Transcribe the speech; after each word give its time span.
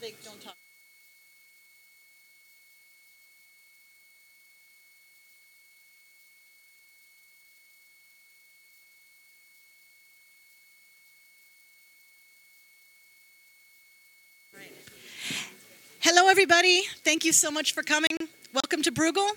they 0.00 0.14
don't 0.24 0.40
talk. 0.40 0.54
Hello, 16.00 16.28
everybody. 16.28 16.82
Thank 17.04 17.24
you 17.24 17.32
so 17.32 17.50
much 17.50 17.74
for 17.74 17.82
coming. 17.82 18.16
Welcome 18.54 18.82
to 18.82 18.92
Bruegel. 18.92 19.28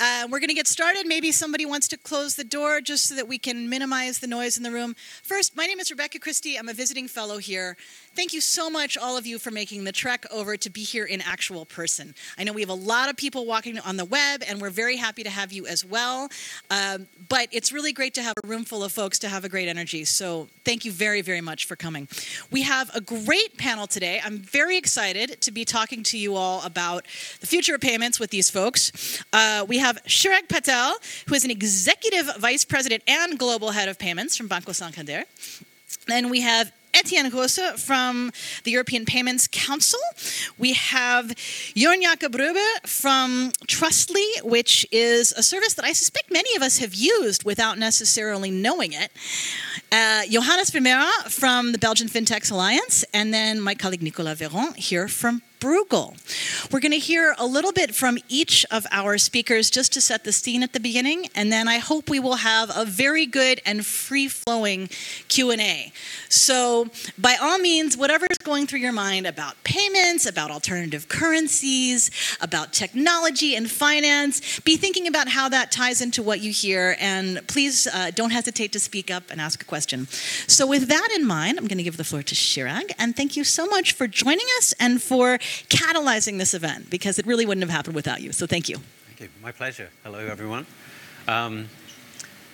Uh, 0.00 0.28
we're 0.30 0.38
going 0.38 0.48
to 0.48 0.54
get 0.54 0.68
started. 0.68 1.08
Maybe 1.08 1.32
somebody 1.32 1.66
wants 1.66 1.88
to 1.88 1.96
close 1.96 2.36
the 2.36 2.44
door 2.44 2.80
just 2.80 3.08
so 3.08 3.16
that 3.16 3.26
we 3.26 3.36
can 3.36 3.68
minimize 3.68 4.20
the 4.20 4.28
noise 4.28 4.56
in 4.56 4.62
the 4.62 4.70
room. 4.70 4.94
First, 5.24 5.56
my 5.56 5.66
name 5.66 5.80
is 5.80 5.90
Rebecca 5.90 6.20
Christie. 6.20 6.56
I'm 6.56 6.68
a 6.68 6.72
visiting 6.72 7.08
fellow 7.08 7.38
here. 7.38 7.76
Thank 8.14 8.32
you 8.32 8.40
so 8.40 8.70
much, 8.70 8.96
all 8.96 9.16
of 9.16 9.26
you, 9.26 9.40
for 9.40 9.50
making 9.50 9.82
the 9.82 9.92
trek 9.92 10.24
over 10.30 10.56
to 10.56 10.70
be 10.70 10.82
here 10.82 11.04
in 11.04 11.20
actual 11.20 11.64
person. 11.66 12.14
I 12.36 12.44
know 12.44 12.52
we 12.52 12.60
have 12.60 12.70
a 12.70 12.74
lot 12.74 13.10
of 13.10 13.16
people 13.16 13.44
walking 13.44 13.76
on 13.80 13.96
the 13.96 14.04
web, 14.04 14.44
and 14.46 14.60
we're 14.60 14.70
very 14.70 14.96
happy 14.96 15.24
to 15.24 15.30
have 15.30 15.52
you 15.52 15.66
as 15.66 15.84
well. 15.84 16.28
Um, 16.70 17.08
but 17.28 17.48
it's 17.50 17.72
really 17.72 17.92
great 17.92 18.14
to 18.14 18.22
have 18.22 18.34
a 18.42 18.46
room 18.46 18.64
full 18.64 18.84
of 18.84 18.92
folks 18.92 19.18
to 19.20 19.28
have 19.28 19.44
a 19.44 19.48
great 19.48 19.68
energy. 19.68 20.04
So 20.04 20.48
thank 20.64 20.84
you 20.84 20.92
very, 20.92 21.22
very 21.22 21.40
much 21.40 21.66
for 21.66 21.74
coming. 21.74 22.06
We 22.52 22.62
have 22.62 22.94
a 22.94 23.00
great 23.00 23.56
panel 23.58 23.88
today. 23.88 24.20
I'm 24.24 24.38
very 24.38 24.76
excited 24.76 25.40
to 25.40 25.50
be 25.50 25.64
talking 25.64 26.04
to 26.04 26.18
you 26.18 26.36
all 26.36 26.62
about 26.62 27.04
the 27.40 27.48
future 27.48 27.74
of 27.74 27.80
payments 27.80 28.20
with 28.20 28.30
these 28.30 28.48
folks. 28.48 29.22
Uh, 29.32 29.64
we 29.66 29.78
have 29.78 29.87
Chirag 30.06 30.48
Patel, 30.48 30.96
who 31.26 31.34
is 31.34 31.44
an 31.44 31.50
executive 31.50 32.30
vice 32.38 32.64
president 32.64 33.02
and 33.06 33.38
global 33.38 33.70
head 33.70 33.88
of 33.88 33.98
payments 33.98 34.36
from 34.36 34.48
Banco 34.48 34.72
Santander. 34.72 35.24
Then 36.06 36.30
we 36.30 36.40
have 36.40 36.72
Etienne 36.94 37.30
Rosa 37.30 37.76
from 37.76 38.32
the 38.64 38.70
European 38.70 39.04
Payments 39.04 39.48
Council. 39.50 40.00
We 40.56 40.72
have 40.72 41.26
Jorn 41.76 42.02
Jakob 42.02 42.34
Rube 42.34 42.56
from 42.86 43.52
Trustly, 43.66 44.26
which 44.42 44.86
is 44.90 45.32
a 45.32 45.42
service 45.42 45.74
that 45.74 45.84
I 45.84 45.92
suspect 45.92 46.32
many 46.32 46.56
of 46.56 46.62
us 46.62 46.78
have 46.78 46.94
used 46.94 47.44
without 47.44 47.78
necessarily 47.78 48.50
knowing 48.50 48.92
it. 48.92 49.12
Uh, 49.92 50.22
Johannes 50.28 50.70
Vermeera 50.70 51.10
from 51.30 51.72
the 51.72 51.78
Belgian 51.78 52.08
FinTechs 52.08 52.50
Alliance, 52.50 53.04
and 53.14 53.32
then 53.32 53.60
my 53.60 53.74
colleague 53.74 54.02
Nicolas 54.02 54.40
Véron 54.40 54.74
here 54.74 55.08
from 55.08 55.42
Bruegel. 55.60 56.16
We're 56.70 56.80
going 56.80 56.92
to 56.92 56.98
hear 56.98 57.34
a 57.38 57.46
little 57.46 57.72
bit 57.72 57.94
from 57.94 58.18
each 58.28 58.64
of 58.70 58.86
our 58.90 59.18
speakers 59.18 59.70
just 59.70 59.92
to 59.94 60.00
set 60.00 60.24
the 60.24 60.32
scene 60.32 60.62
at 60.62 60.72
the 60.72 60.80
beginning, 60.80 61.28
and 61.34 61.50
then 61.52 61.66
I 61.68 61.78
hope 61.78 62.08
we 62.08 62.20
will 62.20 62.36
have 62.36 62.70
a 62.74 62.84
very 62.84 63.26
good 63.26 63.60
and 63.66 63.84
free-flowing 63.84 64.88
Q&A. 65.28 65.92
So, 66.28 66.88
by 67.16 67.36
all 67.40 67.58
means, 67.58 67.96
whatever 67.96 68.26
is 68.30 68.38
going 68.38 68.66
through 68.66 68.80
your 68.80 68.92
mind 68.92 69.26
about 69.26 69.62
payments, 69.64 70.26
about 70.26 70.50
alternative 70.50 71.08
currencies, 71.08 72.10
about 72.40 72.72
technology 72.72 73.56
and 73.56 73.70
finance, 73.70 74.60
be 74.60 74.76
thinking 74.76 75.06
about 75.06 75.28
how 75.28 75.48
that 75.48 75.72
ties 75.72 76.00
into 76.00 76.22
what 76.22 76.40
you 76.40 76.52
hear, 76.52 76.96
and 77.00 77.46
please 77.48 77.86
uh, 77.86 78.10
don't 78.14 78.30
hesitate 78.30 78.72
to 78.72 78.80
speak 78.80 79.10
up 79.10 79.24
and 79.30 79.40
ask 79.40 79.62
a 79.62 79.66
question. 79.66 80.06
So, 80.46 80.66
with 80.66 80.88
that 80.88 81.08
in 81.16 81.26
mind, 81.26 81.58
I'm 81.58 81.66
going 81.66 81.78
to 81.78 81.84
give 81.84 81.96
the 81.96 82.04
floor 82.04 82.22
to 82.22 82.34
Chirag, 82.34 82.92
and 82.98 83.16
thank 83.16 83.36
you 83.36 83.44
so 83.44 83.66
much 83.66 83.92
for 83.92 84.06
joining 84.06 84.46
us 84.58 84.74
and 84.78 85.02
for 85.02 85.38
catalyzing 85.68 86.38
this 86.38 86.54
event 86.54 86.90
because 86.90 87.18
it 87.18 87.26
really 87.26 87.46
wouldn't 87.46 87.62
have 87.62 87.74
happened 87.74 87.94
without 87.94 88.20
you. 88.20 88.32
So 88.32 88.46
thank 88.46 88.68
you. 88.68 88.76
Thank 89.06 89.20
you. 89.20 89.28
My 89.42 89.52
pleasure. 89.52 89.90
Hello, 90.04 90.18
everyone. 90.18 90.66
Um, 91.26 91.68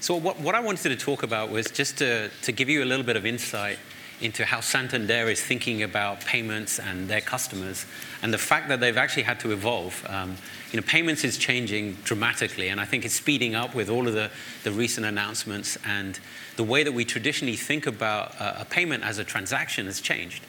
so 0.00 0.16
what, 0.16 0.38
what 0.40 0.54
I 0.54 0.60
wanted 0.60 0.90
to 0.90 0.96
talk 0.96 1.22
about 1.22 1.50
was 1.50 1.70
just 1.70 1.98
to, 1.98 2.28
to 2.42 2.52
give 2.52 2.68
you 2.68 2.82
a 2.82 2.86
little 2.86 3.04
bit 3.04 3.16
of 3.16 3.24
insight 3.24 3.78
into 4.20 4.44
how 4.44 4.60
Santander 4.60 5.28
is 5.28 5.42
thinking 5.42 5.82
about 5.82 6.20
payments 6.20 6.78
and 6.78 7.08
their 7.08 7.20
customers, 7.20 7.84
and 8.22 8.32
the 8.32 8.38
fact 8.38 8.68
that 8.68 8.80
they've 8.80 8.96
actually 8.96 9.24
had 9.24 9.40
to 9.40 9.52
evolve. 9.52 10.04
Um, 10.08 10.36
you 10.70 10.80
know, 10.80 10.86
payments 10.86 11.24
is 11.24 11.36
changing 11.36 11.94
dramatically, 12.04 12.68
and 12.68 12.80
I 12.80 12.84
think 12.84 13.04
it's 13.04 13.14
speeding 13.14 13.54
up 13.54 13.74
with 13.74 13.90
all 13.90 14.08
of 14.08 14.14
the, 14.14 14.30
the 14.62 14.72
recent 14.72 15.06
announcements, 15.06 15.76
and 15.84 16.18
the 16.56 16.64
way 16.64 16.82
that 16.84 16.92
we 16.92 17.04
traditionally 17.04 17.56
think 17.56 17.86
about 17.86 18.40
uh, 18.40 18.54
a 18.60 18.64
payment 18.64 19.04
as 19.04 19.18
a 19.18 19.24
transaction 19.24 19.86
has 19.86 20.00
changed. 20.00 20.44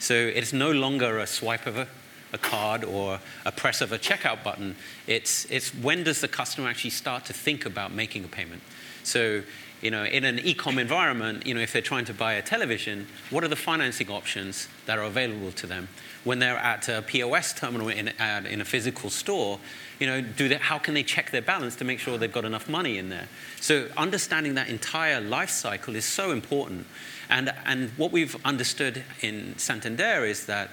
So 0.00 0.14
it's 0.14 0.52
no 0.52 0.72
longer 0.72 1.18
a 1.18 1.26
swipe 1.26 1.66
of 1.66 1.76
a, 1.76 1.86
a 2.32 2.38
card 2.38 2.84
or 2.84 3.20
a 3.44 3.52
press 3.52 3.80
of 3.80 3.92
a 3.92 3.98
checkout 3.98 4.42
button. 4.42 4.74
It's, 5.06 5.44
it's 5.50 5.74
when 5.74 6.02
does 6.04 6.20
the 6.20 6.28
customer 6.28 6.68
actually 6.68 6.90
start 6.90 7.26
to 7.26 7.32
think 7.32 7.64
about 7.66 7.92
making 7.92 8.24
a 8.24 8.28
payment? 8.28 8.62
So 9.04 9.42
you 9.80 9.90
know, 9.90 10.04
in 10.04 10.24
an 10.24 10.38
e-com 10.40 10.78
environment, 10.78 11.46
you 11.46 11.54
know, 11.54 11.60
if 11.60 11.72
they're 11.72 11.80
trying 11.80 12.04
to 12.06 12.14
buy 12.14 12.34
a 12.34 12.42
television, 12.42 13.06
what 13.30 13.44
are 13.44 13.48
the 13.48 13.56
financing 13.56 14.10
options 14.10 14.68
that 14.86 14.98
are 14.98 15.04
available 15.04 15.52
to 15.52 15.66
them? 15.66 15.88
When 16.24 16.38
they're 16.38 16.58
at 16.58 16.88
a 16.88 17.00
POS 17.00 17.54
terminal 17.54 17.88
in, 17.88 18.08
uh, 18.08 18.42
in 18.48 18.60
a 18.60 18.64
physical 18.64 19.08
store, 19.08 19.58
you 19.98 20.06
know, 20.06 20.20
do 20.20 20.48
they, 20.48 20.56
how 20.56 20.78
can 20.78 20.92
they 20.92 21.02
check 21.02 21.30
their 21.30 21.42
balance 21.42 21.76
to 21.76 21.84
make 21.84 21.98
sure 21.98 22.18
they've 22.18 22.30
got 22.30 22.44
enough 22.44 22.68
money 22.68 22.98
in 22.98 23.08
there? 23.08 23.28
So 23.60 23.88
understanding 23.96 24.54
that 24.54 24.68
entire 24.68 25.20
life 25.20 25.50
cycle 25.50 25.96
is 25.96 26.04
so 26.04 26.30
important. 26.30 26.86
And, 27.30 27.54
and 27.64 27.90
what 27.90 28.12
we've 28.12 28.36
understood 28.44 29.04
in 29.22 29.56
Santander 29.56 30.26
is 30.26 30.46
that 30.46 30.70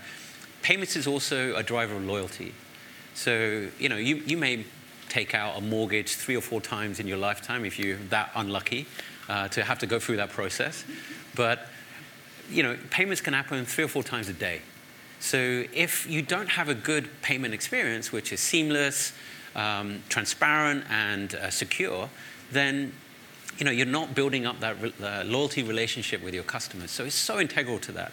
payments 0.64 0.96
is 0.96 1.08
also 1.08 1.56
a 1.56 1.64
driver 1.64 1.96
of 1.96 2.06
loyalty. 2.06 2.54
So, 3.14 3.68
you 3.80 3.90
know, 3.90 3.96
you, 3.96 4.18
you 4.26 4.38
may 4.38 4.66
take 5.08 5.34
out 5.34 5.58
a 5.58 5.62
mortgage 5.62 6.16
three 6.16 6.36
or 6.36 6.42
four 6.42 6.60
times 6.60 7.00
in 7.00 7.08
your 7.08 7.18
lifetime 7.18 7.64
if 7.64 7.80
you're 7.80 7.98
that 8.10 8.32
unlucky 8.36 8.88
uh, 9.30 9.48
to 9.50 9.64
have 9.64 9.80
to 9.80 9.86
go 9.86 10.00
through 10.00 10.18
that 10.18 10.32
process. 10.32 10.84
But, 11.36 11.68
you 12.50 12.64
know, 12.64 12.76
payments 12.90 13.22
can 13.22 13.34
happen 13.34 13.64
three 13.66 13.84
or 13.84 13.88
four 13.88 14.04
times 14.04 14.28
a 14.28 14.34
day. 14.34 14.62
So 15.20 15.64
if 15.74 16.10
you 16.10 16.22
don't 16.22 16.50
have 16.50 16.70
a 16.70 16.76
good 16.76 17.10
payment 17.22 17.54
experience, 17.54 18.12
which 18.12 18.32
is 18.34 18.40
seamless, 18.40 19.14
um, 19.56 20.04
transparent, 20.10 20.86
and 20.90 21.34
uh, 21.36 21.50
secure, 21.50 22.10
then 22.52 22.94
you 23.58 23.66
know, 23.66 23.72
you're 23.72 23.86
not 23.86 24.14
building 24.16 24.46
up 24.46 24.60
that 24.60 24.82
re- 24.82 24.94
loyalty 25.24 25.64
relationship 25.64 26.24
with 26.24 26.34
your 26.34 26.44
customers. 26.44 26.92
So 26.92 27.06
it's 27.06 27.16
so 27.16 27.40
integral 27.40 27.80
to 27.80 27.92
that. 27.94 28.12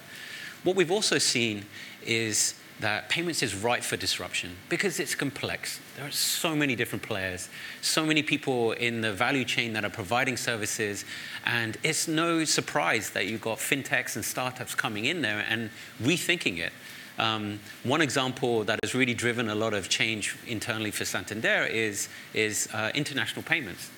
What 0.63 0.77
we've 0.77 0.91
also 0.91 1.19
seen 1.19 1.67
is 2.05 2.55
that 2.81 3.09
payments 3.09 3.43
is 3.43 3.55
ripe 3.55 3.83
for 3.83 3.97
disruption 3.97 4.57
because 4.69 4.99
it's 4.99 5.15
complex. 5.15 5.79
There 5.97 6.07
are 6.07 6.11
so 6.11 6.57
many 6.57 6.75
different 6.75 7.03
players, 7.03 7.49
so 7.83 8.05
many 8.05 8.23
people 8.23 8.73
in 8.73 9.01
the 9.01 9.13
value 9.13 9.45
chain 9.45 9.75
that 9.75 9.85
are 9.85 9.91
providing 9.91 10.37
services, 10.37 11.05
and 11.45 11.77
it's 11.83 12.09
no 12.09 12.45
surprise 12.45 13.11
that 13.11 13.27
you've 13.27 13.41
got 13.41 13.59
fintechs 13.59 14.17
and 14.17 14.25
startups 14.25 14.75
coming 14.75 15.05
in 15.05 15.23
there 15.23 15.45
and 15.49 15.71
rethinking 16.03 16.59
it. 16.59 16.73
Um, 17.17 17.61
one 17.85 18.01
example 18.01 18.65
that 18.65 18.81
has 18.83 18.93
really 18.93 19.15
driven 19.15 19.49
a 19.49 19.55
lot 19.55 19.73
of 19.73 19.89
change 19.89 20.37
internally 20.49 20.91
for 20.91 21.05
Santander 21.05 21.65
is, 21.71 22.09
is 22.33 22.69
uh, 22.73 22.91
international 22.95 23.45
payments. 23.45 23.89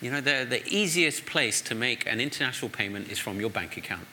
You 0.00 0.10
know, 0.10 0.20
the, 0.20 0.46
the 0.48 0.66
easiest 0.68 1.26
place 1.26 1.60
to 1.62 1.74
make 1.74 2.06
an 2.06 2.20
international 2.20 2.70
payment 2.70 3.10
is 3.10 3.18
from 3.18 3.40
your 3.40 3.50
bank 3.50 3.76
account. 3.76 4.06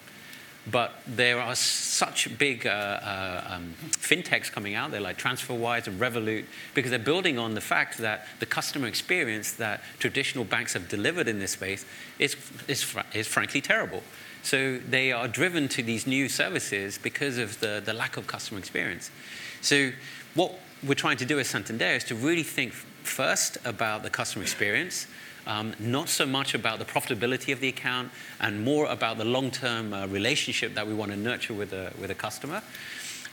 But 0.72 0.94
there 1.06 1.42
are 1.42 1.56
such 1.56 2.38
big 2.38 2.66
uh, 2.66 2.70
uh, 2.70 3.44
um, 3.50 3.74
fintechs 3.82 4.50
coming 4.50 4.76
out 4.76 4.92
there 4.92 5.02
like 5.02 5.18
TransferWise 5.18 5.88
and 5.88 6.00
Revolut 6.00 6.46
because 6.74 6.90
they're 6.90 7.00
building 7.00 7.38
on 7.38 7.54
the 7.54 7.62
fact 7.62 7.98
that 7.98 8.28
the 8.40 8.46
customer 8.46 8.88
experience 8.88 9.52
that 9.54 9.82
traditional 10.00 10.46
banks 10.46 10.72
have 10.72 10.88
delivered 10.88 11.28
in 11.28 11.40
this 11.40 11.52
space 11.52 11.86
is, 12.18 12.38
is, 12.70 12.82
fr- 12.82 13.02
is 13.14 13.28
frankly 13.28 13.60
terrible. 13.60 14.04
So 14.42 14.78
they 14.78 15.12
are 15.12 15.28
driven 15.28 15.68
to 15.70 15.84
these 15.84 16.08
new 16.08 16.30
services 16.30 16.98
because 16.98 17.38
of 17.38 17.60
the, 17.60 17.82
the 17.84 17.94
lack 17.94 18.16
of 18.16 18.28
customer 18.28 18.60
experience. 18.60 19.12
So 19.60 19.92
what 20.34 20.54
we're 20.82 20.94
trying 20.96 21.18
to 21.18 21.26
do 21.26 21.40
as 21.40 21.48
Santander 21.48 21.86
is 21.86 22.06
to 22.06 22.16
really 22.16 22.44
think 22.44 22.72
first 22.72 23.58
about 23.66 24.04
the 24.04 24.10
customer 24.10 24.44
experience 24.44 25.08
um, 25.48 25.74
not 25.80 26.10
so 26.10 26.26
much 26.26 26.54
about 26.54 26.80
the 26.80 26.86
profitability 26.86 27.52
of 27.52 27.60
the 27.60 27.70
account 27.70 28.12
and 28.40 28.64
more 28.64 28.86
about 28.86 29.18
the 29.18 29.26
long 29.26 29.52
term 29.52 29.94
uh, 29.94 30.08
relationship 30.08 30.76
that 30.76 30.88
we 30.88 30.94
want 30.94 31.12
to 31.12 31.18
nurture 31.18 31.54
with 31.54 31.74
a, 31.74 31.92
with 32.00 32.12
a 32.12 32.16
customer. 32.16 32.62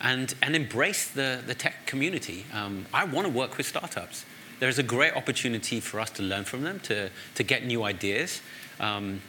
And, 0.03 0.35
and 0.41 0.57
embrace 0.57 1.11
the, 1.11 1.43
the 1.47 1.55
tech 1.55 1.85
community. 1.85 2.47
Um, 2.55 2.87
I 2.95 3.05
want 3.05 3.27
to 3.27 3.33
work 3.33 3.59
with 3.59 3.67
startups. 3.67 4.25
There's 4.59 4.79
a 4.79 4.83
great 4.83 5.15
opportunity 5.15 5.79
for 5.79 6.01
us 6.01 6.09
to 6.13 6.23
learn 6.23 6.45
from 6.45 6.63
them, 6.63 6.81
to, 6.81 7.11
to 7.35 7.43
get 7.43 7.67
new 7.67 7.83
ideas. 7.83 8.41
Um, 8.79 9.21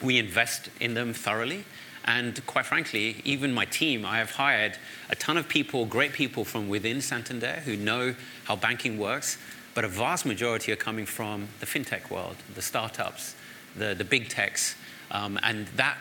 we 0.00 0.18
invest 0.18 0.70
in 0.78 0.94
them 0.94 1.12
thoroughly. 1.14 1.64
And 2.04 2.44
quite 2.46 2.66
frankly, 2.66 3.20
even 3.24 3.52
my 3.52 3.66
team, 3.66 4.04
I 4.06 4.18
have 4.18 4.32
hired 4.32 4.78
a 5.10 5.16
ton 5.16 5.36
of 5.36 5.48
people, 5.48 5.84
great 5.84 6.12
people 6.12 6.44
from 6.44 6.68
within 6.68 7.00
Santander 7.00 7.62
who 7.64 7.76
know 7.76 8.14
how 8.44 8.56
banking 8.56 8.98
works 8.98 9.36
but 9.74 9.84
a 9.84 9.88
vast 9.88 10.26
majority 10.26 10.72
are 10.72 10.76
coming 10.76 11.06
from 11.06 11.48
the 11.60 11.66
fintech 11.66 12.10
world, 12.10 12.36
the 12.54 12.62
startups, 12.62 13.34
the, 13.76 13.94
the 13.94 14.04
big 14.04 14.28
techs. 14.28 14.74
Um, 15.10 15.38
and 15.42 15.66
that 15.76 15.96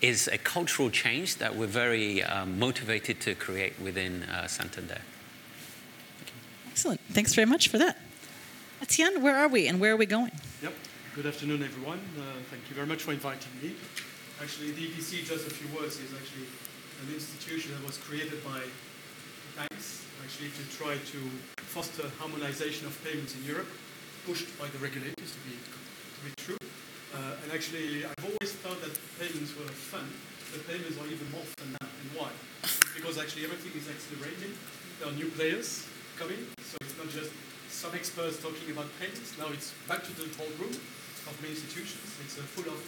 is 0.00 0.28
a 0.28 0.38
cultural 0.38 0.90
change 0.90 1.36
that 1.36 1.54
we're 1.54 1.66
very 1.66 2.22
um, 2.22 2.58
motivated 2.58 3.20
to 3.20 3.34
create 3.34 3.74
within 3.80 4.24
uh, 4.24 4.46
Santander. 4.46 5.00
Excellent. 6.70 7.00
Thanks 7.12 7.34
very 7.34 7.46
much 7.46 7.68
for 7.68 7.78
that. 7.78 7.98
Etienne, 8.80 9.22
where 9.22 9.36
are 9.36 9.48
we 9.48 9.68
and 9.68 9.78
where 9.80 9.92
are 9.92 9.96
we 9.96 10.06
going? 10.06 10.32
Yep. 10.62 10.74
Good 11.14 11.26
afternoon, 11.26 11.62
everyone. 11.62 12.00
Uh, 12.18 12.22
thank 12.50 12.62
you 12.68 12.74
very 12.74 12.86
much 12.86 13.02
for 13.02 13.12
inviting 13.12 13.52
me. 13.62 13.74
Actually, 14.40 14.72
DPC, 14.72 15.24
just 15.24 15.46
a 15.46 15.50
few 15.50 15.68
words, 15.78 16.00
is 16.00 16.12
actually 16.14 16.46
an 17.06 17.14
institution 17.14 17.72
that 17.76 17.86
was 17.86 17.98
created 17.98 18.42
by 18.42 18.60
banks, 19.56 20.01
actually 20.22 20.54
to 20.54 20.64
try 20.70 20.94
to 20.94 21.20
foster 21.58 22.06
harmonization 22.18 22.86
of 22.86 22.94
payments 23.02 23.34
in 23.34 23.42
Europe, 23.44 23.68
pushed 24.26 24.46
by 24.58 24.70
the 24.70 24.78
regulators 24.78 25.34
to 25.34 25.40
be, 25.42 25.58
to 25.58 26.20
be 26.22 26.32
true. 26.38 26.62
Uh, 27.12 27.42
and 27.42 27.52
actually, 27.52 28.06
I've 28.06 28.24
always 28.24 28.54
thought 28.62 28.80
that 28.80 28.94
payments 29.18 29.52
were 29.58 29.68
fun, 29.68 30.06
but 30.54 30.62
payments 30.70 30.96
are 30.96 31.08
even 31.10 31.26
more 31.34 31.44
fun 31.58 31.74
now. 31.74 31.86
And 31.86 32.08
why? 32.14 32.30
Because 32.94 33.18
actually 33.18 33.44
everything 33.44 33.74
is 33.74 33.90
accelerating. 33.90 34.54
There 35.02 35.10
are 35.10 35.16
new 35.18 35.28
players 35.34 35.90
coming, 36.16 36.38
so 36.62 36.78
it's 36.80 36.96
not 36.96 37.10
just 37.10 37.34
some 37.68 37.92
experts 37.98 38.38
talking 38.38 38.70
about 38.70 38.86
payments. 39.02 39.34
Now 39.36 39.50
it's 39.50 39.74
back 39.90 40.06
to 40.06 40.12
the 40.14 40.30
whole 40.38 40.54
room 40.62 40.72
of 40.72 41.34
many 41.42 41.58
institutions. 41.58 42.06
It's 42.22 42.38
uh, 42.38 42.46
full 42.54 42.70
of 42.70 42.78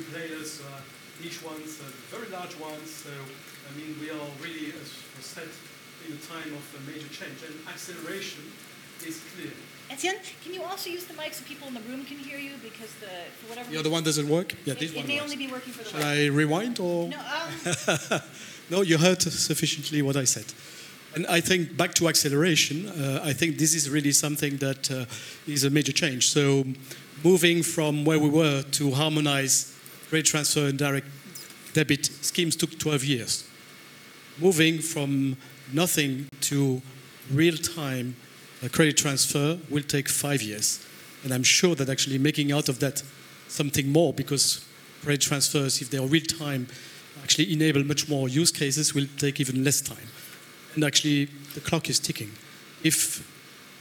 new 0.00 0.06
players, 0.08 0.64
uh, 0.64 0.80
niche 1.20 1.44
ones, 1.44 1.78
uh, 1.84 1.92
very 2.08 2.32
large 2.32 2.56
ones. 2.56 2.88
So, 3.04 3.12
I 3.12 3.70
mean, 3.76 3.94
we 4.00 4.08
are 4.08 4.26
really 4.40 4.72
as 4.80 4.88
set 5.20 5.50
in 6.06 6.14
a 6.14 6.20
time 6.20 6.52
of 6.54 6.64
a 6.78 6.90
major 6.90 7.08
change. 7.08 7.38
And 7.46 7.54
acceleration 7.68 8.44
is 9.06 9.20
clear. 9.34 9.52
Etienne, 9.90 10.16
can 10.44 10.54
you 10.54 10.62
also 10.62 10.88
use 10.88 11.04
the 11.04 11.14
mic 11.14 11.34
so 11.34 11.44
people 11.44 11.66
in 11.66 11.74
the 11.74 11.80
room 11.80 12.04
can 12.04 12.16
hear 12.18 12.38
you? 12.38 12.52
Because 12.62 12.94
the 13.00 13.10
for 13.40 13.48
whatever 13.50 13.70
the 13.70 13.78
other 13.78 13.90
one 13.90 14.04
doesn't 14.04 14.28
work. 14.28 14.54
Yeah, 14.64 14.74
it, 14.74 14.78
this 14.80 14.92
it 14.92 14.98
one 14.98 15.06
may 15.08 15.14
works. 15.20 15.24
only 15.24 15.36
be 15.36 15.50
working 15.52 15.72
for 15.72 15.82
the 15.82 15.90
Should. 15.90 16.00
I 16.02 16.26
rewind 16.26 16.78
or? 16.78 17.08
No, 17.08 17.18
um, 17.18 18.20
No, 18.70 18.82
you 18.82 18.98
heard 18.98 19.20
sufficiently 19.20 20.00
what 20.00 20.16
I 20.16 20.22
said. 20.24 20.44
And 21.16 21.26
I 21.26 21.40
think 21.40 21.76
back 21.76 21.92
to 21.94 22.08
acceleration, 22.08 22.86
uh, 22.88 23.20
I 23.24 23.32
think 23.32 23.58
this 23.58 23.74
is 23.74 23.90
really 23.90 24.12
something 24.12 24.58
that 24.58 24.88
uh, 24.92 25.06
is 25.48 25.64
a 25.64 25.70
major 25.70 25.90
change. 25.92 26.28
So 26.28 26.64
moving 27.24 27.64
from 27.64 28.04
where 28.04 28.20
we 28.20 28.28
were 28.28 28.62
to 28.62 28.92
harmonize 28.92 29.76
credit 30.08 30.26
transfer 30.26 30.66
and 30.68 30.78
direct 30.78 31.08
debit 31.72 32.06
schemes 32.06 32.54
took 32.54 32.78
12 32.78 33.04
years. 33.04 33.44
Moving 34.38 34.78
from 34.78 35.36
nothing 35.74 36.28
to 36.42 36.82
real-time 37.32 38.16
uh, 38.62 38.68
credit 38.68 38.96
transfer 38.96 39.58
will 39.70 39.82
take 39.82 40.08
five 40.08 40.42
years. 40.42 40.84
And 41.24 41.32
I'm 41.32 41.42
sure 41.42 41.74
that 41.74 41.88
actually 41.88 42.18
making 42.18 42.52
out 42.52 42.68
of 42.68 42.80
that 42.80 43.02
something 43.48 43.90
more 43.90 44.12
because 44.12 44.64
credit 45.02 45.20
transfers, 45.20 45.80
if 45.80 45.90
they 45.90 45.98
are 45.98 46.06
real-time, 46.06 46.66
actually 47.22 47.52
enable 47.52 47.84
much 47.84 48.08
more 48.08 48.28
use 48.28 48.50
cases 48.50 48.94
will 48.94 49.06
take 49.18 49.40
even 49.40 49.64
less 49.64 49.80
time. 49.80 50.08
And 50.74 50.84
actually, 50.84 51.26
the 51.54 51.60
clock 51.60 51.88
is 51.90 51.98
ticking. 51.98 52.30
If 52.82 53.26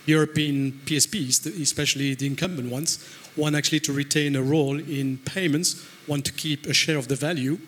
European 0.05 0.81
PSPs, 0.85 1.45
especially 1.61 2.15
the 2.15 2.25
incumbent 2.25 2.71
ones, 2.71 3.05
want 3.35 3.55
actually 3.55 3.79
to 3.81 3.93
retain 3.93 4.35
a 4.35 4.41
role 4.41 4.79
in 4.79 5.17
payments, 5.19 5.85
want 6.07 6.25
to 6.25 6.33
keep 6.33 6.65
a 6.65 6.73
share 6.73 6.97
of 6.97 7.07
the 7.07 7.15
value, 7.15 7.59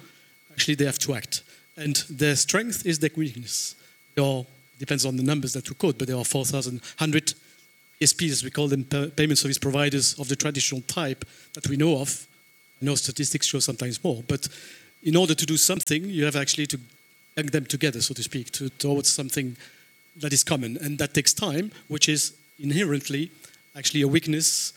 actually 0.51 0.75
they 0.75 0.85
have 0.85 0.99
to 0.99 1.13
act. 1.13 1.43
And 1.77 1.97
their 2.09 2.35
strength 2.35 2.85
is 2.85 2.99
their 2.99 3.11
weakness. 3.15 3.75
There 4.15 4.23
are, 4.23 4.45
depends 4.79 5.05
on 5.05 5.17
the 5.17 5.23
numbers 5.23 5.53
that 5.53 5.69
we 5.69 5.75
quote, 5.75 5.97
but 5.97 6.07
there 6.07 6.17
are 6.17 6.25
4,100 6.25 7.33
PSPs, 7.99 8.31
as 8.31 8.43
we 8.43 8.49
call 8.49 8.67
them, 8.67 8.83
pa- 8.83 9.07
payment 9.15 9.37
service 9.37 9.59
providers 9.59 10.17
of 10.19 10.27
the 10.27 10.35
traditional 10.35 10.81
type 10.81 11.25
that 11.53 11.67
we 11.67 11.77
know 11.77 11.99
of. 11.99 12.27
Know 12.83 12.95
statistics 12.95 13.45
show 13.45 13.59
sometimes 13.59 14.03
more, 14.03 14.23
but 14.27 14.47
in 15.03 15.15
order 15.15 15.35
to 15.35 15.45
do 15.45 15.55
something, 15.55 16.05
you 16.05 16.25
have 16.25 16.35
actually 16.35 16.65
to 16.67 16.79
bring 17.35 17.47
them 17.47 17.65
together, 17.65 18.01
so 18.01 18.13
to 18.15 18.23
speak, 18.23 18.51
to, 18.51 18.69
towards 18.69 19.09
something 19.09 19.55
that 20.17 20.33
is 20.33 20.43
common. 20.43 20.77
And 20.77 20.97
that 20.97 21.13
takes 21.13 21.33
time, 21.33 21.71
which 21.87 22.09
is 22.09 22.33
inherently 22.59 23.31
actually 23.75 24.01
a 24.01 24.07
weakness 24.07 24.73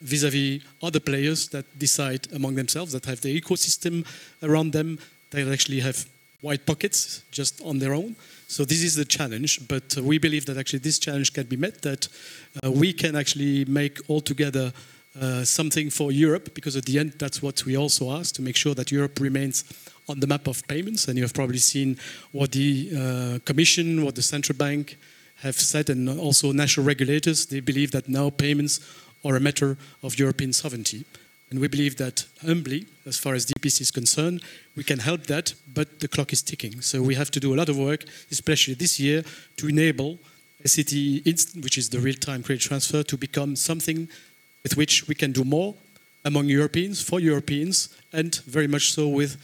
vis 0.00 0.22
a 0.22 0.30
vis 0.30 0.62
other 0.82 1.00
players 1.00 1.48
that 1.48 1.64
decide 1.78 2.28
among 2.32 2.56
themselves, 2.56 2.92
that 2.92 3.06
have 3.06 3.20
the 3.20 3.40
ecosystem 3.40 4.04
around 4.42 4.72
them, 4.72 4.98
that 5.30 5.48
actually 5.48 5.80
have 5.80 6.06
wide 6.42 6.66
pockets 6.66 7.22
just 7.30 7.60
on 7.62 7.78
their 7.78 7.94
own. 7.94 8.16
So 8.46 8.64
this 8.64 8.82
is 8.82 8.94
the 8.94 9.04
challenge, 9.04 9.66
but 9.68 9.96
uh, 9.96 10.02
we 10.02 10.18
believe 10.18 10.46
that 10.46 10.56
actually 10.56 10.80
this 10.80 10.98
challenge 10.98 11.32
can 11.32 11.46
be 11.46 11.56
met, 11.56 11.82
that 11.82 12.08
uh, 12.62 12.70
we 12.70 12.92
can 12.92 13.16
actually 13.16 13.64
make 13.64 13.98
altogether 14.08 14.72
uh, 15.20 15.44
something 15.44 15.90
for 15.90 16.12
Europe, 16.12 16.54
because 16.54 16.76
at 16.76 16.84
the 16.84 16.98
end, 16.98 17.14
that's 17.18 17.42
what 17.42 17.64
we 17.64 17.76
also 17.76 18.10
ask 18.12 18.34
to 18.34 18.42
make 18.42 18.56
sure 18.56 18.74
that 18.74 18.90
Europe 18.90 19.18
remains 19.20 19.64
on 20.08 20.20
the 20.20 20.26
map 20.26 20.46
of 20.46 20.66
payments. 20.68 21.08
And 21.08 21.16
you 21.16 21.24
have 21.24 21.34
probably 21.34 21.58
seen 21.58 21.98
what 22.32 22.52
the 22.52 22.90
uh, 22.92 23.38
Commission, 23.44 24.04
what 24.04 24.14
the 24.14 24.22
central 24.22 24.56
bank 24.56 24.98
have 25.36 25.56
said, 25.56 25.90
and 25.90 26.08
also 26.08 26.52
national 26.52 26.86
regulators. 26.86 27.46
They 27.46 27.60
believe 27.60 27.90
that 27.92 28.08
now 28.08 28.30
payments 28.30 28.80
are 29.24 29.36
a 29.36 29.40
matter 29.40 29.76
of 30.02 30.18
European 30.18 30.52
sovereignty. 30.52 31.04
And 31.54 31.60
we 31.60 31.68
believe 31.68 31.98
that 31.98 32.24
humbly, 32.44 32.88
as 33.06 33.16
far 33.16 33.34
as 33.34 33.46
DPC 33.46 33.82
is 33.82 33.92
concerned, 33.92 34.42
we 34.74 34.82
can 34.82 34.98
help 34.98 35.28
that, 35.28 35.54
but 35.72 36.00
the 36.00 36.08
clock 36.08 36.32
is 36.32 36.42
ticking. 36.42 36.80
So 36.80 37.00
we 37.00 37.14
have 37.14 37.30
to 37.30 37.38
do 37.38 37.54
a 37.54 37.56
lot 37.56 37.68
of 37.68 37.78
work, 37.78 38.02
especially 38.32 38.74
this 38.74 38.98
year, 38.98 39.22
to 39.58 39.68
enable 39.68 40.18
SCT 40.64 41.62
which 41.62 41.78
is 41.78 41.90
the 41.90 42.00
real-time 42.00 42.42
credit 42.42 42.62
transfer, 42.62 43.04
to 43.04 43.16
become 43.16 43.54
something 43.54 44.08
with 44.64 44.76
which 44.76 45.06
we 45.06 45.14
can 45.14 45.30
do 45.30 45.44
more 45.44 45.76
among 46.24 46.46
Europeans, 46.46 47.00
for 47.00 47.20
Europeans, 47.20 47.88
and 48.12 48.34
very 48.46 48.66
much 48.66 48.90
so 48.90 49.06
with 49.06 49.36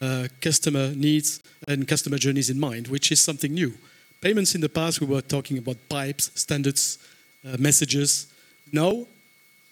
uh, 0.00 0.26
customer 0.40 0.88
needs 0.96 1.40
and 1.68 1.86
customer 1.86 2.18
journeys 2.18 2.50
in 2.50 2.58
mind, 2.58 2.88
which 2.88 3.12
is 3.12 3.22
something 3.22 3.54
new. 3.54 3.72
Payments 4.20 4.56
in 4.56 4.60
the 4.60 4.68
past, 4.68 5.00
we 5.00 5.06
were 5.06 5.22
talking 5.22 5.58
about 5.58 5.76
pipes, 5.88 6.32
standards, 6.34 6.98
uh, 7.46 7.56
messages. 7.60 8.26
Now, 8.72 9.06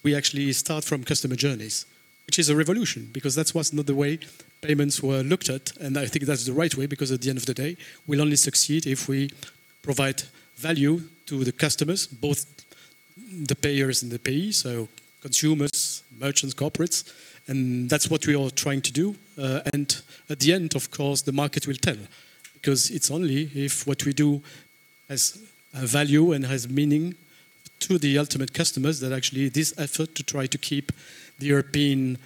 we 0.03 0.15
actually 0.15 0.51
start 0.53 0.83
from 0.83 1.03
customer 1.03 1.35
journeys, 1.35 1.85
which 2.25 2.39
is 2.39 2.49
a 2.49 2.55
revolution 2.55 3.09
because 3.13 3.35
that 3.35 3.53
was 3.53 3.73
not 3.73 3.85
the 3.85 3.95
way 3.95 4.19
payments 4.61 5.01
were 5.01 5.21
looked 5.21 5.49
at. 5.49 5.75
And 5.77 5.97
I 5.97 6.05
think 6.05 6.25
that's 6.25 6.45
the 6.45 6.53
right 6.53 6.75
way 6.75 6.85
because 6.85 7.11
at 7.11 7.21
the 7.21 7.29
end 7.29 7.37
of 7.37 7.45
the 7.45 7.53
day, 7.53 7.77
we'll 8.07 8.21
only 8.21 8.35
succeed 8.35 8.85
if 8.85 9.07
we 9.07 9.29
provide 9.81 10.23
value 10.55 11.01
to 11.25 11.43
the 11.43 11.51
customers, 11.51 12.07
both 12.07 12.45
the 13.45 13.55
payers 13.55 14.03
and 14.03 14.11
the 14.11 14.19
payee, 14.19 14.51
so 14.51 14.87
consumers, 15.21 16.03
merchants, 16.19 16.53
corporates. 16.53 17.03
And 17.47 17.89
that's 17.89 18.09
what 18.09 18.25
we 18.27 18.35
are 18.35 18.49
trying 18.51 18.81
to 18.81 18.93
do. 18.93 19.15
Uh, 19.37 19.61
and 19.73 20.01
at 20.29 20.39
the 20.39 20.53
end, 20.53 20.75
of 20.75 20.91
course, 20.91 21.21
the 21.23 21.31
market 21.31 21.67
will 21.67 21.75
tell 21.75 21.97
because 22.53 22.91
it's 22.91 23.09
only 23.09 23.49
if 23.55 23.87
what 23.87 24.05
we 24.05 24.13
do 24.13 24.41
has 25.09 25.39
value 25.73 26.33
and 26.33 26.45
has 26.45 26.69
meaning 26.69 27.15
to 27.81 27.97
the 27.97 28.17
ultimate 28.17 28.53
customers 28.53 28.99
that 28.99 29.11
actually 29.11 29.49
this 29.49 29.73
effort 29.77 30.15
to 30.15 30.23
try 30.23 30.47
to 30.47 30.57
keep 30.57 30.91
the 31.39 31.47
European 31.47 32.17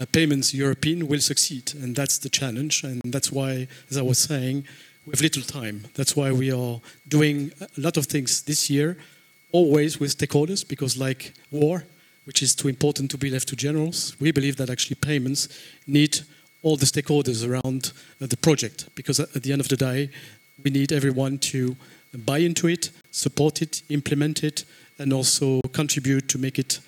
uh, 0.00 0.06
payments 0.12 0.52
European 0.52 1.06
will 1.06 1.20
succeed. 1.20 1.74
And 1.74 1.94
that's 1.94 2.18
the 2.18 2.28
challenge. 2.28 2.84
And 2.84 3.00
that's 3.04 3.30
why, 3.30 3.68
as 3.90 3.96
I 3.96 4.02
was 4.02 4.18
saying, 4.18 4.64
we 5.06 5.12
have 5.12 5.20
little 5.20 5.42
time. 5.42 5.84
That's 5.94 6.16
why 6.16 6.32
we 6.32 6.52
are 6.52 6.80
doing 7.06 7.52
a 7.60 7.80
lot 7.80 7.96
of 7.96 8.06
things 8.06 8.42
this 8.42 8.68
year, 8.70 8.96
always 9.52 10.00
with 10.00 10.16
stakeholders, 10.16 10.66
because 10.66 10.96
like 10.96 11.34
war, 11.50 11.84
which 12.24 12.42
is 12.42 12.54
too 12.54 12.68
important 12.68 13.10
to 13.10 13.18
be 13.18 13.30
left 13.30 13.48
to 13.48 13.56
generals, 13.56 14.16
we 14.20 14.32
believe 14.32 14.56
that 14.56 14.70
actually 14.70 14.96
payments 14.96 15.48
need 15.86 16.20
all 16.62 16.76
the 16.76 16.86
stakeholders 16.86 17.46
around 17.48 17.92
uh, 18.20 18.26
the 18.26 18.36
project, 18.36 18.88
because 18.94 19.18
at 19.20 19.34
at 19.34 19.42
the 19.42 19.52
end 19.52 19.60
of 19.60 19.68
the 19.68 19.76
day, 19.76 20.10
we 20.64 20.70
need 20.70 20.92
everyone 20.92 21.38
to 21.38 21.76
buy 22.24 22.38
into 22.38 22.68
it, 22.68 22.90
support 23.10 23.62
it, 23.62 23.82
implement 23.88 24.44
it, 24.44 24.64
and 25.02 25.12
also 25.12 25.60
contribute 25.72 26.28
to 26.28 26.38
make 26.38 26.58
it 26.58 26.80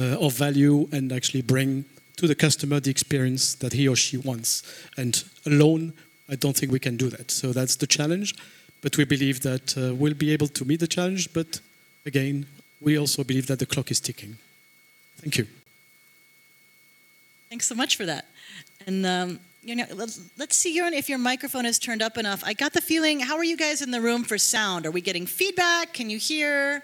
uh, 0.00 0.26
of 0.26 0.32
value 0.34 0.88
and 0.92 1.12
actually 1.12 1.42
bring 1.42 1.84
to 2.16 2.26
the 2.26 2.34
customer 2.34 2.80
the 2.80 2.90
experience 2.90 3.54
that 3.56 3.72
he 3.72 3.88
or 3.88 3.96
she 3.96 4.16
wants. 4.16 4.62
And 4.96 5.24
alone, 5.46 5.92
I 6.28 6.36
don't 6.36 6.56
think 6.56 6.70
we 6.70 6.78
can 6.78 6.96
do 6.96 7.08
that. 7.10 7.30
So 7.30 7.52
that's 7.52 7.76
the 7.76 7.86
challenge. 7.86 8.34
But 8.82 8.96
we 8.96 9.04
believe 9.04 9.40
that 9.40 9.76
uh, 9.76 9.94
we'll 9.94 10.14
be 10.14 10.32
able 10.32 10.48
to 10.48 10.64
meet 10.64 10.80
the 10.80 10.86
challenge. 10.86 11.32
But 11.32 11.60
again, 12.04 12.46
we 12.80 12.98
also 12.98 13.24
believe 13.24 13.46
that 13.46 13.58
the 13.58 13.66
clock 13.66 13.90
is 13.90 14.00
ticking. 14.00 14.36
Thank 15.16 15.38
you. 15.38 15.46
Thanks 17.48 17.66
so 17.66 17.74
much 17.74 17.96
for 17.96 18.04
that. 18.04 18.26
And 18.86 19.06
um, 19.06 19.40
you 19.62 19.74
know, 19.74 19.86
let's, 19.94 20.20
let's 20.36 20.56
see 20.56 20.76
if 20.78 21.08
your 21.08 21.18
microphone 21.18 21.64
is 21.64 21.78
turned 21.78 22.02
up 22.02 22.18
enough. 22.18 22.42
I 22.44 22.52
got 22.52 22.74
the 22.74 22.82
feeling. 22.82 23.20
How 23.20 23.36
are 23.36 23.44
you 23.44 23.56
guys 23.56 23.80
in 23.80 23.90
the 23.90 24.00
room 24.00 24.22
for 24.22 24.36
sound? 24.36 24.84
Are 24.86 24.90
we 24.90 25.00
getting 25.00 25.24
feedback? 25.26 25.94
Can 25.94 26.10
you 26.10 26.18
hear? 26.18 26.82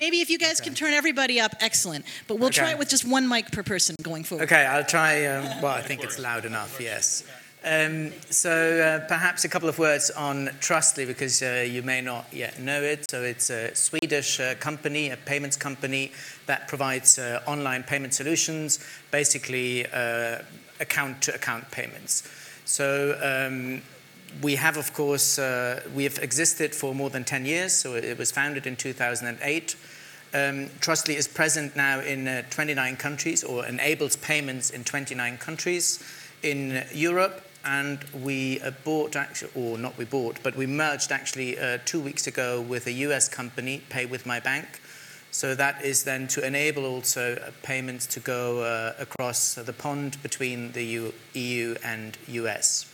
Maybe 0.00 0.22
if 0.22 0.30
you 0.30 0.38
guys 0.38 0.62
can 0.62 0.74
turn 0.74 0.94
everybody 0.94 1.38
up, 1.38 1.54
excellent. 1.60 2.06
But 2.26 2.38
we'll 2.38 2.48
try 2.48 2.70
it 2.70 2.78
with 2.78 2.88
just 2.88 3.06
one 3.06 3.28
mic 3.28 3.52
per 3.52 3.62
person 3.62 3.96
going 4.02 4.24
forward. 4.24 4.44
Okay, 4.44 4.64
I'll 4.64 4.84
try. 4.84 5.26
Um, 5.26 5.60
well, 5.60 5.74
I 5.74 5.82
think 5.82 6.02
it's 6.02 6.18
loud 6.18 6.46
enough, 6.46 6.80
yes. 6.80 7.24
Um, 7.62 8.10
so 8.30 8.80
uh, 8.80 9.06
perhaps 9.06 9.44
a 9.44 9.48
couple 9.50 9.68
of 9.68 9.78
words 9.78 10.10
on 10.10 10.48
Trustly 10.60 11.06
because 11.06 11.42
uh, 11.42 11.66
you 11.68 11.82
may 11.82 12.00
not 12.00 12.24
yet 12.32 12.58
know 12.58 12.80
it. 12.80 13.10
So 13.10 13.22
it's 13.22 13.50
a 13.50 13.74
Swedish 13.74 14.40
uh, 14.40 14.54
company, 14.54 15.10
a 15.10 15.18
payments 15.18 15.58
company 15.58 16.12
that 16.46 16.66
provides 16.66 17.18
uh, 17.18 17.42
online 17.46 17.82
payment 17.82 18.14
solutions, 18.14 18.78
basically 19.10 19.86
uh, 19.92 20.38
account-to-account 20.80 21.70
payments. 21.70 22.26
So 22.64 23.18
um, 23.20 23.82
we 24.42 24.56
have, 24.56 24.76
of 24.76 24.92
course, 24.92 25.38
uh, 25.38 25.82
we 25.94 26.04
have 26.04 26.18
existed 26.18 26.74
for 26.74 26.94
more 26.94 27.10
than 27.10 27.24
10 27.24 27.44
years. 27.44 27.72
So 27.72 27.94
it 27.94 28.18
was 28.18 28.30
founded 28.30 28.66
in 28.66 28.76
2008. 28.76 29.76
Um, 30.32 30.68
Trustly 30.80 31.16
is 31.16 31.26
present 31.26 31.74
now 31.74 32.00
in 32.00 32.28
uh, 32.28 32.42
29 32.50 32.96
countries 32.96 33.42
or 33.42 33.66
enables 33.66 34.16
payments 34.16 34.70
in 34.70 34.84
29 34.84 35.38
countries 35.38 36.02
in 36.42 36.84
Europe 36.92 37.44
and 37.64 38.04
we 38.22 38.60
uh, 38.60 38.70
bought 38.84 39.16
actually, 39.16 39.50
or 39.54 39.76
not 39.76 39.96
we 39.98 40.04
bought, 40.04 40.42
but 40.42 40.56
we 40.56 40.66
merged 40.66 41.12
actually 41.12 41.58
uh, 41.58 41.78
two 41.84 42.00
weeks 42.00 42.26
ago 42.26 42.60
with 42.60 42.86
a 42.86 42.92
US 42.92 43.28
company, 43.28 43.82
Pay 43.90 44.06
with 44.06 44.24
My 44.24 44.40
Bank. 44.40 44.80
So 45.30 45.54
that 45.54 45.84
is 45.84 46.04
then 46.04 46.26
to 46.28 46.44
enable 46.44 46.86
also 46.86 47.36
uh, 47.36 47.50
payments 47.62 48.06
to 48.08 48.20
go 48.20 48.62
uh, 48.62 48.94
across 48.98 49.54
the 49.54 49.72
pond 49.72 50.20
between 50.22 50.72
the 50.72 50.84
EU, 50.84 51.12
EU 51.34 51.74
and 51.84 52.16
US. 52.28 52.89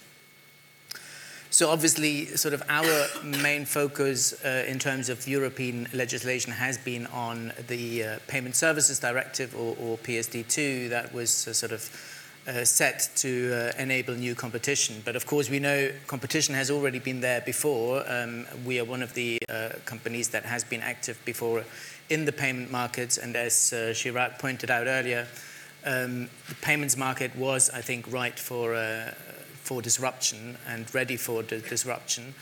So 1.51 1.71
obviously, 1.71 2.27
sort 2.37 2.55
of 2.55 2.63
our 2.69 3.07
main 3.23 3.65
focus 3.65 4.45
uh, 4.45 4.65
in 4.67 4.79
terms 4.79 5.09
of 5.09 5.27
European 5.27 5.89
legislation 5.93 6.53
has 6.53 6.77
been 6.77 7.07
on 7.07 7.53
the 7.69 8.05
uh, 8.05 8.19
Payment 8.27 8.57
Services 8.57 8.99
Directive 8.99 9.55
or, 9.55 9.77
or 9.81 9.97
PSD2 9.99 10.91
that 10.91 11.15
was 11.15 11.47
uh, 11.47 11.53
sort 11.53 11.73
of 11.73 11.89
uh, 12.49 12.65
set 12.65 13.11
to 13.17 13.53
uh, 13.53 13.83
enable 13.83 14.15
new 14.15 14.35
competition. 14.35 15.03
But 15.05 15.17
of 15.17 15.27
course, 15.27 15.51
we 15.51 15.59
know 15.59 15.91
competition 16.07 16.55
has 16.55 16.71
already 16.71 16.99
been 16.99 17.21
there 17.21 17.41
before. 17.41 18.05
Um, 18.07 18.47
we 18.65 18.79
are 18.79 18.85
one 18.85 19.03
of 19.03 19.15
the 19.15 19.39
uh, 19.49 19.71
companies 19.85 20.29
that 20.31 20.45
has 20.45 20.63
been 20.63 20.81
active 20.81 21.19
before 21.25 21.65
in 22.09 22.25
the 22.25 22.33
payment 22.33 22.71
markets, 22.71 23.19
and 23.19 23.35
as 23.35 23.73
uh, 23.73 23.93
Chirag 23.93 24.39
pointed 24.39 24.71
out 24.71 24.87
earlier, 24.87 25.27
um, 25.85 26.29
the 26.49 26.55
payments 26.63 26.97
market 26.97 27.35
was, 27.37 27.71
I 27.71 27.81
think, 27.81 28.13
right 28.13 28.39
for 28.39 28.75
uh, 28.75 29.13
for 29.67 29.83
disruption 29.83 30.57
and 30.69 30.93
ready 30.95 31.17
for 31.17 31.43
di- 31.43 31.61
disruption. 31.61 32.35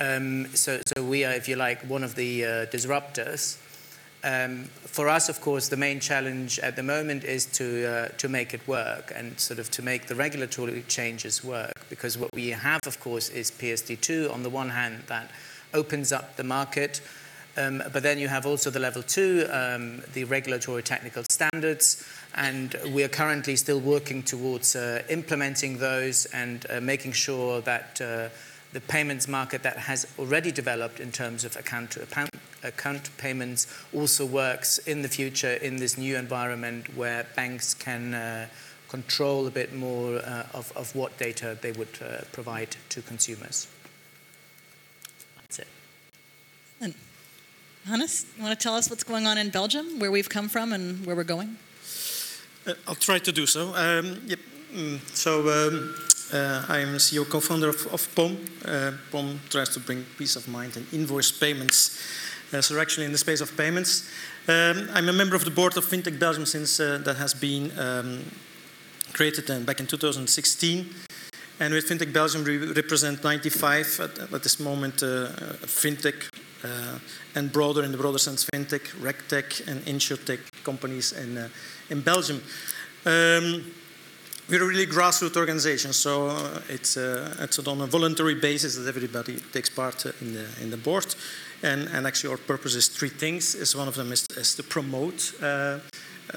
Um, 0.00 0.46
so, 0.56 0.80
so 0.84 1.04
we 1.04 1.24
are, 1.24 1.32
if 1.32 1.48
you 1.48 1.54
like, 1.54 1.80
one 1.82 2.02
of 2.02 2.16
the 2.16 2.44
uh, 2.44 2.48
disruptors. 2.66 3.58
Um, 4.24 4.64
for 4.86 5.08
us, 5.08 5.28
of 5.28 5.40
course, 5.40 5.68
the 5.68 5.76
main 5.76 6.00
challenge 6.00 6.58
at 6.58 6.74
the 6.74 6.82
moment 6.82 7.22
is 7.22 7.46
to, 7.58 7.86
uh, 7.86 8.08
to 8.18 8.28
make 8.28 8.54
it 8.54 8.66
work 8.66 9.12
and 9.14 9.38
sort 9.38 9.60
of 9.60 9.70
to 9.70 9.82
make 9.82 10.08
the 10.08 10.16
regulatory 10.16 10.82
changes 10.88 11.44
work. 11.44 11.74
Because 11.90 12.18
what 12.18 12.34
we 12.34 12.48
have, 12.48 12.80
of 12.86 12.98
course, 12.98 13.28
is 13.28 13.52
PSD2 13.52 14.32
on 14.32 14.42
the 14.42 14.50
one 14.50 14.70
hand 14.70 15.04
that 15.06 15.30
opens 15.74 16.10
up 16.10 16.36
the 16.36 16.44
market, 16.44 17.00
um, 17.56 17.82
but 17.92 18.02
then 18.02 18.18
you 18.18 18.28
have 18.28 18.46
also 18.46 18.70
the 18.70 18.80
level 18.80 19.02
two, 19.02 19.46
um, 19.50 20.02
the 20.12 20.24
regulatory 20.24 20.82
technical 20.82 21.22
standards, 21.30 22.06
and 22.34 22.76
we 22.88 23.04
are 23.04 23.08
currently 23.08 23.56
still 23.56 23.80
working 23.80 24.22
towards 24.22 24.74
uh, 24.74 25.02
implementing 25.08 25.78
those 25.78 26.26
and 26.26 26.66
uh, 26.68 26.80
making 26.80 27.12
sure 27.12 27.60
that 27.60 28.00
uh, 28.00 28.28
the 28.72 28.80
payments 28.80 29.28
market 29.28 29.62
that 29.62 29.76
has 29.76 30.06
already 30.18 30.50
developed 30.50 30.98
in 30.98 31.12
terms 31.12 31.44
of 31.44 31.56
account 31.56 31.92
to 31.92 32.02
account, 32.02 32.30
account 32.64 33.08
payments 33.18 33.68
also 33.94 34.26
works 34.26 34.78
in 34.78 35.02
the 35.02 35.08
future 35.08 35.54
in 35.54 35.76
this 35.76 35.96
new 35.96 36.16
environment 36.16 36.96
where 36.96 37.24
banks 37.36 37.72
can 37.72 38.14
uh, 38.14 38.48
control 38.88 39.46
a 39.46 39.50
bit 39.50 39.72
more 39.72 40.16
uh, 40.16 40.46
of, 40.54 40.72
of 40.76 40.94
what 40.96 41.16
data 41.18 41.56
they 41.62 41.72
would 41.72 41.98
uh, 42.02 42.22
provide 42.32 42.76
to 42.88 43.00
consumers. 43.02 43.68
That's 45.36 45.60
it. 45.60 45.68
And 46.80 46.94
Hannes, 47.86 48.24
you 48.36 48.42
want 48.42 48.58
to 48.58 48.62
tell 48.62 48.74
us 48.74 48.88
what's 48.88 49.04
going 49.04 49.26
on 49.26 49.36
in 49.36 49.50
Belgium, 49.50 49.98
where 49.98 50.10
we've 50.10 50.30
come 50.30 50.48
from 50.48 50.72
and 50.72 51.04
where 51.04 51.14
we're 51.14 51.22
going? 51.22 51.58
Uh, 52.66 52.72
I'll 52.88 52.94
try 52.94 53.18
to 53.18 53.30
do 53.30 53.44
so. 53.44 53.74
Um, 53.74 54.22
yep. 54.24 54.38
mm, 54.72 54.98
so 55.14 55.40
um, 55.40 55.94
uh, 56.32 56.64
I 56.66 56.78
am 56.78 56.96
CEO 56.96 57.28
co-founder 57.28 57.68
of, 57.68 57.86
of 57.92 58.14
POM. 58.14 58.38
Uh, 58.64 58.92
POM 59.10 59.38
tries 59.50 59.68
to 59.70 59.80
bring 59.80 60.02
peace 60.16 60.34
of 60.34 60.48
mind 60.48 60.78
and 60.78 60.86
invoice 60.94 61.30
payments. 61.30 62.02
Uh, 62.54 62.62
so 62.62 62.80
actually 62.80 63.04
in 63.04 63.12
the 63.12 63.18
space 63.18 63.42
of 63.42 63.54
payments. 63.54 64.08
Um, 64.48 64.88
I'm 64.94 65.10
a 65.10 65.12
member 65.12 65.36
of 65.36 65.44
the 65.44 65.50
board 65.50 65.76
of 65.76 65.84
FinTech 65.84 66.18
Belgium 66.18 66.46
since 66.46 66.80
uh, 66.80 67.02
that 67.04 67.16
has 67.16 67.34
been 67.34 67.70
um, 67.78 68.24
created 69.12 69.50
uh, 69.50 69.60
back 69.60 69.80
in 69.80 69.86
2016. 69.86 70.88
And 71.64 71.72
with 71.72 71.88
FinTech 71.88 72.12
Belgium, 72.12 72.44
we 72.44 72.58
represent 72.58 73.24
95 73.24 74.00
at, 74.00 74.18
at 74.34 74.42
this 74.42 74.60
moment 74.60 75.02
uh, 75.02 75.28
FinTech 75.64 76.28
uh, 76.62 76.98
and 77.34 77.50
broader, 77.50 77.82
in 77.82 77.90
the 77.90 77.96
broader 77.96 78.18
sense, 78.18 78.44
FinTech, 78.44 78.82
RegTech, 79.00 79.66
and 79.66 79.80
InsurTech 79.86 80.40
companies 80.62 81.12
in, 81.12 81.38
uh, 81.38 81.48
in 81.88 82.02
Belgium. 82.02 82.42
Um, 83.06 83.64
we're 84.46 84.62
a 84.62 84.66
really 84.66 84.86
grassroots 84.86 85.38
organization, 85.38 85.94
so 85.94 86.26
uh, 86.26 86.60
it's, 86.68 86.98
uh, 86.98 87.34
it's 87.40 87.58
on 87.58 87.80
a 87.80 87.86
voluntary 87.86 88.34
basis 88.34 88.76
that 88.76 88.86
everybody 88.86 89.38
takes 89.54 89.70
part 89.70 90.04
in, 90.20 90.34
the, 90.34 90.46
in 90.60 90.68
the 90.68 90.76
board. 90.76 91.14
And, 91.62 91.88
and 91.88 92.06
actually, 92.06 92.32
our 92.32 92.36
purpose 92.36 92.74
is 92.74 92.88
three 92.88 93.08
things. 93.08 93.54
Is 93.54 93.74
one 93.74 93.88
of 93.88 93.94
them 93.94 94.12
is, 94.12 94.26
is 94.36 94.54
to 94.56 94.62
promote 94.62 95.32
uh, 95.42 95.78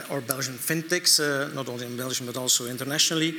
our 0.09 0.21
Belgian 0.21 0.53
fintechs, 0.53 1.19
uh, 1.19 1.53
not 1.53 1.67
only 1.67 1.85
in 1.85 1.97
Belgium 1.97 2.27
but 2.27 2.37
also 2.37 2.67
internationally. 2.67 3.35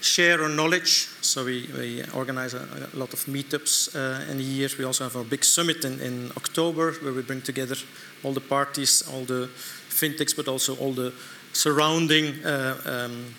Share 0.00 0.42
our 0.42 0.48
knowledge. 0.48 1.08
So 1.20 1.44
we, 1.44 1.68
we 1.76 2.02
organize 2.14 2.54
a, 2.54 2.88
a 2.92 2.96
lot 2.96 3.12
of 3.12 3.24
meetups 3.26 3.94
uh, 3.94 4.30
in 4.30 4.38
a 4.38 4.42
year. 4.42 4.68
We 4.78 4.84
also 4.84 5.04
have 5.04 5.16
our 5.16 5.24
big 5.24 5.44
summit 5.44 5.84
in, 5.84 6.00
in 6.00 6.30
October 6.36 6.92
where 6.92 7.12
we 7.12 7.22
bring 7.22 7.42
together 7.42 7.76
all 8.22 8.32
the 8.32 8.40
parties, 8.40 9.02
all 9.12 9.24
the 9.24 9.48
fintechs, 9.88 10.34
but 10.34 10.48
also 10.48 10.76
all 10.76 10.92
the 10.92 11.12
surrounding 11.52 12.44
uh, 12.44 12.80
um, 12.84 13.34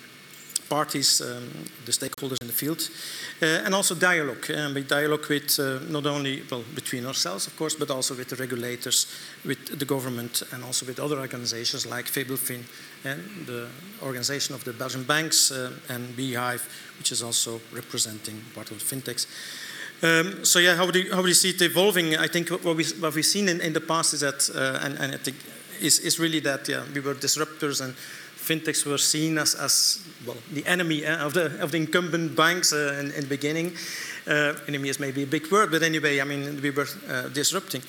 parties, 0.72 1.20
um, 1.20 1.50
the 1.84 1.92
stakeholders 1.92 2.40
in 2.40 2.46
the 2.46 2.52
field, 2.62 2.88
uh, 3.42 3.64
and 3.64 3.74
also 3.74 3.94
dialogue. 3.94 4.50
Um, 4.50 4.74
we 4.74 4.82
dialogue 4.82 5.28
with 5.28 5.58
uh, 5.58 5.80
not 5.90 6.06
only 6.06 6.42
well 6.50 6.64
between 6.74 7.06
ourselves, 7.06 7.46
of 7.46 7.56
course, 7.56 7.76
but 7.78 7.90
also 7.90 8.14
with 8.14 8.28
the 8.28 8.36
regulators, 8.36 9.06
with 9.44 9.78
the 9.78 9.84
government, 9.84 10.42
and 10.52 10.64
also 10.64 10.86
with 10.86 10.98
other 10.98 11.18
organizations 11.18 11.84
like 11.84 12.06
Febelfin 12.08 12.64
and 13.04 13.20
the 13.46 13.68
organization 14.02 14.54
of 14.54 14.64
the 14.64 14.72
Belgian 14.72 15.04
banks 15.04 15.50
uh, 15.50 15.70
and 15.88 16.16
B-Hive, 16.16 16.64
which 16.98 17.12
is 17.12 17.22
also 17.22 17.60
representing 17.72 18.40
part 18.54 18.70
of 18.70 18.78
the 18.78 18.84
fintechs. 18.84 19.26
Um, 20.02 20.44
so 20.44 20.58
yeah, 20.58 20.76
how 20.76 20.90
do, 20.90 21.00
you, 21.00 21.14
how 21.14 21.22
do 21.22 21.28
you 21.28 21.34
see 21.34 21.50
it 21.50 21.62
evolving? 21.62 22.16
I 22.16 22.28
think 22.28 22.48
what, 22.48 22.76
we, 22.76 22.84
what 23.00 23.14
we've 23.14 23.26
seen 23.26 23.48
in, 23.48 23.60
in 23.60 23.72
the 23.72 23.80
past 23.80 24.14
is 24.14 24.20
that, 24.20 24.50
uh, 24.54 24.86
and, 24.86 24.98
and 24.98 25.14
I 25.14 25.18
think 25.18 25.36
is, 25.82 25.98
is 25.98 26.18
really 26.18 26.40
that 26.40 26.68
yeah, 26.68 26.82
we 26.94 27.00
were 27.00 27.14
disruptors 27.14 27.80
and 27.80 27.94
fintechs 28.42 28.84
were 28.84 28.98
seen 28.98 29.38
as, 29.38 29.54
as 29.54 30.04
well, 30.26 30.36
the 30.52 30.66
enemy 30.66 31.06
uh, 31.06 31.26
of, 31.26 31.34
the, 31.34 31.62
of 31.62 31.70
the 31.70 31.78
incumbent 31.78 32.36
banks 32.36 32.72
uh, 32.72 32.98
in, 33.00 33.12
in, 33.12 33.22
the 33.22 33.26
beginning. 33.26 33.72
Uh, 34.26 34.54
enemy 34.68 34.88
is 34.88 34.98
maybe 34.98 35.22
a 35.22 35.26
big 35.26 35.50
word, 35.50 35.70
but 35.70 35.82
anyway, 35.82 36.20
I 36.20 36.24
mean, 36.24 36.60
we 36.60 36.70
were 36.70 36.86
uh, 37.08 37.28
disrupting. 37.28 37.82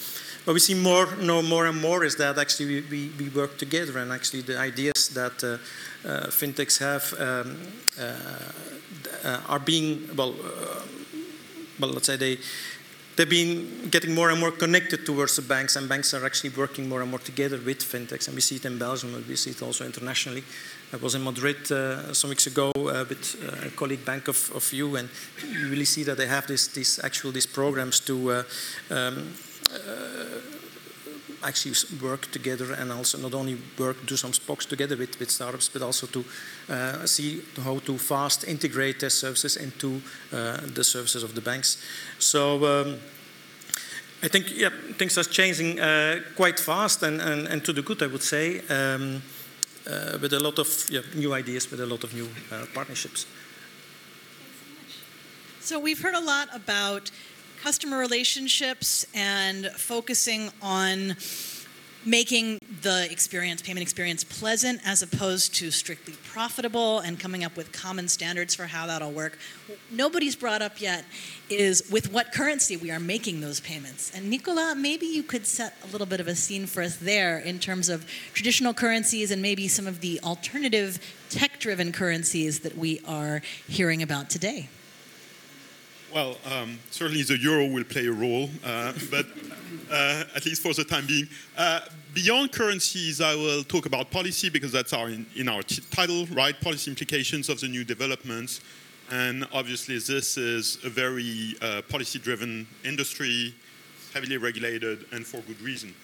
What 0.45 0.53
we 0.53 0.59
see 0.59 0.75
more, 0.75 1.07
no, 1.21 1.41
more 1.41 1.67
and 1.67 1.79
more 1.79 2.03
is 2.03 2.15
that 2.17 2.37
actually 2.37 2.65
we, 2.65 2.81
we, 2.91 3.11
we 3.17 3.29
work 3.29 3.57
together, 3.57 3.97
and 3.99 4.11
actually 4.11 4.41
the 4.41 4.59
ideas 4.59 5.09
that 5.09 5.43
uh, 5.43 5.57
uh, 6.07 6.27
fintechs 6.27 6.79
have 6.79 7.13
um, 7.19 7.57
are 9.47 9.59
being, 9.59 10.09
well, 10.15 10.35
well, 11.79 11.91
let's 11.91 12.07
say 12.07 12.17
they 12.17 12.37
they've 13.15 13.29
been 13.29 13.89
getting 13.89 14.13
more 14.13 14.29
and 14.29 14.39
more 14.39 14.51
connected 14.51 15.05
towards 15.05 15.35
the 15.35 15.41
banks, 15.41 15.75
and 15.75 15.87
banks 15.87 16.13
are 16.13 16.25
actually 16.25 16.51
working 16.51 16.89
more 16.89 17.01
and 17.01 17.09
more 17.09 17.19
together 17.19 17.57
with 17.57 17.79
fintechs. 17.79 18.27
And 18.27 18.35
we 18.35 18.41
see 18.41 18.55
it 18.55 18.65
in 18.65 18.77
Belgium, 18.77 19.13
but 19.13 19.27
we 19.27 19.35
see 19.35 19.51
it 19.51 19.61
also 19.61 19.85
internationally. 19.85 20.43
I 20.91 20.97
was 20.97 21.15
in 21.15 21.23
Madrid 21.23 21.71
uh, 21.71 22.13
some 22.13 22.29
weeks 22.29 22.47
ago 22.47 22.71
uh, 22.75 23.05
with 23.09 23.35
uh, 23.43 23.67
a 23.67 23.71
colleague 23.71 24.05
bank 24.05 24.27
of, 24.27 24.51
of 24.55 24.71
you, 24.73 24.95
and 24.95 25.09
you 25.47 25.69
really 25.69 25.85
see 25.85 26.03
that 26.03 26.17
they 26.17 26.27
have 26.27 26.47
this, 26.47 26.67
this 26.67 27.03
actual 27.03 27.31
these 27.31 27.47
programs 27.47 27.99
to 28.01 28.31
uh, 28.31 28.43
um, 28.91 29.33
uh, 29.73 30.52
actually 31.43 31.75
work 32.01 32.31
together 32.31 32.73
and 32.73 32.91
also 32.91 33.17
not 33.17 33.33
only 33.33 33.57
work, 33.77 34.05
do 34.05 34.17
some 34.17 34.33
spokes 34.33 34.65
together 34.65 34.97
with, 34.97 35.19
with 35.19 35.29
startups, 35.29 35.69
but 35.69 35.81
also 35.81 36.07
to 36.07 36.25
uh, 36.69 37.05
see 37.05 37.41
how 37.63 37.79
to 37.79 37.97
fast 37.97 38.47
integrate 38.47 38.99
their 38.99 39.09
services 39.09 39.57
into 39.57 40.01
uh, 40.31 40.57
the 40.73 40.83
services 40.83 41.23
of 41.23 41.35
the 41.35 41.41
banks. 41.41 41.77
So 42.19 42.65
um, 42.65 42.99
I 44.23 44.29
think 44.29 44.57
yeah, 44.57 44.69
things 44.97 45.17
are 45.17 45.23
changing 45.23 45.79
uh, 45.79 46.21
quite 46.35 46.59
fast 46.59 47.03
and, 47.03 47.21
and, 47.21 47.47
and 47.47 47.63
to 47.65 47.73
the 47.73 47.81
good, 47.81 48.01
I 48.01 48.07
would 48.07 48.23
say, 48.23 48.59
um, 48.69 49.21
uh, 49.85 50.17
with 50.21 50.33
a 50.33 50.39
lot 50.39 50.59
of 50.59 50.67
yeah, 50.89 51.01
new 51.13 51.33
ideas, 51.33 51.69
with 51.69 51.81
a 51.81 51.85
lot 51.85 52.03
of 52.03 52.13
new 52.13 52.29
uh, 52.51 52.65
partnerships. 52.73 53.25
So 55.59 55.79
we've 55.79 56.01
heard 56.01 56.15
a 56.15 56.19
lot 56.21 56.49
about 56.53 57.09
customer 57.63 57.97
relationships 57.97 59.07
and 59.15 59.67
focusing 59.67 60.49
on 60.61 61.15
making 62.05 62.59
the 62.81 63.07
experience, 63.09 63.61
payment 63.61 63.81
experience, 63.81 64.21
pleasant 64.21 64.81
as 64.85 65.01
opposed 65.01 65.55
to 65.55 65.71
strictly 65.71 66.13
profitable 66.25 66.99
and 66.99 67.17
coming 67.17 67.41
up 67.41 67.55
with 67.55 67.71
common 67.71 68.09
standards 68.09 68.53
for 68.53 68.65
how 68.65 68.85
that'll 68.85 69.13
work. 69.13 69.39
Nobody's 69.89 70.35
brought 70.35 70.61
up 70.61 70.81
yet 70.81 71.05
is 71.49 71.89
with 71.89 72.11
what 72.11 72.33
currency 72.33 72.75
we 72.75 72.91
are 72.91 72.99
making 72.99 73.39
those 73.39 73.61
payments. 73.61 74.11
And 74.13 74.29
Nicola, 74.29 74.75
maybe 74.77 75.05
you 75.05 75.23
could 75.23 75.45
set 75.45 75.77
a 75.85 75.87
little 75.87 76.05
bit 76.05 76.19
of 76.19 76.27
a 76.27 76.35
scene 76.35 76.65
for 76.65 76.83
us 76.83 76.97
there 76.97 77.39
in 77.39 77.59
terms 77.59 77.87
of 77.87 78.05
traditional 78.33 78.73
currencies 78.73 79.31
and 79.31 79.41
maybe 79.41 79.69
some 79.69 79.87
of 79.87 80.01
the 80.01 80.19
alternative 80.21 80.99
tech 81.29 81.61
driven 81.61 81.93
currencies 81.93 82.59
that 82.59 82.77
we 82.77 82.99
are 83.07 83.41
hearing 83.69 84.03
about 84.03 84.29
today. 84.29 84.67
Well, 86.13 86.37
um, 86.45 86.77
certainly 86.91 87.23
the 87.23 87.39
euro 87.39 87.65
will 87.65 87.83
play 87.83 88.05
a 88.05 88.11
role, 88.11 88.47
uh, 88.63 88.93
but 89.09 89.25
uh, 89.91 90.23
at 90.35 90.45
least 90.45 90.61
for 90.61 90.71
the 90.71 90.83
time 90.83 91.07
being. 91.07 91.27
Uh, 91.57 91.79
beyond 92.13 92.51
currencies, 92.51 93.19
I 93.19 93.33
will 93.33 93.63
talk 93.63 93.87
about 93.87 94.11
policy 94.11 94.49
because 94.49 94.71
that's 94.71 94.93
our 94.93 95.09
in, 95.09 95.25
in 95.35 95.49
our 95.49 95.63
title, 95.63 96.27
right? 96.27 96.59
Policy 96.61 96.91
implications 96.91 97.49
of 97.49 97.59
the 97.59 97.67
new 97.67 97.83
developments, 97.83 98.61
And 99.09 99.47
obviously, 99.53 99.97
this 99.97 100.37
is 100.37 100.77
a 100.83 100.89
very 100.89 101.55
uh, 101.63 101.81
policy 101.89 102.19
driven 102.19 102.67
industry, 102.85 103.55
heavily 104.13 104.37
regulated, 104.37 105.05
and 105.13 105.25
for 105.25 105.37
good 105.41 105.59
reason. 105.61 105.95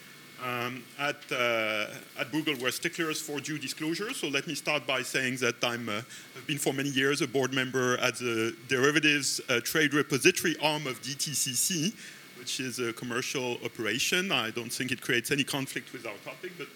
Um, 0.43 0.83
at, 0.97 1.17
uh, 1.31 1.87
at 2.17 2.31
Bruegel, 2.31 2.61
we're 2.61 2.71
sticklers 2.71 3.19
for 3.21 3.41
due 3.41 3.57
disclosure. 3.57 4.13
So 4.13 4.27
let 4.29 4.47
me 4.47 4.55
start 4.55 4.87
by 4.87 5.01
saying 5.01 5.37
that 5.37 5.61
I'm, 5.63 5.89
uh, 5.89 6.01
I've 6.37 6.47
been 6.47 6.57
for 6.57 6.71
many 6.71 6.89
years 6.89 7.21
a 7.21 7.27
board 7.27 7.53
member 7.53 7.97
at 7.97 8.15
the 8.15 8.55
derivatives 8.69 9.41
uh, 9.49 9.59
trade 9.59 9.93
repository 9.93 10.55
arm 10.61 10.87
of 10.87 11.01
DTCC, 11.01 11.93
which 12.39 12.61
is 12.61 12.79
a 12.79 12.93
commercial 12.93 13.57
operation. 13.65 14.31
I 14.31 14.51
don't 14.51 14.71
think 14.71 14.93
it 14.93 15.01
creates 15.01 15.29
any 15.29 15.43
conflict 15.43 15.91
with 15.91 16.05
our 16.07 16.15
topic, 16.23 16.53
but 16.57 16.67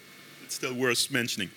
it's 0.44 0.56
still 0.56 0.74
worth 0.74 1.10
mentioning. 1.10 1.50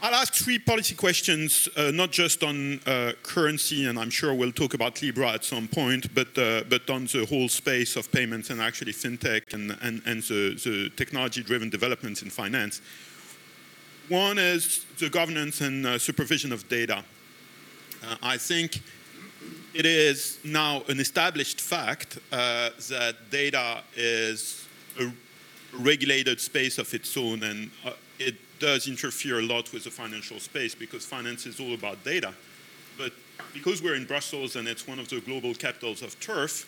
I'll 0.00 0.14
ask 0.14 0.32
three 0.32 0.60
policy 0.60 0.94
questions, 0.94 1.68
uh, 1.76 1.90
not 1.92 2.12
just 2.12 2.44
on 2.44 2.78
uh, 2.86 3.14
currency, 3.24 3.86
and 3.86 3.98
I'm 3.98 4.10
sure 4.10 4.32
we'll 4.32 4.52
talk 4.52 4.74
about 4.74 5.02
Libra 5.02 5.32
at 5.32 5.44
some 5.44 5.66
point, 5.66 6.14
but, 6.14 6.38
uh, 6.38 6.62
but 6.68 6.88
on 6.88 7.06
the 7.06 7.26
whole 7.28 7.48
space 7.48 7.96
of 7.96 8.12
payments 8.12 8.50
and 8.50 8.60
actually 8.60 8.92
fintech 8.92 9.52
and, 9.52 9.76
and, 9.82 10.00
and 10.06 10.22
the, 10.22 10.54
the 10.54 10.92
technology 10.94 11.42
driven 11.42 11.68
developments 11.68 12.22
in 12.22 12.30
finance. 12.30 12.80
One 14.08 14.38
is 14.38 14.86
the 15.00 15.10
governance 15.10 15.62
and 15.62 15.84
uh, 15.84 15.98
supervision 15.98 16.52
of 16.52 16.68
data. 16.68 17.02
Uh, 18.06 18.16
I 18.22 18.36
think 18.36 18.80
it 19.74 19.84
is 19.84 20.38
now 20.44 20.84
an 20.86 21.00
established 21.00 21.60
fact 21.60 22.20
uh, 22.30 22.70
that 22.88 23.16
data 23.30 23.82
is 23.96 24.64
a 25.00 25.10
regulated 25.76 26.40
space 26.40 26.78
of 26.78 26.94
its 26.94 27.16
own 27.16 27.42
and 27.42 27.72
it 28.18 28.36
does 28.58 28.88
interfere 28.88 29.38
a 29.38 29.42
lot 29.42 29.72
with 29.72 29.84
the 29.84 29.90
financial 29.90 30.40
space 30.40 30.74
because 30.74 31.04
finance 31.04 31.46
is 31.46 31.60
all 31.60 31.74
about 31.74 32.02
data. 32.04 32.32
But 32.96 33.12
because 33.54 33.82
we're 33.82 33.94
in 33.94 34.04
Brussels 34.04 34.56
and 34.56 34.66
it's 34.66 34.86
one 34.86 34.98
of 34.98 35.08
the 35.08 35.20
global 35.20 35.54
capitals 35.54 36.02
of 36.02 36.18
turf, 36.20 36.66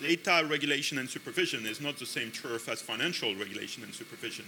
data 0.00 0.46
regulation 0.48 0.98
and 0.98 1.08
supervision 1.08 1.66
is 1.66 1.80
not 1.80 1.98
the 1.98 2.06
same 2.06 2.30
turf 2.30 2.68
as 2.68 2.80
financial 2.80 3.34
regulation 3.36 3.82
and 3.82 3.92
supervision. 3.94 4.46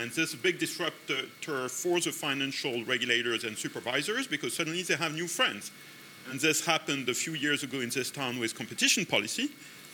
And 0.00 0.10
this 0.10 0.30
is 0.30 0.34
a 0.34 0.38
big 0.38 0.58
disruptor 0.58 1.68
for 1.68 2.00
the 2.00 2.12
financial 2.12 2.84
regulators 2.84 3.44
and 3.44 3.56
supervisors 3.56 4.26
because 4.26 4.54
suddenly 4.54 4.82
they 4.82 4.96
have 4.96 5.14
new 5.14 5.28
friends. 5.28 5.70
And 6.30 6.40
this 6.40 6.64
happened 6.64 7.08
a 7.08 7.14
few 7.14 7.34
years 7.34 7.62
ago 7.62 7.80
in 7.80 7.90
this 7.90 8.10
town 8.10 8.38
with 8.38 8.54
competition 8.54 9.06
policy. 9.06 9.50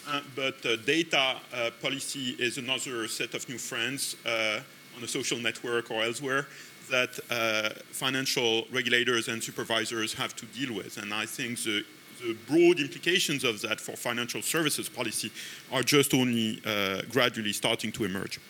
Uh, 0.08 0.20
but 0.34 0.64
uh, 0.66 0.76
data 0.76 1.36
uh, 1.54 1.70
policy 1.80 2.34
is 2.38 2.58
another 2.58 3.06
set 3.06 3.34
of 3.34 3.48
new 3.48 3.58
friends 3.58 4.16
uh, 4.26 4.60
on 4.96 5.04
a 5.04 5.08
social 5.08 5.38
network 5.38 5.90
or 5.90 6.02
elsewhere 6.02 6.46
that 6.90 7.18
uh, 7.30 7.70
financial 7.90 8.66
regulators 8.70 9.28
and 9.28 9.42
supervisors 9.42 10.12
have 10.14 10.36
to 10.36 10.46
deal 10.46 10.74
with. 10.74 10.98
And 10.98 11.12
I 11.12 11.26
think 11.26 11.58
the, 11.62 11.84
the 12.20 12.36
broad 12.46 12.80
implications 12.80 13.44
of 13.44 13.60
that 13.62 13.80
for 13.80 13.96
financial 13.96 14.42
services 14.42 14.88
policy 14.88 15.30
are 15.72 15.82
just 15.82 16.12
only 16.14 16.60
uh, 16.66 17.02
gradually 17.10 17.52
starting 17.52 17.92
to 17.92 18.04
emerge. 18.04 18.40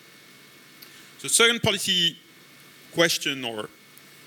The 1.21 1.29
second 1.29 1.63
policy 1.63 2.17
question 2.93 3.45
or 3.45 3.69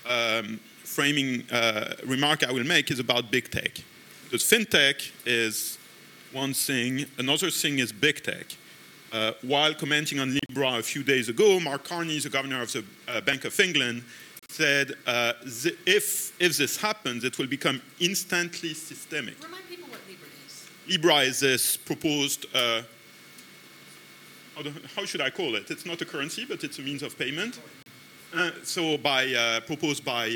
um, 0.09 0.59
framing 0.83 1.43
uh, 1.51 1.93
remark 2.05 2.43
I 2.43 2.51
will 2.51 2.63
make 2.63 2.89
is 2.89 2.99
about 2.99 3.29
big 3.29 3.51
tech. 3.51 3.71
Because 4.23 4.43
fintech 4.43 5.11
is 5.25 5.77
one 6.33 6.53
thing, 6.53 7.05
another 7.17 7.51
thing 7.51 7.79
is 7.79 7.91
big 7.91 8.23
tech. 8.23 8.47
Uh, 9.11 9.31
while 9.41 9.73
commenting 9.73 10.19
on 10.19 10.33
Libra 10.33 10.79
a 10.79 10.83
few 10.83 11.01
days 11.01 11.29
ago, 11.29 11.59
Mark 11.59 11.85
Carney, 11.85 12.19
the 12.19 12.29
governor 12.29 12.61
of 12.61 12.71
the 12.73 12.83
uh, 13.07 13.21
Bank 13.21 13.45
of 13.45 13.57
England, 13.59 14.03
said 14.49 14.93
uh, 15.05 15.33
if, 15.85 16.33
if 16.41 16.57
this 16.57 16.77
happens, 16.77 17.23
it 17.23 17.37
will 17.37 17.47
become 17.47 17.81
instantly 17.99 18.73
systemic. 18.73 19.41
Remind 19.43 19.67
people 19.69 19.89
what 19.89 19.99
Libra 20.09 20.27
is. 20.45 20.67
Libra 20.87 21.15
is 21.19 21.39
this 21.39 21.77
proposed, 21.77 22.45
uh, 22.53 22.81
how 24.95 25.05
should 25.05 25.21
I 25.21 25.29
call 25.29 25.55
it? 25.55 25.71
It's 25.71 25.85
not 25.85 26.01
a 26.01 26.05
currency, 26.05 26.45
but 26.45 26.63
it's 26.63 26.79
a 26.79 26.81
means 26.81 27.01
of 27.01 27.17
payment. 27.17 27.59
Uh, 28.35 28.51
so 28.63 28.97
by, 28.97 29.33
uh, 29.33 29.61
proposed 29.61 30.03
by 30.03 30.31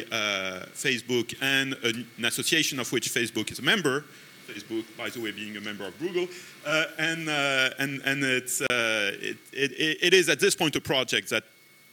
Facebook 0.74 1.36
and 1.42 1.74
an 1.84 2.08
association 2.24 2.80
of 2.80 2.90
which 2.94 3.10
Facebook 3.10 3.52
is 3.52 3.60
a 3.60 3.64
member, 3.64 4.06
Facebook, 4.54 4.86
by 4.98 5.10
the 5.10 5.20
way, 5.20 5.32
being 5.32 5.58
a 5.58 5.62
member 5.62 5.86
of 5.86 5.98
Bruegel. 6.00 6.28
Uh, 6.66 6.86
and, 6.98 7.30
uh, 7.30 7.70
and, 7.80 8.02
and 8.06 8.24
it's, 8.24 8.62
uh, 8.62 9.16
it, 9.22 9.38
it, 9.54 9.98
it 10.02 10.14
is 10.14 10.30
at 10.30 10.40
this 10.40 10.56
point 10.56 10.76
a 10.76 10.82
project 10.82 11.30
that 11.30 11.44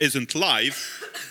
isn't 0.01 0.35
live, 0.35 0.77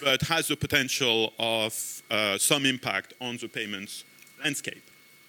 but 0.04 0.22
has 0.24 0.48
the 0.48 0.56
potential 0.56 1.34
of 1.40 2.02
uh, 2.12 2.38
some 2.38 2.66
impact 2.66 3.14
on 3.22 3.38
the 3.38 3.48
payments 3.48 4.04
landscape. 4.44 4.84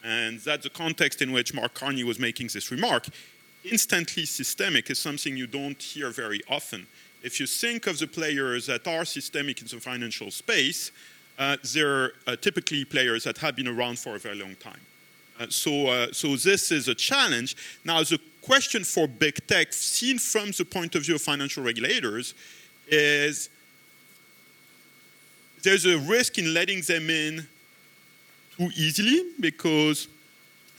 And 0.05 0.39
that's 0.41 0.65
the 0.65 0.71
context 0.71 1.23
in 1.23 1.33
which 1.33 1.55
Mark 1.55 1.75
Carney 1.75 2.05
was 2.05 2.19
making 2.19 2.49
this 2.53 2.71
remark. 2.71 3.07
Instantly 3.65 4.25
systemic 4.25 4.91
is 4.91 4.99
something 4.99 5.37
you 5.37 5.47
don't 5.47 5.81
hear 5.83 6.11
very 6.11 6.41
often. 6.49 6.87
If 7.23 7.41
you 7.41 7.47
think 7.47 7.87
of 7.87 7.99
the 7.99 8.07
players 8.07 8.67
that 8.67 8.87
are 8.87 9.05
systemic 9.05 9.61
in 9.61 9.67
the 9.67 9.81
financial 9.81 10.31
space, 10.31 10.93
uh, 11.39 11.57
they're 11.75 12.13
uh, 12.27 12.37
typically 12.37 12.85
players 12.85 13.25
that 13.25 13.39
have 13.39 13.57
been 13.57 13.69
around 13.69 13.99
for 13.99 14.17
a 14.17 14.19
very 14.19 14.37
long 14.37 14.55
time. 14.57 14.81
Uh, 15.39 15.47
so, 15.49 15.87
uh, 15.87 16.13
so 16.13 16.37
this 16.37 16.73
is 16.73 16.89
a 16.89 16.95
challenge. 16.95 17.57
Now, 17.85 18.03
the 18.03 18.19
question 18.43 18.83
for 18.85 19.07
big 19.07 19.47
tech, 19.47 19.73
seen 19.73 20.19
from 20.19 20.51
the 20.51 20.65
point 20.65 20.95
of 20.95 21.05
view 21.05 21.15
of 21.15 21.23
financial 21.23 21.63
regulators, 21.63 22.35
is 22.89 23.49
there's 25.63 25.87
a 25.87 25.99
risk 25.99 26.39
in 26.39 26.55
letting 26.55 26.81
them 26.83 27.11
in 27.11 27.47
too 28.57 28.71
easily 28.77 29.33
because 29.39 30.09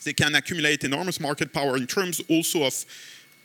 they 0.04 0.14
can 0.14 0.36
accumulate 0.36 0.84
enormous 0.84 1.20
market 1.20 1.54
power 1.54 1.78
in 1.78 1.88
terms 1.88 2.22
also 2.30 2.64
of 2.64 2.86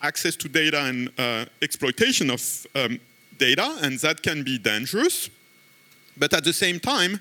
access 0.03 0.37
to 0.37 0.49
data 0.49 0.83
and 0.85 1.11
uh, 1.19 1.45
exploitation 1.63 2.31
of 2.31 2.67
um, 2.75 2.99
data, 3.39 3.79
and 3.83 3.99
that 4.01 4.23
can 4.23 4.43
be 4.43 4.59
dangerous. 4.59 5.31
But 6.17 6.33
at 6.33 6.45
the 6.45 6.53
same 6.53 6.79
time, 6.79 7.21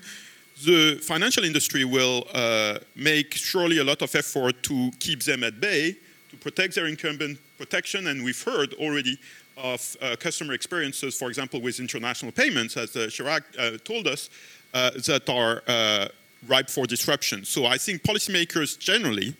the 0.62 1.00
financial 1.02 1.44
industry 1.44 1.84
will 1.84 2.26
uh, 2.32 2.78
make 2.94 3.34
surely 3.34 3.78
a 3.78 3.84
lot 3.84 4.02
of 4.02 4.14
effort 4.14 4.62
to 4.62 4.90
keep 5.00 5.22
them 5.22 5.42
at 5.42 5.60
bay, 5.60 5.96
to 6.30 6.36
protect 6.36 6.74
their 6.74 6.86
incumbent 6.86 7.38
protection, 7.58 8.06
and 8.06 8.24
we've 8.24 8.42
heard 8.42 8.72
already 8.74 9.18
of 9.56 9.96
uh, 10.00 10.16
customer 10.16 10.52
experiences, 10.52 11.16
for 11.16 11.28
example, 11.28 11.60
with 11.60 11.80
international 11.80 12.32
payments, 12.32 12.76
as 12.76 12.94
uh, 12.96 13.00
Chirag 13.06 13.42
uh, 13.58 13.78
told 13.84 14.06
us, 14.06 14.30
uh, 14.72 14.90
that 15.06 15.28
are 15.28 15.62
uh, 15.68 16.08
ripe 16.48 16.68
for 16.68 16.86
disruption. 16.86 17.44
So 17.44 17.66
I 17.66 17.78
think 17.78 18.02
policymakers 18.02 18.78
generally, 18.78 19.34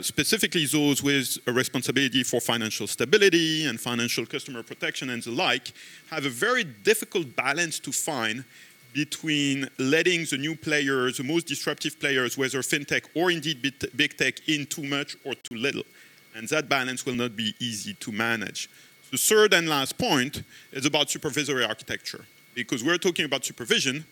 specifically 0.00 0.64
those 0.66 1.02
with 1.02 1.38
a 1.46 1.52
responsibility 1.52 2.22
for 2.22 2.40
financial 2.40 2.86
stability 2.86 3.66
and 3.66 3.80
financial 3.80 4.24
customer 4.24 4.62
protection 4.62 5.10
and 5.10 5.22
the 5.22 5.30
like, 5.30 5.72
have 6.08 6.24
a 6.24 6.30
very 6.30 6.64
difficult 6.64 7.34
balance 7.34 7.80
to 7.80 7.90
find 7.90 8.44
between 8.92 9.68
letting 9.78 10.24
the 10.30 10.38
new 10.38 10.54
players, 10.54 11.16
the 11.16 11.24
most 11.24 11.46
disruptive 11.46 11.98
players, 11.98 12.36
whether 12.36 12.58
fintech 12.60 13.04
or 13.14 13.30
indeed 13.30 13.62
big 13.96 14.16
tech, 14.16 14.48
in 14.48 14.66
too 14.66 14.82
much 14.82 15.16
or 15.24 15.34
too 15.34 15.56
little. 15.56 15.84
And 16.34 16.48
that 16.48 16.68
balance 16.68 17.04
will 17.06 17.14
not 17.14 17.36
be 17.36 17.54
easy 17.58 17.94
to 17.94 18.12
manage. 18.12 18.68
The 19.10 19.18
third 19.18 19.52
and 19.52 19.68
last 19.68 19.98
point 19.98 20.42
is 20.72 20.86
about 20.86 21.10
supervisory 21.10 21.64
architecture, 21.64 22.24
because 22.54 22.82
we're 22.82 22.98
talking 22.98 23.24
about 23.24 23.44
supervision, 23.44 24.04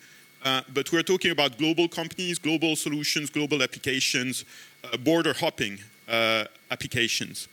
uh, 0.45 0.62
but 0.75 0.90
we're 0.93 1.03
talking 1.03 1.31
about 1.31 1.59
global 1.59 1.88
companies, 1.88 2.38
global 2.38 2.77
solutions, 2.77 3.31
global 3.31 3.62
applications, 3.62 4.45
uh, 4.85 4.97
border 4.99 5.33
hopping 5.33 5.79
uh, 6.09 6.45
applications. 6.71 7.49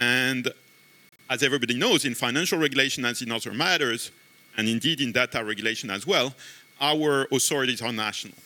And 0.00 0.50
as 1.28 1.42
everybody 1.42 1.74
knows, 1.74 2.04
in 2.04 2.14
financial 2.14 2.58
regulation 2.58 3.04
as 3.04 3.22
in 3.22 3.30
other 3.30 3.52
matters, 3.52 4.10
and 4.60 4.68
indeed 4.68 5.00
in 5.00 5.10
data 5.10 5.42
regulation 5.42 5.90
as 5.90 6.06
well, 6.06 6.34
our 6.82 7.26
authorities 7.32 7.80
are 7.80 7.94
national. 7.94 8.36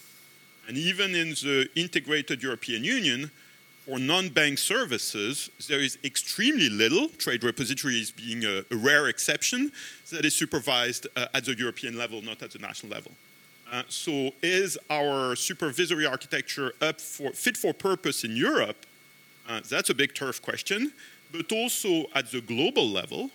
And 0.68 0.76
even 0.78 1.12
in 1.14 1.30
the 1.30 1.68
integrated 1.74 2.40
European 2.40 2.84
Union, 2.84 3.32
for 3.84 3.98
non-bank 3.98 4.58
services, 4.58 5.50
there 5.68 5.80
is 5.80 5.98
extremely 6.04 6.70
little, 6.70 7.08
trade 7.08 7.42
repositories 7.42 8.12
being 8.12 8.44
a, 8.44 8.64
a 8.70 8.76
rare 8.76 9.08
exception, 9.08 9.72
that 10.12 10.24
is 10.24 10.36
supervised 10.36 11.08
uh, 11.16 11.26
at 11.34 11.44
the 11.46 11.54
European 11.58 11.98
level, 11.98 12.22
not 12.22 12.40
at 12.42 12.52
the 12.52 12.60
national 12.60 12.92
level. 12.92 13.10
Uh, 13.72 13.82
so 13.88 14.30
is 14.40 14.78
our 14.90 15.34
supervisory 15.34 16.06
architecture 16.06 16.74
up 16.80 17.00
for, 17.00 17.32
fit 17.32 17.56
for 17.56 17.74
purpose 17.74 18.22
in 18.22 18.36
Europe? 18.36 18.86
Uh, 19.48 19.60
that's 19.68 19.90
a 19.90 19.94
big 19.94 20.14
turf 20.14 20.40
question. 20.40 20.92
But 21.32 21.50
also 21.50 22.06
at 22.14 22.30
the 22.30 22.40
global 22.40 22.88
level, 22.88 23.30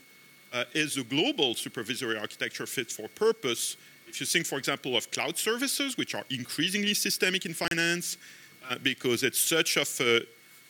uh, 0.53 0.63
is 0.73 0.97
a 0.97 1.03
global 1.03 1.55
supervisory 1.55 2.17
architecture 2.17 2.65
fit 2.65 2.91
for 2.91 3.07
purpose? 3.09 3.77
If 4.07 4.19
you 4.19 4.25
think, 4.25 4.45
for 4.45 4.57
example, 4.57 4.97
of 4.97 5.11
cloud 5.11 5.37
services, 5.37 5.97
which 5.97 6.15
are 6.15 6.23
increasingly 6.29 6.93
systemic 6.93 7.45
in 7.45 7.53
finance, 7.53 8.17
uh, 8.69 8.77
because 8.81 9.23
it's 9.23 9.39
such 9.39 9.77
of 9.77 9.87
an 9.99 10.21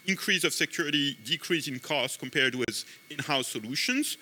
increase 0.06 0.44
of 0.44 0.54
security, 0.54 1.18
decrease 1.24 1.68
in 1.68 1.80
cost 1.80 2.20
compared 2.20 2.56
with 2.56 2.84
in-house 3.10 3.48
solutions, 3.48 4.18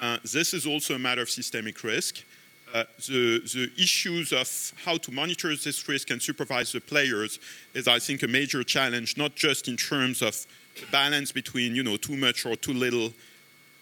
uh, 0.00 0.18
this 0.22 0.54
is 0.54 0.66
also 0.66 0.94
a 0.94 0.98
matter 0.98 1.22
of 1.22 1.28
systemic 1.28 1.82
risk. 1.84 2.24
uh, 2.72 2.84
the, 3.08 3.40
the 3.40 3.70
issues 3.76 4.32
of 4.32 4.72
how 4.84 4.96
to 4.98 5.10
monitor 5.10 5.48
this 5.48 5.88
risk 5.88 6.10
and 6.10 6.22
supervise 6.22 6.72
the 6.72 6.80
players 6.80 7.38
is, 7.74 7.88
I 7.88 7.98
think, 7.98 8.22
a 8.22 8.28
major 8.28 8.62
challenge, 8.62 9.16
not 9.16 9.34
just 9.34 9.68
in 9.68 9.76
terms 9.76 10.22
of 10.22 10.46
the 10.78 10.86
balance 10.90 11.32
between, 11.32 11.74
you 11.74 11.82
know, 11.82 11.96
too 11.96 12.16
much 12.16 12.46
or 12.46 12.56
too 12.56 12.72
little 12.72 13.12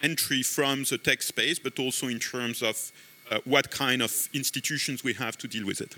entry 0.01 0.43
from 0.43 0.83
the 0.83 0.97
tech 0.97 1.21
space, 1.21 1.59
but 1.59 1.79
also 1.79 2.07
in 2.07 2.19
terms 2.19 2.61
of 2.61 2.91
uh, 3.31 3.39
what 3.45 3.69
kind 3.69 4.01
of 4.01 4.29
institutions 4.33 5.03
we 5.03 5.13
have 5.13 5.37
to 5.37 5.47
deal 5.47 5.65
with 5.65 5.81
it. 5.81 5.95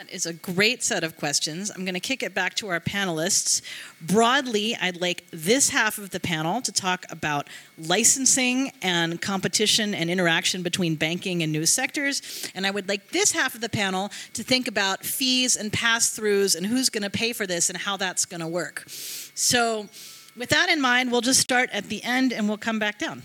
That 0.00 0.10
is 0.10 0.24
a 0.24 0.32
great 0.32 0.82
set 0.82 1.04
of 1.04 1.18
questions. 1.18 1.70
I'm 1.70 1.84
going 1.84 1.92
to 1.92 2.00
kick 2.00 2.22
it 2.22 2.32
back 2.32 2.54
to 2.54 2.68
our 2.68 2.80
panelists. 2.80 3.60
Broadly, 4.00 4.74
I'd 4.80 4.98
like 4.98 5.24
this 5.30 5.68
half 5.68 5.98
of 5.98 6.08
the 6.08 6.20
panel 6.20 6.62
to 6.62 6.72
talk 6.72 7.04
about 7.10 7.48
licensing 7.76 8.72
and 8.80 9.20
competition 9.20 9.94
and 9.94 10.08
interaction 10.08 10.62
between 10.62 10.94
banking 10.94 11.42
and 11.42 11.52
news 11.52 11.70
sectors. 11.70 12.50
And 12.54 12.66
I 12.66 12.70
would 12.70 12.88
like 12.88 13.10
this 13.10 13.32
half 13.32 13.54
of 13.54 13.60
the 13.60 13.68
panel 13.68 14.10
to 14.32 14.42
think 14.42 14.68
about 14.68 15.04
fees 15.04 15.54
and 15.54 15.70
pass 15.70 16.18
throughs 16.18 16.56
and 16.56 16.64
who's 16.64 16.88
going 16.88 17.02
to 17.02 17.10
pay 17.10 17.34
for 17.34 17.46
this 17.46 17.68
and 17.68 17.76
how 17.76 17.98
that's 17.98 18.24
going 18.24 18.40
to 18.40 18.48
work. 18.48 18.84
So, 18.88 19.90
with 20.36 20.48
that 20.50 20.68
in 20.68 20.80
mind, 20.80 21.10
we'll 21.10 21.20
just 21.20 21.40
start 21.40 21.70
at 21.72 21.88
the 21.88 22.02
end 22.02 22.32
and 22.32 22.48
we'll 22.48 22.58
come 22.58 22.78
back 22.78 22.98
down. 22.98 23.22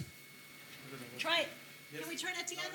Try 1.18 1.42
it. 1.42 1.48
Can 1.98 2.10
we 2.10 2.16
turn 2.16 2.34
it 2.40 2.48
together? 2.48 2.70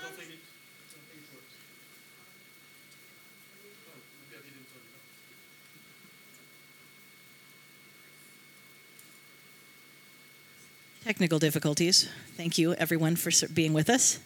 Technical 11.04 11.38
difficulties. 11.38 12.08
Thank 12.36 12.58
you, 12.58 12.74
everyone, 12.74 13.16
for 13.16 13.32
being 13.48 13.72
with 13.72 13.90
us. 13.90 14.18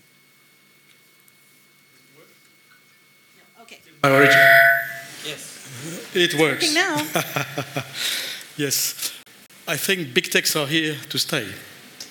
Okay. 3.63 3.79
Yes. 5.25 6.11
It 6.15 6.35
works. 6.35 6.65
Working 6.67 6.75
now. 6.75 7.07
yes. 8.59 9.24
I 9.67 9.79
think 9.79 10.13
big 10.13 10.31
techs 10.31 10.57
are 10.57 10.67
here 10.67 10.95
to 11.09 11.19
stay. 11.19 11.47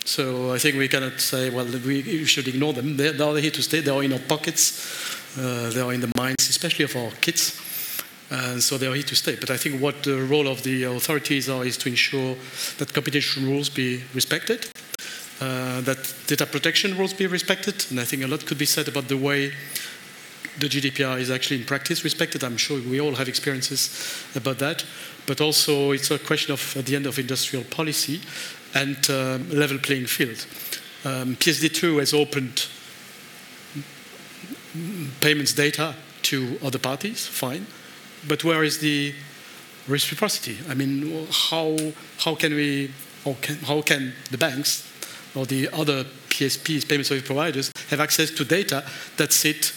So 0.05 0.53
I 0.53 0.57
think 0.57 0.75
we 0.75 0.87
cannot 0.87 1.21
say, 1.21 1.51
well, 1.51 1.65
we 1.65 2.25
should 2.25 2.47
ignore 2.47 2.73
them. 2.73 2.97
They 2.97 3.09
are 3.09 3.37
here 3.37 3.51
to 3.51 3.61
stay. 3.61 3.79
They 3.79 3.91
are 3.91 4.03
in 4.03 4.11
our 4.11 4.19
pockets. 4.19 5.37
Uh, 5.37 5.69
they 5.69 5.81
are 5.81 5.93
in 5.93 6.01
the 6.01 6.11
minds, 6.17 6.49
especially 6.49 6.85
of 6.85 6.95
our 6.95 7.11
kids. 7.21 7.61
And 8.31 8.61
so 8.61 8.79
they 8.79 8.87
are 8.87 8.95
here 8.95 9.03
to 9.03 9.15
stay. 9.15 9.35
But 9.39 9.51
I 9.51 9.57
think 9.57 9.79
what 9.79 10.01
the 10.01 10.23
role 10.23 10.47
of 10.47 10.63
the 10.63 10.85
authorities 10.85 11.47
are 11.47 11.63
is 11.63 11.77
to 11.77 11.89
ensure 11.89 12.35
that 12.79 12.91
competition 12.91 13.45
rules 13.45 13.69
be 13.69 14.03
respected, 14.15 14.67
uh, 15.39 15.81
that 15.81 16.13
data 16.25 16.47
protection 16.47 16.97
rules 16.97 17.13
be 17.13 17.27
respected. 17.27 17.85
And 17.91 17.99
I 17.99 18.05
think 18.05 18.23
a 18.23 18.27
lot 18.27 18.47
could 18.47 18.57
be 18.57 18.65
said 18.65 18.87
about 18.87 19.09
the 19.09 19.17
way 19.17 19.53
the 20.59 20.67
GDPR 20.67 21.19
is 21.19 21.31
actually 21.31 21.59
in 21.59 21.65
practice 21.65 22.03
respected. 22.03 22.43
I'm 22.43 22.57
sure 22.57 22.79
we 22.81 22.99
all 22.99 23.15
have 23.15 23.27
experiences 23.27 24.25
about 24.35 24.59
that. 24.59 24.83
But 25.25 25.41
also, 25.41 25.91
it's 25.91 26.11
a 26.11 26.19
question 26.19 26.53
of, 26.53 26.85
the 26.85 26.95
end, 26.95 27.05
of 27.05 27.17
industrial 27.17 27.63
policy 27.65 28.21
and 28.73 28.97
um, 29.09 29.49
level 29.49 29.77
playing 29.77 30.07
field. 30.07 30.45
Um, 31.05 31.35
PSD2 31.35 31.99
has 31.99 32.13
opened 32.13 32.67
payments 35.21 35.53
data 35.53 35.95
to 36.23 36.57
other 36.63 36.79
parties, 36.79 37.27
fine. 37.27 37.67
But 38.27 38.43
where 38.43 38.63
is 38.63 38.79
the 38.79 39.13
reciprocity? 39.87 40.57
I 40.69 40.73
mean, 40.73 41.27
how, 41.31 41.77
how 42.19 42.35
can 42.35 42.53
we, 42.53 42.91
how 43.23 43.35
can, 43.41 43.55
how 43.57 43.81
can 43.81 44.13
the 44.31 44.37
banks 44.37 44.89
or 45.35 45.45
the 45.45 45.69
other 45.73 46.05
PSPs, 46.29 46.87
payment 46.87 47.07
service 47.07 47.25
providers, 47.25 47.71
have 47.89 47.99
access 47.99 48.31
to 48.31 48.45
data 48.45 48.83
that 49.17 49.31
sit 49.31 49.73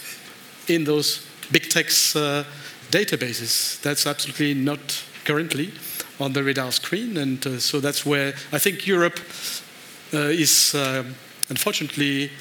in 0.67 0.83
those 0.85 1.25
big 1.51 1.69
tech's 1.69 2.15
uh, 2.15 2.43
databases? 2.89 3.81
That's 3.81 4.07
absolutely 4.07 4.53
not 4.53 5.03
currently 5.27 5.71
on 6.19 6.33
the 6.33 6.43
radar 6.43 6.71
screen. 6.71 7.17
And 7.17 7.45
uh, 7.45 7.59
so 7.59 7.79
that's 7.79 8.05
where 8.05 8.33
I 8.51 8.57
think 8.57 8.87
Europe 8.87 9.19
uh, 10.13 10.17
is 10.31 10.73
uh, 10.73 11.03
unfortunately 11.49 12.31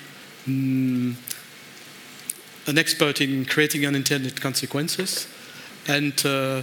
mm, 0.47 1.15
an 2.67 2.79
expert 2.79 3.21
in 3.21 3.45
creating 3.45 3.87
unintended 3.87 4.41
consequences 4.41 5.29
and 5.89 6.15
uh, 6.25 6.63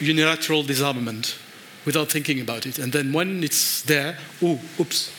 unilateral 0.00 0.62
disarmament 0.62 1.36
without 1.84 2.08
thinking 2.08 2.40
about 2.40 2.66
it. 2.66 2.78
And 2.78 2.92
then 2.92 3.12
when 3.12 3.42
it's 3.42 3.82
there, 3.82 4.16
oh, 4.42 4.60
oops, 4.80 5.12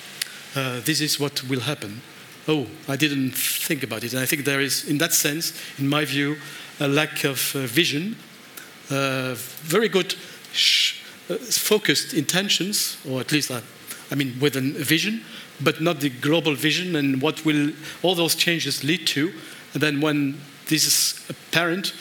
uh, 0.55 0.79
this 0.83 1.01
is 1.01 1.19
what 1.19 1.43
will 1.49 1.61
happen. 1.61 2.01
Oh, 2.47 2.67
I 2.87 2.95
didn't 2.95 3.31
think 3.35 3.83
about 3.83 4.03
it. 4.03 4.13
And 4.13 4.21
I 4.21 4.25
think 4.25 4.45
there 4.45 4.61
is, 4.61 4.85
in 4.87 4.97
that 4.97 5.13
sense, 5.13 5.53
in 5.77 5.87
my 5.87 6.05
view, 6.05 6.37
a 6.79 6.87
lack 6.87 7.23
of 7.23 7.55
uh, 7.55 7.67
vision, 7.67 8.15
very 8.89 9.89
good 9.89 10.15
uh, 11.29 11.35
focused 11.35 12.13
intentions, 12.13 12.97
or 13.07 13.19
at 13.19 13.31
least, 13.31 13.51
uh, 13.51 13.61
I 14.11 14.15
mean, 14.15 14.35
with 14.39 14.55
a 14.55 14.61
vision, 14.61 15.23
but 15.61 15.81
not 15.81 15.99
the 15.99 16.09
global 16.09 16.55
vision 16.55 16.95
and 16.95 17.21
what 17.21 17.45
will 17.45 17.71
all 18.01 18.15
those 18.15 18.35
changes 18.35 18.83
lead 18.83 19.05
to. 19.07 19.31
And 19.73 19.83
then 19.83 20.01
when 20.01 20.39
this 20.67 20.85
is 20.85 21.29
apparent, 21.29 21.93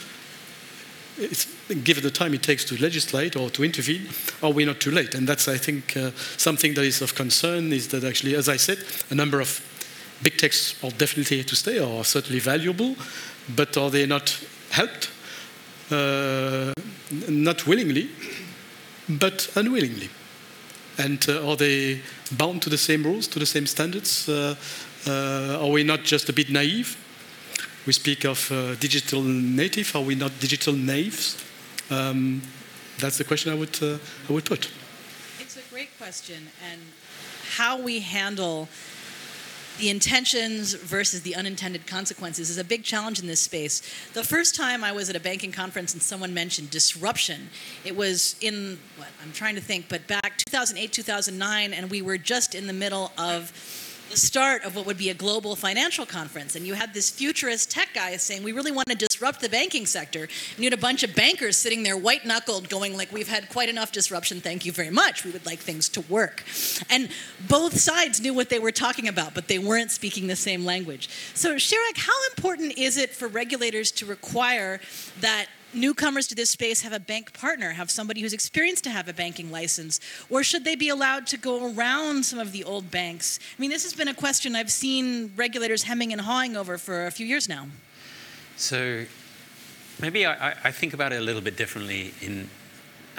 given 1.85 2.03
the 2.03 2.11
time 2.11 2.33
it 2.33 2.43
takes 2.43 2.65
to 2.67 2.81
legislate 2.81 3.37
or 3.37 3.51
to 3.51 3.65
intervene, 3.65 4.09
are 4.43 4.53
we 4.53 4.65
not 4.65 4.81
too 4.81 4.91
late? 4.91 5.15
And 5.15 5.29
that's, 5.29 5.49
I 5.49 5.59
think, 5.59 5.97
uh, 5.97 6.13
something 6.37 6.75
that 6.75 6.85
is 6.85 7.03
of 7.03 7.15
concern 7.15 7.73
is 7.73 7.89
that 7.89 8.05
actually, 8.05 8.35
as 8.37 8.49
I 8.49 8.57
said, 8.57 8.79
a 9.11 9.15
number 9.15 9.41
of 9.41 9.61
big 10.23 10.39
techs 10.39 10.83
are 10.83 10.91
definitely 10.93 11.37
here 11.37 11.45
to 11.45 11.57
stay, 11.57 11.79
are 11.79 12.05
certainly 12.05 12.41
valuable, 12.41 12.97
but 13.55 13.77
are 13.77 13.91
they 13.91 14.07
not 14.07 14.39
helped? 14.71 15.11
Uh, 15.91 16.73
not 17.29 17.67
willingly, 17.67 18.11
but 19.09 19.51
unwillingly. 19.57 20.11
And 20.99 21.25
uh, 21.29 21.49
are 21.49 21.57
they 21.57 22.01
bound 22.33 22.61
to 22.63 22.71
the 22.71 22.77
same 22.77 23.05
rules, 23.05 23.27
to 23.29 23.39
the 23.39 23.47
same 23.47 23.67
standards? 23.67 24.29
Uh, 24.29 24.55
are 25.07 25.71
we 25.71 25.85
not 25.85 26.05
just 26.05 26.29
a 26.29 26.33
bit 26.33 26.51
naive? 26.51 26.97
We 27.87 27.93
speak 27.95 28.27
of 28.27 28.49
digital 28.81 29.23
native. 29.23 29.97
Are 29.97 30.03
we 30.03 30.15
not 30.15 30.39
digital 30.41 30.75
knaves? 30.75 31.43
Um, 31.91 32.43
that's 32.99 33.17
the 33.17 33.25
question 33.25 33.53
I 33.53 33.55
would, 33.55 33.79
I 33.83 34.33
would 34.33 34.45
put. 34.45 34.71
It's 35.41 35.57
a 35.57 35.63
great 35.71 35.97
question. 35.97 36.49
And 36.71 36.83
how 37.57 37.81
we 37.81 38.01
handle 38.01 38.69
the 39.79 39.89
intentions 39.89 40.75
versus 40.75 41.23
the 41.23 41.35
unintended 41.35 41.87
consequences 41.87 42.51
is 42.51 42.59
a 42.59 42.65
big 42.65 42.83
challenge 42.83 43.21
in 43.21 43.27
this 43.27 43.41
space. 43.41 43.81
The 44.13 44.25
first 44.25 44.55
time 44.55 44.83
I 44.83 44.93
was 44.93 45.09
at 45.09 45.17
a 45.17 45.21
banking 45.21 45.53
conference 45.53 45.95
and 45.95 46.03
someone 46.03 46.35
mentioned 46.35 46.71
disruption, 46.71 47.49
it 47.85 47.97
was 47.97 48.37
in, 48.41 48.79
what, 48.97 49.09
I'm 49.23 49.33
trying 49.33 49.55
to 49.55 49.61
think, 49.61 49.89
but 49.89 50.07
back 50.07 50.37
2008, 50.39 50.93
2009, 50.93 51.73
and 51.73 51.91
we 51.91 52.03
were 52.03 52.19
just 52.19 52.55
in 52.55 52.67
the 52.67 52.73
middle 52.73 53.13
of 53.17 53.53
the 54.11 54.17
start 54.17 54.65
of 54.65 54.75
what 54.77 54.87
would 54.87 54.99
be 54.99 55.11
a 55.11 55.15
global 55.15 55.57
financial 55.57 56.07
conference. 56.07 56.57
And 56.57 56.67
you 56.67 56.75
had 56.75 56.95
this 56.95 57.11
futurist 57.11 57.71
tech 57.71 57.89
guy 57.95 58.17
saying, 58.17 58.43
We 58.43 58.53
really 58.53 58.73
want 58.73 58.89
to 58.89 58.95
disrupt 58.95 59.41
the 59.41 59.49
banking 59.49 59.87
sector. 59.87 60.23
And 60.23 60.59
you 60.59 60.65
had 60.65 60.73
a 60.73 60.81
bunch 60.81 61.03
of 61.03 61.15
bankers 61.15 61.57
sitting 61.57 61.83
there 61.83 61.97
white 61.97 62.25
knuckled 62.25 62.69
going, 62.69 62.97
like, 62.97 63.13
we've 63.13 63.29
had 63.29 63.49
quite 63.49 63.69
enough 63.69 63.93
disruption, 63.93 64.41
thank 64.41 64.65
you 64.65 64.73
very 64.73 64.91
much. 64.91 65.25
We 65.25 65.31
would 65.31 65.47
like 65.47 65.59
things 65.59 65.89
to 65.91 66.01
work. 66.03 66.45
And 66.91 67.09
both 67.49 67.79
sides 67.79 68.21
knew 68.21 68.35
what 68.35 68.49
they 68.49 68.59
were 68.59 68.73
talking 68.73 69.09
about, 69.09 69.35
but 69.35 69.49
they 69.49 69.59
weren't 69.59 69.91
speaking 69.91 70.27
the 70.27 70.37
same 70.37 70.65
language. 70.65 71.09
So, 71.35 71.57
Chirag, 71.57 71.97
how 71.97 72.27
important 72.31 72.79
is 72.79 72.97
it 72.97 73.11
for 73.11 73.29
regulators 73.29 73.91
to 73.93 74.07
require 74.07 74.81
that 75.21 75.47
newcomers 75.75 76.27
to 76.29 76.35
this 76.35 76.51
space 76.51 76.83
have 76.83 76.93
a 76.93 77.01
bank 77.01 77.33
partner, 77.33 77.73
have 77.73 77.91
somebody 77.91 78.21
who's 78.21 78.33
experienced 78.33 78.85
to 78.85 78.91
have 78.91 79.09
a 79.09 79.13
banking 79.13 79.51
license? 79.51 80.01
Or 80.31 80.43
should 80.43 80.65
they 80.65 80.77
be 80.77 80.89
allowed 80.89 81.27
to 81.29 81.37
go 81.37 81.73
around 81.73 82.25
some 82.25 82.39
of 82.39 82.53
the 82.53 82.65
old 82.65 82.91
banks? 82.91 83.39
I 83.57 83.61
mean, 83.61 83.71
this 83.71 83.83
has 83.83 83.95
been 83.95 84.09
a 84.09 84.15
question 84.15 84.57
I've 84.57 84.73
seen 84.73 85.33
regulators 85.37 85.83
hemming 85.85 86.13
and 86.13 86.21
hawing 86.21 86.57
over 86.57 86.79
for 86.79 87.07
a 87.07 87.11
few 87.11 87.27
years 87.27 87.49
now. 87.49 87.67
So 88.57 89.05
maybe 90.01 90.27
I, 90.27 90.55
I 90.65 90.71
think 90.71 90.95
about 90.95 91.13
it 91.13 91.21
a 91.21 91.25
little 91.25 91.43
bit 91.43 91.57
differently 91.57 92.15
in 92.21 92.49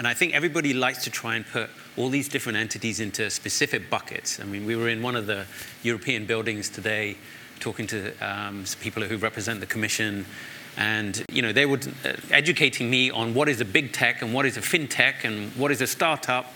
and 0.00 0.08
I 0.08 0.14
think 0.14 0.32
everybody 0.32 0.72
likes 0.72 1.04
to 1.04 1.10
try 1.10 1.36
and 1.36 1.46
put 1.46 1.68
all 1.98 2.08
these 2.08 2.26
different 2.26 2.56
entities 2.56 3.00
into 3.00 3.28
specific 3.28 3.90
buckets. 3.90 4.40
I 4.40 4.44
mean, 4.44 4.64
we 4.64 4.74
were 4.74 4.88
in 4.88 5.02
one 5.02 5.14
of 5.14 5.26
the 5.26 5.44
European 5.82 6.24
buildings 6.24 6.70
today 6.70 7.18
talking 7.58 7.86
to 7.88 8.10
um, 8.26 8.64
people 8.80 9.02
who 9.02 9.18
represent 9.18 9.60
the 9.60 9.66
Commission 9.66 10.24
and 10.80 11.22
you 11.30 11.42
know, 11.42 11.52
they 11.52 11.66
were 11.66 11.78
uh, 12.04 12.14
educating 12.30 12.88
me 12.88 13.10
on 13.10 13.34
what 13.34 13.50
is 13.50 13.60
a 13.60 13.66
big 13.66 13.92
tech 13.92 14.22
and 14.22 14.32
what 14.32 14.46
is 14.46 14.56
a 14.56 14.62
fintech 14.62 15.24
and 15.24 15.52
what 15.52 15.70
is 15.70 15.82
a 15.82 15.86
startup. 15.86 16.54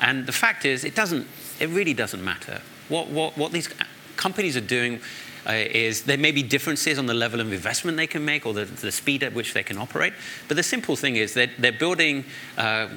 And 0.00 0.26
the 0.26 0.32
fact 0.32 0.64
is, 0.64 0.84
it 0.84 0.94
doesn't, 0.94 1.26
it 1.58 1.68
really 1.70 1.92
doesn't 1.92 2.24
matter. 2.24 2.60
What, 2.88 3.08
what, 3.08 3.36
what 3.36 3.50
these 3.50 3.68
companies 4.16 4.56
are 4.56 4.60
doing 4.60 5.00
uh, 5.46 5.54
is 5.54 6.04
there 6.04 6.16
may 6.16 6.30
be 6.30 6.42
differences 6.42 7.00
on 7.00 7.06
the 7.06 7.14
level 7.14 7.40
of 7.40 7.52
investment 7.52 7.96
they 7.96 8.06
can 8.06 8.24
make 8.24 8.46
or 8.46 8.54
the, 8.54 8.64
the 8.64 8.92
speed 8.92 9.24
at 9.24 9.34
which 9.34 9.54
they 9.54 9.64
can 9.64 9.76
operate. 9.76 10.12
But 10.46 10.56
the 10.56 10.62
simple 10.62 10.94
thing 10.94 11.16
is 11.16 11.34
that 11.34 11.50
they're 11.58 11.72
building 11.72 12.24
uh, 12.56 12.88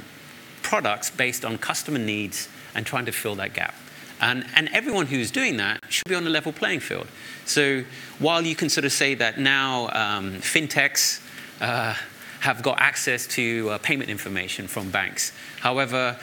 products 0.62 1.10
based 1.10 1.44
on 1.44 1.58
customer 1.58 2.00
needs 2.00 2.50
and 2.76 2.86
trying 2.86 3.06
to 3.06 3.12
fill 3.12 3.34
that 3.36 3.54
gap. 3.54 3.74
And, 4.19 4.45
and 4.56 4.69
everyone 4.69 5.06
who's 5.06 5.32
doing 5.32 5.58
that 5.58 5.82
should 5.89 6.08
be 6.08 6.15
on 6.15 6.25
a 6.25 6.30
level 6.30 6.51
playing 6.51 6.80
field. 6.80 7.08
So 7.45 7.84
while 8.19 8.41
you 8.41 8.56
can 8.56 8.69
sort 8.69 8.86
of 8.86 8.91
say 8.91 9.13
that 9.15 9.39
now 9.39 9.89
um, 9.89 10.36
fintechs 10.36 11.21
uh, 11.62 11.93
have 12.39 12.63
got 12.63 12.80
access 12.80 13.27
to 13.27 13.69
uh, 13.69 13.77
payment 13.80 14.10
information 14.10 14.67
from 14.67 14.89
banks, 14.89 15.34
however, 15.60 16.17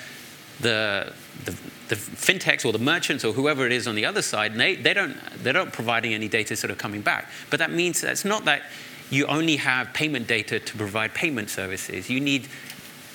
the, 0.61 1.12
the, 1.44 1.52
the, 1.88 1.96
fintechs 1.96 2.64
or 2.64 2.72
the 2.72 2.78
merchants 2.78 3.24
or 3.24 3.33
whoever 3.33 3.66
it 3.66 3.72
is 3.72 3.88
on 3.88 3.94
the 3.94 4.04
other 4.04 4.22
side, 4.22 4.54
they, 4.54 4.76
they 4.76 4.94
don't, 4.94 5.16
they're 5.42 5.52
not 5.52 5.72
providing 5.72 6.14
any 6.14 6.28
data 6.28 6.54
sort 6.57 6.70
of 6.70 6.78
coming 6.78 7.00
back. 7.00 7.28
But 7.50 7.59
that 7.59 7.72
means 7.72 8.04
it's 8.04 8.24
not 8.24 8.44
that 8.44 8.62
you 9.11 9.26
only 9.26 9.57
have 9.57 9.92
payment 9.92 10.26
data 10.26 10.59
to 10.61 10.76
provide 10.76 11.14
payment 11.14 11.50
services. 11.50 12.09
You 12.09 12.20
need 12.20 12.48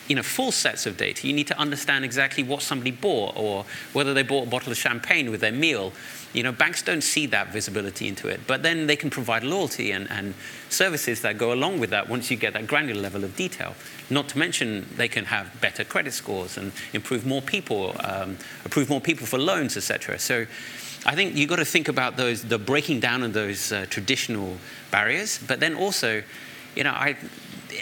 you 0.09 0.15
know, 0.15 0.23
full 0.23 0.51
sets 0.51 0.87
of 0.87 0.97
data. 0.97 1.27
You 1.27 1.33
need 1.33 1.47
to 1.47 1.57
understand 1.57 2.03
exactly 2.03 2.41
what 2.41 2.63
somebody 2.63 2.89
bought 2.89 3.37
or 3.37 3.63
whether 3.93 4.13
they 4.13 4.23
bought 4.23 4.47
a 4.47 4.49
bottle 4.49 4.71
of 4.71 4.77
champagne 4.77 5.29
with 5.29 5.39
their 5.39 5.51
meal. 5.51 5.93
You 6.33 6.41
know, 6.41 6.51
banks 6.51 6.81
don't 6.81 7.03
see 7.03 7.27
that 7.27 7.53
visibility 7.53 8.07
into 8.07 8.27
it, 8.27 8.41
but 8.47 8.63
then 8.63 8.87
they 8.87 8.95
can 8.95 9.11
provide 9.11 9.43
loyalty 9.43 9.91
and, 9.91 10.09
and 10.09 10.33
services 10.69 11.21
that 11.21 11.37
go 11.37 11.53
along 11.53 11.79
with 11.79 11.91
that 11.91 12.09
once 12.09 12.31
you 12.31 12.37
get 12.37 12.53
that 12.53 12.65
granular 12.65 12.99
level 12.99 13.23
of 13.23 13.35
detail. 13.35 13.75
Not 14.09 14.29
to 14.29 14.39
mention, 14.39 14.87
they 14.95 15.07
can 15.07 15.25
have 15.25 15.61
better 15.61 15.83
credit 15.83 16.13
scores 16.13 16.57
and 16.57 16.71
improve 16.93 17.25
more 17.25 17.41
people, 17.41 17.95
um, 18.03 18.37
approve 18.65 18.89
more 18.89 19.01
people 19.01 19.27
for 19.27 19.37
loans, 19.37 19.77
etc. 19.77 20.17
So 20.17 20.47
I 21.05 21.13
think 21.13 21.35
you've 21.35 21.49
got 21.49 21.57
to 21.57 21.65
think 21.65 21.87
about 21.87 22.17
those, 22.17 22.43
the 22.43 22.57
breaking 22.57 22.99
down 22.99 23.21
of 23.21 23.33
those 23.33 23.71
uh, 23.71 23.85
traditional 23.89 24.57
barriers, 24.89 25.39
but 25.47 25.59
then 25.59 25.75
also, 25.75 26.23
you 26.75 26.83
know, 26.83 26.91
I, 26.91 27.15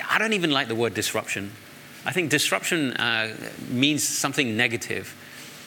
I 0.10 0.18
don't 0.18 0.34
even 0.34 0.52
like 0.52 0.68
the 0.68 0.76
word 0.76 0.94
disruption. 0.94 1.52
I 2.08 2.14
think 2.14 2.32
disruption 2.32 2.94
uh, 2.94 3.36
means 3.70 4.02
something 4.02 4.56
negative. 4.56 5.14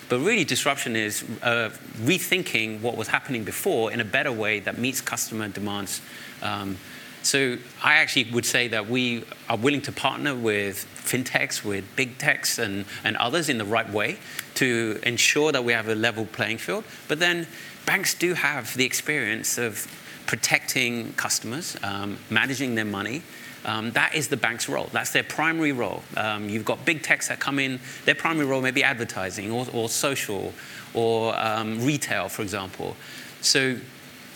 But 0.09 0.20
really, 0.20 0.44
disruption 0.44 0.96
is 0.96 1.22
uh, 1.42 1.68
rethinking 1.98 2.81
what 2.81 2.96
was 2.96 3.09
happening 3.09 3.44
before 3.44 3.92
in 3.92 4.00
a 4.00 4.07
better 4.07 4.33
way 4.33 4.59
that 4.61 4.79
meets 4.79 5.03
customer 5.03 5.48
demands. 5.48 6.00
Um, 6.40 6.79
so 7.22 7.59
I 7.85 7.96
actually 7.96 8.33
would 8.33 8.46
say 8.46 8.68
that 8.68 8.88
we 8.88 9.24
are 9.50 9.59
willing 9.59 9.83
to 9.83 9.92
partner 9.92 10.35
with 10.35 10.87
fintechs, 10.96 11.62
with 11.62 11.85
big 11.94 12.16
techs, 12.16 12.59
and, 12.59 12.87
and 13.05 13.18
others 13.18 13.50
in 13.50 13.59
the 13.59 13.66
right 13.66 13.88
way 13.90 14.18
to 14.55 14.98
ensure 15.03 15.53
that 15.53 15.62
we 15.62 15.74
have 15.74 15.88
a 15.88 15.94
level 15.94 16.24
playing 16.24 16.57
field. 16.57 16.85
But 17.07 17.18
then 17.18 17.46
banks 17.85 18.14
do 18.14 18.33
have 18.33 18.74
the 18.74 18.87
experience 18.87 19.59
of 19.59 19.87
protecting 20.24 21.12
customers, 21.18 21.76
um, 21.83 22.16
managing 22.31 22.76
their 22.76 22.87
money, 22.87 23.22
um, 23.70 23.92
that 23.92 24.14
is 24.14 24.26
the 24.28 24.37
bank's 24.37 24.68
role. 24.68 24.88
That's 24.92 25.12
their 25.12 25.22
primary 25.22 25.72
role. 25.72 26.02
Um, 26.16 26.48
you've 26.48 26.64
got 26.64 26.85
big 26.85 27.02
techs 27.02 27.28
that 27.28 27.38
come 27.38 27.59
in, 27.59 27.78
their 28.04 28.14
primary 28.14 28.46
role 28.46 28.61
may 28.61 28.72
be 28.72 28.83
advertising 28.83 29.52
or, 29.52 29.66
or 29.72 29.88
social 29.88 30.52
or 30.92 31.38
um, 31.38 31.85
retail, 31.85 32.28
for 32.28 32.42
example. 32.42 32.96
So, 33.42 33.76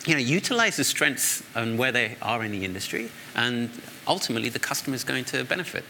you 0.07 0.15
know, 0.15 0.21
utilize 0.21 0.77
the 0.77 0.85
strengths 0.85 1.43
and 1.55 1.79
where 1.79 1.91
they 1.91 2.17
are 2.23 2.45
in 2.45 2.53
the 2.53 2.65
industry, 2.65 3.11
and 3.35 3.71
ultimately 4.07 4.51
the 4.51 4.59
customer 4.59 4.95
is 4.95 5.05
going 5.05 5.25
to 5.27 5.45
benefit. 5.45 5.85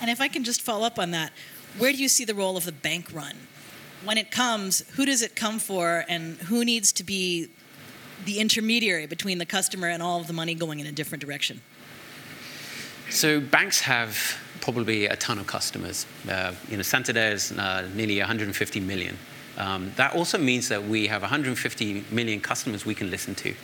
And 0.00 0.08
if 0.10 0.20
I 0.20 0.28
can 0.28 0.44
just 0.44 0.62
follow 0.62 0.86
up 0.86 0.98
on 0.98 1.10
that, 1.10 1.32
where 1.78 1.92
do 1.92 1.98
you 1.98 2.08
see 2.08 2.24
the 2.24 2.34
role 2.34 2.56
of 2.56 2.64
the 2.64 2.72
bank 2.72 3.12
run? 3.12 3.36
When 4.04 4.16
it 4.16 4.30
comes, 4.30 4.88
who 4.96 5.04
does 5.04 5.22
it 5.22 5.34
come 5.34 5.58
for, 5.58 6.04
and 6.08 6.36
who 6.48 6.64
needs 6.64 6.92
to 6.92 7.04
be 7.04 7.48
the 8.24 8.38
intermediary 8.38 9.06
between 9.06 9.38
the 9.38 9.46
customer 9.46 9.88
and 9.88 10.02
all 10.02 10.20
of 10.20 10.26
the 10.26 10.32
money 10.32 10.54
going 10.54 10.78
in 10.80 10.86
a 10.86 10.92
different 10.92 11.24
direction? 11.24 11.60
So 13.10 13.40
banks 13.40 13.80
have 13.80 14.38
probably 14.60 15.06
a 15.06 15.16
ton 15.16 15.38
of 15.38 15.46
customers. 15.46 16.06
Uh, 16.28 16.52
you 16.68 16.76
know, 16.76 16.82
Santander 16.82 17.20
is 17.20 17.50
uh, 17.52 17.88
nearly 17.94 18.18
150 18.18 18.80
million. 18.80 19.18
Um, 19.58 19.92
that 19.96 20.14
also 20.14 20.38
means 20.38 20.68
that 20.68 20.84
we 20.84 21.08
have 21.08 21.22
150 21.22 22.04
million 22.10 22.40
customers 22.40 22.86
we 22.86 22.94
can 22.94 23.10
listen 23.10 23.34
to 23.36 23.54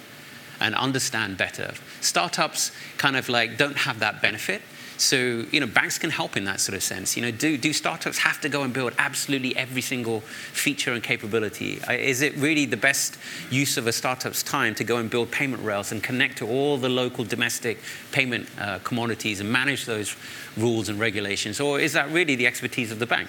and 0.61 0.75
understand 0.75 1.37
better. 1.37 1.75
Startups 2.01 2.73
kind 2.99 3.17
of 3.17 3.29
like 3.29 3.57
don't 3.57 3.77
have 3.77 4.01
that 4.01 4.21
benefit. 4.21 4.63
So, 4.99 5.45
you 5.51 5.61
know, 5.61 5.67
banks 5.67 5.99
can 5.99 6.11
help 6.11 6.37
in 6.37 6.45
that 6.45 6.61
sort 6.61 6.75
of 6.75 6.83
sense. 6.83 7.17
You 7.17 7.23
know, 7.23 7.31
do, 7.31 7.59
do 7.59 7.73
startups 7.73 8.19
have 8.19 8.41
to 8.41 8.49
go 8.49 8.63
and 8.63 8.73
build 8.73 8.95
absolutely 8.99 9.55
every 9.57 9.83
single 9.83 10.21
feature 10.21 10.93
and 10.93 11.03
capability? 11.03 11.83
Uh, 11.83 11.93
is 11.93 12.23
it 12.23 12.35
really 12.37 12.65
the 12.65 12.79
best 12.79 13.19
use 13.51 13.77
of 13.77 13.87
a 13.87 13.93
startup's 13.93 14.43
time 14.43 14.75
to 14.77 14.85
go 14.85 14.97
and 14.97 15.11
build 15.11 15.31
payment 15.31 15.63
rails 15.63 15.93
and 15.93 16.03
connect 16.03 16.39
to 16.39 16.49
all 16.49 16.79
the 16.79 16.89
local 16.89 17.25
domestic 17.25 17.79
payment 18.11 18.49
uh, 18.59 18.79
commodities 18.85 19.41
and 19.41 19.51
manage 19.53 19.85
those 19.85 20.17
rules 20.57 20.89
and 20.89 20.99
regulations? 20.99 21.61
Or 21.61 21.79
is 21.79 21.93
that 21.93 22.11
really 22.11 22.35
the 22.35 22.47
expertise 22.47 22.91
of 22.91 22.99
the 22.99 23.07
bank? 23.07 23.29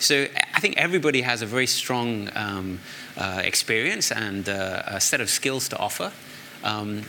So 0.00 0.26
I 0.54 0.60
think 0.60 0.76
everybody 0.76 1.22
has 1.22 1.42
a 1.42 1.46
very 1.46 1.66
strong 1.66 2.28
um, 2.36 2.80
uh, 3.16 3.40
experience 3.42 4.12
and 4.12 4.48
uh, 4.48 4.82
a 4.86 5.00
set 5.00 5.20
of 5.20 5.30
skills 5.30 5.68
to 5.70 5.78
offer. 5.78 6.12
Um, 6.62 7.02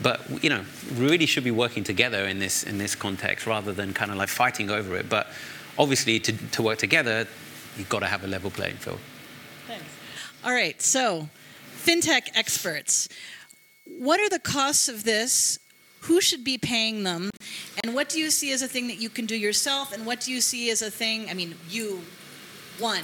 but 0.00 0.42
you 0.42 0.50
know, 0.50 0.64
really 0.94 1.26
should 1.26 1.44
be 1.44 1.50
working 1.50 1.84
together 1.84 2.26
in 2.26 2.38
this 2.38 2.62
in 2.62 2.78
this 2.78 2.94
context 2.94 3.46
rather 3.46 3.72
than 3.72 3.92
kind 3.92 4.10
of 4.10 4.16
like 4.16 4.28
fighting 4.28 4.70
over 4.70 4.96
it. 4.96 5.08
But 5.08 5.28
obviously, 5.78 6.20
to, 6.20 6.32
to 6.32 6.62
work 6.62 6.78
together, 6.78 7.26
you've 7.76 7.88
got 7.88 8.00
to 8.00 8.06
have 8.06 8.24
a 8.24 8.26
level 8.26 8.50
playing 8.50 8.76
field. 8.76 9.00
Thanks. 9.66 9.84
All 10.44 10.52
right, 10.52 10.80
so 10.80 11.28
fintech 11.76 12.28
experts, 12.34 13.08
what 13.84 14.20
are 14.20 14.28
the 14.28 14.38
costs 14.38 14.88
of 14.88 15.04
this? 15.04 15.58
Who 16.02 16.20
should 16.20 16.44
be 16.44 16.58
paying 16.58 17.02
them? 17.02 17.30
And 17.82 17.94
what 17.94 18.08
do 18.08 18.20
you 18.20 18.30
see 18.30 18.52
as 18.52 18.62
a 18.62 18.68
thing 18.68 18.86
that 18.88 19.00
you 19.00 19.08
can 19.08 19.26
do 19.26 19.36
yourself? 19.36 19.92
And 19.92 20.06
what 20.06 20.20
do 20.20 20.32
you 20.32 20.40
see 20.40 20.70
as 20.70 20.80
a 20.80 20.90
thing? 20.90 21.28
I 21.28 21.34
mean, 21.34 21.56
you, 21.68 22.02
one. 22.78 23.02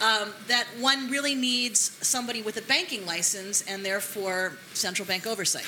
Um, 0.00 0.32
that 0.46 0.66
one 0.78 1.10
really 1.10 1.34
needs 1.34 1.78
somebody 2.06 2.40
with 2.40 2.56
a 2.56 2.62
banking 2.62 3.04
license 3.04 3.62
and 3.62 3.84
therefore 3.84 4.56
central 4.72 5.06
bank 5.06 5.26
oversight. 5.26 5.66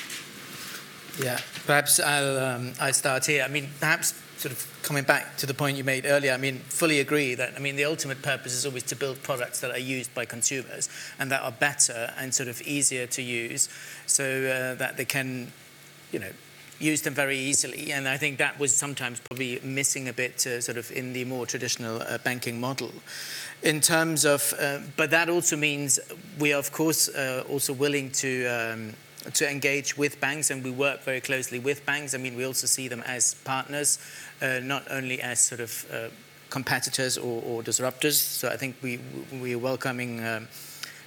Yeah, 1.19 1.39
perhaps 1.67 2.01
I'll, 2.01 2.39
um, 2.39 2.73
i 2.81 2.91
start 2.91 3.27
here. 3.27 3.45
I 3.45 3.49
mean, 3.49 3.69
perhaps 3.81 4.15
sort 4.39 4.53
of 4.53 4.83
coming 4.83 5.05
back 5.05 5.37
to 5.37 5.47
the 5.47 5.55
point 5.55 5.77
you 5.77 5.85
made 5.85 6.07
earlier, 6.07 6.33
I 6.33 6.37
mean, 6.37 6.59
fully 6.59 7.01
agree 7.01 7.35
that, 7.35 7.53
I 7.55 7.59
mean, 7.59 7.77
the 7.77 7.85
ultimate 7.85 8.23
purpose 8.23 8.55
is 8.55 8.65
always 8.65 8.83
to 8.85 8.97
build 8.97 9.23
products 9.23 9.61
that 9.61 9.71
are 9.71 9.79
used 9.79 10.15
by 10.15 10.25
consumers 10.25 10.89
and 11.19 11.31
that 11.31 11.43
are 11.43 11.53
better 11.53 12.13
and 12.19 12.35
sort 12.35 12.49
of 12.49 12.61
easier 12.63 13.07
to 13.09 13.23
use 13.23 13.69
so 14.07 14.25
uh, 14.25 14.75
that 14.77 14.97
they 14.97 15.05
can, 15.05 15.53
you 16.13 16.19
know, 16.19 16.31
use 16.81 17.03
them 17.03 17.15
very 17.15 17.39
easily. 17.39 17.93
And 17.93 18.09
I 18.09 18.17
think 18.17 18.39
that 18.39 18.59
was 18.59 18.75
sometimes 18.75 19.21
probably 19.21 19.61
missing 19.63 20.09
a 20.09 20.13
bit 20.13 20.47
uh, 20.47 20.61
sort 20.61 20.79
of 20.79 20.91
in 20.91 21.13
the 21.13 21.25
more 21.25 21.47
traditional 21.47 22.03
uh, 22.03 22.19
banking 22.19 22.59
model. 22.59 22.91
In 23.63 23.81
terms 23.81 24.25
of, 24.25 24.53
uh, 24.59 24.79
but 24.97 25.11
that 25.11 25.29
also 25.29 25.57
means 25.57 26.01
we 26.41 26.53
are, 26.53 26.59
of 26.59 26.73
course, 26.73 27.09
uh, 27.09 27.45
also 27.49 27.73
willing 27.73 28.11
to 28.11 28.47
um, 28.47 28.95
to 29.35 29.51
engage 29.51 29.97
with 29.97 30.21
banks, 30.21 30.51
and 30.51 30.65
we 30.65 30.71
work 30.71 31.03
very 31.03 31.21
closely 31.21 31.59
with 31.59 31.85
banks. 31.87 32.15
I 32.15 32.19
mean, 32.19 32.37
we 32.37 32.45
also 32.45 32.67
see 32.67 32.89
them 32.89 33.03
as 33.07 33.35
partners, 33.45 33.99
uh, 34.41 34.61
not 34.63 34.85
only 34.91 35.21
as 35.21 35.41
sort 35.41 35.61
of 35.61 35.87
uh, 35.93 36.09
competitors 36.51 37.17
or, 37.17 37.43
or, 37.43 37.63
disruptors. 37.63 38.15
So 38.15 38.49
I 38.49 38.57
think 38.57 38.77
we 38.83 39.01
we 39.41 39.55
are 39.55 39.59
welcoming 39.59 40.25
um, 40.25 40.49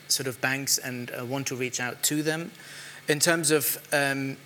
sort 0.08 0.28
of 0.28 0.40
banks 0.42 0.78
and 0.78 1.12
uh, 1.12 1.26
want 1.26 1.48
to 1.48 1.56
reach 1.56 1.80
out 1.80 2.02
to 2.04 2.24
them. 2.24 2.52
In 3.08 3.20
terms 3.20 3.52
of 3.52 3.78
um, 3.94 4.38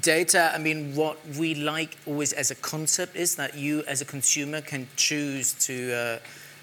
data, 0.00 0.52
I 0.54 0.58
mean, 0.58 0.94
what 0.94 1.18
we 1.38 1.54
like 1.54 1.96
always 2.06 2.32
as 2.32 2.50
a 2.50 2.54
concept 2.54 3.16
is 3.16 3.36
that 3.36 3.56
you, 3.56 3.82
as 3.88 4.00
a 4.00 4.04
consumer, 4.04 4.60
can 4.60 4.86
choose 4.96 5.54
to 5.66 5.92
uh, 5.94 6.18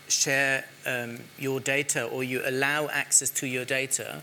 share 0.08 0.66
um, 0.86 1.20
your 1.38 1.60
data 1.60 2.06
or 2.06 2.24
you 2.24 2.42
allow 2.46 2.88
access 2.88 3.30
to 3.32 3.48
your 3.48 3.66
data 3.66 4.22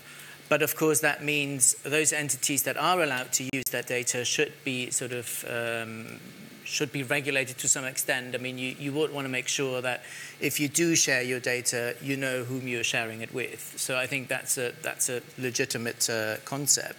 but 0.55 0.63
of 0.63 0.77
course, 0.77 1.01
that 1.01 1.21
means 1.21 1.75
those 1.83 2.13
entities 2.13 2.63
that 2.63 2.77
are 2.77 3.03
allowed 3.03 3.33
to 3.33 3.43
use 3.53 3.65
that 3.73 3.89
data 3.89 4.25
should 4.25 4.53
be 4.63 4.89
sort 4.93 5.11
of 5.11 5.45
um, 5.51 6.21
should 6.63 6.93
be 6.93 7.03
regulated 7.03 7.59
to 7.59 7.67
some 7.67 7.85
extent. 7.85 8.37
I 8.37 8.39
mean, 8.39 8.57
you, 8.57 8.77
you 8.79 8.93
would 8.93 9.13
want 9.13 9.25
to 9.25 9.29
make 9.29 9.49
sure 9.49 9.83
that 9.83 10.05
if 10.41 10.61
you 10.61 10.69
do 10.69 10.95
share 10.95 11.23
your 11.23 11.41
data, 11.41 11.97
you 12.01 12.17
know 12.17 12.45
whom 12.45 12.69
you're 12.69 12.85
sharing 12.85 13.21
it 13.21 13.35
with. 13.35 13.75
So 13.79 13.99
I 13.99 14.07
think 14.07 14.29
that's 14.29 14.57
a 14.57 14.71
that's 14.81 15.09
a 15.09 15.23
legitimate 15.39 16.09
uh, 16.09 16.37
concept, 16.45 16.99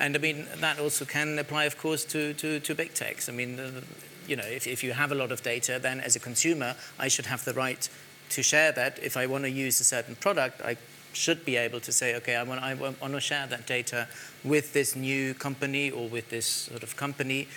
and 0.00 0.16
I 0.16 0.18
mean 0.18 0.48
that 0.56 0.80
also 0.80 1.04
can 1.04 1.38
apply, 1.38 1.66
of 1.66 1.78
course, 1.78 2.04
to 2.06 2.34
to, 2.34 2.58
to 2.58 2.74
big 2.74 2.92
techs. 2.94 3.28
I 3.28 3.32
mean, 3.32 3.60
uh, 3.60 3.82
you 4.26 4.34
know, 4.34 4.48
if 4.58 4.66
if 4.66 4.82
you 4.82 4.94
have 4.94 5.12
a 5.12 5.14
lot 5.14 5.30
of 5.30 5.44
data, 5.44 5.78
then 5.80 6.00
as 6.00 6.16
a 6.16 6.20
consumer, 6.20 6.74
I 6.98 7.06
should 7.06 7.26
have 7.26 7.44
the 7.44 7.54
right 7.54 7.88
to 8.30 8.42
share 8.42 8.72
that. 8.72 8.98
If 9.00 9.16
I 9.16 9.26
want 9.26 9.44
to 9.44 9.50
use 9.50 9.78
a 9.80 9.84
certain 9.84 10.16
product, 10.16 10.60
I 10.60 10.76
should 11.16 11.44
be 11.44 11.56
able 11.56 11.80
to 11.80 11.92
say, 11.92 12.14
okay, 12.16 12.36
I 12.36 12.42
want, 12.42 12.62
I 12.62 12.74
want 12.74 13.00
to 13.00 13.20
share 13.20 13.46
that 13.46 13.66
data 13.66 14.06
with 14.44 14.72
this 14.72 14.94
new 14.94 15.34
company 15.34 15.90
or 15.90 16.08
with 16.08 16.28
this 16.28 16.46
sort 16.46 16.82
of 16.82 16.96
company. 16.96 17.48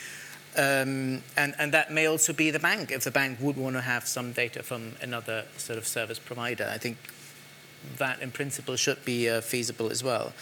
Um, 0.58 1.22
and, 1.38 1.54
and 1.60 1.72
that 1.74 1.92
may 1.92 2.08
also 2.08 2.34
be 2.34 2.50
the 2.52 2.60
bank, 2.60 2.92
if 2.92 3.04
the 3.04 3.12
bank 3.12 3.38
would 3.40 3.58
want 3.58 3.76
to 3.76 3.82
have 3.82 4.08
some 4.08 4.32
data 4.32 4.64
from 4.64 4.94
another 5.02 5.46
sort 5.58 5.78
of 5.78 5.86
service 5.86 6.20
provider. 6.20 6.70
I 6.74 6.78
think 6.78 6.98
that 7.98 8.22
in 8.22 8.32
principle 8.32 8.76
should 8.76 9.04
be 9.06 9.30
uh, 9.30 9.42
feasible 9.42 9.92
as 9.92 10.04
well. 10.04 10.34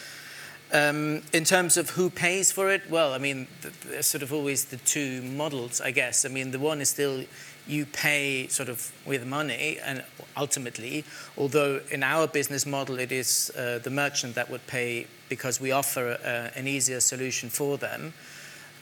Um, 0.72 1.22
in 1.32 1.44
terms 1.44 1.76
of 1.76 1.90
who 1.90 2.10
pays 2.10 2.52
for 2.52 2.70
it, 2.70 2.90
well, 2.90 3.14
I 3.14 3.18
mean, 3.18 3.46
there's 3.86 4.06
sort 4.06 4.22
of 4.22 4.32
always 4.32 4.66
the 4.66 4.76
two 4.76 5.22
models, 5.22 5.80
I 5.80 5.92
guess. 5.92 6.24
I 6.24 6.28
mean, 6.28 6.50
the 6.50 6.58
one 6.58 6.80
is 6.80 6.90
still 6.90 7.24
you 7.68 7.86
pay 7.86 8.48
sort 8.48 8.68
of 8.68 8.92
with 9.06 9.26
money 9.26 9.78
and 9.84 10.02
ultimately, 10.36 11.04
although 11.36 11.80
in 11.90 12.02
our 12.02 12.26
business 12.26 12.64
model 12.66 12.98
it 12.98 13.12
is 13.12 13.52
uh, 13.56 13.78
the 13.82 13.90
merchant 13.90 14.34
that 14.34 14.50
would 14.50 14.66
pay 14.66 15.06
because 15.28 15.60
we 15.60 15.70
offer 15.70 16.18
uh, 16.24 16.58
an 16.58 16.66
easier 16.66 17.00
solution 17.00 17.50
for 17.50 17.76
them. 17.76 18.12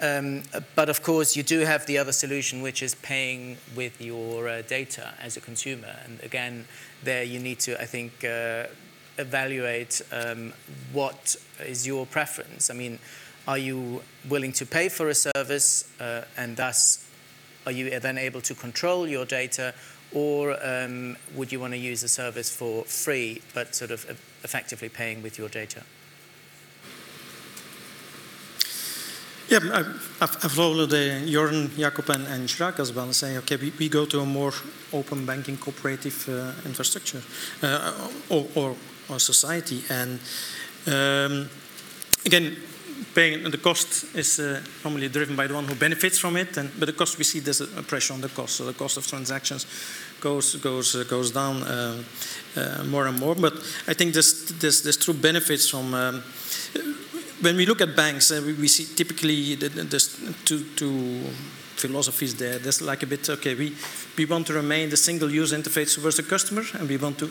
Um, 0.00 0.42
but 0.74 0.88
of 0.88 1.02
course, 1.02 1.36
you 1.36 1.42
do 1.42 1.60
have 1.60 1.86
the 1.86 1.96
other 1.98 2.12
solution, 2.12 2.60
which 2.60 2.82
is 2.82 2.94
paying 2.96 3.56
with 3.74 4.00
your 4.00 4.48
uh, 4.48 4.62
data 4.62 5.14
as 5.22 5.36
a 5.36 5.40
consumer. 5.40 5.96
And 6.04 6.20
again, 6.22 6.66
there 7.02 7.22
you 7.22 7.38
need 7.38 7.60
to, 7.60 7.80
I 7.80 7.86
think, 7.86 8.22
uh, 8.22 8.64
evaluate 9.18 10.02
um, 10.12 10.52
what 10.92 11.36
is 11.64 11.86
your 11.86 12.04
preference. 12.04 12.68
I 12.68 12.74
mean, 12.74 12.98
are 13.48 13.56
you 13.56 14.02
willing 14.28 14.52
to 14.52 14.66
pay 14.66 14.88
for 14.88 15.08
a 15.08 15.14
service 15.14 15.88
uh, 16.00 16.22
and 16.36 16.56
thus 16.56 17.05
are 17.66 17.72
you 17.72 17.98
then 18.00 18.16
able 18.16 18.40
to 18.40 18.54
control 18.54 19.06
your 19.06 19.24
data 19.24 19.74
or 20.14 20.56
um, 20.64 21.16
would 21.34 21.50
you 21.52 21.60
want 21.60 21.72
to 21.72 21.78
use 21.78 22.02
a 22.02 22.08
service 22.08 22.54
for 22.54 22.84
free 22.84 23.42
but 23.54 23.74
sort 23.74 23.90
of 23.90 24.04
effectively 24.44 24.88
paying 24.88 25.22
with 25.22 25.36
your 25.36 25.48
data? 25.48 25.82
Yeah, 29.48 29.60
I've, 30.20 30.52
followed 30.52 30.92
uh, 30.92 31.22
Jorn, 31.24 31.70
Jacob, 31.76 32.10
and, 32.10 32.26
and 32.26 32.50
as 32.80 32.92
well, 32.92 33.12
saying, 33.12 33.36
okay, 33.38 33.54
we, 33.54 33.72
we 33.78 33.88
go 33.88 34.04
to 34.04 34.18
a 34.18 34.26
more 34.26 34.52
open 34.92 35.24
banking 35.24 35.56
cooperative 35.56 36.28
uh, 36.28 36.50
infrastructure 36.66 37.22
uh, 37.62 38.08
or, 38.28 38.46
or, 38.56 38.76
or, 39.08 39.20
society. 39.20 39.84
And 39.88 40.18
um, 40.88 41.48
again, 42.24 42.56
paying 43.14 43.50
the 43.50 43.58
cost 43.58 44.14
is 44.14 44.38
uh, 44.38 44.60
normally 44.84 45.08
driven 45.08 45.36
by 45.36 45.46
the 45.46 45.54
one 45.54 45.64
who 45.64 45.74
benefits 45.74 46.18
from 46.18 46.36
it, 46.36 46.56
and, 46.56 46.70
but 46.78 46.86
the 46.86 46.92
cost 46.92 47.18
we 47.18 47.24
see 47.24 47.40
there's 47.40 47.60
a 47.60 47.82
pressure 47.82 48.14
on 48.14 48.20
the 48.20 48.28
cost, 48.28 48.56
so 48.56 48.64
the 48.64 48.72
cost 48.72 48.96
of 48.96 49.06
transactions 49.06 49.66
goes 50.20 50.56
goes 50.56 50.94
uh, 50.94 51.04
goes 51.04 51.30
down 51.30 51.62
uh, 51.62 52.02
more 52.86 53.06
and 53.06 53.18
more. 53.18 53.34
But 53.34 53.54
I 53.88 53.94
think 53.94 54.12
there's 54.12 54.46
there's, 54.60 54.82
there's 54.82 54.96
true 54.96 55.14
benefits 55.14 55.70
from. 55.70 55.94
Um, 55.94 56.22
when 57.40 57.56
we 57.56 57.66
look 57.66 57.82
at 57.82 57.94
banks, 57.94 58.30
uh, 58.30 58.42
we, 58.44 58.54
we, 58.54 58.68
see 58.68 58.86
typically 58.96 59.56
there's 59.56 60.18
two, 60.46 60.64
two 60.74 61.20
philosophies 61.76 62.34
there. 62.34 62.58
There's 62.58 62.80
like 62.80 63.02
a 63.02 63.06
bit, 63.06 63.28
okay, 63.28 63.54
we, 63.54 63.76
we 64.16 64.24
want 64.24 64.46
to 64.46 64.52
remain 64.54 64.90
the 64.90 64.96
single 64.96 65.30
user 65.30 65.56
interface 65.56 65.94
towards 65.94 66.16
the 66.16 66.22
customer, 66.22 66.62
and 66.78 66.88
we 66.88 66.96
want 66.96 67.18
to, 67.18 67.26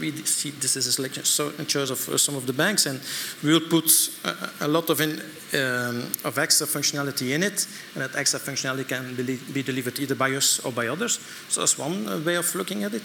we 0.00 0.12
see 0.24 0.50
this 0.50 0.76
is 0.76 0.86
a 0.86 0.92
selection 0.92 1.24
so 1.24 1.52
in 1.58 1.66
choice 1.66 1.90
of 1.90 2.08
uh, 2.08 2.18
some 2.18 2.36
of 2.36 2.46
the 2.46 2.52
banks, 2.52 2.86
and 2.86 3.00
we 3.42 3.52
will 3.52 3.68
put 3.68 3.90
a, 4.24 4.66
a 4.66 4.68
lot 4.68 4.90
of, 4.90 5.00
in, 5.00 5.20
um, 5.54 6.10
of 6.24 6.38
extra 6.38 6.66
functionality 6.66 7.34
in 7.34 7.42
it, 7.42 7.66
and 7.94 8.02
that 8.02 8.16
extra 8.16 8.40
functionality 8.40 8.86
can 8.86 9.14
be, 9.14 9.36
be 9.52 9.62
delivered 9.62 9.98
either 9.98 10.14
by 10.14 10.30
us 10.32 10.60
or 10.64 10.72
by 10.72 10.88
others. 10.88 11.18
So 11.48 11.60
that's 11.60 11.78
one 11.78 12.08
uh, 12.08 12.18
way 12.18 12.36
of 12.36 12.54
looking 12.54 12.84
at 12.84 12.94
it. 12.94 13.02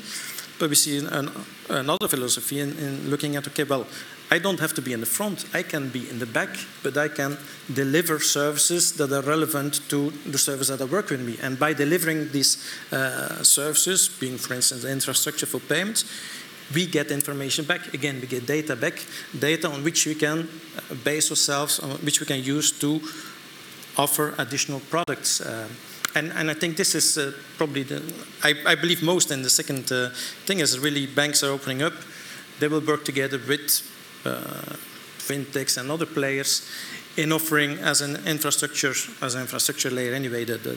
But 0.58 0.70
we 0.70 0.76
see 0.76 0.98
an, 1.00 1.30
another 1.70 2.08
philosophy 2.08 2.62
in, 2.62 2.78
in 2.78 3.10
looking 3.10 3.36
at, 3.36 3.48
okay, 3.48 3.66
well, 3.66 3.86
I 4.32 4.40
don't 4.40 4.60
have 4.60 4.74
to 4.74 4.82
be 4.82 4.92
in 4.92 5.00
the 5.00 5.06
front. 5.06 5.46
I 5.54 5.62
can 5.62 5.90
be 5.90 6.10
in 6.10 6.20
the 6.20 6.26
back, 6.26 6.50
but 6.82 6.98
I 6.98 7.10
can 7.10 7.38
deliver 7.72 8.20
services 8.20 8.94
that 8.94 9.12
are 9.12 9.22
relevant 9.22 9.88
to 9.90 10.12
the 10.26 10.38
service 10.38 10.70
that 10.70 10.82
I 10.82 10.86
work 10.86 11.10
with 11.10 11.22
me. 11.22 11.38
And 11.42 11.60
by 11.60 11.74
delivering 11.74 12.32
these 12.32 12.58
uh, 12.92 13.44
services, 13.44 14.10
being, 14.10 14.38
for 14.38 14.56
instance, 14.56 14.84
infrastructure 14.84 15.46
for 15.46 15.60
payments, 15.60 16.06
we 16.74 16.88
get 16.88 17.12
information 17.12 17.66
back. 17.66 17.94
Again, 17.94 18.20
we 18.20 18.28
get 18.28 18.48
data 18.48 18.76
back, 18.76 19.06
data 19.38 19.70
on 19.70 19.84
which 19.84 20.08
we 20.08 20.16
can 20.16 20.40
uh, 20.40 20.96
base 21.04 21.30
ourselves, 21.30 21.80
on 21.80 21.92
which 21.98 22.20
we 22.20 22.26
can 22.26 22.44
use 22.44 22.72
to 22.80 23.00
offer 23.98 24.34
additional 24.40 24.80
products. 24.80 25.42
Uh, 25.42 25.68
and, 26.16 26.32
and, 26.32 26.50
I 26.50 26.54
think 26.54 26.78
this 26.78 26.96
is 26.96 27.18
uh, 27.18 27.34
probably 27.58 27.84
the, 27.84 28.02
I, 28.42 28.56
I, 28.66 28.76
believe 28.76 29.04
most 29.04 29.32
in 29.32 29.42
the 29.42 29.50
second 29.50 29.92
uh, 29.92 30.10
thing 30.46 30.60
is 30.60 30.80
really 30.80 31.06
banks 31.06 31.44
are 31.44 31.52
opening 31.52 31.84
up. 31.84 31.94
They 32.60 32.70
will 32.70 32.80
work 32.80 33.04
together 33.04 33.38
with 33.38 33.92
fintechs 34.26 35.78
and 35.78 35.92
other 35.92 36.06
players 36.06 36.70
in 37.18 37.32
offering 37.32 37.80
as 37.80 38.02
an 38.02 38.16
infrastructure, 38.28 38.94
as 39.22 39.36
an 39.36 39.42
infrastructure 39.42 39.90
layer 39.90 40.14
anyway, 40.14 40.44
the, 40.44 40.58
the, 40.58 40.76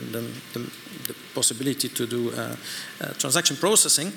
the, 0.53 0.71
the 1.07 1.15
possibility 1.33 1.89
to 1.89 2.05
do 2.05 2.31
uh, 2.31 2.55
uh, 3.01 3.13
transaction 3.17 3.57
processing, 3.57 4.11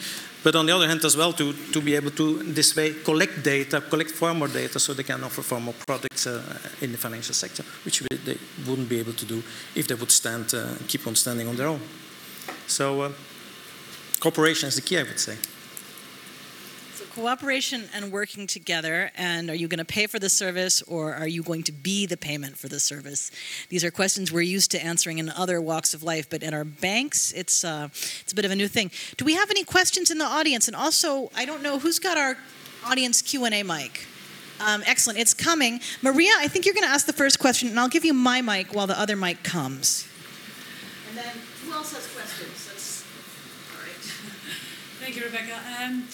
but 0.45 0.55
on 0.55 0.67
the 0.67 0.73
other 0.73 0.87
hand 0.87 1.05
as 1.05 1.17
well 1.17 1.33
to, 1.33 1.53
to 1.73 1.81
be 1.81 1.97
able 1.97 2.11
to 2.13 2.43
this 2.45 2.77
way 2.77 2.95
collect 3.05 3.43
data, 3.43 3.81
collect 3.81 4.11
far 4.11 4.35
more 4.35 4.49
data 4.49 4.79
so 4.79 4.95
they 4.95 5.03
can 5.03 5.23
offer 5.25 5.43
far 5.43 5.61
more 5.61 5.75
products 5.87 6.27
uh, 6.27 6.43
in 6.81 6.93
the 6.93 6.99
financial 6.99 7.35
sector, 7.35 7.65
which 7.85 8.01
they 8.01 8.39
wouldn't 8.69 8.89
be 8.89 9.01
able 9.01 9.13
to 9.15 9.25
do 9.25 9.43
if 9.75 9.89
they 9.89 9.95
would 9.95 10.13
stand, 10.13 10.55
uh, 10.55 10.75
keep 10.87 11.07
on 11.07 11.17
standing 11.17 11.49
on 11.49 11.57
their 11.57 11.69
own. 11.69 11.81
So 12.69 13.03
uh, 13.03 13.13
cooperation 14.21 14.69
is 14.69 14.77
the 14.77 14.83
key, 14.83 14.99
I 14.99 15.03
would 15.03 15.19
say 15.19 15.37
cooperation 17.15 17.85
and 17.95 18.11
working 18.11 18.47
together. 18.47 19.11
And 19.17 19.51
are 19.51 19.55
you 19.55 19.69
going 19.69 19.79
to 19.79 19.85
pay 19.85 20.07
for 20.07 20.19
the 20.19 20.29
service 20.29 20.83
or 20.83 21.15
are 21.15 21.29
you 21.29 21.43
going 21.43 21.63
to 21.65 21.73
be 21.73 22.07
the 22.07 22.17
payment 22.17 22.57
for 22.57 22.69
the 22.69 22.81
service? 22.81 23.31
These 23.69 23.85
are 23.85 23.91
questions 23.91 24.33
we're 24.33 24.41
used 24.41 24.71
to 24.71 24.83
answering 24.83 25.19
in 25.19 25.29
other 25.29 25.61
walks 25.61 25.93
of 25.95 26.03
life, 26.03 26.29
but 26.31 26.43
in 26.43 26.55
our 26.55 26.65
banks, 26.65 27.33
it's, 27.33 27.65
uh, 27.65 27.89
it's 27.93 28.33
a 28.33 28.35
bit 28.35 28.45
of 28.45 28.51
a 28.51 28.57
new 28.57 28.69
thing. 28.69 28.91
Do 29.19 29.25
we 29.25 29.35
have 29.35 29.51
any 29.51 29.65
questions 29.65 30.11
in 30.11 30.19
the 30.19 30.25
audience? 30.25 30.69
And 30.69 30.77
also, 30.77 31.31
I 31.37 31.45
don't 31.45 31.63
know 31.63 31.79
who's 31.79 31.99
got 31.99 32.17
our 32.17 32.37
audience 32.87 33.21
Q&A 33.21 33.63
mic. 33.63 34.07
Um, 34.61 34.83
excellent, 34.87 35.19
it's 35.19 35.35
coming. 35.35 35.81
Maria, 36.03 36.31
I 36.39 36.49
think 36.49 36.65
you're 36.65 36.75
going 36.75 36.87
to 36.87 36.93
ask 36.93 37.07
the 37.07 37.13
first 37.13 37.39
question, 37.39 37.69
and 37.69 37.79
I'll 37.79 37.89
give 37.89 38.05
you 38.05 38.15
my 38.15 38.41
mic 38.41 38.75
while 38.75 38.87
the 38.87 38.99
other 38.99 39.17
mic 39.17 39.43
comes. 39.43 40.09
And 41.09 41.19
then, 41.19 41.35
who 41.65 41.73
else 41.73 41.93
has 41.93 42.07
questions? 42.15 42.69
That's, 42.69 43.05
all 43.75 43.83
right. 43.83 43.97
Thank 45.01 45.17
you, 45.17 45.25
Rebecca. 45.25 45.59
Um, 45.83 46.05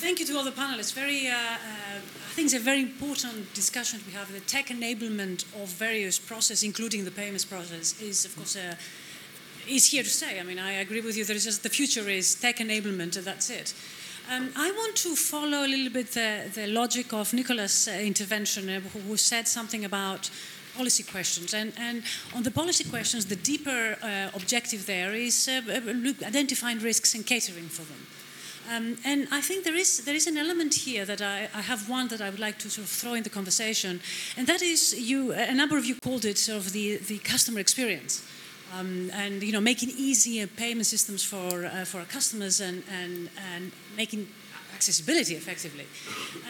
thank 0.00 0.18
you 0.18 0.24
to 0.26 0.36
all 0.36 0.44
the 0.44 0.50
panelists. 0.50 0.94
Very, 0.94 1.28
uh, 1.28 1.34
uh, 1.34 1.98
I 1.98 2.32
think 2.34 2.46
it's 2.46 2.54
a 2.54 2.58
very 2.58 2.80
important 2.80 3.52
discussion 3.52 4.00
we 4.06 4.12
have. 4.12 4.32
The 4.32 4.40
tech 4.40 4.68
enablement 4.68 5.44
of 5.62 5.68
various 5.68 6.18
processes, 6.18 6.62
including 6.62 7.04
the 7.04 7.10
payments 7.10 7.44
process, 7.44 8.00
is 8.00 8.24
of 8.24 8.34
course 8.34 8.56
uh, 8.56 8.74
is 9.68 9.86
here 9.86 10.02
to 10.02 10.08
stay. 10.08 10.40
I 10.40 10.42
mean, 10.42 10.58
I 10.58 10.72
agree 10.80 11.02
with 11.02 11.16
you. 11.16 11.24
There 11.24 11.36
is 11.36 11.44
just 11.44 11.62
the 11.62 11.68
future 11.68 12.08
is 12.08 12.34
tech 12.34 12.56
enablement, 12.58 13.16
and 13.16 13.26
that's 13.26 13.50
it. 13.50 13.74
Um, 14.30 14.50
I 14.56 14.70
want 14.70 14.96
to 14.96 15.16
follow 15.16 15.66
a 15.66 15.68
little 15.68 15.92
bit 15.92 16.12
the, 16.12 16.50
the 16.54 16.66
logic 16.66 17.12
of 17.12 17.32
Nicolas' 17.34 17.88
uh, 17.88 17.92
intervention, 17.92 18.70
uh, 18.70 18.80
who, 18.80 19.16
said 19.16 19.48
something 19.48 19.84
about 19.84 20.30
policy 20.76 21.02
questions. 21.02 21.52
And, 21.52 21.72
and, 21.76 22.04
on 22.34 22.42
the 22.44 22.50
policy 22.50 22.84
questions, 22.84 23.26
the 23.26 23.36
deeper 23.36 23.96
uh, 24.02 24.30
objective 24.34 24.86
there 24.86 25.14
is 25.14 25.48
uh, 25.48 25.60
identifying 26.24 26.78
risks 26.78 27.14
and 27.14 27.26
catering 27.26 27.68
for 27.68 27.82
them. 27.82 28.06
Um, 28.70 28.96
and 29.04 29.26
I 29.32 29.40
think 29.40 29.64
there 29.64 29.74
is, 29.74 30.04
there 30.04 30.14
is 30.14 30.28
an 30.28 30.38
element 30.38 30.74
here 30.74 31.04
that 31.04 31.20
I, 31.20 31.48
I, 31.52 31.60
have 31.60 31.88
one 31.88 32.06
that 32.08 32.20
I 32.20 32.30
would 32.30 32.38
like 32.38 32.58
to 32.60 32.70
sort 32.70 32.84
of 32.84 32.90
throw 32.90 33.14
in 33.14 33.24
the 33.24 33.30
conversation, 33.30 34.00
and 34.36 34.46
that 34.46 34.62
is 34.62 34.94
you, 34.94 35.32
a 35.32 35.52
number 35.52 35.76
of 35.76 35.84
you 35.84 35.96
called 35.96 36.24
it 36.24 36.38
sort 36.38 36.58
of 36.58 36.72
the, 36.72 36.98
the 36.98 37.18
customer 37.18 37.58
experience. 37.58 38.24
Um, 38.78 39.10
and 39.12 39.42
you 39.42 39.50
know, 39.50 39.60
making 39.60 39.90
easier 39.96 40.46
payment 40.46 40.86
systems 40.86 41.24
for, 41.24 41.66
uh, 41.66 41.84
for 41.84 41.98
our 41.98 42.04
customers 42.04 42.60
and, 42.60 42.84
and, 42.88 43.28
and 43.52 43.72
making 43.96 44.28
accessibility 44.72 45.34
effectively. 45.34 45.86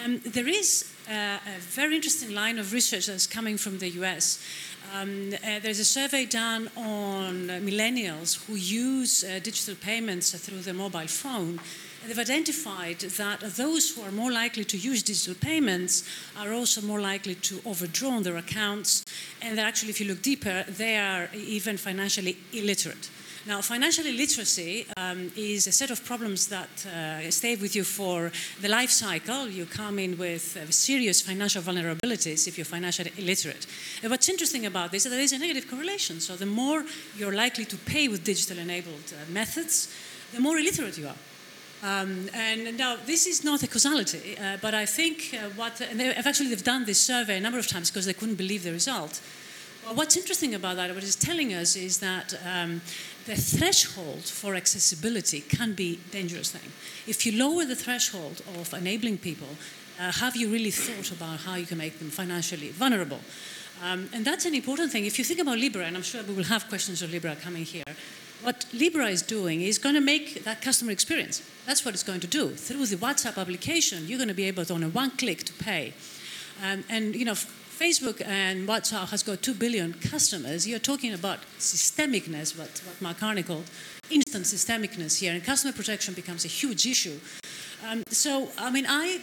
Um, 0.05 0.21
there 0.23 0.47
is 0.47 0.93
uh, 1.09 1.39
a 1.43 1.59
very 1.59 1.95
interesting 1.95 2.35
line 2.35 2.59
of 2.59 2.71
research 2.71 3.07
that's 3.07 3.25
coming 3.25 3.57
from 3.57 3.79
the 3.79 3.89
US. 4.01 4.45
Um, 4.93 5.33
uh, 5.33 5.57
there's 5.63 5.79
a 5.79 5.85
survey 5.85 6.25
done 6.25 6.69
on 6.77 7.47
millennials 7.65 8.45
who 8.45 8.53
use 8.53 9.23
uh, 9.23 9.39
digital 9.41 9.73
payments 9.73 10.31
through 10.31 10.59
their 10.59 10.75
mobile 10.75 11.07
phone 11.07 11.59
they've 12.05 12.19
identified 12.19 12.99
that 12.99 13.41
those 13.41 13.95
who 13.95 14.01
are 14.01 14.11
more 14.11 14.31
likely 14.31 14.63
to 14.65 14.77
use 14.77 15.03
digital 15.03 15.35
payments 15.35 16.03
are 16.37 16.53
also 16.53 16.81
more 16.81 17.01
likely 17.01 17.35
to 17.35 17.61
overdraw 17.65 18.19
their 18.19 18.37
accounts, 18.37 19.05
and 19.41 19.57
that 19.57 19.65
actually, 19.65 19.89
if 19.89 20.01
you 20.01 20.07
look 20.07 20.21
deeper, 20.21 20.63
they 20.67 20.97
are 20.97 21.29
even 21.33 21.77
financially 21.77 22.37
illiterate. 22.53 23.09
Now, 23.47 23.59
financial 23.61 24.05
illiteracy 24.05 24.85
um, 24.97 25.31
is 25.35 25.65
a 25.65 25.71
set 25.71 25.89
of 25.89 26.05
problems 26.05 26.47
that 26.49 26.69
uh, 26.85 27.31
stay 27.31 27.55
with 27.55 27.75
you 27.75 27.83
for 27.83 28.31
the 28.61 28.69
life 28.69 28.91
cycle. 28.91 29.47
You 29.47 29.65
come 29.65 29.97
in 29.97 30.15
with 30.19 30.55
uh, 30.55 30.69
serious 30.69 31.21
financial 31.21 31.63
vulnerabilities 31.63 32.47
if 32.47 32.55
you're 32.59 32.65
financially 32.65 33.11
illiterate. 33.17 33.65
And 34.03 34.11
what's 34.11 34.29
interesting 34.29 34.67
about 34.67 34.91
this 34.91 35.05
is 35.05 35.11
that 35.11 35.15
there 35.15 35.23
is 35.23 35.33
a 35.33 35.39
negative 35.39 35.67
correlation. 35.67 36.19
So, 36.19 36.35
the 36.35 36.45
more 36.45 36.85
you're 37.17 37.33
likely 37.33 37.65
to 37.65 37.77
pay 37.77 38.07
with 38.07 38.23
digital 38.23 38.59
enabled 38.59 39.11
uh, 39.11 39.31
methods, 39.31 39.91
the 40.33 40.39
more 40.39 40.59
illiterate 40.59 40.99
you 40.99 41.07
are. 41.07 41.15
Um, 41.83 42.29
and 42.33 42.77
now 42.77 42.95
this 42.95 43.25
is 43.25 43.43
not 43.43 43.63
a 43.63 43.67
causality, 43.67 44.37
uh, 44.37 44.57
but 44.61 44.73
I 44.75 44.85
think 44.85 45.33
uh, 45.33 45.49
what 45.55 45.81
and 45.81 45.99
they've 45.99 46.27
actually 46.27 46.49
they've 46.49 46.63
done 46.63 46.85
this 46.85 47.01
survey 47.01 47.37
a 47.37 47.41
number 47.41 47.57
of 47.57 47.67
times 47.67 47.89
because 47.89 48.05
they 48.05 48.13
couldn't 48.13 48.35
believe 48.35 48.63
the 48.63 48.71
result. 48.71 49.19
Well, 49.83 49.95
what's 49.95 50.15
interesting 50.15 50.53
about 50.53 50.75
that, 50.75 50.93
what 50.93 51.03
it's 51.03 51.15
telling 51.15 51.55
us, 51.55 51.75
is 51.75 51.97
that 51.99 52.39
um, 52.45 52.81
the 53.25 53.35
threshold 53.35 54.23
for 54.23 54.53
accessibility 54.53 55.41
can 55.41 55.73
be 55.73 55.99
a 56.07 56.11
dangerous 56.11 56.51
thing. 56.51 56.71
If 57.07 57.25
you 57.25 57.31
lower 57.31 57.65
the 57.65 57.75
threshold 57.75 58.43
of 58.59 58.71
enabling 58.75 59.17
people, 59.17 59.49
uh, 59.99 60.11
have 60.11 60.35
you 60.35 60.49
really 60.51 60.71
thought 60.71 61.11
about 61.11 61.39
how 61.39 61.55
you 61.55 61.65
can 61.65 61.79
make 61.79 61.97
them 61.97 62.11
financially 62.11 62.69
vulnerable? 62.69 63.21
Um, 63.83 64.07
and 64.13 64.23
that's 64.23 64.45
an 64.45 64.53
important 64.53 64.91
thing. 64.91 65.05
If 65.05 65.17
you 65.17 65.25
think 65.25 65.39
about 65.39 65.57
Libra, 65.57 65.85
and 65.85 65.97
I'm 65.97 66.03
sure 66.03 66.21
we 66.23 66.35
will 66.35 66.43
have 66.43 66.69
questions 66.69 67.01
on 67.01 67.09
Libra 67.11 67.35
coming 67.35 67.65
here, 67.65 67.83
What 68.41 68.65
Libra 68.73 69.07
is 69.07 69.21
doing 69.21 69.61
is 69.61 69.77
going 69.77 69.93
to 69.95 70.01
make 70.01 70.43
that 70.45 70.61
customer 70.61 70.91
experience. 70.91 71.43
That's 71.67 71.85
what 71.85 71.93
it's 71.93 72.03
going 72.03 72.21
to 72.21 72.27
do. 72.27 72.49
Through 72.49 72.87
the 72.87 72.95
WhatsApp 72.95 73.37
application, 73.37 74.07
you're 74.07 74.17
going 74.17 74.29
to 74.29 74.33
be 74.33 74.45
able 74.45 74.65
to, 74.65 74.73
on 74.73 74.83
a 74.83 74.89
one 74.89 75.11
click, 75.11 75.43
to 75.43 75.53
pay. 75.53 75.93
Um, 76.63 76.83
and 76.89 77.15
you 77.15 77.23
know, 77.23 77.33
Facebook 77.33 78.25
and 78.25 78.67
WhatsApp 78.67 79.09
has 79.09 79.21
got 79.21 79.41
two 79.43 79.53
billion 79.53 79.93
customers. 79.93 80.67
You're 80.67 80.79
talking 80.79 81.13
about 81.13 81.39
systemicness, 81.59 82.57
what, 82.57 82.81
what 82.85 82.99
Mark 83.01 83.19
Carney 83.19 83.43
called 83.43 83.69
instant 84.09 84.45
systemicness 84.45 85.19
here, 85.19 85.33
and 85.33 85.43
customer 85.43 85.73
protection 85.73 86.13
becomes 86.13 86.43
a 86.43 86.47
huge 86.47 86.85
issue. 86.85 87.19
Um, 87.87 88.03
so, 88.09 88.49
I 88.57 88.71
mean, 88.71 88.85
I, 88.87 89.21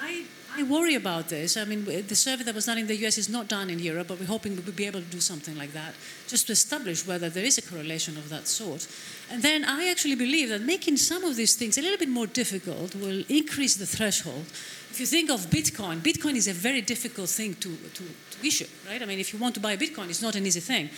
I, 0.00 0.24
I 0.58 0.64
worry 0.64 0.96
about 0.96 1.28
this. 1.28 1.56
I 1.56 1.64
mean, 1.64 1.84
the 1.84 2.16
survey 2.16 2.42
that 2.42 2.52
was 2.52 2.66
done 2.66 2.78
in 2.78 2.88
the 2.88 2.96
US 3.06 3.16
is 3.16 3.28
not 3.28 3.46
done 3.46 3.70
in 3.70 3.78
Europe, 3.78 4.08
but 4.08 4.18
we're 4.18 4.26
hoping 4.26 4.56
we'll 4.56 4.74
be 4.74 4.86
able 4.86 5.00
to 5.00 5.06
do 5.06 5.20
something 5.20 5.56
like 5.56 5.72
that, 5.72 5.94
just 6.26 6.48
to 6.48 6.52
establish 6.52 7.06
whether 7.06 7.28
there 7.28 7.44
is 7.44 7.58
a 7.58 7.62
correlation 7.62 8.16
of 8.16 8.28
that 8.30 8.48
sort. 8.48 8.88
And 9.30 9.40
then 9.40 9.64
I 9.64 9.88
actually 9.88 10.16
believe 10.16 10.48
that 10.48 10.62
making 10.62 10.96
some 10.96 11.22
of 11.22 11.36
these 11.36 11.54
things 11.54 11.78
a 11.78 11.82
little 11.82 11.96
bit 11.96 12.08
more 12.08 12.26
difficult 12.26 12.96
will 12.96 13.22
increase 13.28 13.76
the 13.76 13.86
threshold. 13.86 14.46
If 14.90 14.98
you 14.98 15.06
think 15.06 15.30
of 15.30 15.46
Bitcoin, 15.46 15.98
Bitcoin 16.00 16.34
is 16.34 16.48
a 16.48 16.54
very 16.54 16.80
difficult 16.80 17.28
thing 17.28 17.54
to, 17.54 17.76
to, 17.76 18.02
to 18.02 18.46
issue, 18.46 18.66
right? 18.88 19.00
I 19.00 19.04
mean, 19.04 19.20
if 19.20 19.32
you 19.32 19.38
want 19.38 19.54
to 19.54 19.60
buy 19.60 19.76
Bitcoin, 19.76 20.10
it's 20.10 20.22
not 20.22 20.34
an 20.34 20.44
easy 20.44 20.60
thing. 20.60 20.90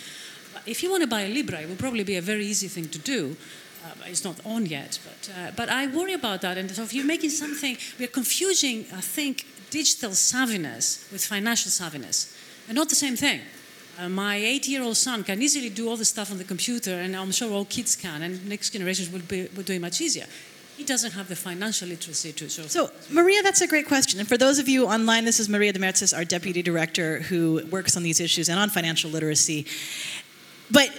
If 0.65 0.83
you 0.83 0.91
want 0.91 1.03
to 1.03 1.07
buy 1.07 1.23
a 1.23 1.29
Libra, 1.29 1.61
it 1.61 1.69
will 1.69 1.77
probably 1.77 2.05
be 2.05 2.17
a 2.17 2.23
very 2.23 2.47
easy 2.47 2.69
thing 2.69 2.89
to 2.89 2.99
do. 2.99 3.37
Uh, 3.83 3.95
it's 4.07 4.24
not 4.24 4.37
on 4.45 4.66
yet, 4.66 4.99
but, 5.05 5.31
uh, 5.35 5.51
but 5.57 5.68
I 5.70 5.87
worry 5.87 6.12
about 6.12 6.43
that. 6.43 6.59
And 6.59 6.70
so 6.70 6.83
if 6.83 6.93
you're 6.93 7.07
making 7.07 7.31
something, 7.31 7.78
we're 7.99 8.09
confusing, 8.09 8.85
I 8.93 9.01
think, 9.01 9.47
digital 9.70 10.11
savviness 10.11 11.11
with 11.11 11.24
financial 11.24 11.70
savviness. 11.70 12.37
And 12.68 12.76
not 12.76 12.89
the 12.89 12.95
same 12.95 13.16
thing. 13.16 13.41
Uh, 13.99 14.09
my 14.09 14.37
eight-year-old 14.37 14.97
son 14.97 15.24
can 15.24 15.41
easily 15.43 15.70
do 15.70 15.89
all 15.89 15.97
the 15.97 16.05
stuff 16.05 16.31
on 16.31 16.39
the 16.39 16.45
computer, 16.45 16.93
and 16.93 17.16
I'm 17.16 17.33
sure 17.33 17.51
all 17.53 17.64
kids 17.64 17.97
can, 17.97 18.22
and 18.22 18.49
next 18.49 18.70
generations 18.70 19.11
will, 19.11 19.20
be, 19.20 19.49
will 19.57 19.62
do 19.62 19.72
it 19.72 19.81
much 19.81 20.01
easier. 20.01 20.26
He 20.76 20.85
doesn't 20.85 21.12
have 21.12 21.28
the 21.28 21.37
financial 21.37 21.89
literacy 21.89 22.33
to. 22.33 22.49
So, 22.49 22.62
So, 22.62 22.91
Maria, 23.11 23.43
that's 23.43 23.61
a 23.61 23.66
great 23.66 23.87
question. 23.87 24.18
And 24.18 24.28
for 24.28 24.39
those 24.39 24.59
of 24.59 24.68
you 24.68 24.87
online, 24.87 25.26
this 25.26 25.39
is 25.39 25.49
Maria 25.49 25.72
Demertzis, 25.72 26.16
our 26.16 26.24
deputy 26.24 26.62
director 26.62 27.20
who 27.20 27.66
works 27.70 27.97
on 27.97 28.03
these 28.03 28.20
issues 28.20 28.49
and 28.49 28.59
on 28.59 28.70
financial 28.70 29.11
literacy. 29.11 29.66
But 30.70 30.91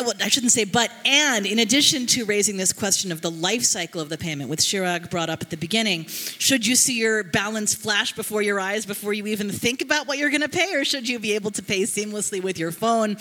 well, 0.00 0.14
I 0.20 0.28
shouldn't 0.28 0.52
say 0.52 0.64
but, 0.64 0.90
and 1.04 1.46
in 1.46 1.58
addition 1.58 2.06
to 2.06 2.24
raising 2.24 2.56
this 2.56 2.72
question 2.72 3.10
of 3.10 3.20
the 3.20 3.30
life 3.30 3.64
cycle 3.64 4.00
of 4.00 4.08
the 4.08 4.18
payment, 4.18 4.48
which 4.48 4.60
Chirag 4.60 5.10
brought 5.10 5.30
up 5.30 5.42
at 5.42 5.50
the 5.50 5.56
beginning, 5.56 6.06
should 6.06 6.66
you 6.66 6.76
see 6.76 6.98
your 6.98 7.24
balance 7.24 7.74
flash 7.74 8.14
before 8.14 8.42
your 8.42 8.60
eyes 8.60 8.86
before 8.86 9.12
you 9.12 9.26
even 9.26 9.50
think 9.50 9.82
about 9.82 10.06
what 10.06 10.18
you're 10.18 10.30
going 10.30 10.42
to 10.42 10.48
pay, 10.48 10.74
or 10.74 10.84
should 10.84 11.08
you 11.08 11.18
be 11.18 11.34
able 11.34 11.50
to 11.52 11.62
pay 11.62 11.82
seamlessly 11.82 12.42
with 12.42 12.58
your 12.58 12.70
phone? 12.70 13.16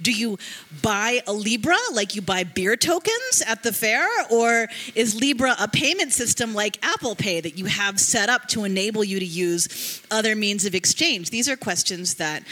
Do 0.00 0.12
you 0.12 0.38
buy 0.80 1.20
a 1.26 1.32
Libra 1.32 1.76
like 1.92 2.14
you 2.14 2.22
buy 2.22 2.44
beer 2.44 2.76
tokens 2.76 3.42
at 3.46 3.62
the 3.62 3.72
fair, 3.72 4.08
or 4.30 4.68
is 4.94 5.14
Libra 5.14 5.54
a 5.58 5.68
payment 5.68 6.12
system 6.12 6.54
like 6.54 6.84
Apple 6.84 7.14
Pay 7.14 7.40
that 7.40 7.58
you 7.58 7.66
have 7.66 8.00
set 8.00 8.28
up 8.28 8.48
to 8.48 8.64
enable 8.64 9.04
you 9.04 9.18
to 9.18 9.26
use 9.26 10.02
other 10.10 10.34
means 10.34 10.64
of 10.64 10.74
exchange? 10.74 11.30
These 11.30 11.48
are 11.48 11.56
questions 11.56 12.14
that 12.14 12.44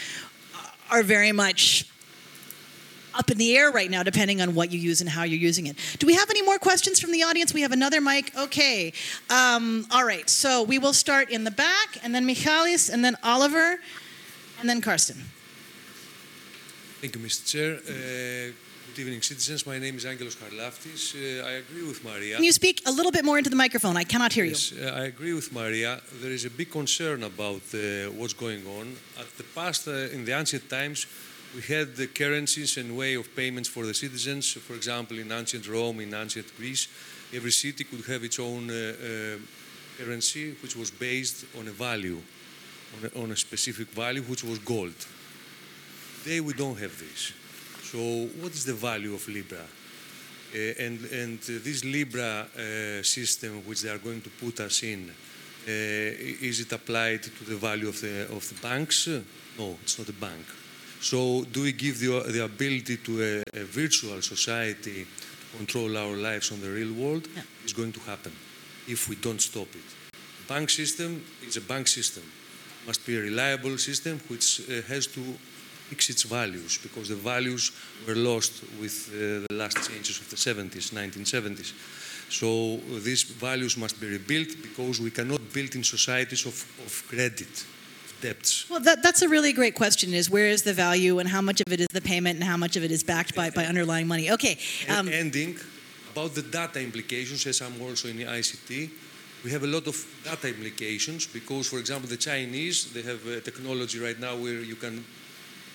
are 0.89 1.03
very 1.03 1.31
much 1.31 1.90
up 3.13 3.31
in 3.31 3.37
the 3.37 3.55
air 3.57 3.71
right 3.71 3.89
now, 3.89 4.03
depending 4.03 4.41
on 4.41 4.55
what 4.55 4.71
you 4.71 4.79
use 4.79 5.01
and 5.01 5.09
how 5.09 5.23
you're 5.23 5.39
using 5.39 5.67
it. 5.67 5.75
Do 5.99 6.07
we 6.07 6.13
have 6.13 6.29
any 6.29 6.41
more 6.41 6.57
questions 6.57 6.99
from 6.99 7.11
the 7.11 7.23
audience? 7.23 7.53
We 7.53 7.61
have 7.61 7.71
another 7.71 8.01
mic. 8.01 8.31
Okay. 8.37 8.93
Um, 9.29 9.85
all 9.91 10.05
right. 10.05 10.29
So 10.29 10.63
we 10.63 10.79
will 10.79 10.93
start 10.93 11.29
in 11.29 11.43
the 11.43 11.51
back, 11.51 11.97
and 12.03 12.13
then 12.13 12.25
Michalis, 12.25 12.89
and 12.89 13.03
then 13.03 13.17
Oliver, 13.23 13.79
and 14.59 14.69
then 14.69 14.81
Karsten. 14.81 15.17
Thank 17.01 17.15
you, 17.15 17.21
Mr. 17.21 17.45
Chair. 17.51 17.73
Uh, 17.77 18.53
good 18.93 19.01
evening, 19.01 19.21
citizens. 19.21 19.65
My 19.65 19.79
name 19.79 19.95
is 19.97 20.05
Angelos 20.05 20.35
Karlaftis. 20.35 21.15
Uh, 21.15 21.47
I 21.47 21.51
agree 21.53 21.83
with 21.83 22.03
Maria. 22.03 22.35
Can 22.35 22.43
you 22.43 22.51
speak 22.51 22.81
a 22.85 22.91
little 22.91 23.11
bit 23.11 23.25
more 23.25 23.37
into 23.37 23.49
the 23.49 23.55
microphone? 23.55 23.97
I 23.97 24.03
cannot 24.03 24.33
hear 24.33 24.45
Yes, 24.45 24.71
uh, 24.73 25.01
I 25.01 25.05
agree 25.05 25.33
with 25.33 25.51
Maria. 25.51 25.99
There 26.21 26.31
is 26.31 26.45
a 26.45 26.49
big 26.49 26.69
concern 26.69 27.23
about 27.23 27.63
uh, 27.73 28.11
what's 28.11 28.33
going 28.33 28.67
on. 28.67 28.95
At 29.19 29.35
the 29.37 29.43
past, 29.55 29.87
uh, 29.87 30.13
in 30.13 30.25
the 30.25 30.37
ancient 30.37 30.69
times, 30.69 31.07
we 31.55 31.61
had 31.61 31.95
the 31.95 32.07
currencies 32.07 32.77
and 32.77 32.95
way 32.97 33.15
of 33.15 33.35
payments 33.35 33.67
for 33.67 33.85
the 33.85 33.93
citizens. 33.93 34.53
For 34.53 34.73
example, 34.73 35.19
in 35.19 35.31
ancient 35.31 35.67
Rome, 35.67 35.99
in 35.99 36.13
ancient 36.13 36.55
Greece, 36.55 36.87
every 37.33 37.51
city 37.51 37.83
could 37.83 38.05
have 38.05 38.23
its 38.23 38.39
own 38.39 38.69
uh, 38.69 38.73
uh, 38.73 39.37
currency, 39.97 40.55
which 40.61 40.75
was 40.75 40.91
based 40.91 41.45
on 41.59 41.67
a 41.67 41.71
value, 41.71 42.21
on 42.97 43.09
a, 43.09 43.23
on 43.23 43.31
a 43.31 43.35
specific 43.35 43.89
value, 43.89 44.21
which 44.23 44.43
was 44.43 44.59
gold. 44.59 44.93
Today, 46.23 46.39
we 46.39 46.53
don't 46.53 46.79
have 46.79 46.97
this. 46.97 47.33
So, 47.83 47.97
what 48.41 48.53
is 48.53 48.63
the 48.63 48.73
value 48.73 49.13
of 49.13 49.27
Libra? 49.27 49.65
Uh, 50.53 50.57
and 50.79 50.99
and 51.11 51.39
uh, 51.39 51.59
this 51.63 51.83
Libra 51.83 52.47
uh, 52.55 53.03
system, 53.03 53.61
which 53.65 53.81
they 53.81 53.89
are 53.89 53.97
going 53.97 54.21
to 54.21 54.29
put 54.29 54.59
us 54.59 54.83
in, 54.83 55.09
uh, 55.09 55.67
is 55.67 56.59
it 56.59 56.71
applied 56.71 57.23
to 57.23 57.43
the 57.45 57.55
value 57.55 57.89
of 57.89 57.99
the 57.99 58.27
of 58.31 58.47
the 58.47 58.55
banks? 58.61 59.07
No, 59.57 59.77
it's 59.83 59.97
not 59.97 60.07
a 60.07 60.13
bank. 60.13 60.45
So, 61.01 61.43
do 61.51 61.63
we 61.63 61.71
give 61.71 61.99
the, 61.99 62.31
the 62.31 62.43
ability 62.45 62.97
to 62.97 63.43
a, 63.55 63.59
a 63.59 63.63
virtual 63.63 64.21
society 64.21 65.05
to 65.05 65.57
control 65.57 65.97
our 65.97 66.15
lives 66.15 66.51
on 66.51 66.61
the 66.61 66.69
real 66.69 66.93
world? 66.93 67.27
Yeah. 67.35 67.41
It's 67.63 67.73
going 67.73 67.91
to 67.93 67.99
happen 68.01 68.31
if 68.87 69.09
we 69.09 69.15
don't 69.15 69.41
stop 69.41 69.67
it. 69.73 70.17
Bank 70.47 70.69
system 70.69 71.23
is 71.47 71.57
a 71.57 71.61
bank 71.61 71.87
system. 71.87 72.21
It 72.21 72.87
Must 72.87 73.03
be 73.03 73.17
a 73.17 73.21
reliable 73.21 73.79
system 73.79 74.19
which 74.27 74.61
uh, 74.61 74.83
has 74.93 75.07
to 75.07 75.21
fix 75.89 76.09
its 76.11 76.23
values 76.23 76.77
because 76.77 77.09
the 77.09 77.15
values 77.15 77.71
were 78.07 78.15
lost 78.15 78.63
with 78.79 79.09
uh, 79.09 79.45
the 79.49 79.55
last 79.55 79.77
changes 79.89 80.19
of 80.19 80.29
the 80.29 80.35
70s, 80.35 80.93
1970s. 80.93 81.73
So 82.29 82.77
these 82.99 83.23
values 83.23 83.75
must 83.75 83.99
be 83.99 84.07
rebuilt 84.07 84.49
because 84.61 85.01
we 85.01 85.09
cannot 85.09 85.41
build 85.51 85.73
in 85.75 85.83
societies 85.83 86.45
of, 86.45 86.53
of 86.85 87.03
credit, 87.09 87.65
debts. 88.21 88.69
Well, 88.69 88.79
that, 88.81 89.03
that's 89.03 89.21
a 89.21 89.29
really 89.29 89.53
great 89.53 89.75
question 89.75 90.13
is 90.13 90.29
where 90.29 90.47
is 90.47 90.63
the 90.63 90.73
value 90.73 91.19
and 91.19 91.27
how 91.29 91.41
much 91.41 91.61
of 91.61 91.73
it 91.73 91.79
is 91.79 91.87
the 91.91 92.01
payment 92.01 92.35
and 92.39 92.43
how 92.43 92.57
much 92.57 92.75
of 92.77 92.83
it 92.83 92.91
is 92.91 93.03
backed 93.03 93.35
by, 93.35 93.49
by 93.49 93.65
underlying 93.65 94.07
money? 94.07 94.31
Okay. 94.31 94.57
Um, 94.87 95.07
And 95.07 95.09
ending 95.09 95.57
about 96.11 96.33
the 96.35 96.41
data 96.41 96.79
implications, 96.81 97.45
as 97.45 97.61
I'm 97.61 97.81
also 97.81 98.07
in 98.07 98.17
the 98.17 98.25
ICT, 98.25 98.89
we 99.43 99.51
have 99.51 99.63
a 99.63 99.67
lot 99.67 99.87
of 99.87 99.95
data 100.23 100.49
implications 100.49 101.25
because, 101.25 101.67
for 101.67 101.79
example, 101.79 102.07
the 102.07 102.17
Chinese 102.17 102.91
they 102.93 103.01
have 103.01 103.25
a 103.27 103.41
technology 103.41 103.99
right 103.99 104.19
now 104.19 104.35
where 104.35 104.61
you 104.61 104.75
can 104.75 105.03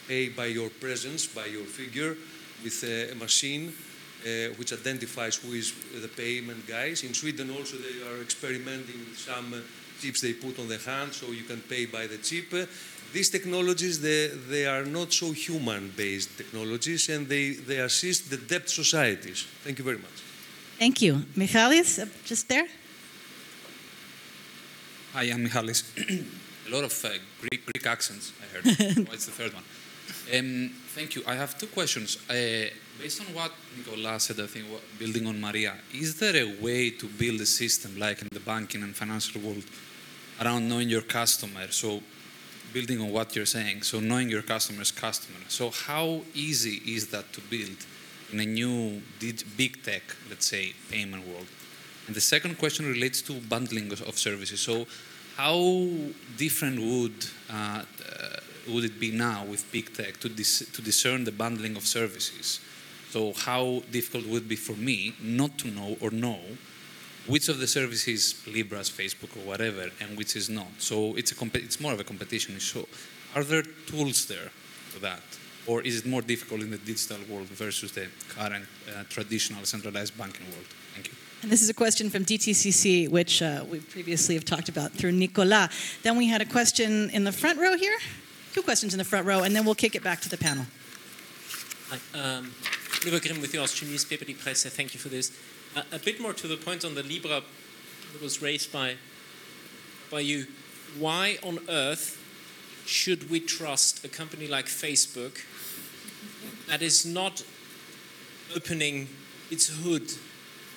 pay 0.06 0.28
by 0.28 0.46
your 0.46 0.70
presence, 0.70 1.26
by 1.26 1.46
your 1.46 1.64
figure, 1.64 2.16
with 2.62 2.82
a, 2.84 3.10
a 3.10 3.14
machine 3.16 3.72
uh, 4.24 4.54
which 4.56 4.72
identifies 4.72 5.36
who 5.36 5.52
is 5.52 5.72
the 6.00 6.08
payment 6.08 6.66
guys. 6.66 7.02
In 7.02 7.14
Sweden 7.14 7.50
also 7.50 7.76
they 7.76 8.02
are 8.08 8.22
experimenting 8.22 8.98
with 9.00 9.18
some 9.18 9.52
uh, 9.54 9.58
chips 10.00 10.20
they 10.20 10.32
put 10.32 10.58
on 10.58 10.68
the 10.68 10.78
hand 10.78 11.12
so 11.12 11.30
you 11.30 11.42
can 11.44 11.60
pay 11.60 11.86
by 11.86 12.06
the 12.06 12.18
chip. 12.18 12.52
These 13.12 13.30
technologies, 13.30 14.00
they, 14.00 14.28
they 14.28 14.66
are 14.66 14.84
not 14.84 15.12
so 15.12 15.32
human-based 15.32 16.36
technologies 16.36 17.08
and 17.08 17.28
they, 17.28 17.52
they 17.52 17.78
assist 17.78 18.30
the 18.30 18.36
debt 18.36 18.68
societies. 18.68 19.46
Thank 19.64 19.78
you 19.78 19.84
very 19.84 19.98
much. 19.98 20.22
thank 20.78 21.00
you. 21.00 21.22
Michalis, 21.34 21.98
uh, 21.98 22.06
just 22.24 22.48
there? 22.48 22.66
Hi, 25.14 25.22
I'm 25.32 25.44
Michalis. 25.44 25.84
a 26.68 26.70
lot 26.70 26.84
of 26.84 27.04
uh, 27.04 27.08
Greek, 27.40 27.64
Greek 27.64 27.86
accents, 27.86 28.32
I 28.42 28.46
heard. 28.54 28.64
oh, 29.08 29.12
it's 29.12 29.26
the 29.26 29.32
third 29.32 29.54
one. 29.54 29.64
Um, 30.34 30.70
thank 30.94 31.14
you. 31.14 31.22
I 31.26 31.34
have 31.34 31.56
two 31.56 31.68
questions. 31.68 32.18
Uh, 32.28 32.68
based 33.00 33.20
on 33.20 33.34
what 33.34 33.52
Nicolas 33.76 34.24
said, 34.24 34.40
I 34.40 34.46
think, 34.46 34.66
building 34.98 35.26
on 35.26 35.40
Maria, 35.40 35.74
is 35.94 36.18
there 36.18 36.36
a 36.36 36.60
way 36.60 36.90
to 36.90 37.06
build 37.06 37.40
a 37.40 37.46
system 37.46 37.98
like 37.98 38.22
in 38.22 38.28
the 38.32 38.40
banking 38.40 38.82
and 38.82 38.94
financial 38.94 39.40
world 39.40 39.64
around 40.40 40.68
knowing 40.68 40.88
your 40.88 41.02
customer? 41.02 41.70
So, 41.70 42.02
building 42.72 43.00
on 43.00 43.10
what 43.10 43.34
you're 43.34 43.46
saying, 43.46 43.82
so 43.82 44.00
knowing 44.00 44.28
your 44.28 44.42
customer's 44.42 44.90
customer. 44.90 45.38
So, 45.48 45.70
how 45.70 46.22
easy 46.34 46.82
is 46.94 47.08
that 47.08 47.32
to 47.32 47.40
build 47.40 47.78
in 48.32 48.40
a 48.40 48.44
new 48.44 49.00
big 49.56 49.82
tech, 49.82 50.02
let's 50.28 50.46
say, 50.46 50.74
payment 50.90 51.26
world? 51.26 51.46
And 52.06 52.14
the 52.14 52.20
second 52.20 52.58
question 52.58 52.86
relates 52.86 53.22
to 53.22 53.32
bundling 53.34 53.90
of, 53.90 54.18
services. 54.18 54.60
So, 54.60 54.86
how 55.36 55.88
different 56.36 56.80
would 56.80 57.26
uh, 57.50 57.82
would 58.68 58.84
it 58.84 58.98
be 58.98 59.12
now 59.12 59.44
with 59.44 59.70
big 59.70 59.94
tech 59.94 60.18
to 60.20 60.28
dis- 60.28 60.68
to 60.72 60.82
discern 60.82 61.24
the 61.24 61.32
bundling 61.32 61.76
of 61.76 61.86
services? 61.86 62.60
So, 63.10 63.32
how 63.32 63.82
difficult 63.90 64.26
would 64.26 64.42
it 64.42 64.48
be 64.48 64.56
for 64.56 64.76
me 64.76 65.14
not 65.20 65.58
to 65.58 65.68
know 65.68 65.96
or 66.00 66.10
know 66.10 66.40
which 67.26 67.48
of 67.48 67.58
the 67.58 67.66
services 67.66 68.42
Libras, 68.46 68.90
Facebook, 68.90 69.36
or 69.36 69.46
whatever, 69.46 69.90
and 70.00 70.16
which 70.16 70.36
is 70.36 70.48
not? 70.48 70.68
So, 70.78 71.16
it's 71.16 71.32
a 71.32 71.34
comp- 71.34 71.56
it's 71.56 71.80
more 71.80 71.92
of 71.92 72.00
a 72.00 72.04
competition. 72.04 72.58
So, 72.60 72.86
are 73.34 73.44
there 73.44 73.62
tools 73.62 74.26
there 74.26 74.50
for 74.90 75.00
that? 75.00 75.22
Or 75.66 75.82
is 75.82 75.98
it 75.98 76.06
more 76.06 76.22
difficult 76.22 76.60
in 76.60 76.70
the 76.70 76.78
digital 76.78 77.18
world 77.28 77.48
versus 77.48 77.92
the 77.92 78.06
current 78.28 78.64
uh, 78.88 79.02
traditional 79.08 79.64
centralized 79.64 80.16
banking 80.16 80.46
world? 80.46 80.66
Thank 80.94 81.08
you. 81.08 81.14
And 81.42 81.50
this 81.50 81.62
is 81.62 81.68
a 81.68 81.74
question 81.74 82.08
from 82.08 82.24
DTCC, 82.24 83.10
which 83.10 83.42
uh, 83.42 83.64
we 83.68 83.80
previously 83.80 84.34
have 84.36 84.44
talked 84.44 84.68
about 84.68 84.92
through 84.92 85.12
Nicolas. 85.12 85.68
Then 86.02 86.16
we 86.16 86.28
had 86.28 86.40
a 86.40 86.46
question 86.46 87.10
in 87.10 87.24
the 87.24 87.32
front 87.32 87.58
row 87.58 87.76
here, 87.76 87.96
two 88.54 88.62
questions 88.62 88.94
in 88.94 88.98
the 88.98 89.04
front 89.04 89.26
row, 89.26 89.42
and 89.42 89.54
then 89.54 89.64
we'll 89.64 89.74
kick 89.74 89.94
it 89.94 90.02
back 90.02 90.20
to 90.20 90.28
the 90.28 90.38
panel. 90.38 90.66
Hi. 91.88 91.98
Um, 92.18 92.52
Oliver 93.02 93.20
Grimm 93.20 93.40
with 93.40 93.52
the 93.52 93.58
Austrian 93.58 93.92
newspaper 93.92 94.24
Die 94.24 94.32
Presse. 94.32 94.64
Thank 94.64 94.94
you 94.94 95.00
for 95.00 95.08
this. 95.08 95.30
A 95.76 95.98
bit 95.98 96.20
more 96.20 96.32
to 96.32 96.48
the 96.48 96.56
point 96.56 96.86
on 96.86 96.94
the 96.94 97.02
Libra 97.02 97.42
that 98.12 98.22
was 98.22 98.40
raised 98.40 98.72
by, 98.72 98.94
by 100.10 100.20
you. 100.20 100.46
Why 100.98 101.36
on 101.42 101.58
earth 101.68 102.18
should 102.86 103.28
we 103.28 103.40
trust 103.40 104.02
a 104.02 104.08
company 104.08 104.48
like 104.48 104.64
Facebook 104.64 105.38
that 106.66 106.80
is 106.80 107.04
not 107.04 107.44
opening 108.54 109.08
its 109.50 109.68
hood 109.68 110.10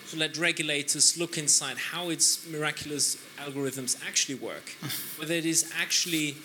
to 0.10 0.18
let 0.18 0.38
regulators 0.38 1.18
look 1.18 1.38
inside 1.38 1.78
how 1.78 2.10
its 2.10 2.46
miraculous 2.50 3.16
algorithms 3.38 4.06
actually 4.06 4.36
work, 4.36 4.72
whether 5.18 5.34
it 5.34 5.46
is 5.46 5.72
actually 5.80 6.36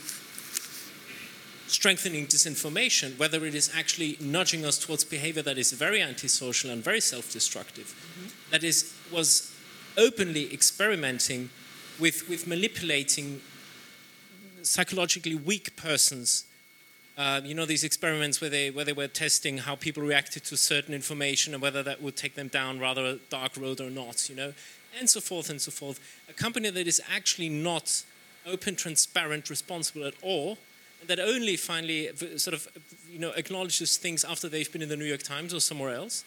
strengthening 1.74 2.26
disinformation, 2.26 3.18
whether 3.18 3.44
it 3.44 3.54
is 3.54 3.70
actually 3.74 4.16
nudging 4.20 4.64
us 4.64 4.78
towards 4.78 5.04
behavior 5.04 5.42
that 5.42 5.58
is 5.58 5.72
very 5.72 6.00
antisocial 6.00 6.70
and 6.70 6.82
very 6.82 7.00
self-destructive, 7.00 7.86
mm-hmm. 7.86 8.28
that 8.50 8.62
is 8.62 8.94
was 9.12 9.54
openly 9.96 10.52
experimenting 10.52 11.50
with, 12.00 12.28
with 12.28 12.46
manipulating 12.46 13.40
psychologically 14.62 15.34
weak 15.34 15.76
persons. 15.76 16.44
Uh, 17.16 17.40
you 17.44 17.54
know 17.54 17.64
these 17.64 17.84
experiments 17.84 18.40
where 18.40 18.50
they 18.50 18.70
where 18.70 18.84
they 18.84 18.92
were 18.92 19.06
testing 19.06 19.58
how 19.58 19.76
people 19.76 20.02
reacted 20.02 20.42
to 20.44 20.56
certain 20.56 20.92
information 20.92 21.54
and 21.54 21.62
whether 21.62 21.80
that 21.80 22.02
would 22.02 22.16
take 22.16 22.34
them 22.34 22.48
down 22.48 22.80
rather 22.80 23.04
a 23.04 23.16
dark 23.30 23.56
road 23.56 23.80
or 23.80 23.90
not. 23.90 24.28
You 24.28 24.34
know, 24.34 24.52
and 24.98 25.08
so 25.08 25.20
forth 25.20 25.48
and 25.48 25.60
so 25.60 25.70
forth. 25.70 26.00
A 26.28 26.32
company 26.32 26.70
that 26.70 26.86
is 26.88 27.00
actually 27.08 27.48
not 27.48 28.04
open, 28.46 28.74
transparent, 28.74 29.48
responsible 29.48 30.04
at 30.04 30.14
all, 30.22 30.58
that 31.06 31.20
only 31.20 31.56
finally 31.56 32.10
sort 32.36 32.54
of 32.54 32.68
you 33.10 33.18
know 33.18 33.32
acknowledges 33.32 33.96
things 33.96 34.24
after 34.24 34.48
they've 34.48 34.70
been 34.70 34.82
in 34.82 34.88
the 34.88 34.96
New 34.96 35.04
York 35.04 35.22
Times 35.22 35.54
or 35.54 35.60
somewhere 35.60 35.94
else. 35.94 36.24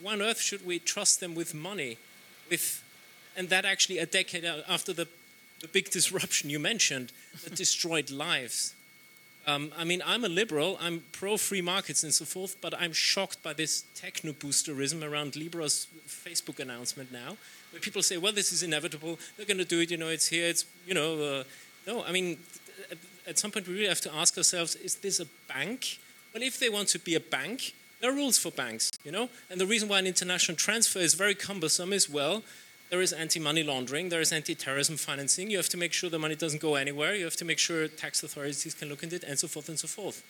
Why, 0.00 0.12
on 0.12 0.22
earth 0.22 0.40
should 0.40 0.64
we 0.64 0.78
trust 0.78 1.20
them 1.20 1.34
with 1.34 1.54
money, 1.54 1.98
with 2.50 2.82
and 3.36 3.48
that 3.48 3.64
actually 3.64 3.98
a 3.98 4.06
decade 4.06 4.44
after 4.44 4.92
the 4.92 5.08
the 5.60 5.68
big 5.68 5.90
disruption 5.90 6.50
you 6.50 6.58
mentioned 6.58 7.12
that 7.42 7.54
destroyed 7.64 8.10
lives. 8.10 8.74
Um, 9.46 9.72
I 9.76 9.84
mean, 9.84 10.02
I'm 10.06 10.24
a 10.24 10.28
liberal, 10.28 10.78
I'm 10.80 11.02
pro 11.12 11.36
free 11.36 11.60
markets 11.60 12.02
and 12.02 12.12
so 12.14 12.24
forth, 12.24 12.56
but 12.62 12.72
I'm 12.78 12.92
shocked 12.92 13.42
by 13.42 13.52
this 13.52 13.84
techno 13.94 14.32
boosterism 14.32 15.02
around 15.02 15.36
Libra's 15.36 15.86
Facebook 16.08 16.60
announcement 16.60 17.12
now, 17.12 17.36
where 17.70 17.80
people 17.80 18.02
say, 18.02 18.16
well, 18.16 18.32
this 18.32 18.52
is 18.52 18.62
inevitable, 18.62 19.18
they're 19.36 19.46
going 19.46 19.58
to 19.58 19.66
do 19.66 19.80
it, 19.80 19.90
you 19.90 19.98
know, 19.98 20.08
it's 20.08 20.28
here, 20.28 20.46
it's, 20.46 20.64
you 20.86 20.94
know. 20.94 21.22
Uh, 21.22 21.44
no, 21.86 22.02
I 22.02 22.12
mean, 22.12 22.38
at 23.26 23.38
some 23.38 23.50
point 23.50 23.66
we 23.66 23.74
really 23.74 23.88
have 23.88 24.00
to 24.02 24.14
ask 24.14 24.36
ourselves, 24.36 24.74
is 24.76 24.96
this 24.96 25.20
a 25.20 25.26
bank? 25.48 25.98
Well, 26.32 26.42
if 26.42 26.58
they 26.58 26.68
want 26.68 26.88
to 26.88 26.98
be 26.98 27.14
a 27.14 27.20
bank, 27.20 27.74
there 28.00 28.10
are 28.10 28.14
rules 28.14 28.38
for 28.38 28.50
banks, 28.50 28.90
you 29.04 29.12
know? 29.12 29.28
And 29.50 29.60
the 29.60 29.66
reason 29.66 29.88
why 29.88 29.98
an 29.98 30.06
international 30.06 30.56
transfer 30.56 30.98
is 30.98 31.14
very 31.14 31.34
cumbersome 31.34 31.92
is, 31.92 32.10
well, 32.10 32.42
there 32.90 33.00
is 33.00 33.12
anti-money 33.12 33.62
laundering, 33.62 34.08
there 34.08 34.20
is 34.20 34.32
anti-terrorism 34.32 34.96
financing. 34.96 35.50
You 35.50 35.56
have 35.56 35.70
to 35.70 35.76
make 35.76 35.92
sure 35.92 36.10
the 36.10 36.18
money 36.18 36.36
doesn't 36.36 36.60
go 36.60 36.74
anywhere. 36.74 37.14
You 37.14 37.24
have 37.24 37.36
to 37.36 37.44
make 37.44 37.58
sure 37.58 37.88
tax 37.88 38.22
authorities 38.22 38.74
can 38.74 38.88
look 38.88 39.02
into 39.02 39.16
it, 39.16 39.24
and 39.24 39.38
so 39.38 39.48
forth 39.48 39.68
and 39.68 39.78
so 39.78 39.88
forth. 39.88 40.22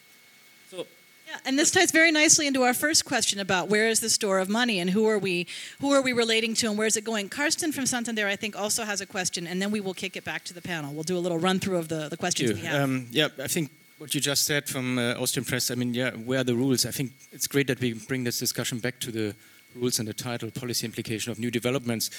So. 0.70 0.86
Yeah, 1.26 1.36
and 1.46 1.58
this 1.58 1.70
ties 1.70 1.90
very 1.90 2.12
nicely 2.12 2.46
into 2.46 2.62
our 2.62 2.74
first 2.74 3.04
question 3.04 3.40
about 3.40 3.68
where 3.68 3.88
is 3.88 4.00
the 4.00 4.10
store 4.10 4.40
of 4.40 4.48
money 4.48 4.78
and 4.78 4.90
who 4.90 5.08
are 5.08 5.18
we 5.18 5.46
who 5.80 5.90
are 5.92 6.02
we 6.02 6.12
relating 6.12 6.54
to 6.54 6.68
and 6.68 6.76
where 6.76 6.86
is 6.86 6.96
it 6.96 7.04
going? 7.04 7.28
Karsten 7.28 7.72
from 7.72 7.86
Santander, 7.86 8.26
I 8.26 8.36
think, 8.36 8.56
also 8.56 8.84
has 8.84 9.00
a 9.00 9.06
question, 9.06 9.46
and 9.46 9.60
then 9.60 9.70
we 9.70 9.80
will 9.80 9.94
kick 9.94 10.16
it 10.16 10.24
back 10.24 10.44
to 10.44 10.54
the 10.54 10.60
panel. 10.60 10.92
We'll 10.92 11.02
do 11.02 11.16
a 11.16 11.20
little 11.20 11.38
run 11.38 11.60
through 11.60 11.78
of 11.78 11.88
the, 11.88 12.08
the 12.08 12.16
questions 12.16 12.52
we 12.52 12.60
have. 12.60 12.82
Um, 12.82 13.06
yeah, 13.10 13.28
I 13.42 13.48
think 13.48 13.70
what 13.98 14.14
you 14.14 14.20
just 14.20 14.44
said 14.44 14.68
from 14.68 14.98
uh, 14.98 15.14
Austrian 15.14 15.46
Press, 15.46 15.70
I 15.70 15.76
mean, 15.76 15.94
yeah, 15.94 16.10
where 16.10 16.40
are 16.40 16.44
the 16.44 16.54
rules? 16.54 16.84
I 16.84 16.90
think 16.90 17.12
it's 17.32 17.46
great 17.46 17.68
that 17.68 17.80
we 17.80 17.94
bring 17.94 18.24
this 18.24 18.38
discussion 18.38 18.78
back 18.78 19.00
to 19.00 19.10
the 19.10 19.34
rules 19.74 19.98
and 19.98 20.06
the 20.06 20.12
title, 20.12 20.50
policy 20.50 20.84
implication 20.84 21.32
of 21.32 21.38
new 21.38 21.50
developments. 21.50 22.10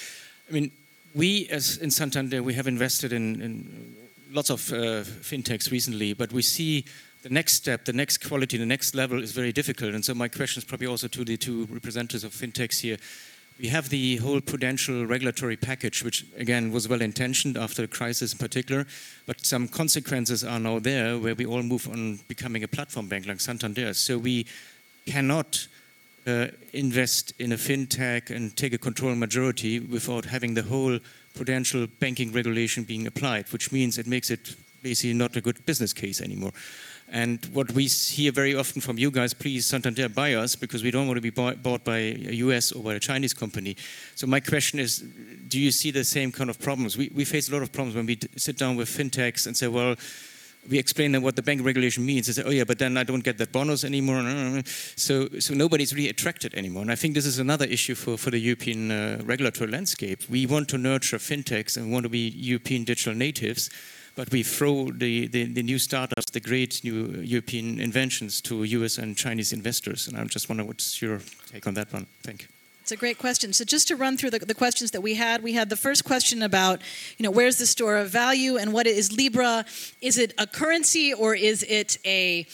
I 0.50 0.54
mean, 0.54 0.72
we 1.14 1.48
as 1.50 1.78
in 1.78 1.92
Santander, 1.92 2.42
we 2.42 2.54
have 2.56 2.68
invested 2.68 3.14
in, 3.14 3.42
in 3.42 3.96
lots 4.32 4.50
of 4.50 4.72
uh, 4.72 5.04
fintechs 5.22 5.72
recently, 5.72 6.14
but 6.14 6.32
we 6.32 6.42
see 6.42 6.86
the 7.26 7.34
next 7.34 7.54
step, 7.54 7.86
the 7.86 7.94
next 7.94 8.20
quality, 8.20 8.56
the 8.56 8.68
next 8.68 8.94
level 8.94 9.24
is 9.24 9.32
very 9.32 9.52
difficult. 9.52 9.96
And 9.96 10.06
so 10.06 10.14
my 10.14 10.28
question 10.28 10.60
is 10.60 10.64
probably 10.64 10.86
also 10.86 11.08
to 11.08 11.26
the 11.26 11.38
two 11.38 11.68
representatives 11.72 12.24
of 12.24 12.32
fintechs 12.32 12.82
here. 12.82 12.98
We 13.60 13.70
have 13.70 13.90
the 13.90 14.18
whole 14.18 14.42
prudential 14.42 15.08
regulatory 15.08 15.58
package, 15.58 16.04
which 16.04 16.24
again 16.38 16.72
was 16.72 16.88
well 16.88 17.02
intentioned 17.02 17.58
after 17.58 17.82
the 17.82 17.88
crisis 17.88 18.34
in 18.34 18.38
particular, 18.38 18.86
but 19.26 19.44
some 19.44 19.68
consequences 19.68 20.44
are 20.44 20.60
now 20.60 20.78
there 20.78 21.18
where 21.18 21.34
we 21.34 21.48
all 21.48 21.64
move 21.64 21.90
on 21.90 22.20
becoming 22.28 22.64
a 22.64 22.68
platform 22.68 23.08
bank 23.08 23.26
like 23.26 23.40
Santander. 23.40 23.96
So 23.96 24.20
we 24.20 24.46
cannot 25.08 25.68
uh, 26.28 26.48
invest 26.74 27.34
in 27.40 27.54
a 27.54 27.58
fintech 27.58 28.30
and 28.30 28.56
take 28.56 28.74
a 28.74 28.78
control 28.78 29.16
majority 29.16 29.80
without 29.80 30.26
having 30.26 30.54
the 30.54 30.62
whole 30.62 31.00
prudential 31.34 31.88
banking 32.00 32.32
regulation 32.34 32.84
being 32.84 33.08
applied, 33.08 33.52
which 33.52 33.72
means 33.72 33.98
it 33.98 34.06
makes 34.06 34.30
it 34.30 34.56
basically 34.84 35.14
not 35.16 35.36
a 35.36 35.42
good 35.42 35.66
business 35.66 35.92
case 35.92 36.22
anymore. 36.22 36.52
And 37.12 37.46
what 37.54 37.72
we 37.72 37.86
hear 37.86 38.32
very 38.32 38.56
often 38.56 38.82
from 38.82 38.98
you 38.98 39.12
guys, 39.12 39.34
please 39.34 39.66
Santander 39.66 40.10
buy 40.10 40.34
us 40.34 40.56
because 40.56 40.84
we 40.84 40.92
don't 40.92 41.08
want 41.08 41.18
to 41.18 41.22
be 41.22 41.30
bought 41.30 41.84
by 41.84 41.98
a 41.98 42.34
US 42.46 42.72
or 42.72 42.84
by 42.84 42.96
a 42.96 43.00
Chinese 43.00 43.34
company. 43.34 43.78
So 44.16 44.26
my 44.26 44.40
question 44.40 44.80
is, 44.80 45.04
do 45.48 45.60
you 45.60 45.72
see 45.72 45.92
the 45.92 46.04
same 46.04 46.32
kind 46.32 46.50
of 46.50 46.60
problems? 46.60 46.98
We, 46.98 47.12
we 47.14 47.24
face 47.24 47.48
a 47.50 47.54
lot 47.54 47.62
of 47.62 47.72
problems 47.72 47.96
when 47.96 48.08
we 48.08 48.20
sit 48.36 48.58
down 48.58 48.76
with 48.76 48.90
fintechs 48.90 49.46
and 49.46 49.56
say, 49.56 49.68
well, 49.68 49.96
we 50.70 50.80
explain 50.80 51.12
them 51.12 51.22
what 51.22 51.36
the 51.36 51.42
bank 51.42 51.64
regulation 51.64 52.06
means. 52.06 52.28
They 52.28 52.34
say, 52.34 52.44
oh 52.46 52.52
yeah, 52.52 52.64
but 52.64 52.80
then 52.80 52.98
I 52.98 53.04
don't 53.04 53.24
get 53.24 53.38
that 53.38 53.52
bonus 53.52 53.84
anymore. 53.84 54.64
So, 54.96 55.30
so 55.40 55.54
nobody's 55.54 55.94
really 55.94 56.10
attracted 56.10 56.56
anymore. 56.56 56.82
And 56.82 56.92
I 56.92 56.96
think 56.96 57.14
this 57.14 57.26
is 57.26 57.40
another 57.40 57.66
issue 57.66 57.96
for, 57.96 58.18
for 58.18 58.32
the 58.32 58.40
European 58.40 58.92
uh, 58.92 59.22
regulatory 59.24 59.70
landscape. 59.70 60.24
We 60.30 60.46
want 60.46 60.70
to 60.70 60.78
nurture 60.78 61.18
fintechs 61.18 61.78
and 61.78 61.92
want 61.92 62.04
to 62.04 62.10
be 62.10 62.30
European 62.30 62.84
digital 62.84 63.14
natives, 63.14 63.70
but 64.16 64.32
we 64.32 64.44
throw 64.44 64.92
the, 64.92 65.28
the, 65.28 65.44
the 65.44 65.64
new 65.64 65.78
startups, 65.78 66.32
the 66.32 66.40
great 66.40 66.84
new 66.84 67.22
European 67.22 67.80
inventions 67.80 68.42
to 68.42 68.64
US 68.64 68.98
and 68.98 69.16
Chinese 69.16 69.52
investors. 69.52 70.08
And 70.08 70.18
I'm 70.18 70.30
just 70.30 70.50
wondering 70.50 70.68
what's 70.68 71.02
your 71.02 71.20
take 71.52 71.68
on 71.68 71.74
that 71.76 71.92
one? 71.92 72.08
Thank 72.24 72.44
you. 72.44 72.48
It's 72.82 72.92
a 72.92 72.96
great 72.96 73.18
question. 73.18 73.52
So 73.52 73.66
just 73.66 73.88
to 73.88 73.96
run 73.96 74.16
through 74.16 74.30
the, 74.30 74.40
the, 74.40 74.54
questions 74.54 74.92
that 74.92 75.02
we 75.02 75.16
had, 75.16 75.42
we 75.42 75.54
had 75.54 75.70
the 75.70 75.76
first 75.76 76.06
question 76.06 76.44
about, 76.44 76.84
you 77.18 77.24
know, 77.24 77.32
where's 77.32 77.58
the 77.58 77.66
store 77.66 77.98
of 77.98 78.10
value 78.10 78.58
and 78.58 78.72
what 78.72 78.86
is 78.86 79.12
Libra? 79.12 79.66
Is 80.02 80.20
it 80.20 80.36
a 80.38 80.46
currency 80.46 81.12
or 81.12 81.34
is 81.34 81.64
it 81.64 81.98
a 82.06 82.46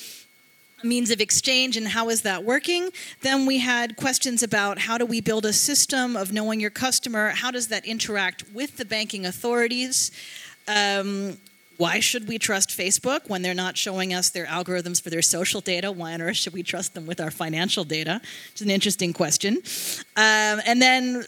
means 0.84 1.12
of 1.12 1.20
exchange 1.20 1.76
and 1.76 1.86
how 1.86 2.07
is 2.07 2.22
that 2.22 2.45
working? 2.45 2.91
Then 3.22 3.45
we 3.45 3.59
had 3.59 3.97
questions 3.97 4.41
about 4.41 4.80
how 4.80 4.97
do 4.97 5.05
we 5.05 5.20
build 5.20 5.45
a 5.45 5.51
system 5.51 6.16
of 6.16 6.32
knowing 6.32 6.62
your 6.62 6.70
customer? 6.70 7.32
How 7.32 7.51
does 7.51 7.68
that 7.68 7.86
interact 7.86 8.45
with 8.53 8.78
the 8.78 8.86
banking 8.86 9.26
authorities? 9.26 10.12
Um, 10.66 11.38
why 11.82 11.99
should 11.99 12.27
we 12.27 12.38
trust 12.38 12.69
Facebook 12.69 13.27
when 13.27 13.41
they're 13.41 13.55
not 13.55 13.75
showing 13.75 14.13
us 14.13 14.29
their 14.29 14.45
algorithms 14.45 15.01
for 15.01 15.09
their 15.09 15.23
social 15.23 15.61
data? 15.61 15.91
Why 15.91 16.13
on 16.13 16.21
earth 16.21 16.38
should 16.38 16.53
we 16.53 16.61
trust 16.61 16.93
them 16.93 17.07
with 17.07 17.19
our 17.19 17.32
financial 17.32 17.84
data? 17.84 18.21
It's 18.51 18.61
an 18.61 18.69
interesting 18.69 19.13
question. 19.13 19.55
Um, 20.15 20.61
and 20.67 20.79
then 20.79 21.25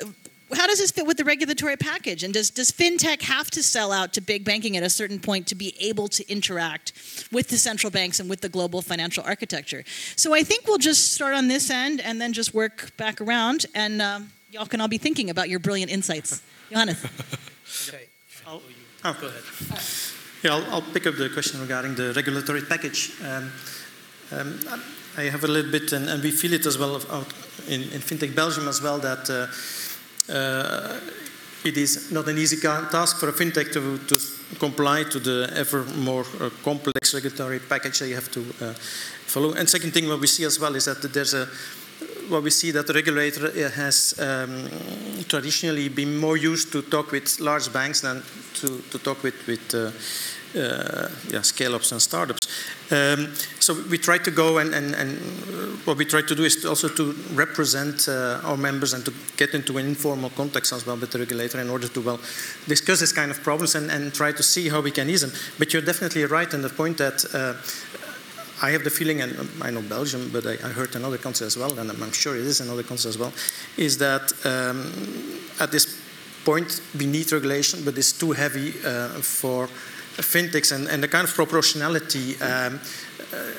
how 0.54 0.68
does 0.68 0.78
this 0.78 0.92
fit 0.92 1.08
with 1.08 1.18
the 1.18 1.24
regulatory 1.24 1.76
package? 1.76 2.24
And 2.24 2.36
does, 2.36 2.52
does 2.52 2.72
fintech 2.72 3.24
have 3.24 3.50
to 3.50 3.64
sell 3.64 3.92
out 3.92 4.14
to 4.14 4.22
big 4.22 4.46
banking 4.46 4.78
at 4.78 4.84
a 4.84 4.92
certain 4.92 5.18
point 5.18 5.48
to 5.48 5.56
be 5.56 5.74
able 5.80 6.08
to 6.10 6.32
interact 6.32 6.94
with 7.32 7.48
the 7.48 7.58
central 7.58 7.90
banks 7.90 8.20
and 8.20 8.30
with 8.30 8.42
the 8.42 8.50
global 8.50 8.84
financial 8.84 9.24
architecture? 9.24 9.84
So 10.16 10.36
I 10.36 10.44
think 10.44 10.68
we'll 10.68 10.78
just 10.78 11.14
start 11.14 11.34
on 11.34 11.48
this 11.48 11.72
end 11.72 12.00
and 12.00 12.22
then 12.22 12.32
just 12.32 12.54
work 12.54 12.96
back 12.96 13.20
around, 13.22 13.66
and 13.74 14.04
um, 14.04 14.30
y'all 14.52 14.68
can 14.68 14.82
all 14.82 14.88
be 14.88 15.00
thinking 15.00 15.32
about 15.32 15.50
your 15.50 15.58
brilliant 15.58 15.92
insights. 15.92 16.44
Johannes. 16.70 17.04
okay. 17.90 18.04
I'll, 18.46 18.62
oh, 19.04 19.18
go 19.20 19.28
ahead. 19.30 19.82
Yeah, 20.44 20.56
I'll, 20.56 20.74
I'll, 20.74 20.82
pick 20.82 21.08
up 21.08 21.16
the 21.16 21.30
question 21.30 21.62
regarding 21.62 21.96
the 21.96 22.12
regulatory 22.12 22.64
package. 22.64 23.14
Um, 23.24 23.50
um, 24.34 24.60
I 25.16 25.24
have 25.24 25.46
a 25.46 25.48
little 25.48 25.72
bit, 25.72 25.94
and, 25.94 26.10
and, 26.10 26.22
we 26.22 26.32
feel 26.32 26.52
it 26.52 26.66
as 26.66 26.78
well 26.78 26.98
in, 27.70 27.82
in 27.82 28.02
FinTech 28.02 28.36
Belgium 28.36 28.68
as 28.68 28.82
well, 28.82 29.00
that 29.00 29.30
uh, 29.30 30.34
uh, 30.34 31.00
it 31.64 31.78
is 31.78 32.12
not 32.12 32.28
an 32.28 32.38
easy 32.38 32.58
task 32.58 33.22
for 33.22 33.30
a 33.30 33.32
FinTech 33.32 33.72
to, 33.72 33.98
to 34.00 34.20
comply 34.60 35.04
to 35.04 35.20
the 35.20 35.50
ever 35.56 35.86
more 35.96 36.26
uh, 36.42 36.50
complex 36.62 37.14
regulatory 37.14 37.60
package 37.60 38.00
that 38.00 38.10
you 38.10 38.16
have 38.16 38.30
to 38.32 38.42
uh, 38.60 38.74
follow. 38.74 39.54
And 39.54 39.70
second 39.70 39.94
thing, 39.94 40.10
what 40.10 40.20
we 40.20 40.28
see 40.28 40.44
as 40.44 40.60
well 40.60 40.76
is 40.76 40.86
that 40.86 41.02
there's 41.14 41.34
a 41.34 41.48
what 42.30 42.44
we 42.44 42.50
see 42.50 42.72
that 42.72 42.88
the 42.88 42.94
regulator 42.94 43.48
uh, 43.48 43.70
has 43.70 44.14
um, 44.20 44.70
traditionally 45.28 45.90
been 45.90 46.18
more 46.18 46.38
used 46.38 46.72
to 46.72 46.82
talk 46.82 47.12
with 47.12 47.40
large 47.40 47.72
banks 47.72 48.02
than 48.02 48.24
to, 48.56 48.82
to 48.92 49.00
talk 49.00 49.22
with, 49.24 49.36
with 49.48 49.74
uh, 49.76 49.92
yeah, 50.54 51.42
scale-ups 51.42 51.92
and 51.92 52.02
startups. 52.02 52.48
Um, 52.92 53.34
so 53.60 53.74
we 53.90 53.98
try 53.98 54.18
to 54.20 54.32
go 54.32 54.60
and, 54.60 54.74
and, 54.74 54.94
and, 54.94 55.18
what 55.86 55.98
we 55.98 56.06
try 56.06 56.22
to 56.22 56.36
do 56.36 56.44
is 56.44 56.64
also 56.66 56.88
to 56.88 57.12
represent 57.34 58.08
uh, 58.08 58.40
our 58.44 58.56
members 58.56 58.94
and 58.94 59.04
to 59.06 59.14
get 59.36 59.54
into 59.54 59.78
an 59.78 59.86
informal 59.86 60.30
context 60.30 60.72
as 60.72 60.86
well 60.86 60.96
with 60.96 61.12
the 61.12 61.20
regulator 61.20 61.60
in 61.60 61.70
order 61.70 61.88
to 61.88 62.02
well 62.02 62.20
discuss 62.68 63.00
this 63.00 63.12
kind 63.12 63.32
of 63.32 63.42
problems 63.42 63.76
and, 63.76 63.92
and 63.92 64.14
try 64.14 64.32
to 64.32 64.44
see 64.44 64.70
how 64.70 64.80
we 64.80 64.92
can 64.92 65.10
ease 65.10 65.22
them. 65.22 65.32
But 65.58 65.74
you're 65.74 65.82
definitely 65.82 66.24
right 66.26 66.54
in 66.54 66.62
the 66.62 66.70
point 66.70 66.98
that 67.00 67.26
uh, 67.34 67.56
I 68.62 68.72
have 68.72 68.84
the 68.84 68.90
feeling, 68.90 69.22
and 69.22 69.50
I 69.62 69.72
know 69.72 69.82
Belgium, 69.82 70.30
but 70.32 70.46
I, 70.46 70.54
I 70.54 70.72
heard 70.72 70.96
another 70.96 71.18
country 71.18 71.46
as 71.46 71.58
well, 71.58 71.78
and 71.78 71.92
I'm, 71.92 72.12
sure 72.12 72.36
it 72.36 72.46
is 72.46 72.62
another 72.62 72.84
country 72.84 73.10
as 73.10 73.18
well, 73.18 73.34
is 73.76 73.98
that 73.98 74.32
um, 74.46 74.90
at 75.60 75.72
this 75.72 76.00
point 76.46 76.82
we 76.98 77.06
need 77.06 77.32
regulation, 77.32 77.84
but 77.84 77.98
it's 77.98 78.14
too 78.14 78.32
heavy 78.32 78.74
uh, 78.86 79.10
for 79.22 79.68
fintechs 80.22 80.72
and, 80.72 80.88
and, 80.88 81.02
the 81.02 81.08
kind 81.08 81.28
of 81.28 81.34
proportionality. 81.34 82.40
Um, 82.42 82.80
uh, 83.34 83.52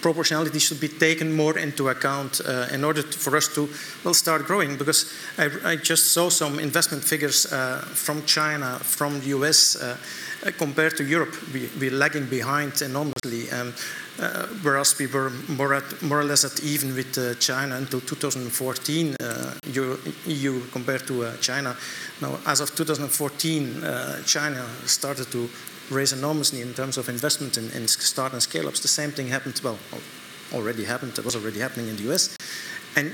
proportionality 0.00 0.58
should 0.58 0.80
be 0.80 0.88
taken 0.88 1.34
more 1.34 1.58
into 1.58 1.88
account 1.88 2.40
uh, 2.44 2.68
in 2.70 2.84
order 2.84 3.02
to, 3.02 3.18
for 3.18 3.36
us 3.36 3.48
to 3.54 3.68
well 4.04 4.14
start 4.14 4.44
growing. 4.44 4.76
Because 4.76 5.12
I, 5.38 5.72
I 5.72 5.76
just 5.76 6.12
saw 6.12 6.28
some 6.28 6.58
investment 6.58 7.02
figures 7.02 7.52
uh, 7.52 7.78
from 7.94 8.24
China, 8.26 8.78
from 8.80 9.20
the 9.20 9.28
US. 9.28 9.76
Uh, 9.76 9.96
compared 10.58 10.96
to 10.98 11.04
Europe, 11.04 11.34
we, 11.52 11.70
we're 11.80 11.90
lagging 11.90 12.26
behind 12.26 12.82
enormously. 12.82 13.50
Um, 13.50 13.72
uh, 14.20 14.46
whereas 14.62 14.96
we 14.98 15.06
were 15.06 15.30
more, 15.48 15.74
at, 15.74 16.02
more, 16.02 16.20
or 16.20 16.24
less 16.24 16.44
at 16.44 16.62
even 16.62 16.94
with 16.94 17.18
uh, 17.18 17.34
China 17.34 17.76
until 17.76 18.00
2014, 18.00 19.16
uh, 19.16 19.54
EU 20.26 20.60
compared 20.70 21.06
to 21.06 21.24
uh, 21.24 21.36
China. 21.38 21.76
Now, 22.22 22.38
as 22.46 22.60
of 22.60 22.74
2014, 22.76 23.82
uh, 23.82 24.22
China 24.22 24.64
started 24.86 25.30
to 25.32 25.50
raise 25.90 26.12
enormously 26.12 26.60
in 26.60 26.72
terms 26.74 26.96
of 26.96 27.08
investment 27.08 27.58
in, 27.58 27.70
in 27.72 27.88
start 27.88 28.32
and 28.32 28.42
scale 28.42 28.68
ups. 28.68 28.80
The 28.80 28.88
same 28.88 29.10
thing 29.10 29.28
happened, 29.28 29.60
well, 29.64 29.78
already 30.52 30.84
happened, 30.84 31.18
it 31.18 31.24
was 31.24 31.34
already 31.34 31.58
happening 31.58 31.88
in 31.88 31.96
the 31.96 32.12
US. 32.12 32.36
And 32.96 33.12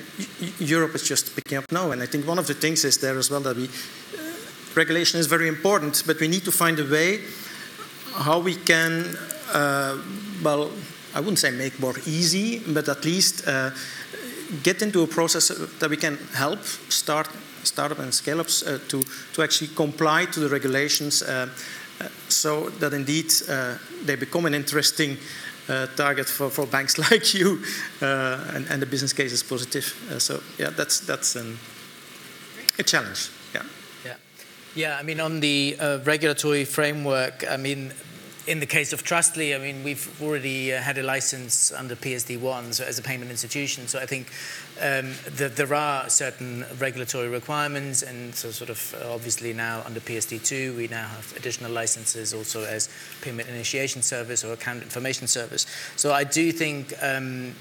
Europe 0.58 0.94
is 0.94 1.08
just 1.08 1.34
picking 1.34 1.56
up 1.56 1.72
now. 1.72 1.92
And 1.92 2.02
I 2.02 2.06
think 2.06 2.28
one 2.28 2.38
of 2.38 2.46
the 2.46 2.52
things 2.52 2.84
is 2.84 2.98
there 2.98 3.16
as 3.16 3.30
well 3.30 3.40
that 3.40 3.56
we, 3.56 3.64
uh, 3.64 3.68
regulation 4.74 5.18
is 5.18 5.26
very 5.26 5.48
important, 5.48 6.02
but 6.06 6.20
we 6.20 6.28
need 6.28 6.44
to 6.44 6.52
find 6.52 6.78
a 6.78 6.84
way 6.84 7.20
how 8.12 8.38
we 8.38 8.54
can, 8.56 9.16
well, 10.42 10.70
I 11.14 11.20
wouldn't 11.20 11.38
say 11.38 11.50
make 11.50 11.78
more 11.80 11.94
easy, 12.06 12.60
but 12.60 12.88
at 12.88 13.04
least 13.04 13.46
uh, 13.46 13.70
get 14.62 14.82
into 14.82 15.02
a 15.02 15.06
process 15.06 15.48
that 15.48 15.90
we 15.90 15.96
can 15.96 16.16
help 16.34 16.62
start 16.88 17.28
startup 17.64 17.98
and 17.98 18.12
scale-ups 18.12 18.62
uh, 18.62 18.78
to, 18.88 19.02
to 19.34 19.42
actually 19.42 19.68
comply 19.74 20.24
to 20.26 20.40
the 20.40 20.48
regulations 20.48 21.22
uh, 21.22 21.48
uh, 22.00 22.08
so 22.28 22.70
that 22.80 22.92
indeed 22.94 23.30
uh, 23.48 23.76
they 24.04 24.16
become 24.16 24.46
an 24.46 24.54
interesting 24.54 25.16
uh, 25.68 25.86
target 25.96 26.26
for, 26.26 26.50
for 26.50 26.66
banks 26.66 26.98
like 27.10 27.34
you, 27.34 27.62
and, 28.00 28.66
and, 28.68 28.82
the 28.82 28.86
business 28.86 29.12
case 29.12 29.32
is 29.32 29.42
positive. 29.42 29.84
so 30.18 30.42
yeah, 30.58 30.70
that's 30.70 31.00
that's 31.00 31.36
an, 31.36 31.58
a 32.78 32.82
challenge. 32.82 33.30
Yeah. 33.54 33.62
Yeah. 34.04 34.14
Yeah. 34.74 34.98
I 34.98 35.02
mean, 35.02 35.20
on 35.20 35.40
the 35.40 35.76
regulatory 36.04 36.64
framework, 36.64 37.44
I 37.48 37.56
mean 37.56 37.92
in 38.50 38.58
the 38.58 38.66
case 38.66 38.92
of 38.92 39.04
Trustly, 39.04 39.54
I 39.54 39.58
mean, 39.58 39.84
we've 39.84 40.20
already 40.20 40.74
uh, 40.74 40.82
had 40.82 40.98
a 40.98 41.04
license 41.04 41.70
under 41.70 41.94
PSD1 41.94 42.74
so 42.74 42.84
as 42.84 42.98
a 42.98 43.02
payment 43.02 43.30
institution. 43.30 43.86
So 43.86 44.00
I 44.00 44.06
think 44.06 44.26
um, 44.80 45.14
the, 45.36 45.48
there 45.54 45.72
are 45.72 46.08
certain 46.08 46.66
regulatory 46.80 47.28
requirements, 47.28 48.02
and 48.02 48.34
so 48.34 48.50
sort 48.50 48.68
of 48.68 48.96
uh, 49.00 49.14
obviously 49.14 49.52
now 49.52 49.82
under 49.86 50.00
PSD2, 50.00 50.76
we 50.76 50.88
now 50.88 51.06
have 51.06 51.32
additional 51.36 51.70
licenses 51.70 52.34
also 52.34 52.64
as 52.64 52.88
payment 53.22 53.48
initiation 53.48 54.02
service 54.02 54.42
or 54.42 54.52
account 54.52 54.82
information 54.82 55.28
service. 55.28 55.64
So 55.94 56.12
I 56.12 56.24
do 56.24 56.50
think 56.50 56.92
um, 57.00 57.54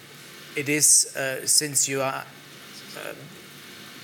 it 0.56 0.70
is, 0.70 1.16
uh, 1.16 1.46
since 1.46 1.88
you 1.88 2.02
are 2.02 2.26
uh, 2.98 3.14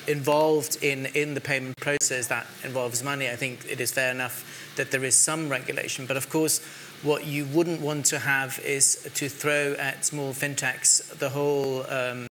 involved 0.07 0.77
in, 0.83 1.07
in 1.07 1.33
the 1.33 1.41
payment 1.41 1.77
process 1.77 2.27
that 2.27 2.45
involves 2.63 3.03
money, 3.03 3.27
I 3.27 3.35
think 3.35 3.65
it 3.67 3.81
is 3.81 3.91
fair 3.91 4.11
enough 4.11 4.61
that 4.75 4.91
there 4.91 5.03
is 5.03 5.15
some 5.15 5.49
regulation. 5.49 6.05
But 6.05 6.17
of 6.17 6.29
course, 6.29 6.63
what 7.03 7.25
you 7.25 7.45
wouldn't 7.45 7.81
want 7.81 8.05
to 8.07 8.19
have 8.19 8.59
is 8.59 9.09
to 9.13 9.29
throw 9.29 9.73
at 9.73 10.05
small 10.05 10.33
fintechs 10.33 11.17
the 11.19 11.29
whole 11.29 11.85
um, 11.91 12.27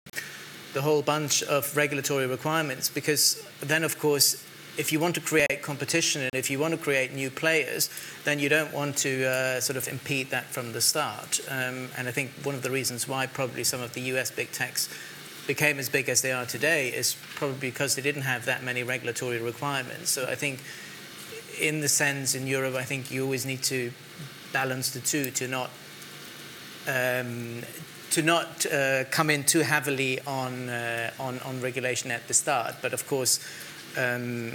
the 0.73 0.83
whole 0.83 1.03
bunch 1.03 1.43
of 1.45 1.77
regulatory 1.77 2.27
requirements 2.27 2.89
because 2.89 3.47
then 3.61 3.85
of 3.85 3.97
course 4.01 4.45
if 4.77 4.93
you 4.93 4.99
want 4.99 5.15
to 5.15 5.21
create 5.21 5.63
competition 5.63 6.23
and 6.23 6.31
if 6.35 6.51
you 6.51 6.59
want 6.59 6.75
to 6.75 6.79
create 6.79 7.13
new 7.13 7.31
players, 7.31 7.89
then 8.25 8.39
you 8.39 8.49
don't 8.49 8.73
want 8.73 8.97
to 8.97 9.25
uh, 9.25 9.61
sort 9.61 9.77
of 9.77 9.87
impede 9.87 10.31
that 10.31 10.45
from 10.47 10.73
the 10.73 10.81
start. 10.81 11.41
Um, 11.49 11.89
and 11.97 12.09
I 12.09 12.11
think 12.11 12.31
one 12.43 12.57
of 12.57 12.63
the 12.63 12.71
reasons 12.71 13.07
why 13.07 13.27
probably 13.27 13.63
some 13.63 13.81
of 13.81 13.95
the 13.95 14.01
US 14.01 14.31
big 14.31 14.51
techs 14.51 14.89
became 15.47 15.79
as 15.79 15.89
big 15.89 16.09
as 16.09 16.23
they 16.23 16.33
are 16.33 16.47
today 16.47 16.89
is 16.89 17.17
probably 17.35 17.71
because 17.71 17.95
they 17.95 18.03
didn't 18.03 18.23
have 18.23 18.47
that 18.47 18.63
many 18.63 18.83
regulatory 18.83 19.41
requirements. 19.41 20.11
So 20.11 20.27
I 20.27 20.35
think 20.35 20.61
in 21.61 21.81
the 21.81 21.89
sense 21.89 22.35
in 22.35 22.47
Europe, 22.47 22.75
I 22.75 22.85
think 22.85 23.11
you 23.11 23.25
always 23.25 23.47
need 23.47 23.63
to 23.65 23.93
balance 24.53 24.91
the 24.91 25.01
two 25.01 25.31
to 25.33 25.49
not 25.49 25.71
um, 26.87 27.63
to 28.15 28.23
not 28.23 28.65
uh, 28.67 29.05
come 29.11 29.29
in 29.29 29.43
too 29.43 29.61
heavily 29.61 30.21
on, 30.21 30.69
uh, 30.69 31.11
on, 31.19 31.41
on 31.41 31.61
regulation 31.61 32.13
at 32.13 32.29
the 32.29 32.35
start. 32.35 32.77
But 32.81 32.93
of 32.93 33.09
course, 33.09 33.41
um, 33.97 34.53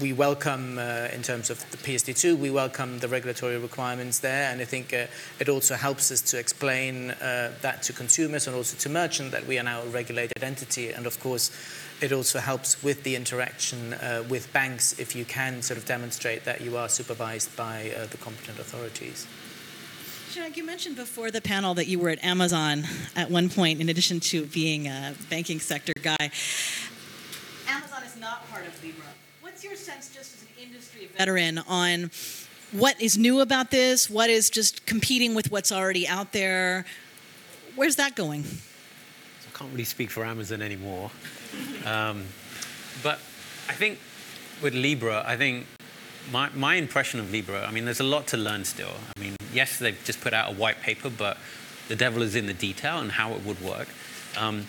we 0.00 0.12
welcome, 0.12 0.78
uh, 0.78 1.08
in 1.12 1.22
terms 1.22 1.50
of 1.50 1.58
the 1.70 1.76
PSD2, 1.78 2.36
we 2.38 2.50
welcome 2.50 2.98
the 2.98 3.08
regulatory 3.08 3.58
requirements 3.58 4.18
there, 4.18 4.50
and 4.50 4.60
I 4.60 4.64
think 4.64 4.92
uh, 4.92 5.06
it 5.38 5.48
also 5.48 5.74
helps 5.74 6.10
us 6.10 6.20
to 6.22 6.38
explain 6.38 7.10
uh, 7.10 7.52
that 7.62 7.82
to 7.84 7.92
consumers 7.92 8.46
and 8.46 8.56
also 8.56 8.76
to 8.76 8.88
merchants 8.88 9.32
that 9.32 9.46
we 9.46 9.58
are 9.58 9.62
now 9.62 9.82
a 9.82 9.86
regulated 9.86 10.42
entity, 10.42 10.90
and 10.90 11.06
of 11.06 11.18
course, 11.20 11.50
it 12.00 12.12
also 12.12 12.38
helps 12.38 12.82
with 12.82 13.02
the 13.02 13.16
interaction 13.16 13.94
uh, 13.94 14.24
with 14.28 14.52
banks 14.52 14.98
if 14.98 15.14
you 15.14 15.24
can 15.24 15.62
sort 15.62 15.78
of 15.78 15.86
demonstrate 15.86 16.44
that 16.44 16.60
you 16.60 16.76
are 16.76 16.88
supervised 16.88 17.56
by 17.56 17.92
uh, 17.96 18.06
the 18.06 18.16
competent 18.18 18.58
authorities. 18.58 19.26
Jack, 20.32 20.56
you 20.56 20.64
mentioned 20.64 20.96
before 20.96 21.30
the 21.30 21.40
panel 21.40 21.74
that 21.74 21.86
you 21.86 21.98
were 21.98 22.10
at 22.10 22.22
Amazon 22.24 22.84
at 23.14 23.30
one 23.30 23.48
point, 23.48 23.80
in 23.80 23.88
addition 23.88 24.18
to 24.20 24.46
being 24.46 24.88
a 24.88 25.14
banking 25.30 25.60
sector 25.60 25.92
guy. 26.02 26.30
Amazon 27.68 28.02
is 28.04 28.16
not 28.16 28.50
part 28.50 28.66
of 28.66 28.82
Libra. 28.82 29.06
What's 29.64 29.86
your 29.86 29.94
sense, 29.94 30.14
just 30.14 30.34
as 30.34 30.42
an 30.42 30.48
industry 30.62 31.08
veteran, 31.16 31.56
on 31.66 32.10
what 32.72 33.00
is 33.00 33.16
new 33.16 33.40
about 33.40 33.70
this? 33.70 34.10
What 34.10 34.28
is 34.28 34.50
just 34.50 34.84
competing 34.84 35.34
with 35.34 35.50
what's 35.50 35.72
already 35.72 36.06
out 36.06 36.32
there? 36.32 36.84
Where's 37.74 37.96
that 37.96 38.14
going? 38.14 38.44
I 38.44 39.58
can't 39.58 39.72
really 39.72 39.84
speak 39.84 40.10
for 40.10 40.22
Amazon 40.22 40.60
anymore. 40.60 41.10
Um, 41.86 42.26
but 43.02 43.20
I 43.66 43.72
think 43.72 44.00
with 44.62 44.74
Libra, 44.74 45.24
I 45.26 45.38
think 45.38 45.66
my, 46.30 46.50
my 46.54 46.74
impression 46.74 47.18
of 47.18 47.32
Libra, 47.32 47.64
I 47.66 47.70
mean, 47.70 47.86
there's 47.86 48.00
a 48.00 48.04
lot 48.04 48.26
to 48.28 48.36
learn 48.36 48.66
still. 48.66 48.92
I 49.16 49.18
mean, 49.18 49.34
yes, 49.50 49.78
they've 49.78 49.98
just 50.04 50.20
put 50.20 50.34
out 50.34 50.52
a 50.52 50.54
white 50.54 50.82
paper, 50.82 51.08
but 51.08 51.38
the 51.88 51.96
devil 51.96 52.20
is 52.20 52.36
in 52.36 52.44
the 52.44 52.52
detail 52.52 52.98
and 52.98 53.12
how 53.12 53.32
it 53.32 53.42
would 53.46 53.62
work. 53.62 53.88
Um, 54.36 54.66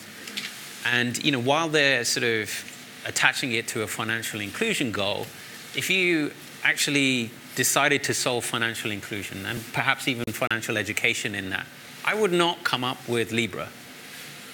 and, 0.85 1.21
you 1.21 1.33
know, 1.33 1.41
while 1.41 1.67
they're 1.67 2.05
sort 2.05 2.23
of 2.23 2.71
attaching 3.05 3.51
it 3.51 3.67
to 3.69 3.83
a 3.83 3.87
financial 3.87 4.41
inclusion 4.41 4.91
goal, 4.91 5.27
if 5.75 5.89
you 5.89 6.31
actually 6.63 7.29
decided 7.55 8.03
to 8.03 8.13
solve 8.13 8.43
financial 8.43 8.91
inclusion 8.91 9.45
and 9.45 9.61
perhaps 9.73 10.07
even 10.07 10.25
financial 10.25 10.77
education 10.77 11.35
in 11.35 11.49
that, 11.49 11.65
I 12.03 12.13
would 12.13 12.31
not 12.31 12.63
come 12.63 12.83
up 12.83 13.07
with 13.07 13.31
Libra. 13.31 13.69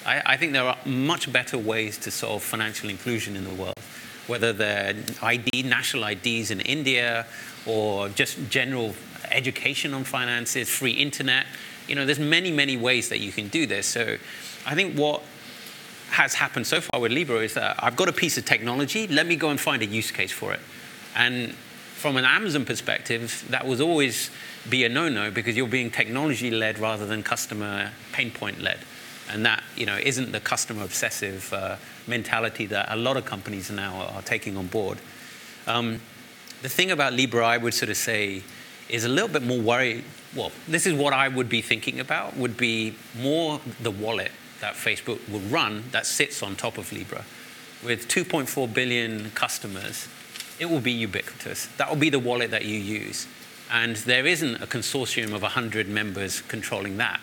I, 0.05 0.21
I, 0.25 0.37
think 0.37 0.53
there 0.53 0.63
are 0.63 0.77
much 0.85 1.31
better 1.31 1.57
ways 1.57 1.97
to 1.99 2.11
solve 2.11 2.43
financial 2.43 2.89
inclusion 2.89 3.35
in 3.35 3.43
the 3.43 3.53
world, 3.53 3.77
whether 4.27 4.51
they're 4.51 4.95
ID, 5.21 5.63
national 5.63 6.05
IDs 6.05 6.51
in 6.51 6.61
India, 6.61 7.27
or 7.65 8.09
just 8.09 8.49
general 8.49 8.95
education 9.29 9.93
on 9.93 10.03
finances, 10.03 10.69
free 10.69 10.93
internet. 10.93 11.45
You 11.87 11.95
know, 11.95 12.05
there's 12.05 12.19
many, 12.19 12.51
many 12.51 12.77
ways 12.77 13.09
that 13.09 13.19
you 13.19 13.31
can 13.31 13.47
do 13.47 13.65
this. 13.65 13.85
So 13.85 14.17
I 14.65 14.75
think 14.75 14.97
what 14.97 15.21
has 16.11 16.33
happened 16.33 16.67
so 16.67 16.81
far 16.81 16.99
with 16.99 17.11
Libra 17.11 17.39
is 17.39 17.53
that 17.53 17.77
I've 17.79 17.95
got 17.95 18.09
a 18.09 18.13
piece 18.13 18.37
of 18.37 18.45
technology, 18.45 19.07
let 19.07 19.25
me 19.25 19.37
go 19.37 19.49
and 19.49 19.59
find 19.59 19.81
a 19.81 19.85
use 19.85 20.11
case 20.11 20.31
for 20.31 20.53
it. 20.53 20.59
And 21.15 21.53
from 21.53 22.17
an 22.17 22.25
Amazon 22.25 22.65
perspective, 22.65 23.45
that 23.49 23.65
was 23.65 23.79
always 23.79 24.29
be 24.69 24.83
a 24.83 24.89
no-no 24.89 25.31
because 25.31 25.55
you're 25.55 25.67
being 25.67 25.89
technology-led 25.89 26.79
rather 26.79 27.05
than 27.05 27.23
customer 27.23 27.91
pain 28.11 28.29
point-led 28.29 28.79
and 29.31 29.45
that 29.45 29.63
you 29.77 29.85
know 29.85 29.97
isn't 29.97 30.31
the 30.31 30.39
customer 30.39 30.83
obsessive 30.83 31.51
uh, 31.53 31.77
mentality 32.07 32.65
that 32.65 32.91
a 32.91 32.95
lot 32.95 33.15
of 33.15 33.23
companies 33.23 33.71
now 33.71 34.07
are 34.13 34.21
taking 34.21 34.57
on 34.57 34.67
board. 34.67 34.97
Um, 35.65 36.01
the 36.61 36.69
thing 36.69 36.91
about 36.91 37.13
Libra, 37.13 37.45
I 37.45 37.57
would 37.57 37.73
sort 37.73 37.89
of 37.89 37.97
say, 37.97 38.43
is 38.89 39.05
a 39.05 39.09
little 39.09 39.29
bit 39.29 39.43
more 39.43 39.59
worried. 39.59 40.03
Well, 40.35 40.51
this 40.67 40.85
is 40.85 40.93
what 40.93 41.13
I 41.13 41.27
would 41.27 41.49
be 41.49 41.61
thinking 41.61 41.99
about. 41.99 42.35
Would 42.35 42.57
be 42.57 42.95
more 43.17 43.61
the 43.81 43.91
wallet 43.91 44.31
that 44.61 44.75
Facebook 44.75 45.27
will 45.29 45.41
run 45.41 45.83
that 45.91 46.05
sits 46.05 46.41
on 46.41 46.55
top 46.55 46.77
of 46.77 46.91
Libra, 46.93 47.25
with 47.83 48.07
2.4 48.07 48.73
billion 48.73 49.31
customers. 49.31 50.07
It 50.59 50.69
will 50.69 50.79
be 50.79 50.91
ubiquitous. 50.91 51.67
That 51.77 51.89
will 51.89 51.97
be 51.97 52.09
the 52.09 52.19
wallet 52.19 52.51
that 52.51 52.65
you 52.65 52.77
use. 52.77 53.27
And 53.71 53.95
there 53.97 54.25
isn't 54.25 54.61
a 54.61 54.67
consortium 54.67 55.33
of 55.33 55.41
100 55.41 55.87
members 55.87 56.41
controlling 56.41 56.97
that. 56.97 57.19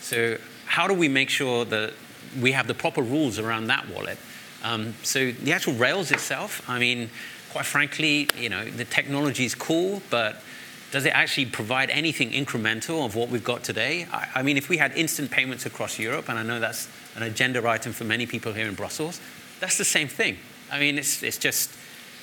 So 0.00 0.38
how 0.66 0.86
do 0.86 0.94
we 0.94 1.08
make 1.08 1.30
sure 1.30 1.64
that 1.66 1.92
we 2.40 2.52
have 2.52 2.66
the 2.66 2.74
proper 2.74 3.02
rules 3.02 3.38
around 3.38 3.66
that 3.66 3.88
wallet? 3.88 4.18
Um, 4.62 4.94
so 5.02 5.32
the 5.32 5.52
actual 5.52 5.74
Rails 5.74 6.10
itself, 6.10 6.68
I 6.68 6.78
mean, 6.78 7.10
quite 7.50 7.66
frankly, 7.66 8.28
you 8.38 8.48
know, 8.48 8.64
the 8.64 8.84
technology 8.84 9.44
is 9.44 9.54
cool, 9.54 10.02
but 10.10 10.42
does 10.90 11.06
it 11.06 11.10
actually 11.10 11.46
provide 11.46 11.90
anything 11.90 12.30
incremental 12.30 13.04
of 13.04 13.14
what 13.14 13.28
we've 13.28 13.44
got 13.44 13.62
today? 13.62 14.06
I, 14.12 14.28
I, 14.36 14.42
mean, 14.42 14.56
if 14.56 14.68
we 14.68 14.76
had 14.76 14.92
instant 14.96 15.30
payments 15.30 15.64
across 15.66 15.98
Europe, 15.98 16.28
and 16.28 16.38
I 16.38 16.42
know 16.42 16.58
that's 16.58 16.88
an 17.16 17.22
agenda 17.22 17.66
item 17.68 17.92
for 17.92 18.04
many 18.04 18.26
people 18.26 18.52
here 18.52 18.66
in 18.66 18.74
Brussels, 18.74 19.20
that's 19.60 19.78
the 19.78 19.84
same 19.84 20.08
thing. 20.08 20.38
I 20.70 20.80
mean, 20.80 20.98
it's, 20.98 21.22
it's 21.22 21.38
just 21.38 21.70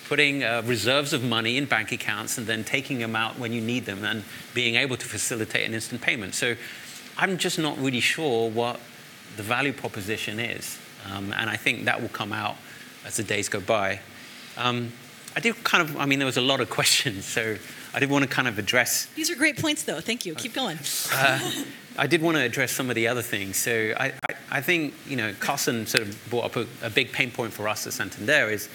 putting 0.08 0.44
uh, 0.44 0.64
reserves 0.66 1.14
of 1.14 1.24
money 1.24 1.58
in 1.58 1.66
bank 1.66 1.92
accounts 1.92 2.38
and 2.38 2.48
then 2.48 2.64
taking 2.64 3.00
them 3.00 3.16
out 3.16 3.38
when 3.38 3.52
you 3.52 3.62
need 3.62 3.86
them 3.86 4.04
and 4.04 4.24
being 4.54 4.76
able 4.76 4.98
to 4.98 5.06
facilitate 5.06 5.68
an 5.68 5.74
instant 5.74 6.02
payment. 6.02 6.34
So 6.34 6.56
I'm 7.18 7.38
just 7.38 7.60
not 7.60 7.78
really 7.78 8.00
sure 8.00 8.50
what 8.50 8.80
the 9.36 9.44
value 9.44 9.74
proposition 9.74 10.40
is. 10.40 10.78
Um, 11.12 11.34
and 11.34 11.50
I 11.50 11.56
think 11.58 11.86
that 11.86 12.02
will 12.02 12.10
come 12.10 12.34
out 12.34 12.56
as 13.06 13.18
the 13.18 13.24
days 13.24 13.50
go 13.50 13.60
by. 13.60 14.00
Um, 14.58 14.92
I 15.38 15.40
did 15.40 15.64
kind 15.64 15.88
of, 15.88 15.96
I 15.98 16.08
mean, 16.08 16.18
there 16.18 16.26
was 16.26 16.38
a 16.38 16.42
lot 16.42 16.62
of 16.62 16.70
questions, 16.80 17.24
so 17.24 17.58
I 17.94 18.00
did 18.00 18.10
want 18.10 18.24
to 18.24 18.30
kind 18.30 18.48
of 18.48 18.58
address. 18.58 19.06
These 19.14 19.30
are 19.30 19.36
great 19.36 19.62
points, 19.62 19.84
though. 19.84 20.02
Thank 20.02 20.26
you. 20.26 20.34
Keep 20.34 20.56
going. 20.56 20.80
Uh, 21.14 21.52
I 21.96 22.08
did 22.08 22.24
want 22.24 22.38
to 22.38 22.44
address 22.44 22.72
some 22.72 22.90
of 22.90 22.96
the 22.96 23.08
other 23.08 23.22
things. 23.22 23.58
So 23.58 23.94
I, 24.00 24.14
I, 24.28 24.36
I 24.50 24.62
think, 24.62 24.96
you 25.08 25.16
know, 25.16 25.36
Carsten 25.40 25.86
sort 25.86 26.08
of 26.08 26.30
brought 26.32 26.46
up 26.46 26.56
a, 26.56 26.88
a 26.88 26.90
big 26.90 27.12
pain 27.12 27.30
point 27.30 27.54
for 27.54 27.68
us 27.68 27.86
at 27.86 27.94
Santander 27.94 28.50
is 28.50 28.68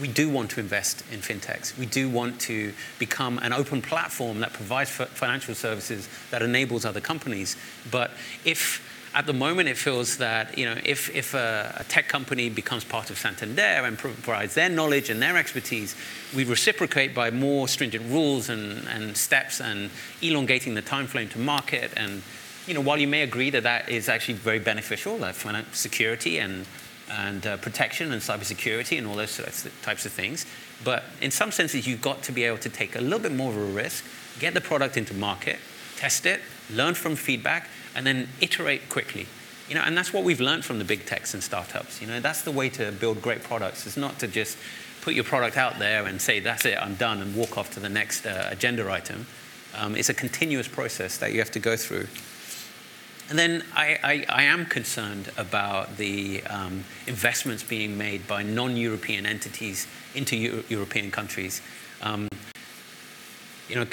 we 0.00 0.06
do 0.06 0.30
want 0.30 0.50
to 0.52 0.60
invest 0.60 1.02
in 1.10 1.18
fintechs. 1.18 1.76
We 1.76 1.86
do 1.86 2.08
want 2.08 2.40
to 2.42 2.72
become 3.00 3.38
an 3.38 3.52
open 3.52 3.82
platform 3.82 4.38
that 4.40 4.52
provides 4.52 4.90
financial 4.90 5.56
services 5.56 6.08
that 6.30 6.40
enables 6.40 6.84
other 6.84 7.00
companies. 7.00 7.56
But 7.90 8.12
if 8.44 8.85
at 9.16 9.24
the 9.24 9.32
moment 9.32 9.66
it 9.66 9.78
feels 9.78 10.18
that 10.18 10.58
you 10.58 10.66
know 10.66 10.78
if, 10.84 11.12
if 11.16 11.32
a, 11.32 11.74
a, 11.78 11.84
tech 11.84 12.06
company 12.06 12.50
becomes 12.50 12.84
part 12.84 13.08
of 13.08 13.18
Santander 13.18 13.62
and 13.62 13.96
provides 13.96 14.54
their 14.54 14.68
knowledge 14.68 15.08
and 15.08 15.22
their 15.22 15.38
expertise, 15.38 15.96
we 16.34 16.44
reciprocate 16.44 17.14
by 17.14 17.30
more 17.30 17.66
stringent 17.66 18.04
rules 18.10 18.50
and, 18.50 18.86
and 18.88 19.16
steps 19.16 19.58
and 19.58 19.90
elongating 20.20 20.74
the 20.74 20.82
time 20.82 21.06
frame 21.06 21.30
to 21.30 21.38
market. 21.38 21.90
And 21.96 22.22
you 22.66 22.74
know 22.74 22.82
while 22.82 22.98
you 22.98 23.08
may 23.08 23.22
agree 23.22 23.48
that 23.50 23.62
that 23.62 23.88
is 23.88 24.10
actually 24.10 24.34
very 24.34 24.58
beneficial, 24.58 25.16
like 25.16 25.34
security 25.72 26.38
and 26.38 26.66
and 27.08 27.46
uh, 27.46 27.56
protection 27.56 28.12
and 28.12 28.20
cybersecurity 28.20 28.98
and 28.98 29.06
all 29.06 29.14
those 29.14 29.40
types 29.82 30.04
of 30.04 30.12
things. 30.12 30.44
But 30.84 31.04
in 31.22 31.30
some 31.30 31.52
senses, 31.52 31.86
you've 31.86 32.02
got 32.02 32.22
to 32.24 32.32
be 32.32 32.44
able 32.44 32.58
to 32.58 32.68
take 32.68 32.96
a 32.96 33.00
little 33.00 33.20
bit 33.20 33.32
more 33.32 33.50
of 33.50 33.56
a 33.56 33.64
risk, 33.64 34.04
get 34.40 34.52
the 34.52 34.60
product 34.60 34.96
into 34.98 35.14
market, 35.14 35.58
test 35.96 36.26
it, 36.26 36.40
learn 36.70 36.94
from 36.94 37.16
feedback, 37.16 37.68
and 37.96 38.06
then 38.06 38.28
iterate 38.40 38.88
quickly. 38.88 39.26
You 39.68 39.74
know, 39.74 39.82
and 39.82 39.96
that's 39.96 40.12
what 40.12 40.22
we've 40.22 40.40
learned 40.40 40.64
from 40.64 40.78
the 40.78 40.84
big 40.84 41.06
techs 41.06 41.34
and 41.34 41.42
startups. 41.42 42.00
You 42.00 42.06
know, 42.06 42.20
that's 42.20 42.42
the 42.42 42.52
way 42.52 42.68
to 42.70 42.92
build 42.92 43.20
great 43.20 43.42
products. 43.42 43.84
It's 43.86 43.96
not 43.96 44.20
to 44.20 44.28
just 44.28 44.56
put 45.00 45.14
your 45.14 45.24
product 45.24 45.56
out 45.56 45.78
there 45.78 46.06
and 46.06 46.20
say, 46.20 46.38
that's 46.38 46.64
it, 46.64 46.78
I'm 46.80 46.94
done, 46.94 47.20
and 47.20 47.34
walk 47.34 47.58
off 47.58 47.72
to 47.74 47.80
the 47.80 47.88
next 47.88 48.26
uh, 48.26 48.48
agenda 48.50 48.88
item. 48.90 49.26
Um, 49.74 49.96
it's 49.96 50.08
a 50.08 50.14
continuous 50.14 50.68
process 50.68 51.18
that 51.18 51.32
you 51.32 51.38
have 51.40 51.50
to 51.52 51.58
go 51.58 51.76
through. 51.76 52.06
And 53.28 53.36
then 53.36 53.64
I, 53.74 53.98
I, 54.04 54.26
I 54.28 54.42
am 54.44 54.66
concerned 54.66 55.32
about 55.36 55.96
the 55.96 56.44
um, 56.44 56.84
investments 57.08 57.64
being 57.64 57.98
made 57.98 58.28
by 58.28 58.44
non 58.44 58.76
European 58.76 59.26
entities 59.26 59.88
into 60.14 60.36
Euro- 60.36 60.62
European 60.68 61.10
countries. 61.10 61.60
Um, 62.02 62.28
you 63.68 63.76
know, 63.76 63.86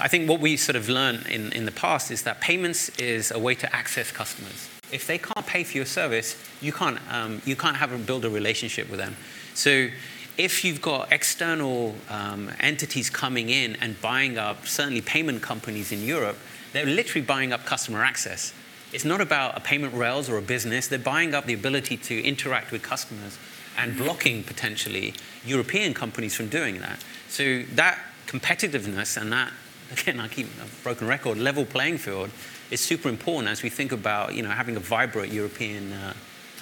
I 0.00 0.08
think 0.08 0.28
what 0.28 0.40
we 0.40 0.56
sort 0.56 0.76
of 0.76 0.88
learned 0.88 1.26
in, 1.26 1.52
in 1.52 1.64
the 1.64 1.72
past 1.72 2.10
is 2.10 2.22
that 2.22 2.40
payments 2.40 2.88
is 2.98 3.30
a 3.30 3.38
way 3.38 3.54
to 3.54 3.74
access 3.74 4.10
customers. 4.10 4.68
If 4.92 5.06
they 5.06 5.18
can't 5.18 5.46
pay 5.46 5.64
for 5.64 5.76
your 5.76 5.86
service, 5.86 6.36
you 6.60 6.72
can't, 6.72 6.98
um, 7.10 7.40
you 7.44 7.56
can't 7.56 7.76
have 7.76 7.92
a, 7.92 7.98
build 7.98 8.24
a 8.24 8.30
relationship 8.30 8.90
with 8.90 8.98
them. 8.98 9.16
So 9.54 9.88
if 10.36 10.64
you've 10.64 10.82
got 10.82 11.12
external 11.12 11.94
um, 12.08 12.50
entities 12.60 13.08
coming 13.08 13.50
in 13.50 13.76
and 13.76 14.00
buying 14.00 14.36
up, 14.36 14.66
certainly 14.66 15.00
payment 15.00 15.42
companies 15.42 15.92
in 15.92 16.02
Europe, 16.02 16.36
they're 16.72 16.86
literally 16.86 17.24
buying 17.24 17.52
up 17.52 17.64
customer 17.64 18.02
access. 18.02 18.52
It's 18.92 19.04
not 19.04 19.20
about 19.20 19.56
a 19.56 19.60
payment 19.60 19.94
rails 19.94 20.28
or 20.28 20.38
a 20.38 20.42
business. 20.42 20.88
They're 20.88 20.98
buying 20.98 21.34
up 21.34 21.46
the 21.46 21.54
ability 21.54 21.96
to 21.98 22.22
interact 22.22 22.72
with 22.72 22.82
customers 22.82 23.38
and 23.76 23.96
blocking 23.96 24.42
potentially 24.42 25.14
European 25.44 25.94
companies 25.94 26.34
from 26.34 26.48
doing 26.48 26.80
that. 26.80 27.02
So 27.28 27.62
that 27.74 27.98
competitiveness 28.26 29.20
and 29.20 29.32
that, 29.32 29.52
again, 29.92 30.20
I 30.20 30.28
keep 30.28 30.46
a 30.46 30.82
broken 30.82 31.06
record, 31.06 31.38
level 31.38 31.64
playing 31.64 31.98
field 31.98 32.30
is 32.70 32.80
super 32.80 33.08
important 33.08 33.48
as 33.48 33.62
we 33.62 33.70
think 33.70 33.92
about, 33.92 34.34
you 34.34 34.42
know, 34.42 34.50
having 34.50 34.76
a 34.76 34.80
vibrant 34.80 35.32
European 35.32 35.92
uh, 35.92 36.14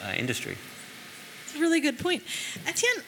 uh, 0.04 0.12
industry. 0.12 0.56
It's 1.46 1.56
a 1.56 1.60
really 1.60 1.80
good 1.80 1.98
point. 1.98 2.22
Etienne, 2.66 3.04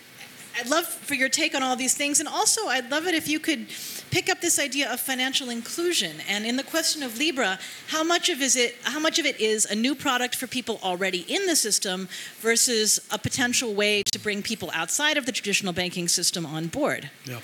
I'd 0.59 0.69
love 0.69 0.87
for 0.87 1.15
your 1.15 1.29
take 1.29 1.55
on 1.55 1.63
all 1.63 1.77
these 1.77 1.95
things. 1.95 2.21
And 2.21 2.29
also, 2.29 2.69
I'd 2.69 2.91
love 2.91 3.07
it 3.07 3.15
if 3.15 3.27
you 3.29 3.41
could 3.41 3.67
pick 4.11 4.31
up 4.31 4.41
this 4.41 4.59
idea 4.59 4.93
of 4.93 5.01
financial 5.01 5.51
inclusion. 5.51 6.19
And 6.29 6.47
in 6.47 6.57
the 6.57 6.63
question 6.63 7.03
of 7.03 7.19
Libra, 7.19 7.59
how 7.89 8.05
much 8.05 8.29
of 8.29 8.41
is 8.41 8.55
it 8.55 8.77
how 8.85 9.01
much 9.01 9.19
of 9.19 9.27
it 9.27 9.41
is 9.41 9.65
a 9.65 9.75
new 9.75 9.95
product 9.95 10.37
for 10.37 10.47
people 10.47 10.79
already 10.83 11.25
in 11.27 11.47
the 11.47 11.57
system 11.57 12.09
versus 12.39 13.01
a 13.11 13.19
potential 13.19 13.75
way 13.75 14.03
to 14.13 14.19
bring 14.19 14.43
people 14.43 14.71
outside 14.73 15.17
of 15.17 15.27
the 15.27 15.33
traditional 15.33 15.73
banking 15.73 16.07
system 16.07 16.47
on 16.47 16.69
board? 16.69 17.11
Yeah. 17.25 17.41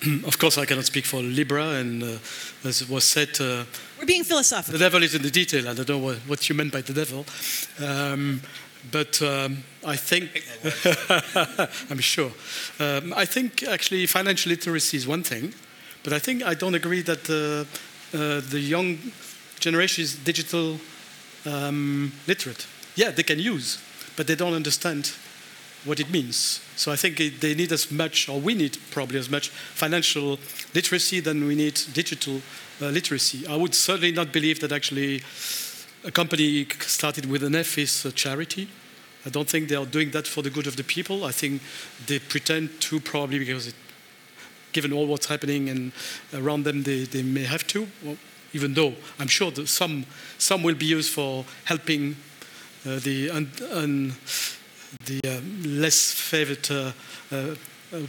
of 0.26 0.38
course, 0.38 0.58
I 0.58 0.64
cannot 0.64 0.84
speak 0.84 1.06
for 1.06 1.20
Libra, 1.20 1.80
and 1.80 2.02
uh, 2.02 2.18
as 2.64 2.88
was 2.88 3.04
said, 3.04 3.30
uh, 3.40 3.64
we're 3.98 4.06
being 4.06 4.24
philosophical. 4.24 4.72
The 4.72 4.84
devil 4.84 5.02
is 5.02 5.14
in 5.14 5.22
the 5.22 5.30
detail. 5.30 5.68
I 5.68 5.74
don't 5.74 5.88
know 5.88 5.98
what, 5.98 6.16
what 6.28 6.48
you 6.48 6.54
meant 6.54 6.72
by 6.72 6.82
the 6.82 6.92
devil, 6.92 7.26
um, 7.80 8.40
but 8.92 9.20
um, 9.22 9.64
I 9.84 9.96
think 9.96 10.44
I'm 11.90 11.98
sure. 11.98 12.30
Um, 12.78 13.12
I 13.16 13.24
think 13.24 13.64
actually 13.64 14.06
financial 14.06 14.50
literacy 14.50 14.98
is 14.98 15.06
one 15.06 15.24
thing, 15.24 15.52
but 16.04 16.12
I 16.12 16.20
think 16.20 16.44
I 16.44 16.54
don't 16.54 16.74
agree 16.74 17.02
that 17.02 17.28
uh, 17.28 17.64
uh 18.16 18.40
the 18.50 18.60
young 18.60 18.98
generation 19.58 20.04
is 20.04 20.14
digital 20.14 20.78
um, 21.44 22.12
literate. 22.28 22.66
Yeah, 22.94 23.10
they 23.10 23.24
can 23.24 23.40
use, 23.40 23.78
but 24.16 24.26
they 24.28 24.36
don't 24.36 24.54
understand 24.54 25.12
what 25.84 26.00
it 26.00 26.10
means. 26.10 26.60
So 26.76 26.92
I 26.92 26.96
think 26.96 27.20
it, 27.20 27.40
they 27.40 27.54
need 27.54 27.72
as 27.72 27.90
much, 27.90 28.28
or 28.28 28.40
we 28.40 28.54
need 28.54 28.78
probably 28.90 29.18
as 29.18 29.30
much 29.30 29.48
financial 29.48 30.38
literacy 30.74 31.20
than 31.20 31.46
we 31.46 31.54
need 31.54 31.80
digital 31.92 32.40
uh, 32.80 32.86
literacy. 32.86 33.46
I 33.46 33.56
would 33.56 33.74
certainly 33.74 34.12
not 34.12 34.32
believe 34.32 34.60
that 34.60 34.72
actually 34.72 35.22
a 36.04 36.10
company 36.10 36.66
started 36.80 37.26
with 37.26 37.42
an 37.42 37.54
F 37.54 37.78
is 37.78 38.04
a 38.04 38.12
charity. 38.12 38.68
I 39.26 39.30
don't 39.30 39.48
think 39.48 39.68
they 39.68 39.74
are 39.74 39.86
doing 39.86 40.10
that 40.12 40.26
for 40.26 40.42
the 40.42 40.50
good 40.50 40.66
of 40.66 40.76
the 40.76 40.84
people. 40.84 41.24
I 41.24 41.32
think 41.32 41.60
they 42.06 42.18
pretend 42.18 42.80
to 42.82 43.00
probably 43.00 43.38
because 43.38 43.66
it, 43.66 43.74
given 44.72 44.92
all 44.92 45.06
what's 45.06 45.26
happening 45.26 45.68
and 45.68 45.92
around 46.32 46.64
them, 46.64 46.82
they, 46.84 47.04
they 47.04 47.22
may 47.22 47.44
have 47.44 47.66
to. 47.68 47.88
Well, 48.02 48.16
even 48.52 48.74
though 48.74 48.94
I'm 49.18 49.28
sure 49.28 49.50
that 49.50 49.68
some 49.68 50.06
some 50.38 50.62
will 50.62 50.74
be 50.74 50.86
used 50.86 51.12
for 51.12 51.44
helping 51.64 52.16
uh, 52.86 52.98
the 53.00 53.30
un, 53.30 53.50
un, 53.72 54.14
the 55.04 55.20
uh, 55.24 55.40
less 55.68 56.12
favored 56.12 56.70
uh, 56.70 56.92
uh, 57.32 57.54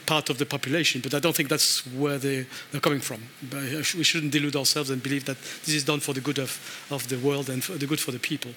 part 0.05 0.29
of 0.29 0.37
the 0.37 0.45
population, 0.45 1.01
but 1.01 1.13
I 1.13 1.19
don't 1.19 1.35
think 1.35 1.49
that's 1.49 1.85
where 1.87 2.17
they, 2.17 2.45
are 2.73 2.79
coming 2.79 2.99
from. 2.99 3.21
We 3.51 4.03
shouldn't 4.03 4.31
delude 4.31 4.55
ourselves 4.55 4.89
and 4.89 5.01
believe 5.01 5.25
that 5.25 5.37
this 5.65 5.75
is 5.75 5.83
done 5.83 5.99
for 5.99 6.13
the 6.13 6.21
good 6.21 6.37
of, 6.37 6.87
of 6.91 7.07
the 7.07 7.17
world 7.17 7.49
and 7.49 7.63
for 7.63 7.73
the 7.73 7.87
good 7.87 7.99
for 7.99 8.11
the 8.11 8.19
people. 8.19 8.51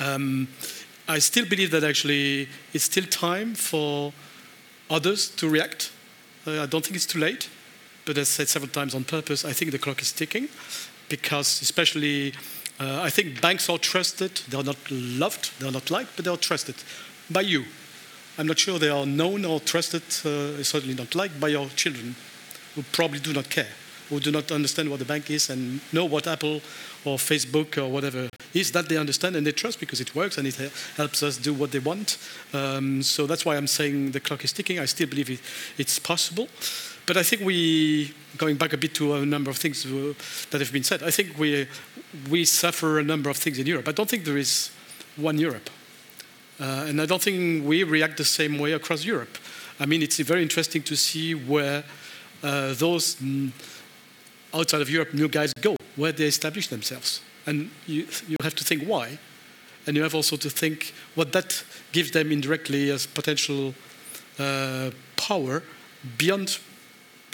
Um, 0.00 0.48
I 1.06 1.18
still 1.18 1.46
believe 1.46 1.70
that 1.72 1.84
actually 1.84 2.48
it's 2.72 2.84
still 2.84 3.04
time 3.04 3.54
for 3.54 4.12
others 4.88 5.28
to 5.36 5.48
react. 5.48 5.92
Uh, 6.46 6.62
I 6.62 6.66
don't 6.66 6.82
think 6.82 6.96
it's 6.96 7.06
too 7.06 7.18
late, 7.18 7.50
but 8.06 8.16
as 8.16 8.28
I 8.28 8.32
said 8.32 8.48
several 8.48 8.70
times 8.70 8.94
on 8.94 9.04
purpose, 9.04 9.44
I 9.44 9.52
think 9.52 9.70
the 9.70 9.78
clock 9.78 10.00
is 10.00 10.12
ticking 10.12 10.48
because, 11.10 11.60
especially, 11.60 12.32
uh, 12.80 13.02
I 13.02 13.10
think 13.10 13.40
banks 13.40 13.68
are 13.68 13.78
trusted. 13.78 14.40
They 14.48 14.56
are 14.56 14.64
not 14.64 14.78
loved, 14.90 15.58
they 15.60 15.68
are 15.68 15.72
not 15.72 15.90
liked, 15.90 16.16
but 16.16 16.24
they 16.24 16.30
are 16.30 16.38
trusted 16.38 16.76
by 17.30 17.42
you. 17.42 17.64
I'm 18.36 18.46
not 18.46 18.58
sure 18.58 18.78
they 18.78 18.88
are 18.88 19.06
known 19.06 19.44
or 19.44 19.60
trusted, 19.60 20.02
uh, 20.02 20.62
certainly 20.62 20.94
not 20.94 21.14
liked 21.14 21.38
by 21.38 21.48
your 21.48 21.68
children, 21.68 22.16
who 22.74 22.82
probably 22.90 23.20
do 23.20 23.32
not 23.32 23.48
care, 23.48 23.68
who 24.08 24.18
do 24.18 24.32
not 24.32 24.50
understand 24.50 24.90
what 24.90 24.98
the 24.98 25.04
bank 25.04 25.30
is 25.30 25.50
and 25.50 25.80
know 25.92 26.04
what 26.04 26.26
Apple 26.26 26.60
or 27.04 27.16
Facebook 27.16 27.78
or 27.78 27.88
whatever 27.88 28.28
is. 28.52 28.72
That 28.72 28.88
they 28.88 28.96
understand 28.96 29.36
and 29.36 29.46
they 29.46 29.52
trust 29.52 29.78
because 29.78 30.00
it 30.00 30.14
works 30.16 30.36
and 30.36 30.48
it 30.48 30.56
helps 30.96 31.22
us 31.22 31.36
do 31.36 31.54
what 31.54 31.70
they 31.70 31.78
want. 31.78 32.18
Um, 32.52 33.02
so 33.02 33.26
that's 33.26 33.44
why 33.44 33.56
I'm 33.56 33.68
saying 33.68 34.10
the 34.10 34.20
clock 34.20 34.42
is 34.42 34.52
ticking. 34.52 34.80
I 34.80 34.86
still 34.86 35.08
believe 35.08 35.30
it, 35.30 35.40
it's 35.78 36.00
possible. 36.00 36.48
But 37.06 37.16
I 37.16 37.22
think 37.22 37.42
we, 37.42 38.14
going 38.36 38.56
back 38.56 38.72
a 38.72 38.78
bit 38.78 38.94
to 38.94 39.14
a 39.14 39.26
number 39.26 39.50
of 39.50 39.58
things 39.58 39.86
uh, 39.86 40.14
that 40.50 40.60
have 40.60 40.72
been 40.72 40.84
said, 40.84 41.02
I 41.02 41.10
think 41.10 41.38
we, 41.38 41.68
we 42.30 42.44
suffer 42.46 42.98
a 42.98 43.04
number 43.04 43.30
of 43.30 43.36
things 43.36 43.58
in 43.58 43.66
Europe. 43.66 43.86
I 43.88 43.92
don't 43.92 44.08
think 44.08 44.24
there 44.24 44.38
is 44.38 44.70
one 45.16 45.38
Europe. 45.38 45.70
Uh, 46.60 46.86
and 46.88 47.00
I 47.00 47.06
don't 47.06 47.22
think 47.22 47.66
we 47.66 47.82
react 47.82 48.16
the 48.16 48.24
same 48.24 48.58
way 48.58 48.72
across 48.72 49.04
Europe. 49.04 49.38
I 49.80 49.86
mean, 49.86 50.02
it's 50.02 50.18
very 50.18 50.42
interesting 50.42 50.82
to 50.82 50.96
see 50.96 51.34
where 51.34 51.84
uh, 52.42 52.74
those 52.74 53.16
outside 54.52 54.80
of 54.80 54.88
Europe 54.88 55.14
new 55.14 55.28
guys 55.28 55.52
go, 55.60 55.76
where 55.96 56.12
they 56.12 56.26
establish 56.26 56.68
themselves. 56.68 57.20
And 57.46 57.70
you, 57.86 58.06
you 58.28 58.36
have 58.42 58.54
to 58.54 58.64
think 58.64 58.84
why. 58.84 59.18
And 59.86 59.96
you 59.96 60.02
have 60.02 60.14
also 60.14 60.36
to 60.36 60.48
think 60.48 60.94
what 61.14 61.32
that 61.32 61.64
gives 61.92 62.12
them 62.12 62.32
indirectly 62.32 62.90
as 62.90 63.06
potential 63.06 63.74
uh, 64.38 64.90
power 65.16 65.62
beyond 66.18 66.58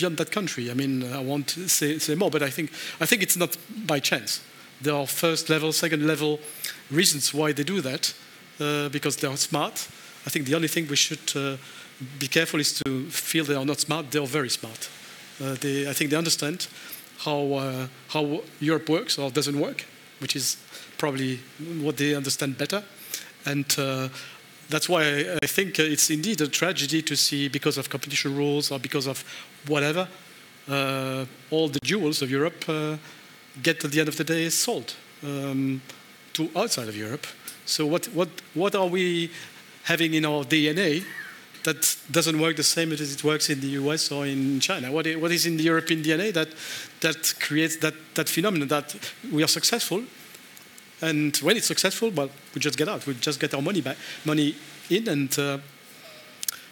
beyond 0.00 0.16
that 0.16 0.32
country. 0.32 0.70
I 0.70 0.74
mean, 0.74 1.04
I 1.12 1.20
won't 1.20 1.50
say, 1.50 1.98
say 1.98 2.14
more, 2.14 2.30
but 2.30 2.42
I 2.42 2.48
think, 2.48 2.72
I 3.00 3.06
think 3.06 3.22
it's 3.22 3.36
not 3.36 3.56
by 3.86 4.00
chance. 4.00 4.40
There 4.80 4.94
are 4.94 5.06
first 5.06 5.50
level, 5.50 5.72
second 5.72 6.06
level 6.06 6.40
reasons 6.90 7.34
why 7.34 7.52
they 7.52 7.64
do 7.64 7.82
that, 7.82 8.14
because 8.92 9.16
they 9.16 9.28
are 9.28 9.36
smart. 9.36 9.88
I 10.26 10.30
think 10.30 10.46
the 10.46 10.54
only 10.54 10.68
thing 10.68 10.86
we 10.88 10.96
should 10.96 11.32
uh, 11.34 11.56
be 12.18 12.28
careful 12.28 12.60
is 12.60 12.80
to 12.84 13.06
feel 13.10 13.44
they 13.44 13.54
are 13.54 13.64
not 13.64 13.80
smart. 13.80 14.10
They 14.10 14.18
are 14.18 14.26
very 14.26 14.50
smart. 14.50 14.90
Uh, 15.40 15.54
they, 15.60 15.88
I 15.88 15.92
think 15.92 16.10
they 16.10 16.16
understand 16.16 16.68
how, 17.24 17.52
uh, 17.54 17.86
how 18.08 18.42
Europe 18.60 18.88
works 18.88 19.18
or 19.18 19.30
doesn't 19.30 19.58
work, 19.58 19.84
which 20.20 20.36
is 20.36 20.56
probably 20.98 21.40
what 21.80 21.96
they 21.96 22.14
understand 22.14 22.58
better. 22.58 22.82
And 23.46 23.64
uh, 23.78 24.08
that's 24.68 24.88
why 24.88 25.02
I, 25.02 25.38
I 25.42 25.46
think 25.46 25.78
it's 25.78 26.10
indeed 26.10 26.40
a 26.40 26.48
tragedy 26.48 27.02
to 27.02 27.16
see, 27.16 27.48
because 27.48 27.78
of 27.78 27.88
competition 27.88 28.36
rules 28.36 28.70
or 28.70 28.78
because 28.78 29.06
of 29.06 29.24
whatever, 29.66 30.08
uh, 30.68 31.24
all 31.50 31.68
the 31.68 31.80
jewels 31.82 32.22
of 32.22 32.30
Europe 32.30 32.64
uh, 32.68 32.96
get 33.62 33.84
at 33.84 33.92
the 33.92 34.00
end 34.00 34.08
of 34.08 34.16
the 34.16 34.24
day 34.24 34.50
sold 34.50 34.94
um, 35.24 35.80
to 36.34 36.50
outside 36.54 36.88
of 36.88 36.96
Europe. 36.96 37.26
So 37.70 37.86
what, 37.86 38.06
what, 38.06 38.28
what 38.54 38.74
are 38.74 38.88
we 38.88 39.30
having 39.84 40.14
in 40.14 40.24
our 40.24 40.42
DNA 40.44 41.04
that 41.62 41.96
doesn't 42.10 42.40
work 42.40 42.56
the 42.56 42.64
same 42.64 42.90
as 42.90 43.00
it 43.00 43.22
works 43.22 43.48
in 43.48 43.60
the 43.60 43.68
US 43.68 44.10
or 44.10 44.26
in 44.26 44.58
China? 44.58 44.90
What 44.90 45.06
is, 45.06 45.16
what 45.16 45.30
is 45.30 45.46
in 45.46 45.56
the 45.56 45.62
European 45.62 46.02
DNA 46.02 46.32
that, 46.32 46.48
that 47.00 47.34
creates 47.38 47.76
that, 47.76 47.94
that 48.16 48.28
phenomenon 48.28 48.66
that 48.68 48.96
we 49.32 49.44
are 49.44 49.48
successful? 49.48 50.02
And 51.00 51.36
when 51.36 51.56
it's 51.56 51.66
successful, 51.66 52.10
well, 52.10 52.28
we 52.54 52.60
just 52.60 52.76
get 52.76 52.88
out. 52.88 53.06
We 53.06 53.14
just 53.14 53.38
get 53.38 53.54
our 53.54 53.62
money 53.62 53.80
back, 53.80 53.96
money 54.24 54.56
in. 54.90 55.08
And 55.08 55.38
uh, 55.38 55.58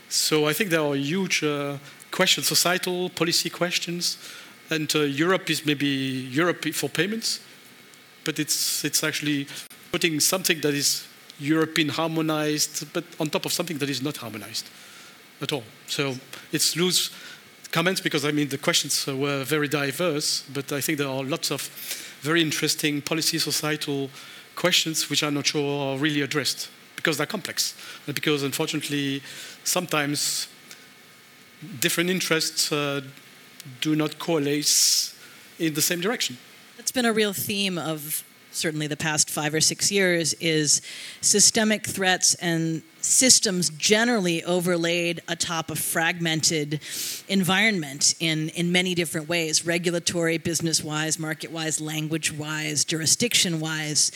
so 0.09 0.49
I 0.49 0.53
think 0.53 0.70
there 0.70 0.82
are 0.82 0.96
huge 0.96 1.44
uh, 1.44 1.78
questions, 2.11 2.49
societal 2.49 3.09
policy 3.11 3.51
questions. 3.51 4.18
And 4.68 4.92
uh, 4.96 5.03
Europe 5.03 5.49
is 5.49 5.64
maybe 5.64 5.86
Europe 5.86 6.64
for 6.74 6.88
payments, 6.90 7.40
but 8.24 8.40
it's, 8.40 8.84
it's 8.84 9.05
actually 9.05 9.46
putting 9.93 10.20
something 10.20 10.61
that 10.61 10.74
is 10.74 11.07
European 11.39 11.89
harmonized, 11.89 12.93
but 12.93 13.05
on 13.20 13.30
top 13.30 13.47
of 13.47 13.53
something 13.53 13.78
that 13.78 13.89
is 13.89 14.03
not 14.03 14.16
harmonized 14.16 14.68
at 15.41 15.53
all. 15.53 15.64
So 15.86 16.16
it's 16.53 16.76
loose 16.76 17.11
comments 17.70 18.01
because 18.01 18.24
I 18.24 18.32
mean 18.32 18.49
the 18.49 18.59
questions 18.59 19.07
were 19.07 19.45
very 19.45 19.68
diverse, 19.68 20.45
but 20.53 20.72
I 20.72 20.80
think 20.80 20.99
there 20.99 21.09
are 21.09 21.22
lots 21.22 21.51
of 21.51 21.62
very 22.20 22.43
interesting 22.43 23.03
policy 23.03 23.39
societal 23.39 24.11
questions 24.57 25.09
which 25.09 25.22
I'm 25.22 25.34
not 25.34 25.47
sure 25.47 25.95
are 25.95 25.99
really 25.99 26.22
addressed 26.22 26.68
because 26.97 27.16
they're 27.16 27.26
complex 27.26 27.74
and 28.07 28.14
because 28.14 28.43
unfortunately 28.43 29.22
sometimes 29.62 30.49
different 31.80 32.11
interests 32.11 32.72
uh, 32.72 33.03
do 33.80 33.95
not 33.95 34.18
coalesce 34.18 35.14
in 35.59 35.74
the 35.74 35.82
same 35.82 36.01
direction. 36.01 36.39
That's 36.76 36.91
been 36.91 37.05
a 37.05 37.12
real 37.12 37.32
theme 37.32 37.78
of 37.78 38.24
certainly 38.59 38.86
the 38.86 38.96
past 38.96 39.30
five 39.30 39.54
or 39.54 39.61
six 39.61 39.90
years, 39.90 40.34
is 40.34 40.82
systemic 41.20 41.86
threats 41.86 42.34
and 42.36 42.82
systems 43.09 43.70
generally 43.70 44.44
overlaid 44.44 45.20
atop 45.28 45.70
a 45.70 45.74
fragmented 45.74 46.80
environment 47.28 48.14
in, 48.20 48.50
in 48.50 48.70
many 48.70 48.94
different 48.94 49.28
ways 49.28 49.66
regulatory, 49.66 50.38
business 50.38 50.82
wise, 50.84 51.18
market 51.18 51.50
wise, 51.50 51.80
language 51.80 52.32
wise, 52.32 52.84
jurisdiction 52.84 53.61
wise. 53.61 54.12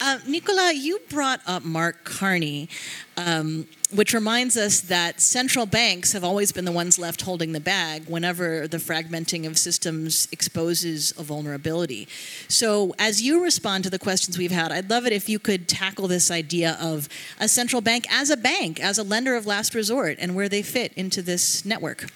Uh, 0.00 0.18
Nicolas, 0.26 0.74
you 0.74 1.00
brought 1.08 1.40
up 1.46 1.64
Mark 1.64 2.04
Carney. 2.04 2.68
Um, 3.16 3.68
which 3.94 4.12
reminds 4.12 4.56
us 4.56 4.80
that 4.80 5.20
central 5.20 5.66
banks 5.66 6.12
have 6.12 6.24
always 6.24 6.50
been 6.50 6.64
the 6.64 6.72
ones 6.72 6.98
left 6.98 7.22
holding 7.22 7.52
the 7.52 7.60
bag 7.60 8.04
whenever 8.08 8.66
the 8.66 8.78
fragmenting 8.78 9.46
of 9.46 9.56
systems 9.56 10.26
exposes 10.32 11.12
a 11.16 11.22
vulnerability. 11.22 12.08
So, 12.48 12.94
as 12.98 13.22
you 13.22 13.42
respond 13.42 13.84
to 13.84 13.90
the 13.90 13.98
questions 13.98 14.36
we've 14.36 14.50
had, 14.50 14.72
I'd 14.72 14.90
love 14.90 15.06
it 15.06 15.12
if 15.12 15.28
you 15.28 15.38
could 15.38 15.68
tackle 15.68 16.08
this 16.08 16.30
idea 16.30 16.76
of 16.80 17.08
a 17.38 17.48
central 17.48 17.80
bank 17.80 18.06
as 18.10 18.30
a 18.30 18.33
bank, 18.36 18.80
as 18.80 18.98
a 18.98 19.02
lender 19.02 19.36
of 19.36 19.46
last 19.46 19.74
resort, 19.74 20.16
and 20.20 20.34
where 20.34 20.48
they 20.48 20.62
fit 20.62 20.92
into 20.94 21.22
this 21.22 21.64
network. 21.64 22.06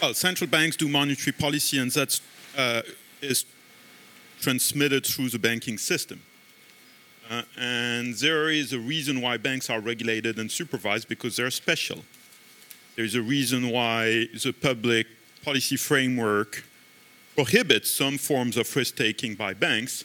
Well, 0.00 0.14
central 0.14 0.50
banks 0.50 0.76
do 0.76 0.88
monetary 0.88 1.32
policy, 1.32 1.78
and 1.78 1.90
that 1.92 2.20
uh, 2.56 2.82
is 3.20 3.44
transmitted 4.40 5.06
through 5.06 5.28
the 5.28 5.38
banking 5.38 5.78
system. 5.78 6.20
Uh, 7.30 7.42
and 7.56 8.14
there 8.14 8.50
is 8.50 8.72
a 8.72 8.78
reason 8.78 9.20
why 9.20 9.36
banks 9.36 9.70
are 9.70 9.80
regulated 9.80 10.38
and 10.38 10.50
supervised 10.50 11.08
because 11.08 11.36
they're 11.36 11.50
special. 11.50 12.04
There's 12.96 13.14
a 13.14 13.22
reason 13.22 13.70
why 13.70 14.26
the 14.34 14.52
public 14.52 15.06
policy 15.44 15.76
framework 15.76 16.64
prohibits 17.34 17.90
some 17.90 18.18
forms 18.18 18.56
of 18.56 18.74
risk 18.76 18.96
taking 18.96 19.34
by 19.34 19.54
banks 19.54 20.04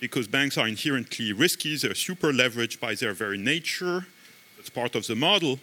because 0.00 0.28
banks 0.28 0.56
are 0.56 0.68
inherently 0.68 1.32
risky, 1.32 1.76
they're 1.76 1.94
super 1.94 2.32
leveraged 2.32 2.80
by 2.80 2.94
their 2.94 3.12
very 3.12 3.38
nature. 3.38 4.06
That's 4.56 4.70
part 4.70 4.94
of 4.94 5.06
the 5.06 5.14
model. 5.14 5.58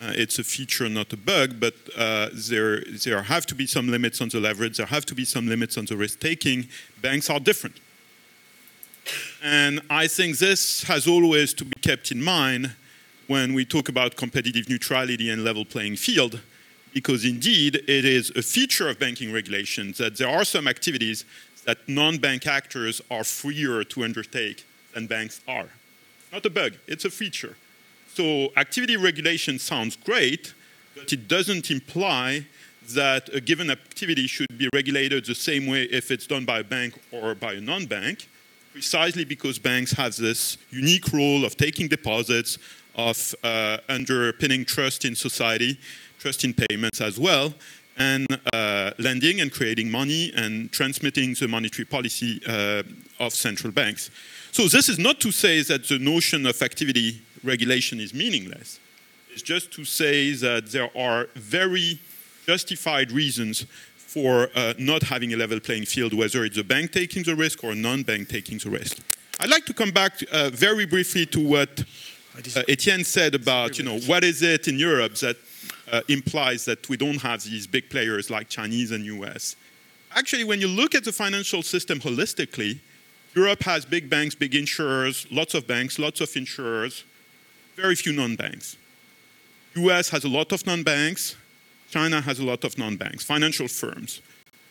Uh, 0.00 0.12
it's 0.16 0.38
a 0.38 0.44
feature, 0.44 0.88
not 0.88 1.12
a 1.12 1.16
bug, 1.16 1.60
but 1.60 1.74
uh, 1.96 2.28
there, 2.32 2.80
there 3.04 3.22
have 3.22 3.46
to 3.46 3.54
be 3.54 3.66
some 3.66 3.88
limits 3.88 4.20
on 4.20 4.28
the 4.28 4.40
leverage, 4.40 4.76
there 4.76 4.86
have 4.86 5.06
to 5.06 5.14
be 5.14 5.24
some 5.24 5.48
limits 5.48 5.78
on 5.78 5.86
the 5.86 5.96
risk 5.96 6.20
taking. 6.20 6.68
Banks 7.00 7.30
are 7.30 7.40
different. 7.40 7.76
And 9.42 9.80
I 9.88 10.06
think 10.06 10.38
this 10.38 10.82
has 10.84 11.06
always 11.06 11.54
to 11.54 11.64
be 11.64 11.80
kept 11.80 12.10
in 12.10 12.22
mind 12.22 12.74
when 13.26 13.54
we 13.54 13.64
talk 13.64 13.88
about 13.88 14.16
competitive 14.16 14.68
neutrality 14.68 15.30
and 15.30 15.44
level 15.44 15.64
playing 15.64 15.96
field, 15.96 16.40
because 16.92 17.24
indeed 17.24 17.76
it 17.86 18.04
is 18.04 18.30
a 18.30 18.42
feature 18.42 18.88
of 18.88 18.98
banking 18.98 19.32
regulations 19.32 19.98
that 19.98 20.16
there 20.16 20.28
are 20.28 20.44
some 20.44 20.68
activities 20.68 21.24
that 21.64 21.78
non-bank 21.88 22.46
actors 22.46 23.00
are 23.10 23.24
freer 23.24 23.84
to 23.84 24.04
undertake 24.04 24.64
than 24.94 25.06
banks 25.06 25.40
are. 25.48 25.68
Not 26.32 26.46
a 26.46 26.50
bug, 26.50 26.74
it's 26.86 27.04
a 27.04 27.10
feature. 27.10 27.56
So 28.14 28.52
activity 28.56 28.96
regulation 28.96 29.58
sounds 29.58 29.96
great, 29.96 30.54
but 30.94 31.12
it 31.12 31.26
doesn't 31.28 31.70
imply 31.70 32.46
that 32.90 33.34
a 33.34 33.40
given 33.40 33.70
activity 33.70 34.26
should 34.26 34.58
be 34.58 34.68
regulated 34.72 35.24
the 35.24 35.34
same 35.34 35.66
way 35.66 35.84
if 35.84 36.10
it's 36.10 36.26
done 36.26 36.44
by 36.44 36.60
a 36.60 36.64
bank 36.64 36.98
or 37.10 37.34
by 37.34 37.54
a 37.54 37.60
non-bank 37.60 38.28
precisely 38.74 39.24
because 39.24 39.56
banks 39.56 39.92
have 39.92 40.16
this 40.16 40.58
unique 40.70 41.12
role 41.12 41.44
of 41.44 41.56
taking 41.56 41.86
deposits, 41.86 42.58
of 42.96 43.32
uh, 43.44 43.78
underpinning 43.88 44.64
trust 44.64 45.04
in 45.04 45.14
society, 45.14 45.78
trust 46.18 46.42
in 46.42 46.52
payments 46.52 47.00
as 47.00 47.16
well, 47.16 47.54
and 47.96 48.26
uh, 48.52 48.90
lending 48.98 49.40
and 49.40 49.52
creating 49.52 49.90
money 49.90 50.32
and 50.34 50.70
transmitting 50.72 51.34
the 51.34 51.48
monetary 51.48 51.86
policy 51.86 52.40
uh, 52.46 52.82
of 53.20 53.32
central 53.32 53.72
banks. 53.72 54.10
So 54.52 54.68
this 54.68 54.88
is 54.88 54.98
not 54.98 55.20
to 55.20 55.32
say 55.32 55.62
that 55.62 55.88
the 55.88 55.98
notion 55.98 56.46
of 56.46 56.60
activity 56.62 57.22
regulation 57.42 58.00
is 58.00 58.14
meaningless. 58.14 58.80
It's 59.32 59.42
just 59.42 59.72
to 59.72 59.84
say 59.84 60.32
that 60.32 60.70
there 60.70 60.90
are 60.96 61.28
very 61.34 61.98
justified 62.46 63.10
reasons 63.10 63.66
for 63.96 64.48
uh, 64.54 64.74
not 64.78 65.02
having 65.02 65.32
a 65.34 65.36
level 65.36 65.58
playing 65.58 65.86
field, 65.86 66.14
whether 66.14 66.44
it's 66.44 66.58
a 66.58 66.62
bank 66.62 66.92
taking 66.92 67.24
the 67.24 67.34
risk 67.34 67.64
or 67.64 67.72
a 67.72 67.74
non-bank 67.74 68.28
taking 68.28 68.58
the 68.58 68.70
risk. 68.70 68.98
I'd 69.40 69.50
like 69.50 69.66
to 69.66 69.74
come 69.74 69.90
back 69.90 70.12
uh, 70.30 70.50
very 70.50 70.86
briefly 70.86 71.26
to 71.26 71.40
what 71.40 71.82
uh, 72.56 72.62
Etienne 72.68 73.02
said 73.02 73.34
about, 73.34 73.78
you 73.78 73.84
know, 73.84 73.98
what 74.06 74.22
is 74.22 74.42
it 74.42 74.68
in 74.68 74.78
Europe 74.78 75.16
that 75.16 75.36
uh, 75.94 76.00
implies 76.08 76.64
that 76.64 76.88
we 76.88 76.96
don't 76.96 77.20
have 77.22 77.44
these 77.44 77.66
big 77.68 77.88
players 77.88 78.28
like 78.28 78.48
Chinese 78.48 78.90
and 78.90 79.04
US. 79.06 79.54
Actually, 80.12 80.44
when 80.44 80.60
you 80.60 80.66
look 80.66 80.94
at 80.94 81.04
the 81.04 81.12
financial 81.12 81.62
system 81.62 82.00
holistically, 82.00 82.80
Europe 83.34 83.62
has 83.62 83.84
big 83.84 84.10
banks, 84.10 84.34
big 84.34 84.54
insurers, 84.54 85.26
lots 85.30 85.54
of 85.54 85.66
banks, 85.66 85.98
lots 85.98 86.20
of 86.20 86.34
insurers, 86.36 87.04
very 87.76 87.94
few 87.94 88.12
non-banks. 88.12 88.76
US 89.76 90.08
has 90.10 90.24
a 90.24 90.28
lot 90.28 90.50
of 90.52 90.66
non-banks, 90.66 91.36
China 91.90 92.20
has 92.20 92.40
a 92.40 92.44
lot 92.44 92.64
of 92.64 92.76
non-banks, 92.76 93.22
financial 93.24 93.68
firms, 93.68 94.20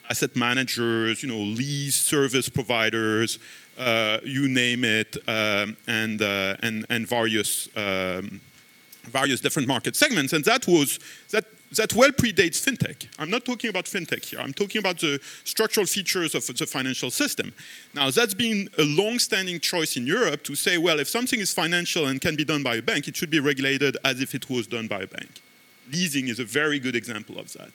asset 0.10 0.36
managers, 0.36 1.24
you 1.24 1.30
know, 1.30 1.44
lease 1.60 1.96
service 1.96 2.50
providers, 2.50 3.40
uh, 3.78 4.18
you 4.24 4.50
name 4.50 4.84
it, 4.84 5.16
um, 5.28 5.78
and, 5.88 6.22
uh, 6.22 6.56
and, 6.62 6.86
and 6.90 7.08
various, 7.08 7.70
um, 7.78 8.42
various 9.04 9.42
different 9.42 9.68
market 9.68 9.96
segments. 9.96 10.34
And 10.34 10.44
that 10.46 10.68
was, 10.68 11.00
that, 11.32 11.46
that 11.76 11.94
well 11.94 12.12
predates 12.12 12.62
fintech. 12.62 13.08
I'm 13.20 13.30
not 13.30 13.46
talking 13.46 13.70
about 13.70 13.86
fintech 13.86 14.26
here. 14.26 14.40
I'm 14.40 14.54
talking 14.54 14.80
about 14.80 15.00
the 15.00 15.20
structural 15.44 15.86
features 15.86 16.36
of 16.36 16.46
the 16.46 16.66
financial 16.66 17.12
system. 17.12 17.54
Now, 17.94 18.12
that's 18.12 18.34
been 18.34 18.70
a 18.78 18.84
long-standing 18.84 19.60
choice 19.60 19.98
in 19.98 20.08
Europe 20.08 20.44
to 20.44 20.56
say, 20.56 20.78
well, 20.78 21.00
if 21.00 21.08
something 21.08 21.40
is 21.40 21.54
financial 21.54 22.08
and 22.08 22.22
can 22.22 22.36
be 22.36 22.46
done 22.46 22.64
by 22.64 22.76
a 22.76 22.82
bank, 22.82 23.08
it 23.08 23.16
should 23.16 23.30
be 23.30 23.40
regulated 23.40 23.98
as 24.06 24.22
if 24.22 24.34
it 24.36 24.50
was 24.50 24.68
done 24.68 24.88
by 24.88 25.02
a 25.02 25.08
bank 25.08 25.42
leasing 25.92 26.28
is 26.28 26.40
a 26.40 26.46
very 26.46 26.80
good 26.80 26.96
example 26.96 27.40
of 27.40 27.52
that. 27.54 27.72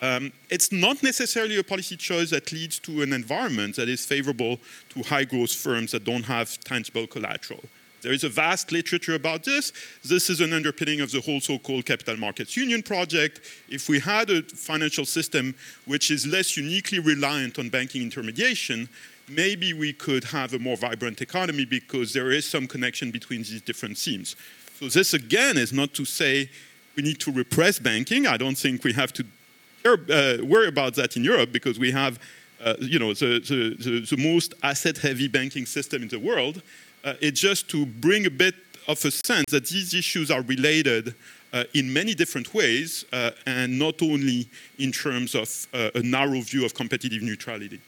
Um, 0.00 0.32
it's 0.50 0.72
not 0.72 1.02
necessarily 1.02 1.58
a 1.58 1.64
policy 1.64 1.96
choice 1.96 2.30
that 2.30 2.50
leads 2.50 2.78
to 2.80 3.02
an 3.02 3.12
environment 3.12 3.76
that 3.76 3.88
is 3.88 4.04
favorable 4.04 4.58
to 4.90 5.02
high 5.02 5.24
growth 5.24 5.52
firms 5.52 5.92
that 5.92 6.04
don't 6.04 6.24
have 6.24 6.58
tangible 6.60 7.06
collateral. 7.06 7.62
There 8.02 8.12
is 8.12 8.24
a 8.24 8.28
vast 8.28 8.72
literature 8.72 9.14
about 9.14 9.44
this. 9.44 9.72
This 10.04 10.28
is 10.28 10.40
an 10.40 10.52
underpinning 10.52 11.00
of 11.00 11.12
the 11.12 11.20
whole 11.20 11.40
so-called 11.40 11.86
capital 11.86 12.16
markets 12.16 12.56
union 12.56 12.82
project. 12.82 13.40
If 13.68 13.88
we 13.88 14.00
had 14.00 14.28
a 14.28 14.42
financial 14.42 15.04
system 15.04 15.54
which 15.86 16.10
is 16.10 16.26
less 16.26 16.56
uniquely 16.56 16.98
reliant 16.98 17.58
on 17.58 17.68
banking 17.68 18.02
intermediation, 18.02 18.88
maybe 19.28 19.72
we 19.72 19.92
could 19.92 20.24
have 20.24 20.52
a 20.52 20.58
more 20.58 20.76
vibrant 20.76 21.22
economy 21.22 21.64
because 21.64 22.12
there 22.12 22.32
is 22.32 22.44
some 22.44 22.66
connection 22.66 23.12
between 23.12 23.40
these 23.40 23.62
different 23.62 23.96
themes. 23.96 24.34
So 24.80 24.88
this 24.88 25.14
again 25.14 25.56
is 25.56 25.72
not 25.72 25.94
to 25.94 26.04
say 26.04 26.50
we 26.96 27.04
need 27.04 27.20
to 27.20 27.30
repress 27.30 27.78
banking. 27.78 28.26
I 28.26 28.36
don't 28.36 28.58
think 28.58 28.82
we 28.82 28.92
have 28.94 29.12
to 29.12 29.24
uh, 29.84 30.44
worry 30.44 30.68
about 30.68 30.94
that 30.96 31.16
in 31.16 31.24
Europe 31.24 31.52
because 31.52 31.78
we 31.78 31.92
have 31.92 32.18
uh, 32.64 32.74
you 32.78 32.98
know, 32.98 33.12
the, 33.12 33.40
the, 33.40 33.76
the, 33.82 34.00
the 34.00 34.16
most 34.16 34.54
asset-heavy 34.62 35.28
banking 35.28 35.66
system 35.66 36.02
in 36.02 36.08
the 36.08 36.18
world. 36.18 36.62
Uh, 37.04 37.14
it's 37.20 37.40
just 37.40 37.68
to 37.70 37.84
bring 37.84 38.26
a 38.26 38.30
bit 38.30 38.54
of 38.88 39.04
a 39.04 39.10
sense 39.10 39.44
that 39.50 39.66
these 39.66 39.94
issues 39.94 40.30
are 40.30 40.42
related 40.42 41.14
uh, 41.52 41.64
in 41.74 41.92
many 41.92 42.14
different 42.14 42.54
ways 42.54 43.04
uh, 43.12 43.30
and 43.46 43.78
not 43.78 44.00
only 44.02 44.48
in 44.78 44.92
terms 44.92 45.34
of 45.34 45.66
uh, 45.74 45.90
a 45.94 46.02
narrow 46.02 46.40
view 46.40 46.64
of 46.64 46.74
competitive 46.74 47.22
neutrality. 47.22 47.80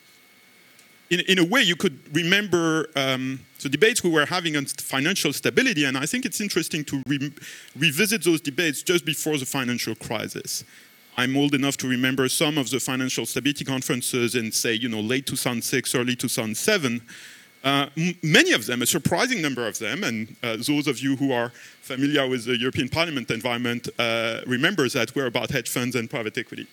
In, 1.11 1.21
in 1.21 1.39
a 1.39 1.45
way, 1.45 1.62
you 1.62 1.77
could 1.77 1.99
remember 2.15 2.89
um, 2.97 3.41
the 3.62 3.69
debates 3.69 4.03
we 4.03 4.11
were 4.11 4.27
having 4.27 4.57
on 4.57 4.65
financial 4.67 5.33
stability, 5.33 5.85
and 5.85 5.97
I 5.97 6.07
think 6.07 6.25
it's 6.25 6.41
interesting 6.41 6.85
to 6.87 7.03
re 7.07 7.33
revisit 7.77 8.25
those 8.25 8.41
debates 8.41 8.83
just 8.83 9.05
before 9.05 9.37
the 9.37 9.47
financial 9.47 9.95
crisis. 9.95 10.65
I'm 11.17 11.37
old 11.37 11.55
enough 11.55 11.77
to 11.79 11.89
remember 11.89 12.29
some 12.29 12.59
of 12.59 12.71
the 12.71 12.81
financial 12.81 13.27
stability 13.27 13.65
conferences 13.65 14.35
in, 14.35 14.51
say, 14.51 14.73
you 14.75 14.89
know, 14.89 15.01
late 15.01 15.27
2006, 15.27 15.95
early 15.95 16.17
2007. 16.17 17.01
Uh, 17.65 17.89
many 18.23 18.53
of 18.53 18.67
them, 18.67 18.83
a 18.83 18.87
surprising 18.87 19.41
number 19.41 19.67
of 19.67 19.79
them, 19.79 20.05
and 20.05 20.37
uh, 20.43 20.57
those 20.57 20.87
of 20.87 21.01
you 21.01 21.17
who 21.17 21.33
are 21.33 21.51
familiar 21.81 22.29
with 22.29 22.45
the 22.45 22.59
European 22.59 22.91
Parliament 22.91 23.31
environment 23.31 23.89
uh, 23.99 24.43
remember 24.47 24.87
that 24.91 25.15
we're 25.15 25.27
about 25.27 25.51
hedge 25.51 25.71
funds 25.71 25.97
and 25.97 26.11
private 26.11 26.37
equity. 26.37 26.67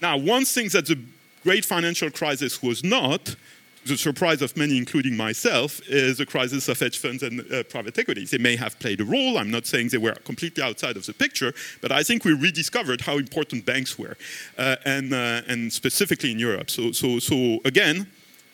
Now, 0.00 0.16
one 0.16 0.46
thing 0.46 0.68
that 0.70 0.86
the 0.86 0.98
great 1.44 1.66
financial 1.66 2.10
crisis 2.10 2.62
was 2.62 2.82
not 2.82 3.36
the 3.84 3.96
surprise 3.96 4.40
of 4.40 4.56
many, 4.56 4.78
including 4.78 5.16
myself, 5.16 5.80
is 5.86 6.18
the 6.18 6.26
crisis 6.26 6.68
of 6.68 6.78
hedge 6.78 6.98
funds 6.98 7.22
and 7.22 7.40
uh, 7.52 7.62
private 7.64 7.98
equities. 7.98 8.30
They 8.30 8.38
may 8.38 8.56
have 8.56 8.78
played 8.78 9.00
a 9.00 9.04
role. 9.04 9.36
I'm 9.36 9.50
not 9.50 9.66
saying 9.66 9.88
they 9.88 9.98
were 9.98 10.14
completely 10.24 10.62
outside 10.62 10.96
of 10.96 11.04
the 11.04 11.14
picture, 11.14 11.52
but 11.82 11.92
I 11.92 12.02
think 12.02 12.24
we 12.24 12.32
rediscovered 12.32 13.02
how 13.02 13.18
important 13.18 13.66
banks 13.66 13.98
were, 13.98 14.16
uh, 14.56 14.76
and, 14.84 15.12
uh, 15.12 15.42
and 15.46 15.72
specifically 15.72 16.32
in 16.32 16.38
Europe. 16.38 16.70
So, 16.70 16.92
so, 16.92 17.18
so 17.18 17.60
again, 17.64 18.06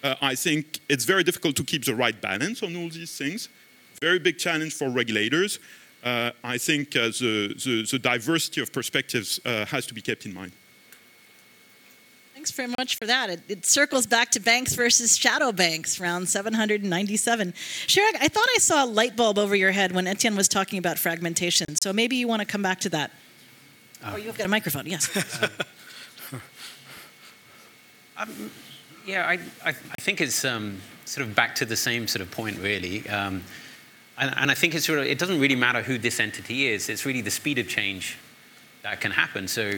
uh, 0.07 0.15
I 0.23 0.35
think 0.35 0.81
it's 0.89 1.05
very 1.05 1.25
difficult 1.25 1.57
to 1.57 1.65
keep 1.65 1.85
the 1.85 1.95
right 1.95 2.21
balance 2.21 2.63
on 2.63 2.77
all 2.77 2.89
these 2.89 3.17
things. 3.17 3.49
Very 4.01 4.19
big 4.19 4.39
challenge 4.39 4.75
for 4.75 4.89
regulators. 4.89 5.59
Uh, 6.05 6.31
I 6.45 6.59
think 6.59 6.95
uh, 6.95 7.09
the, 7.09 7.55
the, 7.65 7.89
the, 7.91 7.99
diversity 7.99 8.61
of 8.61 8.73
perspectives 8.73 9.41
has 9.45 9.87
to 9.87 9.95
be 9.95 10.01
kept 10.01 10.27
in 10.27 10.35
mind. 10.35 10.53
Thanks 12.35 12.51
very 12.53 12.73
much 12.79 12.97
for 12.97 13.07
that. 13.07 13.31
It, 13.31 13.41
it, 13.49 13.67
circles 13.67 14.07
back 14.07 14.31
to 14.33 14.41
banks 14.41 14.75
versus 14.75 15.17
shadow 15.17 15.51
banks, 15.51 15.99
round 15.99 16.29
797. 16.29 17.53
Chirag, 17.53 18.17
I 18.21 18.29
thought 18.29 18.47
I 18.55 18.59
saw 18.59 18.85
a 18.85 18.87
light 18.87 19.17
bulb 19.17 19.39
over 19.39 19.57
your 19.57 19.73
head 19.73 19.91
when 19.91 20.07
Etienne 20.07 20.37
was 20.37 20.47
talking 20.47 20.79
about 20.79 20.97
fragmentation. 20.97 21.75
So 21.83 21.93
maybe 21.93 22.15
you 22.15 22.29
want 22.29 22.41
to 22.41 22.47
come 22.47 22.63
back 22.63 22.79
to 22.81 22.89
that. 22.91 23.11
Uh, 24.05 24.13
oh, 24.13 24.17
you've 24.17 24.39
got 24.39 24.47
a 24.47 24.49
microphone, 24.51 24.87
yes. 24.87 25.11
uh, 25.43 25.49
um, 28.19 28.51
yeah, 29.07 29.25
I, 29.25 29.35
I, 29.65 29.69
I, 29.69 30.01
think 30.01 30.21
it's 30.21 30.45
um, 30.45 30.79
sort 31.05 31.27
of 31.27 31.35
back 31.35 31.55
to 31.57 31.65
the 31.65 31.77
same 31.77 32.09
sort 32.09 32.23
of 32.23 32.31
point, 32.31 32.59
really. 32.59 33.09
Um, 33.09 33.45
and, 34.19 34.35
and, 34.37 34.51
I 34.51 34.55
think 34.55 34.75
it's 34.75 34.89
really, 34.89 35.11
it 35.11 35.19
doesn't 35.19 35.39
really 35.39 35.55
matter 35.55 35.81
who 35.81 35.97
this 35.97 36.19
entity 36.19 36.67
is, 36.67 36.89
it's 36.89 37.07
really 37.07 37.21
the 37.21 37.31
speed 37.31 37.59
of 37.59 37.69
change 37.69 38.19
that 38.83 39.01
can 39.01 39.13
happen. 39.13 39.47
So 39.47 39.75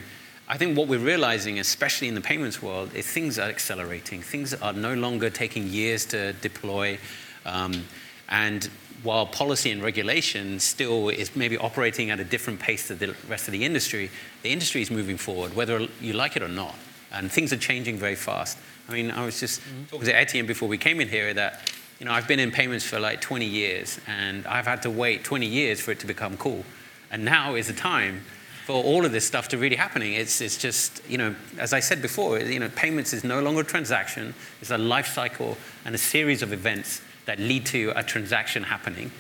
I 0.49 0.57
think 0.57 0.79
what 0.79 0.89
we're 0.89 0.99
realizing, 0.99 1.59
especially 1.59 2.09
in 2.09 2.15
the 2.15 2.23
payments 2.23 2.63
world, 2.63 2.95
is 2.95 3.07
things 3.07 3.39
are 3.39 3.51
accelerating. 3.51 4.23
Things 4.23 4.55
are 4.55 4.73
no 4.73 4.95
longer 4.95 5.29
taking 5.29 5.69
years 5.69 6.07
to 6.07 6.33
deploy. 6.35 6.99
Um, 7.45 7.85
and 8.31 8.71
while 9.03 9.27
policy 9.27 9.71
and 9.71 9.83
regulation 9.83 10.59
still 10.59 11.11
is 11.11 11.37
maybe 11.37 11.59
operating 11.59 12.11
at 12.11 12.19
a 12.19 12.25
different 12.25 12.61
pace 12.61 12.89
than 12.89 12.99
the 12.99 13.15
rest 13.29 13.47
of 13.47 13.53
the 13.53 13.65
industry, 13.65 14.11
the 14.43 14.51
industry 14.51 14.81
is 14.81 14.91
moving 14.91 15.19
forward, 15.19 15.55
whether 15.55 15.87
you 16.01 16.15
like 16.15 16.35
it 16.35 16.43
or 16.43 16.49
not. 16.49 16.75
And 17.13 17.31
things 17.31 17.53
are 17.53 17.57
changing 17.57 17.97
very 17.97 18.15
fast. 18.15 18.59
I 18.89 18.93
mean, 18.93 19.11
I 19.11 19.25
was 19.25 19.41
just 19.41 19.61
mm-hmm. 19.61 19.85
talking 19.85 20.07
to 20.07 20.17
Etienne 20.17 20.47
before 20.47 20.69
we 20.69 20.79
came 20.79 21.01
in 21.01 21.09
here 21.09 21.33
that, 21.35 21.73
you 21.99 22.07
know, 22.07 22.13
I've 22.13 22.29
been 22.29 22.41
in 22.41 22.51
payments 22.51 22.85
for 22.85 22.99
like 22.99 23.21
20 23.21 23.45
years, 23.45 24.01
and 24.07 24.47
I've 24.47 24.67
had 24.67 24.83
to 24.83 24.91
wait 24.91 25.25
20 25.25 25.47
years 25.47 25.81
for 25.81 25.91
it 25.91 26.01
to 26.01 26.07
become 26.07 26.37
cool. 26.37 26.65
And 27.11 27.25
now 27.25 27.55
is 27.55 27.67
the 27.67 27.73
time 27.73 28.23
for 28.69 28.85
all 28.85 29.07
of 29.07 29.13
this 29.13 29.27
stuff 29.27 29.49
to 29.49 29.57
really 29.57 29.77
happening. 29.77 30.13
It's, 30.13 30.43
it's 30.43 30.59
just, 30.59 31.03
you 31.09 31.17
know, 31.17 31.35
as 31.59 31.73
I 31.73 31.81
said 31.81 32.03
before, 32.03 32.39
you 32.39 32.61
know, 32.61 32.69
payments 32.69 33.15
is 33.15 33.25
no 33.25 33.41
longer 33.41 33.63
a 33.63 33.65
transaction. 33.65 34.35
It's 34.61 34.71
a 34.71 34.77
life 34.77 35.07
cycle 35.07 35.57
and 35.87 35.95
a 35.95 35.99
series 35.99 36.43
of 36.43 36.53
events 36.53 37.01
that 37.25 37.39
lead 37.39 37.65
to 37.67 37.93
a 37.97 38.03
transaction 38.03 38.65
happening. 38.65 39.11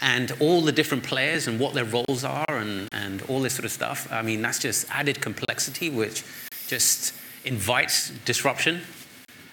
And 0.00 0.32
all 0.40 0.62
the 0.62 0.72
different 0.72 1.04
players 1.04 1.46
and 1.46 1.60
what 1.60 1.74
their 1.74 1.84
roles 1.84 2.24
are 2.24 2.46
and, 2.48 2.88
and 2.92 3.20
all 3.28 3.40
this 3.40 3.54
sort 3.54 3.66
of 3.66 3.72
stuff, 3.72 4.08
I 4.10 4.22
mean, 4.22 4.40
that's 4.40 4.58
just 4.58 4.86
added 4.90 5.20
complexity, 5.20 5.90
which 5.90 6.24
just 6.66 7.14
invites 7.44 8.10
disruption 8.24 8.82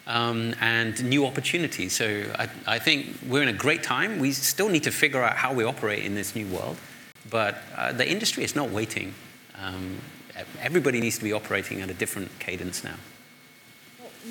um, 0.07 0.53
and 0.59 1.03
new 1.03 1.25
opportunities. 1.25 1.93
So 1.93 2.25
I, 2.37 2.49
I 2.67 2.79
think 2.79 3.17
we're 3.27 3.43
in 3.43 3.49
a 3.49 3.53
great 3.53 3.83
time. 3.83 4.19
We 4.19 4.31
still 4.31 4.69
need 4.69 4.83
to 4.83 4.91
figure 4.91 5.21
out 5.21 5.35
how 5.35 5.53
we 5.53 5.63
operate 5.63 6.03
in 6.03 6.15
this 6.15 6.35
new 6.35 6.47
world. 6.47 6.77
But 7.29 7.57
uh, 7.75 7.93
the 7.93 8.09
industry 8.09 8.43
is 8.43 8.55
not 8.55 8.69
waiting. 8.69 9.13
Um, 9.61 9.97
everybody 10.61 10.99
needs 10.99 11.17
to 11.17 11.23
be 11.23 11.33
operating 11.33 11.81
at 11.81 11.89
a 11.89 11.93
different 11.93 12.37
cadence 12.39 12.83
now. 12.83 12.95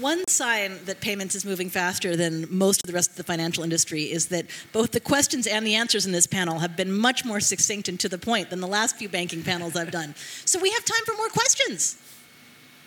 One 0.00 0.26
sign 0.26 0.78
that 0.86 1.02
payments 1.02 1.34
is 1.34 1.44
moving 1.44 1.68
faster 1.68 2.16
than 2.16 2.46
most 2.48 2.82
of 2.82 2.86
the 2.86 2.94
rest 2.94 3.10
of 3.10 3.16
the 3.16 3.24
financial 3.24 3.62
industry 3.62 4.04
is 4.04 4.28
that 4.28 4.46
both 4.72 4.92
the 4.92 5.00
questions 5.00 5.46
and 5.46 5.66
the 5.66 5.74
answers 5.74 6.06
in 6.06 6.12
this 6.12 6.26
panel 6.26 6.60
have 6.60 6.76
been 6.76 6.90
much 6.90 7.26
more 7.26 7.40
succinct 7.40 7.90
and 7.90 8.00
to 8.00 8.08
the 8.08 8.16
point 8.16 8.48
than 8.48 8.60
the 8.60 8.66
last 8.66 8.96
few 8.96 9.10
banking 9.10 9.42
panels 9.42 9.76
I've 9.76 9.90
done. 9.90 10.14
So 10.46 10.58
we 10.58 10.70
have 10.70 10.84
time 10.86 11.04
for 11.04 11.14
more 11.16 11.28
questions. 11.28 11.98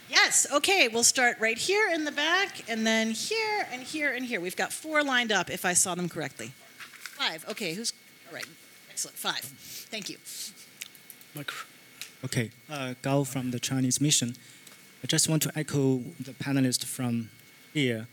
Yes, 0.10 0.46
okay, 0.54 0.88
we'll 0.88 1.04
start 1.04 1.38
right 1.40 1.58
here 1.58 1.90
in 1.92 2.06
the 2.06 2.12
back, 2.12 2.70
and 2.70 2.86
then 2.86 3.12
here, 3.12 3.68
and 3.72 3.82
here, 3.82 4.14
and 4.14 4.26
here. 4.26 4.40
We've 4.40 4.56
got 4.56 4.72
four 4.72 5.04
lined 5.04 5.32
up, 5.32 5.50
if 5.50 5.66
I 5.66 5.74
saw 5.74 5.96
them 5.96 6.10
correctly. 6.10 6.52
Five, 7.18 7.46
okay, 7.50 7.74
who's, 7.74 7.92
all 8.30 8.36
right, 8.36 8.46
excellent, 8.90 9.18
five. 9.18 9.40
Thank 9.90 10.10
you. 10.10 10.18
Okay, 12.24 12.52
uh, 12.70 12.94
Gao 13.02 13.24
from 13.24 13.52
the 13.52 13.60
Chinese 13.60 14.00
mission. 14.00 14.36
I 15.04 15.08
just 15.08 15.28
want 15.28 15.42
to 15.44 15.52
echo 15.58 16.04
the 16.20 16.32
panelist 16.34 16.86
from 16.86 17.30
here 17.74 18.08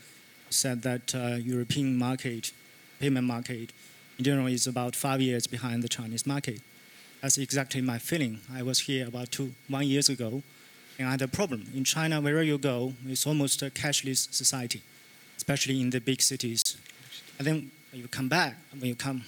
said 0.53 0.83
that 0.83 1.15
uh, 1.15 1.35
European 1.35 1.97
market, 1.97 2.51
payment 2.99 3.25
market, 3.25 3.71
in 4.17 4.23
general 4.23 4.47
is 4.47 4.67
about 4.67 4.95
five 4.95 5.19
years 5.21 5.47
behind 5.47 5.83
the 5.83 5.89
Chinese 5.89 6.25
market. 6.25 6.61
That's 7.21 7.37
exactly 7.37 7.81
my 7.81 7.97
feeling. 7.97 8.39
I 8.53 8.61
was 8.63 8.81
here 8.81 9.07
about 9.07 9.31
two, 9.31 9.53
one 9.67 9.87
years 9.87 10.09
ago, 10.09 10.43
I 10.99 11.17
problem. 11.25 11.65
In 11.75 11.83
China, 11.83 12.21
wherever 12.21 12.43
you 12.43 12.57
go, 12.57 12.93
it's 13.07 13.25
almost 13.25 13.61
a 13.61 13.69
cashless 13.69 14.33
society, 14.33 14.81
especially 15.37 15.81
in 15.81 15.89
the 15.89 15.99
big 15.99 16.21
cities. 16.21 16.61
And 17.37 17.47
then 17.47 17.71
you 17.91 18.07
come 18.07 18.29
back, 18.29 18.55
when 18.77 18.89
you 18.89 18.95
come, 18.95 19.23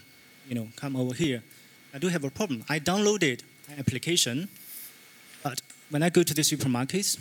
you 0.47 0.55
know, 0.55 0.67
come 0.75 0.95
over 0.95 1.13
here, 1.13 1.43
I 1.93 1.97
do 1.97 2.07
have 2.07 2.23
a 2.23 2.29
problem. 2.29 2.63
I 2.69 2.79
downloaded 2.79 3.41
an 3.69 3.79
application, 3.79 4.47
but 5.43 5.61
when 5.89 6.03
I 6.03 6.09
go 6.09 6.23
to 6.23 6.33
the 6.33 6.41
supermarkets, 6.41 7.19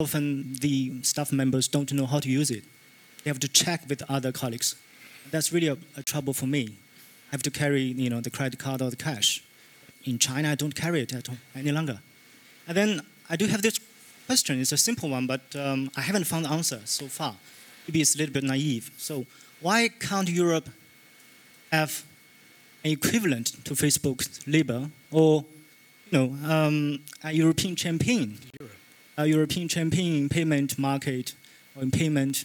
often 0.00 0.54
the 0.60 1.02
staff 1.02 1.32
members 1.32 1.68
don't 1.68 1.92
know 1.92 2.06
how 2.06 2.20
to 2.20 2.28
use 2.28 2.50
it. 2.50 2.64
They 3.24 3.30
have 3.30 3.40
to 3.40 3.48
check 3.48 3.88
with 3.88 4.02
other 4.08 4.32
colleagues. 4.32 4.76
That's 5.30 5.52
really 5.52 5.68
a, 5.68 5.76
a 5.96 6.02
trouble 6.02 6.32
for 6.32 6.46
me. 6.46 6.76
I 7.28 7.32
have 7.32 7.42
to 7.42 7.50
carry, 7.50 7.82
you 7.82 8.08
know, 8.08 8.20
the 8.20 8.30
credit 8.30 8.58
card 8.58 8.80
or 8.80 8.90
the 8.90 8.96
cash. 8.96 9.42
In 10.04 10.18
China, 10.18 10.52
I 10.52 10.54
don't 10.54 10.74
carry 10.74 11.02
it 11.02 11.12
at 11.12 11.28
all, 11.28 11.36
any 11.54 11.72
longer. 11.72 12.00
And 12.66 12.76
then 12.76 13.02
I 13.30 13.36
do 13.36 13.46
have 13.46 13.60
this 13.62 13.78
question. 14.26 14.60
It's 14.60 14.72
a 14.72 14.76
simple 14.76 15.10
one, 15.10 15.26
but 15.26 15.42
um, 15.54 15.90
I 15.96 16.00
haven't 16.00 16.24
found 16.24 16.46
the 16.46 16.50
answer 16.50 16.80
so 16.84 17.06
far. 17.06 17.34
Maybe 17.86 18.00
it's 18.00 18.14
a 18.14 18.18
little 18.18 18.32
bit 18.32 18.44
naive. 18.44 18.90
So 18.96 19.26
why 19.60 19.88
can't 19.88 20.28
Europe 20.28 20.68
have 21.70 22.04
an 22.84 22.92
equivalent 22.92 23.64
to 23.64 23.74
Facebook's 23.74 24.46
Libra 24.46 24.90
or 25.10 25.44
you 26.10 26.18
know, 26.18 26.48
um, 26.50 27.00
a 27.22 27.32
European 27.32 27.76
champion, 27.76 28.38
a 29.16 29.26
European 29.26 29.68
champion 29.68 30.16
in 30.16 30.28
payment 30.28 30.78
market 30.78 31.34
or 31.76 31.82
in 31.82 31.90
payment 31.90 32.44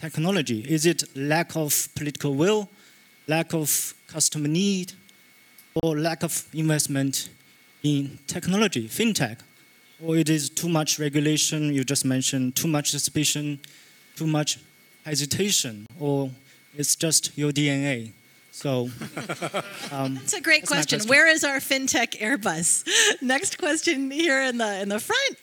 technology? 0.00 0.60
Is 0.68 0.84
it 0.84 1.04
lack 1.14 1.54
of 1.54 1.88
political 1.94 2.34
will, 2.34 2.68
lack 3.28 3.54
of 3.54 3.94
customer 4.08 4.48
need, 4.48 4.94
or 5.82 5.96
lack 5.96 6.24
of 6.24 6.44
investment 6.52 7.28
in 7.82 8.18
technology, 8.26 8.88
fintech? 8.88 9.38
Or 10.04 10.16
it 10.16 10.28
is 10.28 10.50
too 10.50 10.68
much 10.68 10.98
regulation, 10.98 11.72
you 11.72 11.82
just 11.84 12.04
mentioned, 12.04 12.56
too 12.56 12.68
much 12.68 12.90
suspicion, 12.90 13.58
too 14.16 14.26
much 14.26 14.58
hesitation, 15.04 15.86
or 15.98 16.30
it's 16.76 16.94
just 16.94 17.36
your 17.38 17.52
DNA? 17.52 18.12
So 18.52 18.90
um, 19.92 20.14
That's 20.14 20.34
a 20.34 20.40
great 20.40 20.62
that's 20.62 20.70
question. 20.70 20.98
question. 20.98 21.08
Where 21.08 21.26
is 21.26 21.42
our 21.42 21.56
fintech 21.56 22.20
Airbus? 22.20 22.86
Next 23.22 23.58
question 23.58 24.10
here 24.10 24.42
in 24.42 24.58
the 24.58 24.80
in 24.80 24.88
the 24.90 25.00
front. 25.00 25.36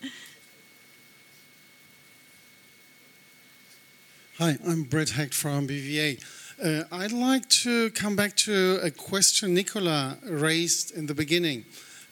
Hi, 4.38 4.58
I'm 4.66 4.84
Brett 4.84 5.10
Hecht 5.10 5.34
from 5.34 5.68
BVA. 5.68 6.24
Uh, 6.64 6.84
I'd 6.92 7.12
like 7.12 7.50
to 7.50 7.90
come 7.92 8.16
back 8.16 8.36
to 8.38 8.80
a 8.82 8.92
question 8.92 9.54
Nicola 9.54 10.18
raised 10.24 10.96
in 10.96 11.08
the 11.08 11.14
beginning. 11.14 11.66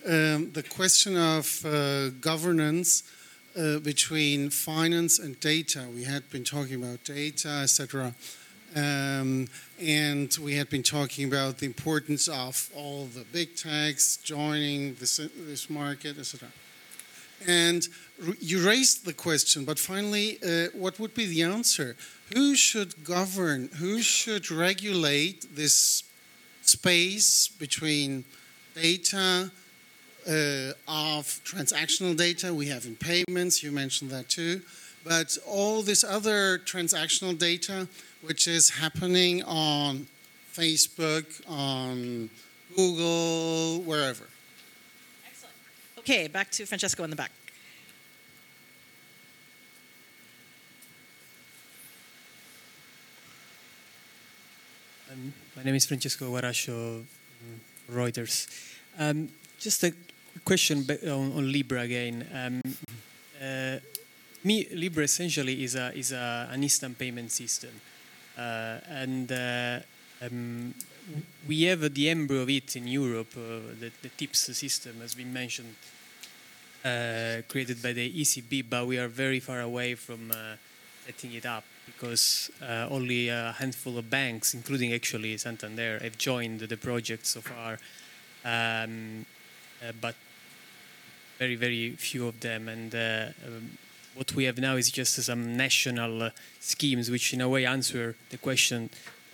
Um, 0.05 0.51
the 0.53 0.63
question 0.63 1.17
of 1.17 1.65
uh, 1.65 2.09
governance 2.21 3.03
uh, 3.57 3.79
between 3.79 4.49
finance 4.49 5.19
and 5.19 5.37
data. 5.41 5.85
We 5.93 6.05
had 6.05 6.29
been 6.29 6.45
talking 6.45 6.81
about 6.81 7.03
data, 7.03 7.61
etc. 7.63 8.13
Um, 8.75 9.47
and 9.81 10.37
we 10.41 10.55
had 10.55 10.69
been 10.69 10.83
talking 10.83 11.27
about 11.27 11.57
the 11.57 11.65
importance 11.65 12.29
of 12.29 12.69
all 12.75 13.05
the 13.05 13.25
big 13.33 13.57
techs 13.57 14.17
joining 14.17 14.95
this, 14.95 15.17
this 15.17 15.69
market, 15.69 16.17
etc. 16.17 16.47
And 17.45 17.85
you 18.39 18.65
raised 18.65 19.05
the 19.05 19.13
question, 19.13 19.65
but 19.65 19.79
finally, 19.79 20.39
uh, 20.41 20.67
what 20.73 20.97
would 20.99 21.13
be 21.13 21.25
the 21.25 21.43
answer? 21.43 21.97
Who 22.33 22.55
should 22.55 23.03
govern, 23.03 23.69
who 23.79 24.01
should 24.01 24.49
regulate 24.49 25.55
this 25.55 26.03
space 26.61 27.49
between 27.49 28.23
data, 28.75 29.51
of 30.29 31.41
transactional 31.43 32.15
data 32.15 32.53
we 32.53 32.67
have 32.67 32.85
in 32.85 32.95
payments, 32.95 33.63
you 33.63 33.71
mentioned 33.71 34.11
that 34.11 34.29
too, 34.29 34.61
but 35.03 35.37
all 35.47 35.81
this 35.81 36.03
other 36.03 36.59
transactional 36.59 37.37
data 37.37 37.87
which 38.21 38.47
is 38.47 38.69
happening 38.69 39.43
on 39.43 40.07
Facebook, 40.53 41.25
on 41.47 42.29
Google, 42.75 43.81
wherever. 43.81 44.25
Excellent. 45.25 45.55
Okay, 45.99 46.27
back 46.27 46.51
to 46.51 46.65
Francesco 46.65 47.03
in 47.03 47.09
the 47.09 47.15
back. 47.15 47.31
Um, 55.11 55.33
my 55.55 55.63
name 55.63 55.75
is 55.75 55.85
Francesco 55.85 56.29
Guarascio, 56.29 56.99
mm, 57.01 57.05
Reuters. 57.91 58.47
Um, 58.99 59.29
just 59.59 59.83
a 59.83 59.91
quick 59.91 60.08
question 60.45 60.85
on, 61.03 61.31
on 61.33 61.51
Libra 61.51 61.81
again. 61.81 62.25
Um, 62.33 62.61
uh, 63.41 63.79
me, 64.43 64.67
Libra 64.73 65.03
essentially 65.03 65.63
is 65.63 65.75
a 65.75 65.93
is 65.95 66.11
a, 66.11 66.49
an 66.51 66.63
instant 66.63 66.97
payment 66.97 67.31
system, 67.31 67.71
uh, 68.37 68.77
and 68.87 69.31
uh, 69.31 69.79
um, 70.21 70.73
we 71.47 71.63
have 71.63 71.93
the 71.93 72.09
embryo 72.09 72.41
of 72.41 72.49
it 72.49 72.75
in 72.75 72.87
Europe. 72.87 73.33
Uh, 73.35 73.75
the, 73.79 73.91
the 74.01 74.09
TIPS 74.09 74.57
system 74.57 75.01
has 75.01 75.15
been 75.15 75.33
mentioned, 75.33 75.75
uh, 76.85 77.41
created 77.47 77.81
by 77.81 77.93
the 77.93 78.11
ECB, 78.21 78.65
but 78.69 78.87
we 78.87 78.97
are 78.97 79.07
very 79.07 79.39
far 79.39 79.61
away 79.61 79.95
from 79.95 80.31
uh, 80.31 80.55
setting 81.05 81.33
it 81.33 81.45
up 81.45 81.63
because 81.85 82.51
only 82.61 83.29
a 83.29 83.55
handful 83.57 83.97
of 83.97 84.09
banks, 84.09 84.53
including 84.53 84.93
actually 84.93 85.35
Santander, 85.37 85.99
have 86.03 86.17
joined 86.19 86.59
the 86.59 86.77
project 86.77 87.25
so 87.25 87.41
far. 87.41 87.79
Um, 88.45 89.25
uh, 89.81 89.91
but 89.99 90.15
very, 91.39 91.55
very 91.55 91.91
few 91.91 92.27
of 92.27 92.39
them. 92.41 92.67
And 92.67 92.93
uh, 92.93 93.27
um, 93.47 93.71
what 94.13 94.35
we 94.35 94.43
have 94.43 94.57
now 94.59 94.75
is 94.75 94.91
just 94.91 95.15
some 95.15 95.55
national 95.55 96.23
uh, 96.23 96.29
schemes, 96.59 97.09
which 97.09 97.33
in 97.33 97.41
a 97.41 97.49
way 97.49 97.65
answer 97.65 98.15
the 98.29 98.37
question 98.37 98.89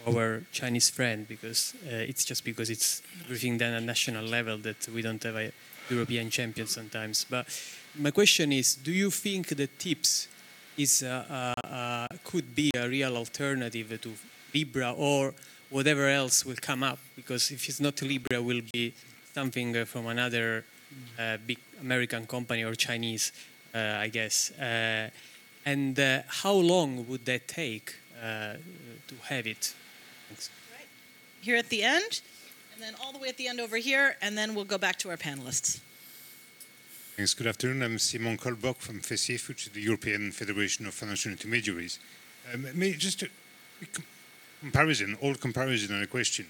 our 0.07 0.43
Chinese 0.51 0.91
friend, 0.91 1.27
because 1.27 1.73
uh, 1.87 1.95
it's 1.95 2.23
just 2.23 2.45
because 2.45 2.69
it's 2.69 3.01
everything 3.23 3.57
done 3.57 3.73
at 3.73 3.81
national 3.81 4.23
level 4.23 4.57
that 4.59 4.87
we 4.93 5.01
don't 5.01 5.23
have 5.23 5.35
a 5.35 5.51
European 5.89 6.29
champion 6.29 6.67
sometimes. 6.67 7.25
But 7.27 7.47
my 7.97 8.11
question 8.11 8.51
is, 8.51 8.75
do 8.75 8.91
you 8.91 9.09
think 9.09 9.47
that 9.47 9.79
TIPS 9.79 10.27
is 10.77 11.01
uh, 11.01 11.55
uh, 11.63 12.07
could 12.23 12.53
be 12.53 12.69
a 12.75 12.87
real 12.87 13.17
alternative 13.17 13.99
to 14.01 14.13
Libra 14.53 14.91
or 14.91 15.33
whatever 15.71 16.07
else 16.07 16.45
will 16.45 16.61
come 16.61 16.83
up? 16.83 16.99
Because 17.15 17.49
if 17.49 17.67
it's 17.67 17.79
not 17.79 17.99
Libra, 18.03 18.41
will 18.41 18.61
be 18.73 18.93
something 19.33 19.85
from 19.85 20.05
another 20.05 20.63
uh, 21.19 21.37
big 21.45 21.59
American 21.81 22.25
company 22.25 22.63
or 22.63 22.75
Chinese, 22.75 23.31
uh, 23.73 23.77
I 23.99 24.07
guess. 24.07 24.51
Uh, 24.51 25.09
and 25.65 25.99
uh, 25.99 26.21
how 26.27 26.53
long 26.53 27.07
would 27.07 27.25
that 27.25 27.47
take 27.47 27.95
uh, 28.21 28.53
to 29.07 29.15
have 29.23 29.47
it? 29.47 29.73
Thanks. 30.29 30.49
Here 31.41 31.57
at 31.57 31.69
the 31.69 31.83
end, 31.83 32.21
and 32.73 32.81
then 32.81 32.93
all 33.03 33.11
the 33.11 33.19
way 33.19 33.29
at 33.29 33.37
the 33.37 33.47
end 33.47 33.59
over 33.59 33.77
here, 33.77 34.15
and 34.21 34.37
then 34.37 34.55
we'll 34.55 34.65
go 34.65 34.77
back 34.77 34.97
to 34.99 35.09
our 35.09 35.17
panelists. 35.17 35.79
Thanks. 37.15 37.33
Good 37.33 37.47
afternoon. 37.47 37.81
I'm 37.81 37.97
Simon 37.97 38.37
Kolbach 38.37 38.77
from 38.77 38.99
FECIF, 38.99 39.47
which 39.47 39.67
is 39.67 39.71
the 39.71 39.81
European 39.81 40.31
Federation 40.31 40.85
of 40.85 40.93
Financial 40.93 41.31
Intermediaries. 41.31 41.99
Um, 42.53 42.67
may 42.73 42.91
just 42.93 43.23
a 43.23 43.29
comparison, 44.59 45.17
old 45.21 45.39
comparison 45.39 45.95
on 45.95 46.03
a 46.03 46.07
question. 46.07 46.45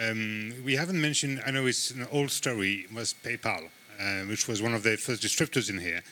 Um, 0.00 0.52
we 0.64 0.74
haven't 0.74 1.00
mentioned, 1.00 1.42
I 1.46 1.52
know 1.52 1.66
it's 1.66 1.92
an 1.92 2.06
old 2.10 2.30
story, 2.32 2.86
was 2.92 3.14
PayPal, 3.22 3.68
uh, 4.00 4.22
which 4.26 4.48
was 4.48 4.60
one 4.60 4.74
of 4.74 4.82
the 4.82 4.96
first 4.96 5.22
disruptors 5.22 5.70
in 5.70 5.78
here. 5.78 6.02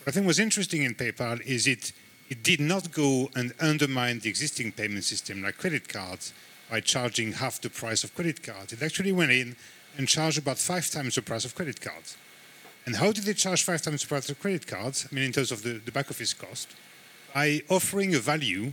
What 0.00 0.08
I 0.08 0.10
think 0.10 0.26
was 0.26 0.40
interesting 0.40 0.82
in 0.82 0.94
PayPal 0.94 1.40
is 1.42 1.66
it, 1.68 1.92
it 2.28 2.42
did 2.42 2.60
not 2.60 2.90
go 2.90 3.30
and 3.36 3.54
undermine 3.60 4.18
the 4.18 4.28
existing 4.28 4.72
payment 4.72 5.04
system 5.04 5.42
like 5.42 5.56
credit 5.56 5.88
cards 5.88 6.32
by 6.68 6.80
charging 6.80 7.32
half 7.32 7.60
the 7.60 7.70
price 7.70 8.02
of 8.02 8.14
credit 8.14 8.42
cards. 8.42 8.72
It 8.72 8.82
actually 8.82 9.12
went 9.12 9.30
in 9.30 9.54
and 9.96 10.08
charged 10.08 10.38
about 10.38 10.58
five 10.58 10.90
times 10.90 11.14
the 11.14 11.22
price 11.22 11.44
of 11.44 11.54
credit 11.54 11.80
cards. 11.80 12.16
And 12.86 12.96
how 12.96 13.12
did 13.12 13.24
they 13.24 13.34
charge 13.34 13.62
five 13.62 13.82
times 13.82 14.02
the 14.02 14.08
price 14.08 14.30
of 14.30 14.40
credit 14.40 14.66
cards? 14.66 15.06
I 15.10 15.14
mean, 15.14 15.24
in 15.24 15.32
terms 15.32 15.52
of 15.52 15.62
the, 15.62 15.74
the 15.74 15.92
back 15.92 16.10
office 16.10 16.32
cost, 16.34 16.74
by 17.34 17.62
offering 17.68 18.14
a 18.14 18.18
value 18.18 18.72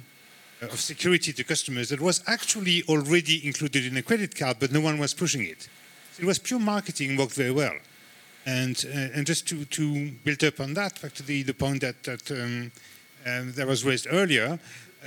of 0.61 0.79
security 0.79 1.33
to 1.33 1.43
customers 1.43 1.89
that 1.89 1.99
was 1.99 2.23
actually 2.27 2.83
already 2.87 3.45
included 3.45 3.85
in 3.85 3.97
a 3.97 4.01
credit 4.01 4.35
card, 4.35 4.57
but 4.59 4.71
no 4.71 4.79
one 4.79 4.97
was 4.97 5.13
pushing 5.13 5.43
it. 5.43 5.67
So 6.13 6.23
it 6.23 6.25
was 6.25 6.39
pure 6.39 6.59
marketing, 6.59 7.17
worked 7.17 7.33
very 7.33 7.51
well. 7.51 7.75
And, 8.45 8.85
uh, 8.87 9.17
and 9.17 9.25
just 9.25 9.47
to, 9.49 9.65
to 9.65 10.11
build 10.23 10.43
up 10.43 10.59
on 10.59 10.73
that, 10.75 11.01
back 11.01 11.13
to 11.13 11.23
the, 11.23 11.43
the 11.43 11.53
point 11.53 11.81
that, 11.81 12.03
that, 12.03 12.31
um, 12.31 12.71
um, 13.25 13.51
that 13.53 13.67
was 13.67 13.83
raised 13.83 14.07
earlier, 14.09 14.59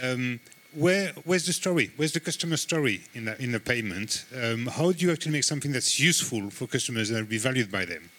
um, 0.03 0.41
where, 0.75 1.13
where's 1.25 1.47
the 1.47 1.53
story? 1.53 1.91
Where's 1.97 2.13
the 2.13 2.21
customer 2.21 2.57
story 2.57 3.01
in 3.15 3.25
the, 3.25 3.43
in 3.43 3.53
the 3.53 3.61
payment? 3.61 4.27
Um, 4.37 4.67
how 4.67 4.93
do 4.93 5.07
you 5.07 5.13
actually 5.13 5.33
make 5.33 5.45
something 5.45 5.73
that's 5.73 5.99
useful 5.99 6.51
for 6.51 6.67
customers 6.67 7.11
and 7.11 7.21
will 7.21 7.31
be 7.31 7.39
valued 7.39 7.71
by 7.71 7.85
them? 7.85 8.11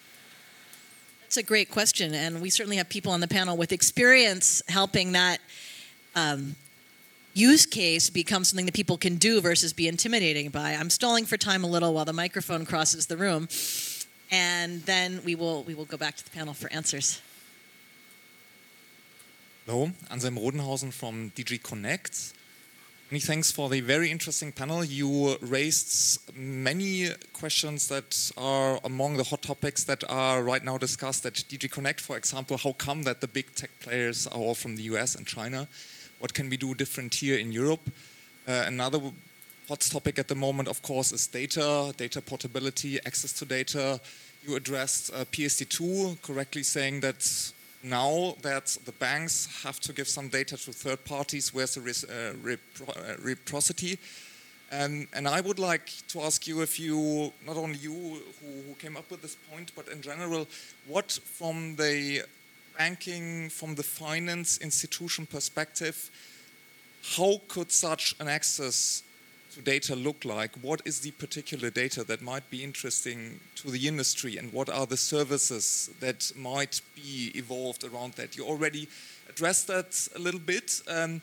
That's 1.22 1.38
a 1.38 1.44
great 1.44 1.70
question, 1.70 2.16
and 2.16 2.42
we 2.42 2.50
certainly 2.50 2.78
have 2.78 2.90
people 2.90 3.12
on 3.12 3.20
the 3.20 3.28
panel 3.28 3.56
with 3.56 3.72
experience 3.72 4.64
helping 4.68 5.12
that 5.12 5.40
um, 6.16 6.56
use 7.40 7.66
case 7.66 8.10
become 8.10 8.44
something 8.44 8.66
that 8.66 8.76
people 8.76 8.98
can 8.98 9.16
do 9.16 9.40
versus 9.40 9.72
be 9.72 9.88
intimidating 9.88 10.50
by. 10.50 10.72
I'm 10.72 10.90
stalling 10.90 11.26
for 11.26 11.38
time 11.38 11.64
a 11.64 11.68
little 11.68 11.94
while 11.94 12.06
the 12.06 12.14
microphone 12.14 12.66
crosses 12.66 13.08
the 13.08 13.18
room, 13.18 13.48
and 14.30 14.82
then 14.84 15.22
we 15.24 15.36
will 15.36 15.64
we 15.64 15.74
will 15.74 15.86
go 15.86 15.98
back 15.98 16.18
to 16.18 16.24
the 16.24 16.32
panel 16.32 16.54
for 16.54 16.72
answers. 16.74 17.22
Hello, 19.66 19.92
Anselm 20.12 20.36
Rodenhausen 20.36 20.92
from 20.92 21.32
DG 21.36 21.64
Connect. 21.64 22.34
Many 23.12 23.22
thanks 23.22 23.52
for 23.52 23.70
the 23.70 23.82
very 23.82 24.12
interesting 24.12 24.52
panel. 24.52 24.84
You 24.84 25.38
raised 25.42 26.20
many 26.36 27.10
questions 27.34 27.88
that 27.88 28.32
are 28.38 28.80
among 28.84 29.18
the 29.18 29.24
hot 29.24 29.42
topics 29.42 29.84
that 29.86 30.04
are 30.10 30.44
right 30.44 30.64
now 30.64 30.78
discussed 30.78 31.26
at 31.26 31.34
DG 31.34 31.72
Connect. 31.72 32.02
For 32.02 32.18
example, 32.18 32.58
how 32.58 32.74
come 32.74 33.04
that 33.04 33.22
the 33.22 33.28
big 33.28 33.56
tech 33.56 33.72
players 33.80 34.28
are 34.28 34.38
all 34.38 34.56
from 34.56 34.76
the 34.76 34.84
US 34.84 35.16
and 35.16 35.26
China? 35.26 35.68
What 36.20 36.34
can 36.34 36.50
we 36.50 36.58
do 36.58 36.76
different 36.76 37.16
here 37.16 37.38
in 37.38 37.52
Europe? 37.52 37.90
Uh, 38.48 38.64
another 38.68 39.00
hot 39.70 39.80
topic 39.80 40.20
at 40.20 40.28
the 40.28 40.36
moment, 40.36 40.68
of 40.68 40.82
course, 40.82 41.14
is 41.14 41.28
data, 41.28 41.94
data 41.96 42.22
portability, 42.22 43.00
access 43.06 43.32
to 43.34 43.46
data. 43.46 44.02
You 44.46 44.56
addressed 44.56 45.14
uh, 45.14 45.26
PSD2, 45.26 46.22
correctly 46.22 46.64
saying 46.64 47.00
that 47.02 47.52
now 47.84 48.36
that 48.42 48.78
the 48.84 48.92
banks 48.94 49.64
have 49.64 49.80
to 49.80 49.94
give 49.94 50.10
some 50.10 50.28
data 50.28 50.58
to 50.58 50.74
third 50.74 51.06
parties, 51.06 51.54
where's 51.54 51.76
the 51.76 51.82
uh, 51.82 52.92
uh, 52.92 53.16
reciprocity? 53.22 53.98
Um, 54.72 55.08
and 55.14 55.28
I 55.28 55.40
would 55.42 55.58
like 55.58 55.90
to 56.10 56.22
ask 56.22 56.48
you 56.48 56.62
if 56.62 56.80
you, 56.80 57.32
not 57.48 57.56
only 57.56 57.78
you 57.78 57.92
who, 57.92 58.20
who 58.68 58.74
came 58.76 58.98
up 58.98 59.10
with 59.10 59.22
this 59.22 59.38
point, 59.50 59.72
but 59.76 59.88
in 59.88 60.02
general, 60.02 60.48
what 60.86 61.12
from 61.12 61.76
the 61.78 62.24
banking, 62.80 63.50
from 63.50 63.76
the 63.76 63.84
finance 63.84 64.58
institution 64.60 65.26
perspective, 65.26 66.10
how 67.18 67.42
could 67.50 67.72
such 67.72 68.16
an 68.22 68.30
access 68.30 69.04
to 69.54 69.62
data 69.62 69.96
look 69.96 70.24
like? 70.24 70.52
What 70.62 70.82
is 70.86 71.02
the 71.02 71.12
particular 71.12 71.70
data 71.70 72.06
that 72.06 72.22
might 72.22 72.50
be 72.50 72.64
interesting 72.64 73.42
to 73.56 73.70
the 73.70 73.88
industry, 73.88 74.38
and 74.38 74.54
what 74.54 74.70
are 74.70 74.88
the 74.88 74.98
services 74.98 75.90
that 76.00 76.32
might 76.38 76.82
be 76.96 77.32
evolved 77.36 77.84
around 77.84 78.14
that? 78.14 78.38
You 78.38 78.46
already 78.46 78.88
addressed 79.28 79.68
that 79.68 80.08
a 80.16 80.20
little 80.20 80.40
bit. 80.40 80.82
Um, 80.88 81.22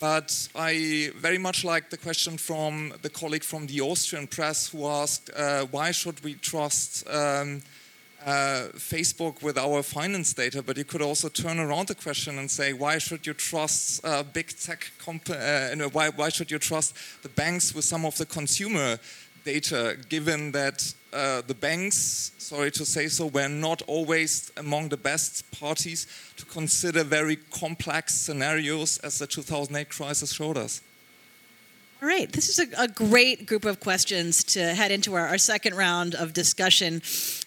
But 0.00 0.48
I 0.54 1.10
very 1.22 1.38
much 1.38 1.64
like 1.64 1.90
the 1.90 1.96
question 1.96 2.38
from 2.38 2.92
the 3.02 3.10
colleague 3.10 3.44
from 3.44 3.66
the 3.66 3.80
Austrian 3.80 4.28
press 4.28 4.70
who 4.70 4.86
asked, 4.86 5.28
uh, 5.34 5.66
why 5.72 5.92
should 5.92 6.22
we 6.22 6.34
trust 6.34 7.04
um, 7.08 7.62
uh, 8.24 8.68
Facebook 8.76 9.42
with 9.42 9.58
our 9.58 9.82
finance 9.82 10.32
data? 10.32 10.62
But 10.62 10.76
you 10.76 10.84
could 10.84 11.02
also 11.02 11.28
turn 11.28 11.58
around 11.58 11.88
the 11.88 11.94
question 11.94 12.38
and 12.38 12.50
say, 12.50 12.72
why 12.72 12.98
should 12.98 13.26
you 13.26 13.34
trust 13.34 14.04
uh, 14.04 14.22
big 14.22 14.48
tech 14.58 14.90
comp- 14.98 15.30
uh, 15.30 15.88
why, 15.92 16.10
why 16.10 16.28
should 16.28 16.50
you 16.50 16.58
trust 16.58 16.94
the 17.22 17.28
banks 17.28 17.74
with 17.74 17.84
some 17.84 18.04
of 18.04 18.16
the 18.16 18.26
consumer 18.26 18.98
data, 19.44 19.96
given 20.08 20.52
that 20.52 20.94
uh, 21.12 21.42
the 21.46 21.54
banks, 21.54 22.32
sorry 22.38 22.70
to 22.70 22.84
say 22.84 23.08
so, 23.08 23.26
were 23.26 23.48
not 23.48 23.82
always 23.86 24.52
among 24.56 24.90
the 24.90 24.96
best 24.96 25.50
parties 25.50 26.06
to 26.36 26.44
consider 26.44 27.02
very 27.02 27.36
complex 27.36 28.14
scenarios 28.14 28.98
as 28.98 29.18
the 29.18 29.26
2008 29.26 29.88
crisis 29.88 30.32
showed 30.32 30.58
us. 30.58 30.82
All 32.00 32.06
right, 32.06 32.30
this 32.30 32.48
is 32.48 32.60
a, 32.60 32.84
a, 32.84 32.86
great 32.86 33.44
group 33.44 33.64
of 33.64 33.80
questions 33.80 34.44
to 34.44 34.72
head 34.72 34.92
into 34.92 35.16
our, 35.16 35.26
our 35.26 35.36
second 35.36 35.74
round 35.74 36.14
of 36.14 36.32
discussion. 36.32 37.02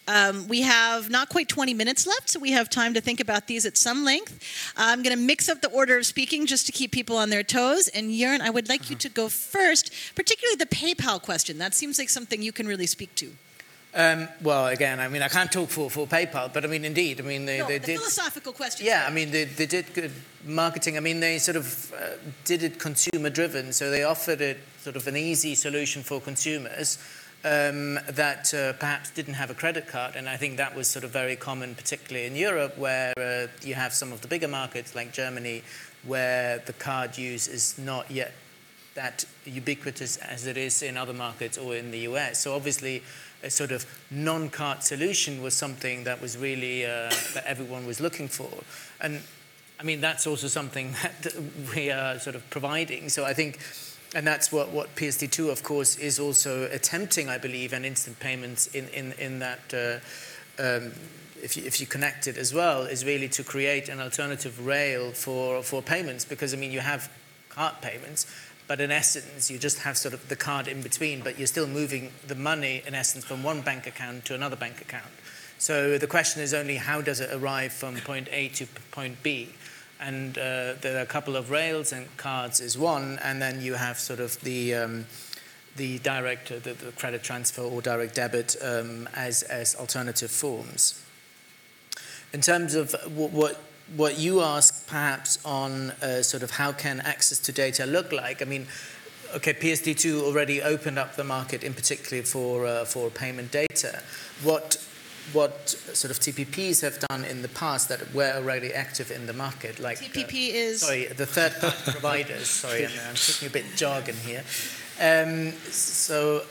Um, 0.10 0.46
we 0.50 0.60
have 0.64 1.10
not 1.10 1.30
quite 1.30 1.48
20 1.48 1.74
minutes 1.74 2.06
left, 2.06 2.30
so 2.30 2.38
we 2.38 2.52
have 2.52 2.70
time 2.70 2.94
to 2.96 3.00
think 3.00 3.22
about 3.22 3.48
these 3.48 3.66
at 3.66 3.78
some 3.78 4.04
length. 4.04 4.74
I'm 4.76 5.04
going 5.04 5.16
to 5.16 5.24
mix 5.24 5.48
up 5.48 5.62
the 5.62 5.70
order 5.70 5.98
of 5.98 6.06
speaking 6.06 6.46
just 6.48 6.66
to 6.66 6.74
keep 6.74 6.92
people 6.92 7.16
on 7.16 7.30
their 7.30 7.44
toes. 7.44 7.88
And 7.88 8.12
Jörn, 8.12 8.42
I 8.42 8.50
would 8.50 8.68
like 8.68 8.82
uh-huh. 8.82 8.90
you 8.90 8.96
to 8.98 9.10
go 9.10 9.30
first, 9.30 9.94
particularly 10.16 10.58
the 10.58 10.66
PayPal 10.66 11.22
question. 11.22 11.58
That 11.58 11.74
seems 11.74 11.98
like 11.98 12.10
something 12.10 12.42
you 12.42 12.52
can 12.52 12.68
really 12.68 12.88
speak 12.88 13.16
to. 13.16 13.32
Um, 13.94 14.30
well, 14.42 14.68
again, 14.68 15.02
I 15.02 15.10
mean, 15.10 15.22
I 15.22 15.28
can't 15.28 15.52
talk 15.52 15.70
for, 15.70 15.90
for 15.90 16.08
PayPal, 16.08 16.54
but 16.54 16.64
I 16.64 16.68
mean, 16.68 16.86
indeed, 16.86 17.20
I 17.20 17.24
mean, 17.24 17.46
they, 17.46 17.60
no, 17.60 17.68
they 17.68 17.78
the 17.78 17.88
did. 17.88 17.98
philosophical 17.98 18.54
question. 18.54 18.86
Yeah, 18.86 19.06
I 19.06 19.12
mean, 19.12 19.32
they, 19.32 19.44
they 19.44 19.66
did 19.66 19.94
good 19.94 20.14
marketing. 20.46 20.96
I 20.96 21.02
mean, 21.02 21.20
they 21.20 21.40
sort 21.40 21.58
of 21.58 21.94
uh, 21.94 22.12
did 22.46 22.64
it 22.64 22.80
consumer 22.80 23.30
driven, 23.30 23.74
so 23.74 23.92
they 23.92 24.04
offered 24.04 24.40
it 24.40 24.60
sort 24.80 24.96
of 24.96 25.08
an 25.08 25.18
easy 25.18 25.56
solution 25.56 26.04
for 26.04 26.22
consumers 26.22 27.00
um, 27.44 27.96
that 28.08 28.54
uh, 28.54 28.74
perhaps 28.74 29.12
didn't 29.12 29.34
have 29.34 29.50
a 29.50 29.56
credit 29.56 29.88
card, 29.88 30.16
and 30.16 30.30
I 30.30 30.38
think 30.38 30.56
that 30.56 30.74
was 30.74 30.88
sort 30.88 31.04
of 31.04 31.12
very 31.12 31.36
common, 31.36 31.76
particularly 31.76 32.28
in 32.28 32.36
Europe, 32.38 32.78
where 32.78 33.14
uh, 33.18 33.48
you 33.62 33.74
have 33.76 33.94
some 33.94 34.14
of 34.14 34.22
the 34.22 34.28
bigger 34.30 34.48
markets 34.48 34.96
like 34.96 35.12
Germany, 35.12 35.64
where 36.04 36.60
the 36.60 36.74
card 36.74 37.18
use 37.18 37.50
is 37.50 37.78
not 37.78 38.10
yet 38.10 38.32
that 38.94 39.26
ubiquitous 39.46 40.18
as 40.18 40.48
it 40.48 40.58
is 40.58 40.82
in 40.82 40.98
other 40.98 41.14
markets 41.14 41.58
or 41.58 41.76
in 41.76 41.92
the 41.92 42.00
US. 42.00 42.42
So 42.42 42.54
obviously 42.56 43.04
a 43.44 43.50
sort 43.50 43.72
of 43.72 43.86
non-cart 44.10 44.84
solution 44.84 45.42
was 45.42 45.54
something 45.54 46.04
that 46.04 46.22
was 46.22 46.38
really 46.38 46.86
uh, 46.86 47.12
that 47.34 47.44
everyone 47.46 47.86
was 47.86 48.00
looking 48.00 48.28
for. 48.28 48.50
And 49.00 49.22
I 49.82 49.84
mean, 49.84 50.00
that's 50.00 50.28
also 50.28 50.48
something 50.48 50.92
that 51.24 51.36
we 51.76 51.90
are 51.90 52.20
sort 52.20 52.36
of 52.36 52.48
providing. 52.52 53.10
So 53.10 53.26
I 53.26 53.34
think, 53.34 53.58
and 54.14 54.28
that's 54.28 54.52
what, 54.52 54.70
what 54.70 54.96
PSD2, 54.96 55.52
of 55.52 55.64
course, 55.64 55.98
is 55.98 56.20
also 56.20 56.70
attempting, 56.72 57.30
I 57.30 57.40
believe, 57.40 57.74
and 57.74 57.84
instant 57.84 58.20
payments 58.20 58.68
in, 58.68 58.88
in, 58.90 59.14
in 59.14 59.40
that, 59.40 59.74
uh, 59.74 60.62
um, 60.62 60.92
if, 61.42 61.58
you, 61.58 61.64
if 61.66 61.82
you 61.82 61.88
connect 61.88 62.28
it 62.28 62.38
as 62.38 62.54
well, 62.54 62.84
is 62.84 63.04
really 63.04 63.28
to 63.30 63.44
create 63.44 63.90
an 63.90 64.00
alternative 64.00 64.64
rail 64.64 65.12
for, 65.12 65.64
for 65.64 65.82
payments. 65.82 66.26
Because, 66.26 66.54
I 66.54 66.58
mean, 66.58 66.72
you 66.72 66.82
have 66.82 67.12
card 67.50 67.82
payments, 67.82 68.28
but 68.72 68.80
in 68.80 68.90
essence, 68.90 69.52
you 69.52 69.58
just 69.58 69.80
have 69.80 69.98
sort 69.98 70.14
of 70.14 70.30
the 70.30 70.36
card 70.38 70.66
in 70.66 70.82
between, 70.82 71.20
but 71.20 71.38
you're 71.38 71.46
still 71.46 71.68
moving 71.68 72.10
the 72.28 72.36
money, 72.36 72.82
in 72.88 72.96
essence, 72.96 73.26
from 73.26 73.44
one 73.44 73.60
bank 73.60 73.86
account 73.86 74.24
to 74.24 74.34
another 74.34 74.56
bank 74.56 74.80
account. 74.80 75.12
So 75.58 75.98
the 75.98 76.08
question 76.08 76.42
is 76.42 76.54
only 76.54 76.78
how 76.78 77.02
does 77.02 77.20
it 77.20 77.34
arrive 77.34 77.74
from 77.74 77.98
point 77.98 78.30
A 78.32 78.48
to 78.48 78.66
point 78.92 79.22
B? 79.24 79.50
And 80.00 80.38
uh, 80.38 80.76
there 80.80 80.98
are 81.00 81.02
a 81.02 81.06
couple 81.06 81.36
of 81.36 81.52
rails, 81.52 81.92
and 81.92 82.08
cards 82.16 82.62
is 82.62 82.78
one, 82.78 83.20
and 83.22 83.42
then 83.42 83.60
you 83.60 83.74
have 83.74 84.00
sort 84.00 84.22
of 84.22 84.40
the 84.40 84.74
um, 84.76 85.06
the 85.76 86.00
direct, 86.00 86.50
uh, 86.50 86.60
the, 86.60 86.72
the, 86.72 86.94
credit 86.94 87.24
transfer 87.24 87.64
or 87.64 87.82
direct 87.82 88.16
debit 88.16 88.56
um, 88.62 89.10
as 89.14 89.44
as 89.44 89.76
alternative 89.76 90.32
forms. 90.32 91.04
In 92.32 92.40
terms 92.40 92.74
of 92.76 92.96
what, 93.14 93.34
what 93.34 93.71
what 93.96 94.18
you 94.18 94.42
ask 94.42 94.88
perhaps 94.88 95.44
on 95.46 95.92
uh, 96.02 96.22
sort 96.22 96.44
of 96.44 96.52
how 96.52 96.72
can 96.72 97.00
access 97.02 97.40
to 97.40 97.52
data 97.52 97.86
look 97.86 98.12
like. 98.12 98.42
I 98.42 98.46
mean, 98.46 98.68
okay, 99.36 99.54
PSD2 99.54 100.22
already 100.22 100.62
opened 100.62 100.98
up 100.98 101.16
the 101.16 101.24
market 101.24 101.64
in 101.64 101.74
particular 101.74 102.24
for, 102.24 102.66
uh, 102.66 102.86
for 102.86 103.10
payment 103.10 103.52
data. 103.52 104.02
What, 104.44 104.78
what 105.34 105.70
sort 105.70 106.12
of 106.12 106.20
TPPs 106.20 106.82
have 106.82 107.00
done 107.00 107.26
in 107.26 107.42
the 107.42 107.50
past 107.50 107.90
that 107.90 108.14
were 108.14 108.34
already 108.36 108.74
active 108.74 109.12
in 109.12 109.28
the 109.28 109.34
market, 109.34 109.80
like 109.80 110.00
TPP 110.00 110.50
uh, 110.50 110.56
is 110.56 110.82
sorry, 110.82 111.06
the 111.06 111.26
third-party 111.26 111.78
providers. 111.92 112.50
Sorry, 112.50 112.86
I'm, 112.86 112.92
I'm 113.10 113.16
talking 113.16 113.48
a 113.48 113.52
bit 113.52 113.66
jargon 113.76 114.16
here. 114.16 114.44
Um, 115.00 115.52
so, 115.72 116.44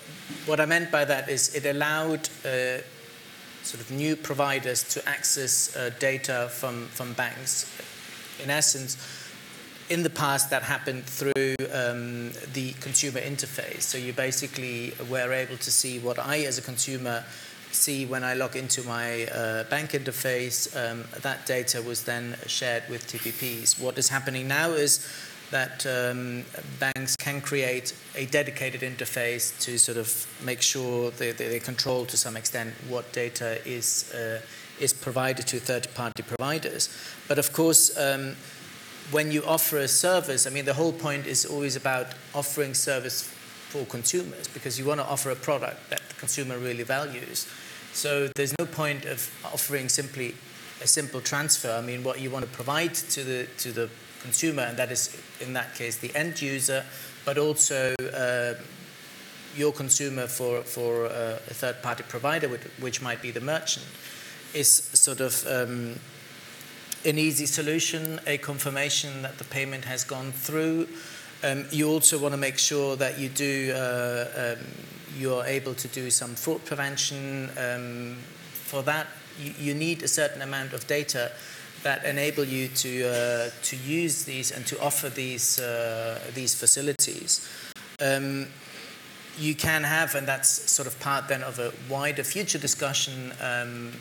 what 0.46 0.60
I 0.60 0.66
meant 0.66 0.90
by 0.90 1.04
that 1.04 1.28
is 1.28 1.54
it 1.54 1.66
allowed 1.66 2.28
uh, 2.44 2.78
sort 3.62 3.82
of 3.82 3.90
new 3.90 4.16
providers 4.16 4.82
to 4.94 5.08
access 5.08 5.76
uh, 5.76 5.90
data 5.98 6.48
from, 6.50 6.86
from 6.88 7.12
banks. 7.12 7.70
In 8.42 8.50
essence, 8.50 8.96
in 9.90 10.02
the 10.02 10.10
past, 10.10 10.50
that 10.50 10.62
happened 10.62 11.04
through 11.04 11.56
um, 11.72 12.30
the 12.52 12.72
consumer 12.80 13.20
interface. 13.20 13.82
So 13.82 13.98
you 13.98 14.12
basically 14.12 14.92
were 15.10 15.32
able 15.32 15.56
to 15.56 15.70
see 15.70 15.98
what 15.98 16.18
I, 16.18 16.38
as 16.40 16.58
a 16.58 16.62
consumer, 16.62 17.24
see 17.72 18.06
when 18.06 18.24
I 18.24 18.34
log 18.34 18.56
into 18.56 18.82
my 18.84 19.26
uh, 19.26 19.64
bank 19.64 19.90
interface. 19.90 20.74
Um, 20.76 21.04
that 21.22 21.44
data 21.46 21.82
was 21.82 22.04
then 22.04 22.36
shared 22.46 22.84
with 22.88 23.06
TPPs. 23.06 23.80
What 23.80 23.98
is 23.98 24.08
happening 24.08 24.48
now 24.48 24.70
is 24.70 25.06
that 25.50 25.84
um, 25.86 26.44
banks 26.78 27.16
can 27.16 27.40
create 27.40 27.94
a 28.14 28.26
dedicated 28.26 28.82
interface 28.82 29.58
to 29.60 29.78
sort 29.78 29.98
of 29.98 30.26
make 30.44 30.62
sure 30.62 31.10
they, 31.10 31.32
they, 31.32 31.58
control 31.58 32.06
to 32.06 32.16
some 32.16 32.36
extent 32.36 32.72
what 32.88 33.12
data 33.12 33.58
is, 33.66 34.12
uh, 34.14 34.40
is 34.80 34.92
provided 34.92 35.46
to 35.48 35.58
third-party 35.58 36.22
providers. 36.22 36.88
But 37.28 37.38
of 37.38 37.52
course, 37.52 37.96
um, 37.98 38.36
when 39.10 39.32
you 39.32 39.44
offer 39.44 39.78
a 39.78 39.88
service, 39.88 40.46
I 40.46 40.50
mean, 40.50 40.64
the 40.64 40.74
whole 40.74 40.92
point 40.92 41.26
is 41.26 41.44
always 41.44 41.74
about 41.74 42.14
offering 42.34 42.74
service 42.74 43.22
for 43.70 43.84
consumers 43.86 44.48
because 44.48 44.78
you 44.78 44.84
want 44.84 45.00
to 45.00 45.06
offer 45.06 45.30
a 45.30 45.36
product 45.36 45.90
that 45.90 46.00
the 46.08 46.14
consumer 46.14 46.58
really 46.58 46.84
values. 46.84 47.48
So 47.92 48.28
there's 48.28 48.56
no 48.58 48.66
point 48.66 49.04
of 49.04 49.28
offering 49.44 49.88
simply 49.88 50.34
a 50.80 50.86
simple 50.86 51.20
transfer. 51.20 51.72
I 51.72 51.80
mean, 51.80 52.04
what 52.04 52.20
you 52.20 52.30
want 52.30 52.44
to 52.44 52.50
provide 52.50 52.94
to 52.94 53.24
the 53.24 53.46
to 53.58 53.72
the 53.72 53.90
consumer, 54.22 54.62
and 54.62 54.76
that 54.76 54.90
is 54.90 55.16
in 55.40 55.52
that 55.54 55.74
case 55.74 55.96
the 55.98 56.14
end 56.14 56.40
user, 56.40 56.84
but 57.24 57.38
also 57.38 57.94
uh, 58.14 58.54
your 59.56 59.72
consumer 59.72 60.26
for, 60.26 60.62
for 60.62 61.06
uh, 61.06 61.38
a 61.48 61.54
third 61.54 61.82
party 61.82 62.04
provider, 62.08 62.48
which, 62.80 63.02
might 63.02 63.20
be 63.20 63.30
the 63.30 63.40
merchant, 63.40 63.86
is 64.54 64.68
sort 64.68 65.20
of 65.20 65.46
um, 65.46 65.98
an 67.04 67.18
easy 67.18 67.46
solution, 67.46 68.20
a 68.26 68.38
confirmation 68.38 69.22
that 69.22 69.38
the 69.38 69.44
payment 69.44 69.84
has 69.84 70.04
gone 70.04 70.32
through. 70.32 70.86
Um, 71.42 71.64
you 71.70 71.88
also 71.88 72.18
want 72.18 72.32
to 72.32 72.38
make 72.38 72.58
sure 72.58 72.96
that 72.96 73.18
you 73.18 73.28
do 73.28 73.72
uh, 73.74 74.54
um, 74.58 74.64
you 75.18 75.34
are 75.34 75.46
able 75.46 75.74
to 75.74 75.88
do 75.88 76.10
some 76.10 76.34
fraud 76.34 76.64
prevention. 76.64 77.50
Um, 77.56 78.16
for 78.52 78.82
that, 78.82 79.08
you, 79.40 79.54
you, 79.58 79.74
need 79.74 80.02
a 80.02 80.08
certain 80.08 80.42
amount 80.42 80.72
of 80.72 80.86
data 80.86 81.32
that 81.82 82.04
enable 82.04 82.44
you 82.44 82.68
to 82.68 83.08
uh, 83.08 83.50
to 83.62 83.76
use 83.76 84.24
these 84.24 84.50
and 84.50 84.66
to 84.66 84.80
offer 84.80 85.08
these 85.08 85.58
uh, 85.60 86.20
these 86.34 86.54
facilities. 86.54 87.48
Um, 88.00 88.46
you 89.38 89.54
can 89.54 89.84
have, 89.84 90.14
and 90.14 90.26
that's 90.26 90.48
sort 90.70 90.86
of 90.86 90.98
part 91.00 91.28
then 91.28 91.42
of 91.42 91.58
a 91.58 91.72
wider 91.88 92.22
future 92.22 92.58
discussion, 92.58 93.32
um, 93.40 93.92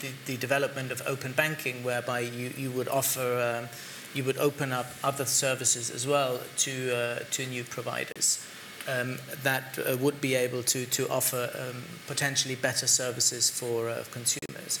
the, 0.00 0.08
the, 0.26 0.36
development 0.36 0.90
of 0.90 1.02
open 1.06 1.32
banking, 1.32 1.84
whereby 1.84 2.20
you, 2.20 2.52
you 2.56 2.70
would 2.70 2.88
offer, 2.88 3.60
um, 3.60 3.68
you 4.14 4.24
would 4.24 4.38
open 4.38 4.72
up 4.72 4.86
other 5.04 5.24
services 5.24 5.90
as 5.90 6.06
well 6.06 6.40
to, 6.56 6.96
uh, 6.96 7.18
to 7.30 7.46
new 7.46 7.62
providers 7.64 8.44
um, 8.88 9.18
that 9.42 9.78
uh, 9.78 9.96
would 9.98 10.20
be 10.20 10.34
able 10.34 10.62
to, 10.62 10.86
to 10.86 11.08
offer 11.08 11.50
um, 11.58 11.82
potentially 12.06 12.56
better 12.56 12.86
services 12.86 13.50
for 13.50 13.88
uh, 13.88 14.02
consumers. 14.10 14.80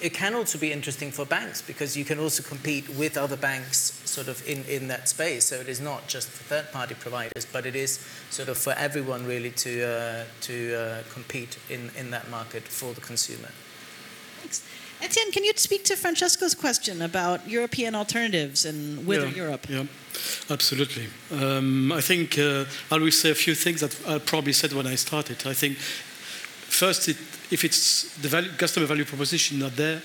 It 0.00 0.14
can 0.14 0.34
also 0.34 0.58
be 0.58 0.72
interesting 0.72 1.10
for 1.10 1.26
banks 1.26 1.60
because 1.60 1.96
you 1.96 2.04
can 2.04 2.18
also 2.18 2.42
compete 2.42 2.88
with 2.88 3.18
other 3.18 3.36
banks 3.36 4.00
sort 4.04 4.28
of 4.28 4.46
in, 4.48 4.64
in 4.64 4.88
that 4.88 5.08
space. 5.08 5.44
So 5.44 5.56
it 5.56 5.68
is 5.68 5.80
not 5.80 6.08
just 6.08 6.28
for 6.28 6.42
third 6.44 6.72
party 6.72 6.94
providers, 6.94 7.46
but 7.52 7.66
it 7.66 7.76
is 7.76 7.98
sort 8.30 8.48
of 8.48 8.56
for 8.56 8.72
everyone 8.72 9.26
really 9.26 9.50
to, 9.50 9.82
uh, 9.84 10.24
to 10.42 10.74
uh, 10.74 11.02
compete 11.12 11.58
in, 11.68 11.90
in 11.98 12.10
that 12.10 12.30
market 12.30 12.62
for 12.62 12.94
the 12.94 13.00
consumer. 13.00 13.50
Thanks. 14.40 14.64
Etienne, 15.02 15.32
can 15.32 15.44
you 15.44 15.52
speak 15.56 15.84
to 15.84 15.96
Francesco's 15.96 16.54
question 16.54 17.00
about 17.00 17.48
European 17.48 17.94
alternatives 17.94 18.66
and 18.66 19.06
whether 19.06 19.26
yeah, 19.28 19.34
Europe? 19.34 19.66
Yeah, 19.68 19.84
absolutely. 20.50 21.06
Um, 21.30 21.90
I 21.90 22.02
think 22.02 22.38
uh, 22.38 22.66
I 22.90 22.98
will 22.98 23.10
say 23.10 23.30
a 23.30 23.34
few 23.34 23.54
things 23.54 23.80
that 23.80 23.96
I 24.06 24.18
probably 24.18 24.52
said 24.52 24.72
when 24.72 24.86
I 24.86 24.96
started. 24.96 25.46
I 25.46 25.54
think 25.54 25.78
first 26.70 27.08
it 27.08 27.16
if 27.50 27.64
it's 27.64 28.16
the 28.18 28.28
value, 28.28 28.50
customer 28.52 28.86
value 28.86 29.04
proposition 29.04 29.58
not 29.58 29.76
there, 29.76 30.00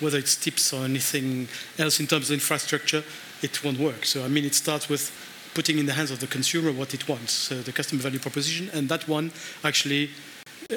whether 0.00 0.18
it's 0.18 0.36
TIPS 0.36 0.72
or 0.72 0.84
anything 0.84 1.48
else 1.78 1.98
in 1.98 2.06
terms 2.06 2.30
of 2.30 2.34
infrastructure, 2.34 3.02
it 3.42 3.64
won't 3.64 3.78
work. 3.78 4.04
So 4.04 4.24
I 4.24 4.28
mean, 4.28 4.44
it 4.44 4.54
starts 4.54 4.88
with 4.88 5.10
putting 5.54 5.78
in 5.78 5.86
the 5.86 5.92
hands 5.92 6.10
of 6.10 6.20
the 6.20 6.26
consumer 6.26 6.72
what 6.72 6.94
it 6.94 7.08
wants, 7.08 7.32
so 7.32 7.54
the 7.62 7.72
customer 7.72 8.02
value 8.02 8.18
proposition, 8.18 8.68
and 8.74 8.88
that 8.88 9.08
one 9.08 9.32
actually, 9.62 10.10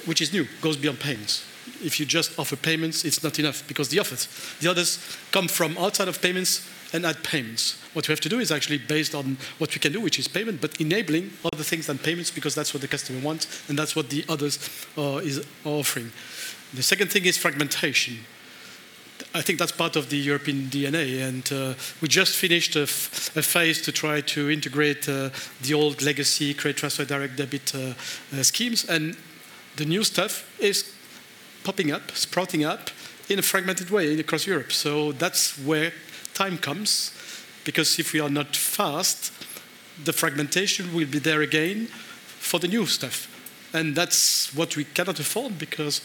which 0.05 0.21
is 0.21 0.31
new, 0.31 0.47
goes 0.61 0.77
beyond 0.77 0.99
payments. 0.99 1.43
If 1.83 1.99
you 1.99 2.05
just 2.05 2.39
offer 2.39 2.55
payments, 2.55 3.03
it's 3.03 3.23
not 3.23 3.39
enough 3.39 3.67
because 3.67 3.89
the 3.89 3.99
others, 3.99 4.27
the 4.61 4.69
others 4.69 4.99
come 5.31 5.47
from 5.47 5.77
outside 5.77 6.07
of 6.07 6.21
payments 6.21 6.65
and 6.93 7.05
add 7.05 7.23
payments. 7.23 7.81
What 7.93 8.07
we 8.07 8.11
have 8.11 8.21
to 8.21 8.29
do 8.29 8.39
is 8.39 8.51
actually 8.51 8.77
based 8.77 9.13
on 9.15 9.37
what 9.57 9.73
we 9.73 9.79
can 9.79 9.91
do, 9.91 10.01
which 10.01 10.19
is 10.19 10.27
payment, 10.27 10.61
but 10.61 10.79
enabling 10.79 11.31
other 11.51 11.63
things 11.63 11.87
than 11.87 11.97
payments 11.97 12.31
because 12.31 12.55
that's 12.55 12.73
what 12.73 12.81
the 12.81 12.87
customer 12.87 13.19
wants 13.19 13.67
and 13.69 13.77
that's 13.77 13.95
what 13.95 14.09
the 14.09 14.23
others 14.29 14.59
uh, 14.97 15.17
is 15.17 15.45
offering. 15.65 16.11
The 16.73 16.83
second 16.83 17.11
thing 17.11 17.25
is 17.25 17.37
fragmentation. 17.37 18.19
I 19.33 19.41
think 19.41 19.59
that's 19.59 19.71
part 19.71 19.95
of 19.95 20.09
the 20.09 20.17
European 20.17 20.67
DNA, 20.67 21.27
and 21.27 21.51
uh, 21.51 21.73
we 22.01 22.07
just 22.07 22.35
finished 22.35 22.75
a, 22.75 22.85
phase 22.87 23.81
to 23.83 23.91
try 23.91 24.21
to 24.21 24.49
integrate 24.49 25.09
uh, 25.09 25.29
the 25.61 25.73
old 25.73 26.01
legacy 26.01 26.53
credit 26.53 26.77
transfer 26.77 27.05
direct 27.05 27.35
debit 27.35 27.73
uh, 27.73 27.93
uh, 28.33 28.43
schemes, 28.43 28.85
and 28.85 29.17
the 29.75 29.85
new 29.85 30.03
stuff 30.03 30.43
is 30.59 30.93
popping 31.63 31.91
up, 31.91 32.11
sprouting 32.11 32.63
up 32.63 32.89
in 33.29 33.39
a 33.39 33.41
fragmented 33.41 33.89
way 33.89 34.19
across 34.19 34.47
Europe. 34.47 34.71
So 34.71 35.11
that's 35.11 35.57
where 35.59 35.91
time 36.37 36.57
comes, 36.57 37.11
because 37.65 37.99
if 37.99 38.13
we 38.13 38.19
are 38.19 38.29
not 38.29 38.55
fast, 38.55 39.33
the 40.03 40.13
fragmentation 40.13 40.93
will 40.93 41.07
be 41.07 41.19
there 41.19 41.41
again 41.41 41.87
for 41.87 42.59
the 42.59 42.67
new 42.67 42.85
stuff. 42.85 43.27
And 43.73 43.95
that's 43.95 44.53
what 44.55 44.75
we 44.77 44.83
cannot 44.85 45.19
afford 45.19 45.57
because 45.57 46.01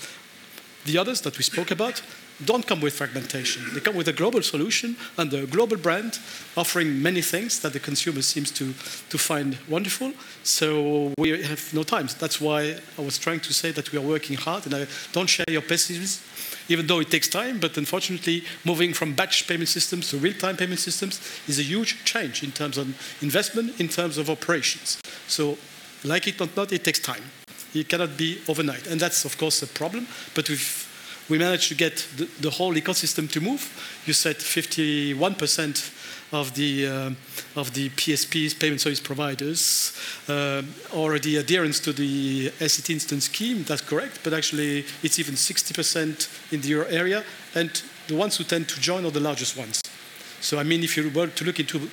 the 0.85 0.99
others 0.99 1.21
that 1.21 1.39
we 1.39 1.45
spoke 1.45 1.71
about 1.71 2.03
don't 2.45 2.67
come 2.67 2.81
with 2.81 2.95
fragmentation. 2.95 3.63
They 3.75 3.81
come 3.81 3.97
with 3.97 4.09
a 4.09 4.13
global 4.13 4.43
solution 4.43 4.97
and 5.17 5.33
a 5.33 5.47
global 5.47 5.77
brand, 5.77 6.19
offering 6.57 7.03
many 7.03 7.23
things 7.23 7.61
that 7.61 7.73
the 7.73 7.81
consumer 7.81 8.23
seems 8.23 8.51
to, 8.53 8.73
to 9.11 9.19
find 9.19 9.59
wonderful. 9.69 10.13
So 10.43 11.13
we 11.19 11.43
have 11.43 11.73
no 11.73 11.83
time. 11.83 12.09
That's 12.19 12.41
why 12.41 12.77
I 12.99 13.03
was 13.03 13.19
trying 13.19 13.41
to 13.41 13.53
say 13.53 13.71
that 13.73 13.93
we 13.93 13.99
are 13.99 14.03
working 14.03 14.37
hard, 14.37 14.67
and 14.67 14.75
I 14.75 14.87
don't 15.13 15.29
share 15.29 15.47
your 15.49 15.63
pessimism, 15.63 16.23
even 16.69 16.87
though 16.87 17.01
it 17.01 17.11
takes 17.11 17.29
time. 17.29 17.61
But 17.61 17.77
unfortunately, 17.77 18.45
moving 18.65 18.93
from 18.93 19.15
batch 19.15 19.47
payment 19.47 19.69
systems 19.69 20.11
to 20.11 20.17
real-time 20.17 20.57
payment 20.57 20.81
systems 20.81 21.21
is 21.49 21.59
a 21.59 21.63
huge 21.63 22.05
change 22.05 22.43
in 22.43 22.53
terms 22.53 22.79
of 22.79 22.87
investment, 23.23 23.81
in 23.81 23.89
terms 23.89 24.19
of 24.19 24.29
operations. 24.29 25.01
So, 25.27 25.59
like 26.05 26.27
it 26.27 26.41
or 26.41 26.49
not, 26.57 26.73
it 26.73 26.85
takes 26.85 26.99
time. 26.99 27.23
It 27.75 27.89
cannot 27.89 28.17
be 28.17 28.41
overnight, 28.49 28.87
and 28.87 29.01
that's 29.01 29.25
of 29.25 29.39
course 29.39 29.63
a 29.63 29.67
problem. 29.67 30.07
But 30.35 30.49
we've 30.49 30.89
we 31.29 31.39
managed 31.39 31.69
to 31.69 31.75
get 31.75 32.07
the, 32.17 32.29
the 32.41 32.51
whole 32.51 32.75
ecosystem 32.75 33.31
to 33.33 33.41
move. 33.41 33.63
You 34.07 34.13
said 34.13 34.37
51% 34.37 35.99
of 36.33 36.55
the 36.55 36.87
uh, 36.87 37.11
of 37.61 37.75
the 37.75 37.91
PSPs, 37.91 38.59
payment 38.59 38.81
service 38.81 39.01
providers, 39.01 39.93
uh, 40.29 40.63
already 40.93 41.37
adherence 41.37 41.79
to 41.81 41.93
the 41.93 42.51
SCT 42.59 42.91
instant 42.91 43.23
scheme. 43.23 43.65
That's 43.65 43.83
correct, 43.83 44.21
but 44.25 44.33
actually 44.33 44.85
it's 45.03 45.19
even 45.19 45.35
60% 45.35 46.53
in 46.53 46.61
the 46.63 46.69
euro 46.69 46.87
area, 46.89 47.23
and 47.55 47.71
the 48.09 48.17
ones 48.17 48.37
who 48.37 48.45
tend 48.45 48.69
to 48.69 48.81
join 48.81 49.05
are 49.05 49.11
the 49.11 49.21
largest 49.21 49.57
ones. 49.57 49.83
So 50.41 50.59
I 50.59 50.63
mean, 50.63 50.83
if 50.83 50.97
you 50.97 51.11
were 51.11 51.29
to 51.29 51.45
look 51.45 51.61
into 51.61 51.89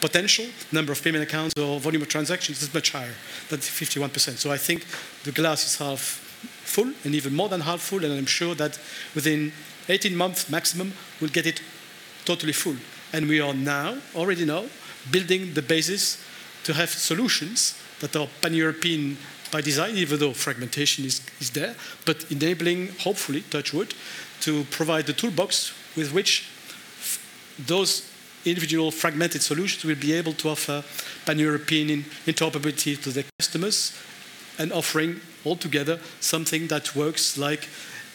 potential 0.00 0.46
number 0.72 0.92
of 0.92 1.02
payment 1.02 1.24
accounts 1.24 1.54
or 1.58 1.78
volume 1.78 2.02
of 2.02 2.08
transactions, 2.08 2.62
it's 2.62 2.74
much 2.74 2.90
higher 2.90 3.14
than 3.48 3.60
51%. 3.60 4.38
So 4.38 4.50
I 4.50 4.58
think 4.58 4.84
the 5.24 5.32
glass 5.32 5.64
is 5.64 5.78
half 5.78 6.23
full 6.64 6.92
and 7.04 7.14
even 7.14 7.34
more 7.34 7.48
than 7.48 7.60
half 7.60 7.80
full, 7.80 8.04
and 8.04 8.12
I'm 8.12 8.26
sure 8.26 8.54
that 8.54 8.78
within 9.14 9.52
18 9.88 10.16
months 10.16 10.50
maximum, 10.50 10.92
we'll 11.20 11.30
get 11.30 11.46
it 11.46 11.60
totally 12.24 12.52
full. 12.52 12.76
And 13.12 13.28
we 13.28 13.40
are 13.40 13.54
now, 13.54 13.98
already 14.14 14.44
now, 14.44 14.64
building 15.10 15.54
the 15.54 15.62
basis 15.62 16.22
to 16.64 16.72
have 16.72 16.90
solutions 16.90 17.78
that 18.00 18.16
are 18.16 18.28
pan-European 18.40 19.16
by 19.50 19.60
design, 19.60 19.96
even 19.96 20.18
though 20.18 20.32
fragmentation 20.32 21.04
is, 21.04 21.20
is 21.40 21.50
there, 21.50 21.76
but 22.04 22.30
enabling, 22.30 22.88
hopefully, 22.98 23.42
touch 23.50 23.72
wood, 23.72 23.94
to 24.40 24.64
provide 24.64 25.06
the 25.06 25.12
toolbox 25.12 25.72
with 25.96 26.12
which 26.12 26.48
those 27.66 28.10
individual 28.44 28.90
fragmented 28.90 29.42
solutions 29.42 29.84
will 29.84 29.94
be 29.94 30.12
able 30.12 30.32
to 30.32 30.48
offer 30.48 30.82
pan-European 31.24 32.04
interoperability 32.26 33.00
to 33.00 33.10
their 33.10 33.24
customers 33.38 33.96
and 34.58 34.72
offering 34.72 35.20
altogether 35.44 35.98
something 36.20 36.68
that 36.68 36.94
works 36.96 37.36
like 37.36 37.68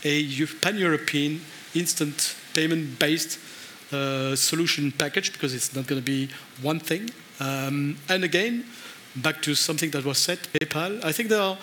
a 0.04 0.46
pan-European 0.62 1.42
instant 1.76 2.36
payment-based 2.54 3.40
uh, 3.92 4.36
solution 4.36 4.92
package 4.92 5.34
because 5.34 5.54
it's 5.54 5.76
not 5.76 5.88
going 5.88 6.02
to 6.02 6.06
be 6.06 6.30
one 6.62 6.80
thing. 6.80 7.10
Um, 7.40 7.98
and 8.08 8.24
again, 8.24 8.66
back 9.16 9.42
to 9.44 9.56
something 9.56 9.92
that 9.92 10.06
was 10.06 10.18
said, 10.18 10.40
PayPal. 10.54 11.04
I 11.04 11.12
think 11.12 11.30
there 11.30 11.42
are, 11.42 11.58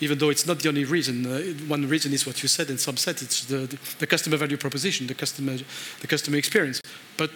even 0.00 0.18
though 0.18 0.30
it's 0.30 0.46
not 0.46 0.60
the 0.60 0.68
only 0.68 0.84
reason, 0.84 1.26
uh, 1.26 1.40
one 1.68 1.88
reason 1.88 2.12
is 2.12 2.26
what 2.26 2.42
you 2.42 2.48
said, 2.48 2.70
and 2.70 2.78
some 2.78 2.96
said 2.96 3.20
it's 3.22 3.44
the, 3.44 3.58
the, 3.58 3.78
the 4.00 4.06
customer 4.06 4.36
value 4.36 4.56
proposition, 4.56 5.06
the 5.06 5.14
customer, 5.14 5.56
the 6.00 6.06
customer 6.06 6.36
experience. 6.36 6.80
But, 7.16 7.30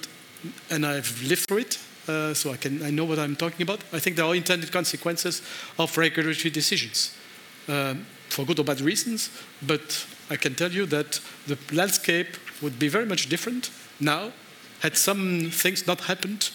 and 0.71 0.87
I've 0.87 1.23
lived 1.23 1.47
through 1.49 1.59
it, 1.59 1.79
uh, 2.09 2.35
so 2.35 2.53
I 2.53 2.57
can 2.57 2.83
I 2.85 2.91
know 2.91 3.05
what 3.05 3.19
I'm 3.19 3.37
talking 3.37 3.63
about. 3.63 3.81
I 3.93 3.99
think 3.99 4.17
there 4.17 4.25
are 4.25 4.35
intended 4.35 4.71
consequences 4.71 5.43
of 5.79 5.97
regulatory 5.99 6.51
decisions 6.51 7.17
um, 7.69 8.07
for 8.29 8.45
good 8.45 8.59
or 8.59 8.65
bad 8.65 8.81
reasons, 8.81 9.31
but 9.63 10.07
I 10.31 10.37
can 10.37 10.55
tell 10.55 10.73
you 10.73 10.87
that 10.87 11.21
the 11.47 11.59
landscape 11.73 12.37
would 12.63 12.79
be 12.79 12.89
very 12.89 13.07
much 13.07 13.29
different 13.29 13.71
now 14.01 14.33
had 14.81 14.97
some 14.97 15.51
things 15.51 15.87
not 15.87 16.01
happened 16.03 16.51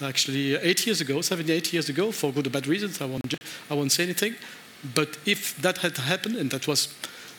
actually 0.00 0.56
eight 0.56 0.86
years 0.86 1.00
ago, 1.00 1.20
seven, 1.20 1.50
eight 1.50 1.72
years 1.72 1.88
ago, 1.88 2.12
for 2.12 2.32
good 2.32 2.46
or 2.46 2.50
bad 2.50 2.66
reasons. 2.66 3.00
I 3.00 3.06
won't, 3.06 3.34
I 3.70 3.74
won't 3.74 3.92
say 3.92 4.02
anything. 4.02 4.34
But 4.94 5.18
if 5.26 5.56
that 5.62 5.78
had 5.78 5.96
happened, 5.96 6.36
and 6.36 6.50
that 6.50 6.66
was 6.66 6.92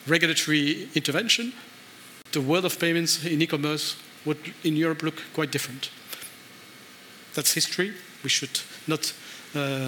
regulatory 0.08 0.88
intervention, 0.96 1.54
the 2.32 2.42
world 2.42 2.66
of 2.66 2.80
payments 2.80 3.26
in 3.26 3.42
e-commerce 3.42 3.98
would 4.26 4.54
in 4.64 4.76
Europe 4.76 5.04
look 5.04 5.22
quite 5.34 5.52
different. 5.52 5.90
That's 7.34 7.54
history. 7.54 7.94
We 8.24 8.30
should 8.30 8.62
not 8.88 9.14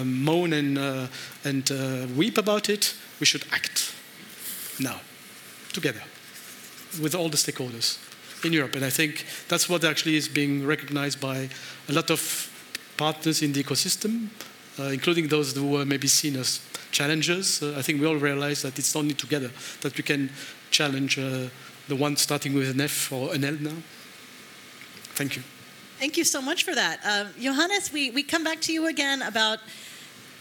moan 0.04 0.52
and, 0.52 0.78
uh, 0.78 1.06
and 1.44 1.70
uh, 1.70 2.06
weep 2.16 2.38
about 2.38 2.68
it 2.68 2.94
we 3.20 3.26
should 3.26 3.44
act 3.52 3.94
now, 4.78 5.00
together, 5.72 6.02
with 7.02 7.14
all 7.14 7.28
the 7.28 7.36
stakeholders 7.36 7.98
in 8.44 8.52
Europe. 8.52 8.74
And 8.74 8.84
I 8.84 8.90
think 8.90 9.24
that's 9.48 9.68
what 9.68 9.84
actually 9.84 10.16
is 10.16 10.28
being 10.28 10.66
recognized 10.66 11.20
by 11.20 11.48
a 11.88 11.92
lot 11.92 12.10
of 12.10 12.50
partners 12.96 13.42
in 13.42 13.52
the 13.52 13.62
ecosystem, 13.62 14.28
uh, 14.78 14.84
including 14.84 15.28
those 15.28 15.54
who 15.54 15.70
were 15.70 15.84
maybe 15.84 16.08
seen 16.08 16.36
as 16.36 16.60
challengers. 16.90 17.62
Uh, 17.62 17.74
I 17.76 17.82
think 17.82 18.00
we 18.00 18.06
all 18.06 18.16
realize 18.16 18.62
that 18.62 18.78
it's 18.78 18.94
only 18.94 19.14
together 19.14 19.50
that 19.80 19.96
we 19.96 20.02
can 20.02 20.30
challenge 20.70 21.18
uh, 21.18 21.48
the 21.88 21.96
one 21.96 22.16
starting 22.16 22.54
with 22.54 22.70
an 22.70 22.80
F 22.80 23.12
or 23.12 23.34
an 23.34 23.44
L 23.44 23.56
now. 23.60 23.76
Thank 25.14 25.36
you. 25.36 25.42
Thank 25.98 26.18
you 26.18 26.24
so 26.24 26.42
much 26.42 26.64
for 26.64 26.74
that. 26.74 27.00
Uh, 27.02 27.24
Johannes, 27.40 27.90
we, 27.90 28.10
we 28.10 28.22
come 28.22 28.44
back 28.44 28.60
to 28.62 28.72
you 28.72 28.86
again 28.86 29.22
about 29.22 29.60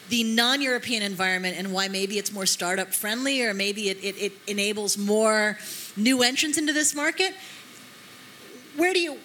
the 0.09 0.23
non-European 0.23 1.01
environment 1.01 1.57
and 1.57 1.71
why 1.71 1.87
maybe 1.87 2.17
it's 2.17 2.33
more 2.33 2.45
startup 2.45 2.93
friendly 2.93 3.41
or 3.41 3.53
maybe 3.53 3.89
it, 3.89 4.03
it, 4.03 4.17
it, 4.21 4.33
enables 4.47 4.97
more 4.97 5.57
new 5.95 6.21
entrants 6.23 6.57
into 6.57 6.73
this 6.73 6.93
market. 6.93 7.33
Where 8.75 8.93
do 8.93 8.99
you, 8.99 9.17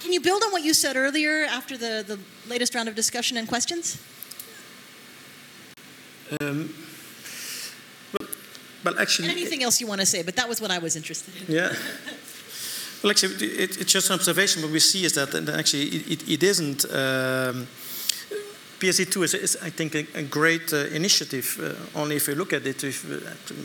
can 0.00 0.12
you 0.12 0.20
build 0.20 0.42
on 0.42 0.50
what 0.50 0.64
you 0.64 0.74
said 0.74 0.96
earlier 0.96 1.44
after 1.44 1.76
the, 1.76 2.04
the 2.04 2.18
latest 2.50 2.74
round 2.74 2.88
of 2.88 2.96
discussion 2.96 3.36
and 3.36 3.46
questions? 3.46 4.02
Um, 6.40 6.74
well, 8.18 8.28
well, 8.84 8.98
actually... 8.98 9.28
anything 9.28 9.62
else 9.62 9.80
you 9.80 9.86
want 9.86 10.00
to 10.00 10.06
say, 10.06 10.24
but 10.24 10.34
that 10.34 10.48
was 10.48 10.60
what 10.60 10.72
I 10.72 10.78
was 10.78 10.96
interested 10.96 11.32
in. 11.48 11.54
Yeah. 11.54 11.72
Well, 13.02 13.10
actually, 13.10 13.46
it, 13.46 13.80
it's 13.80 13.92
just 13.92 14.10
an 14.10 14.14
observation. 14.14 14.62
What 14.62 14.72
we 14.72 14.80
see 14.80 15.04
is 15.04 15.12
that, 15.14 15.34
actually, 15.48 15.84
it, 15.84 16.28
it 16.28 16.42
isn't... 16.42 16.84
Um, 16.92 17.66
PSD2 18.78 19.24
is, 19.24 19.34
is, 19.34 19.58
I 19.60 19.70
think, 19.70 19.94
a, 19.96 20.06
a 20.14 20.22
great 20.22 20.72
uh, 20.72 20.86
initiative. 20.94 21.58
Uh, 21.60 21.98
only 21.98 22.16
if 22.16 22.28
you 22.28 22.36
look 22.36 22.52
at 22.52 22.64
it, 22.64 22.84
uh, 22.84 22.88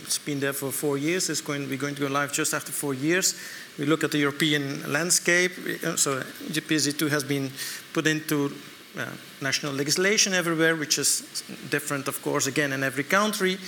it's 0.02 0.18
been 0.18 0.40
there 0.40 0.52
for 0.52 0.72
four 0.72 0.98
years. 0.98 1.30
It's 1.30 1.40
going, 1.40 1.68
we're 1.68 1.78
going 1.78 1.94
to 1.94 2.00
go 2.00 2.08
live 2.08 2.32
just 2.32 2.52
after 2.52 2.72
four 2.72 2.94
years. 2.94 3.38
We 3.78 3.86
look 3.86 4.02
at 4.02 4.10
the 4.10 4.18
European 4.18 4.92
landscape. 4.92 5.52
Uh, 5.84 5.94
so 5.96 6.20
PSD2 6.20 7.10
has 7.10 7.22
been 7.22 7.50
put 7.92 8.08
into 8.08 8.52
uh, 8.98 9.06
national 9.40 9.72
legislation 9.72 10.34
everywhere, 10.34 10.74
which 10.74 10.98
is 10.98 11.42
different, 11.70 12.08
of 12.08 12.20
course, 12.20 12.48
again 12.48 12.72
in 12.72 12.82
every 12.82 13.04
country. 13.04 13.58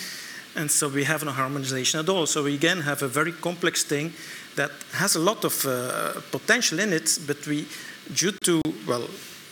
And 0.57 0.69
so 0.69 0.89
we 0.89 1.05
have 1.05 1.25
no 1.25 1.31
harmonization 1.31 2.01
at 2.01 2.09
all. 2.09 2.27
So 2.27 2.43
we 2.43 2.55
again 2.55 2.81
have 2.81 3.03
a 3.03 3.09
very 3.09 3.33
complex 3.33 3.85
thing 3.85 4.13
that 4.57 4.71
has 4.93 5.17
a 5.17 5.21
lot 5.21 5.45
of 5.45 5.65
uh, 5.65 6.21
potential 6.31 6.81
in 6.81 6.93
it, 6.93 7.19
but 7.27 7.47
we, 7.47 7.67
due 8.15 8.33
to, 8.33 8.61
well, 8.87 9.09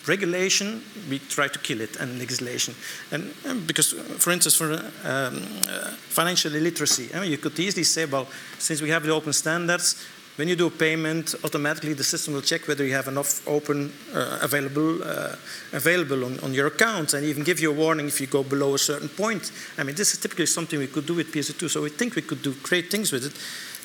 regulation, 0.06 0.82
we 1.08 1.18
try 1.18 1.48
to 1.48 1.58
kill 1.58 1.80
it, 1.80 1.96
and 1.96 2.18
legislation. 2.18 2.74
And, 3.10 3.32
and 3.44 3.66
because, 3.66 3.92
for 3.92 4.30
instance, 4.32 4.56
for 4.56 4.72
um, 4.72 4.80
uh, 5.04 5.90
financial 6.08 6.54
illiteracy, 6.54 7.10
I 7.14 7.20
mean, 7.20 7.30
you 7.30 7.38
could 7.38 7.58
easily 7.58 7.84
say, 7.84 8.04
well, 8.04 8.26
since 8.58 8.82
we 8.82 8.90
have 8.90 9.02
the 9.02 9.12
open 9.12 9.32
standards, 9.32 10.04
when 10.36 10.48
you 10.48 10.56
do 10.56 10.66
a 10.66 10.70
payment, 10.70 11.36
automatically 11.44 11.92
the 11.92 12.02
system 12.02 12.34
will 12.34 12.42
check 12.42 12.66
whether 12.66 12.84
you 12.84 12.92
have 12.92 13.06
enough 13.06 13.46
open 13.46 13.92
uh, 14.12 14.40
available 14.42 15.00
uh, 15.04 15.36
available 15.72 16.24
on, 16.24 16.40
on 16.40 16.52
your 16.52 16.66
account 16.66 17.14
and 17.14 17.24
even 17.24 17.44
give 17.44 17.60
you 17.60 17.70
a 17.70 17.74
warning 17.74 18.08
if 18.08 18.20
you 18.20 18.26
go 18.26 18.42
below 18.42 18.74
a 18.74 18.78
certain 18.78 19.08
point. 19.08 19.52
I 19.78 19.84
mean, 19.84 19.94
this 19.94 20.12
is 20.12 20.18
typically 20.18 20.46
something 20.46 20.80
we 20.80 20.88
could 20.88 21.06
do 21.06 21.14
with 21.14 21.32
PSD2, 21.32 21.70
so 21.70 21.82
we 21.82 21.90
think 21.90 22.16
we 22.16 22.22
could 22.22 22.42
do 22.42 22.52
great 22.64 22.90
things 22.90 23.12
with 23.12 23.26
it. 23.26 23.32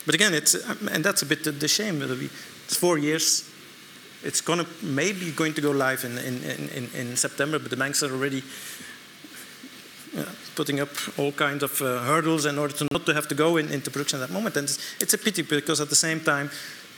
But 0.10 0.16
again, 0.16 0.34
it's 0.34 0.56
and 0.56 1.06
that's 1.06 1.22
a 1.22 1.26
bit 1.28 1.44
the, 1.44 1.52
the 1.52 1.68
shame. 1.68 2.02
It's 2.02 2.76
four 2.76 2.98
years. 2.98 3.48
It's 4.24 4.42
gonna 4.42 4.66
maybe 4.82 5.30
going 5.30 5.54
to 5.54 5.62
go 5.62 5.70
live 5.70 6.04
in, 6.04 6.18
in, 6.18 6.44
in, 6.44 6.90
in 6.96 7.16
September, 7.16 7.60
but 7.60 7.70
the 7.70 7.78
banks 7.78 8.02
are 8.02 8.12
already 8.12 8.42
putting 10.56 10.80
up 10.80 10.90
all 11.20 11.32
kinds 11.32 11.62
of 11.62 11.80
uh, 11.84 12.00
hurdles 12.00 12.48
in 12.48 12.58
order 12.58 12.74
to 12.74 12.88
not 12.92 13.06
to 13.06 13.14
have 13.14 13.28
to 13.28 13.36
go 13.36 13.58
in, 13.58 13.72
into 13.72 13.92
production 13.92 14.20
at 14.20 14.28
that 14.28 14.34
moment. 14.34 14.58
And 14.58 14.64
it's, 14.64 14.80
it's, 15.00 15.14
a 15.14 15.18
pity 15.20 15.44
because 15.44 15.80
at 15.80 15.90
the 15.90 15.96
same 15.96 16.22
time, 16.22 16.50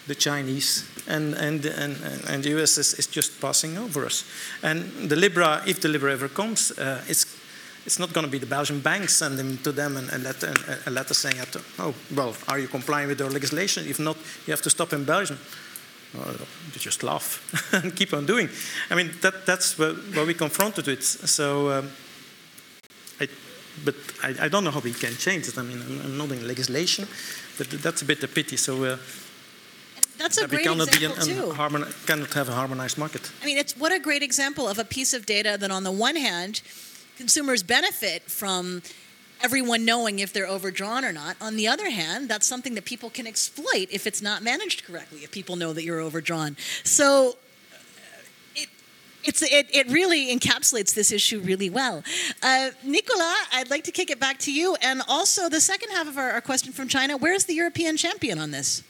the 0.07 0.15
Chinese 0.15 0.89
and, 1.09 1.33
and, 1.33 1.65
and, 1.65 1.97
and 2.29 2.43
the 2.45 2.61
US 2.61 2.77
is, 2.77 2.93
is 2.93 3.07
just 3.07 3.41
passing 3.41 3.77
over 3.77 4.05
us. 4.05 4.23
And 4.63 5.09
the 5.09 5.17
Libra, 5.17 5.63
if 5.67 5.81
the 5.81 5.89
Libra 5.89 6.13
ever 6.13 6.29
comes, 6.29 6.71
uh, 6.79 7.03
it's, 7.09 7.25
it's 7.85 7.99
not 7.99 8.13
going 8.13 8.25
to 8.25 8.31
be 8.31 8.37
the 8.37 8.45
Belgian 8.45 8.79
banks 8.79 9.15
sending 9.15 9.57
to 9.59 9.71
them 9.71 9.97
and, 9.97 10.09
and 10.11 10.23
let, 10.23 10.43
a 10.85 10.91
letter 10.91 11.13
saying, 11.13 11.35
oh, 11.79 11.93
well, 12.15 12.35
are 12.47 12.59
you 12.59 12.67
complying 12.67 13.07
with 13.07 13.21
our 13.21 13.29
legislation? 13.29 13.85
If 13.87 13.99
not, 13.99 14.17
you 14.45 14.51
have 14.51 14.61
to 14.61 14.69
stop 14.69 14.93
in 14.93 15.03
Belgium. 15.03 15.39
Well, 16.13 16.35
you 16.73 16.79
just 16.79 17.03
laugh 17.03 17.73
and 17.73 17.95
keep 17.95 18.13
on 18.13 18.25
doing. 18.25 18.49
I 18.89 18.95
mean, 18.95 19.11
that, 19.21 19.45
that's 19.45 19.79
what, 19.79 19.95
what 20.13 20.27
we 20.27 20.33
confronted 20.33 20.85
with. 20.87 21.03
So, 21.03 21.71
um, 21.71 21.89
I, 23.19 23.27
but 23.85 23.95
I, 24.21 24.45
I, 24.45 24.47
don't 24.49 24.63
know 24.63 24.71
how 24.71 24.81
we 24.81 24.91
can 24.91 25.15
change 25.15 25.47
it. 25.47 25.57
I 25.57 25.63
mean, 25.63 25.81
I'm, 25.81 26.01
I'm 26.01 26.17
not 26.17 26.31
in 26.31 26.45
legislation, 26.45 27.07
but 27.57 27.69
that's 27.69 28.01
a 28.01 28.05
bit 28.05 28.23
a 28.23 28.27
pity. 28.27 28.57
So. 28.57 28.83
Uh, 28.83 28.97
that's 30.17 30.37
a 30.37 30.47
great 30.47 30.65
cannot 30.65 30.87
example 30.87 31.25
be 31.25 31.31
an, 31.31 31.37
too. 31.37 31.53
Harmoni- 31.53 32.05
cannot 32.05 32.33
have 32.33 32.49
a 32.49 32.51
harmonized 32.51 32.97
market. 32.97 33.31
I 33.41 33.45
mean, 33.45 33.57
it's 33.57 33.75
what 33.75 33.91
a 33.91 33.99
great 33.99 34.21
example 34.21 34.67
of 34.67 34.77
a 34.77 34.85
piece 34.85 35.15
of 35.15 35.25
data 35.25 35.57
that, 35.59 35.71
on 35.71 35.83
the 35.83 35.91
one 35.91 36.15
hand, 36.15 36.61
consumers 37.21 37.61
benefit 37.61 38.23
from 38.23 38.81
everyone 39.43 39.85
knowing 39.85 40.17
if 40.17 40.33
they're 40.33 40.47
overdrawn 40.47 41.05
or 41.05 41.13
not. 41.13 41.37
On 41.39 41.55
the 41.55 41.67
other 41.67 41.91
hand, 41.91 42.27
that's 42.27 42.47
something 42.47 42.73
that 42.73 42.83
people 42.83 43.11
can 43.11 43.27
exploit 43.27 43.87
if 43.91 44.07
it's 44.07 44.23
not 44.23 44.41
managed 44.41 44.85
correctly. 44.85 45.19
If 45.19 45.31
people 45.31 45.55
know 45.55 45.71
that 45.71 45.83
you're 45.83 45.99
overdrawn, 45.99 46.57
so 46.83 47.37
it's, 49.23 49.43
it, 49.43 49.67
it 49.71 49.87
really 49.89 50.35
encapsulates 50.35 50.95
this 50.95 51.11
issue 51.11 51.41
really 51.41 51.69
well. 51.69 52.03
Uh, 52.41 52.71
Nicola, 52.83 53.35
I'd 53.53 53.69
like 53.69 53.83
to 53.83 53.91
kick 53.91 54.09
it 54.09 54.19
back 54.19 54.39
to 54.39 54.51
you. 54.51 54.75
And 54.81 55.03
also, 55.07 55.47
the 55.47 55.61
second 55.61 55.91
half 55.91 56.07
of 56.07 56.17
our, 56.17 56.31
our 56.31 56.41
question 56.41 56.73
from 56.73 56.87
China 56.87 57.17
where's 57.17 57.45
the 57.45 57.53
European 57.53 57.97
champion 57.97 58.39
on 58.39 58.49
this? 58.49 58.81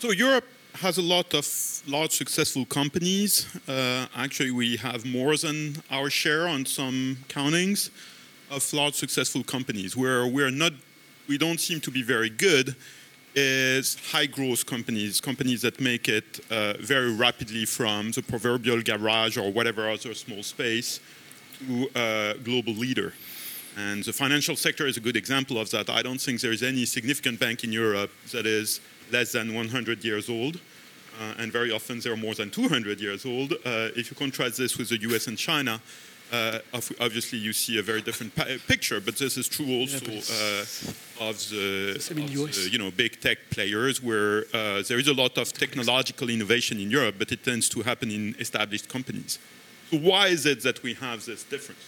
So, 0.00 0.10
Europe 0.10 0.44
has 0.74 0.98
a 0.98 1.02
lot 1.02 1.32
of 1.34 1.46
large 1.86 2.12
successful 2.12 2.64
companies. 2.64 3.46
Uh, 3.68 4.06
actually, 4.16 4.50
we 4.50 4.76
have 4.76 5.04
more 5.06 5.36
than 5.36 5.76
our 5.90 6.10
share 6.10 6.48
on 6.48 6.66
some 6.66 7.18
countings 7.28 7.90
of 8.50 8.72
large 8.72 8.94
successful 8.94 9.44
companies. 9.44 9.96
Where 9.96 10.26
we're 10.26 10.50
not, 10.50 10.72
we 11.28 11.38
don't 11.38 11.60
seem 11.60 11.80
to 11.80 11.90
be 11.90 12.02
very 12.02 12.30
good 12.30 12.74
is 13.36 13.96
high 14.12 14.26
growth 14.26 14.64
companies, 14.64 15.20
companies 15.20 15.60
that 15.62 15.80
make 15.80 16.08
it 16.08 16.40
uh, 16.50 16.74
very 16.78 17.12
rapidly 17.12 17.64
from 17.64 18.12
the 18.12 18.22
proverbial 18.22 18.80
garage 18.80 19.36
or 19.36 19.50
whatever 19.50 19.90
other 19.90 20.14
small 20.14 20.42
space 20.42 21.00
to 21.58 21.88
a 21.96 22.34
global 22.44 22.72
leader. 22.72 23.12
And 23.76 24.04
the 24.04 24.12
financial 24.12 24.54
sector 24.54 24.86
is 24.86 24.96
a 24.96 25.00
good 25.00 25.16
example 25.16 25.58
of 25.58 25.68
that. 25.70 25.90
I 25.90 26.02
don't 26.02 26.20
think 26.20 26.40
there 26.40 26.52
is 26.52 26.62
any 26.62 26.84
significant 26.84 27.40
bank 27.40 27.64
in 27.64 27.72
Europe 27.72 28.12
that 28.30 28.46
is 28.46 28.80
less 29.10 29.32
than 29.32 29.54
100 29.54 30.04
years 30.04 30.28
old. 30.28 30.60
Uh, 31.20 31.34
and 31.38 31.52
very 31.52 31.70
often 31.70 32.00
they're 32.00 32.16
more 32.16 32.34
than 32.34 32.50
200 32.50 33.00
years 33.00 33.24
old. 33.24 33.52
Uh, 33.52 33.90
if 33.96 34.10
you 34.10 34.16
contrast 34.16 34.58
this 34.58 34.76
with 34.76 34.88
the 34.88 35.00
US 35.02 35.28
and 35.28 35.38
China, 35.38 35.80
uh, 36.32 36.58
obviously 37.00 37.38
you 37.38 37.52
see 37.52 37.78
a 37.78 37.82
very 37.82 38.02
different 38.02 38.34
picture, 38.66 39.00
but 39.00 39.16
this 39.16 39.36
is 39.36 39.46
true 39.48 39.80
also 39.80 40.06
uh, 40.06 41.28
of, 41.28 41.38
the, 41.50 41.94
of 41.94 42.54
the, 42.54 42.68
you 42.72 42.78
know 42.78 42.90
big 42.90 43.20
tech 43.20 43.38
players, 43.50 44.02
where 44.02 44.44
uh, 44.52 44.82
there 44.88 44.98
is 44.98 45.06
a 45.06 45.14
lot 45.14 45.38
of 45.38 45.52
technological 45.52 46.28
innovation 46.28 46.80
in 46.80 46.90
Europe, 46.90 47.16
but 47.18 47.30
it 47.30 47.44
tends 47.44 47.68
to 47.68 47.82
happen 47.82 48.10
in 48.10 48.34
established 48.40 48.88
companies. 48.88 49.38
So 49.90 49.98
why 49.98 50.28
is 50.28 50.46
it 50.46 50.62
that 50.62 50.82
we 50.82 50.94
have 50.94 51.24
this 51.24 51.44
difference? 51.44 51.84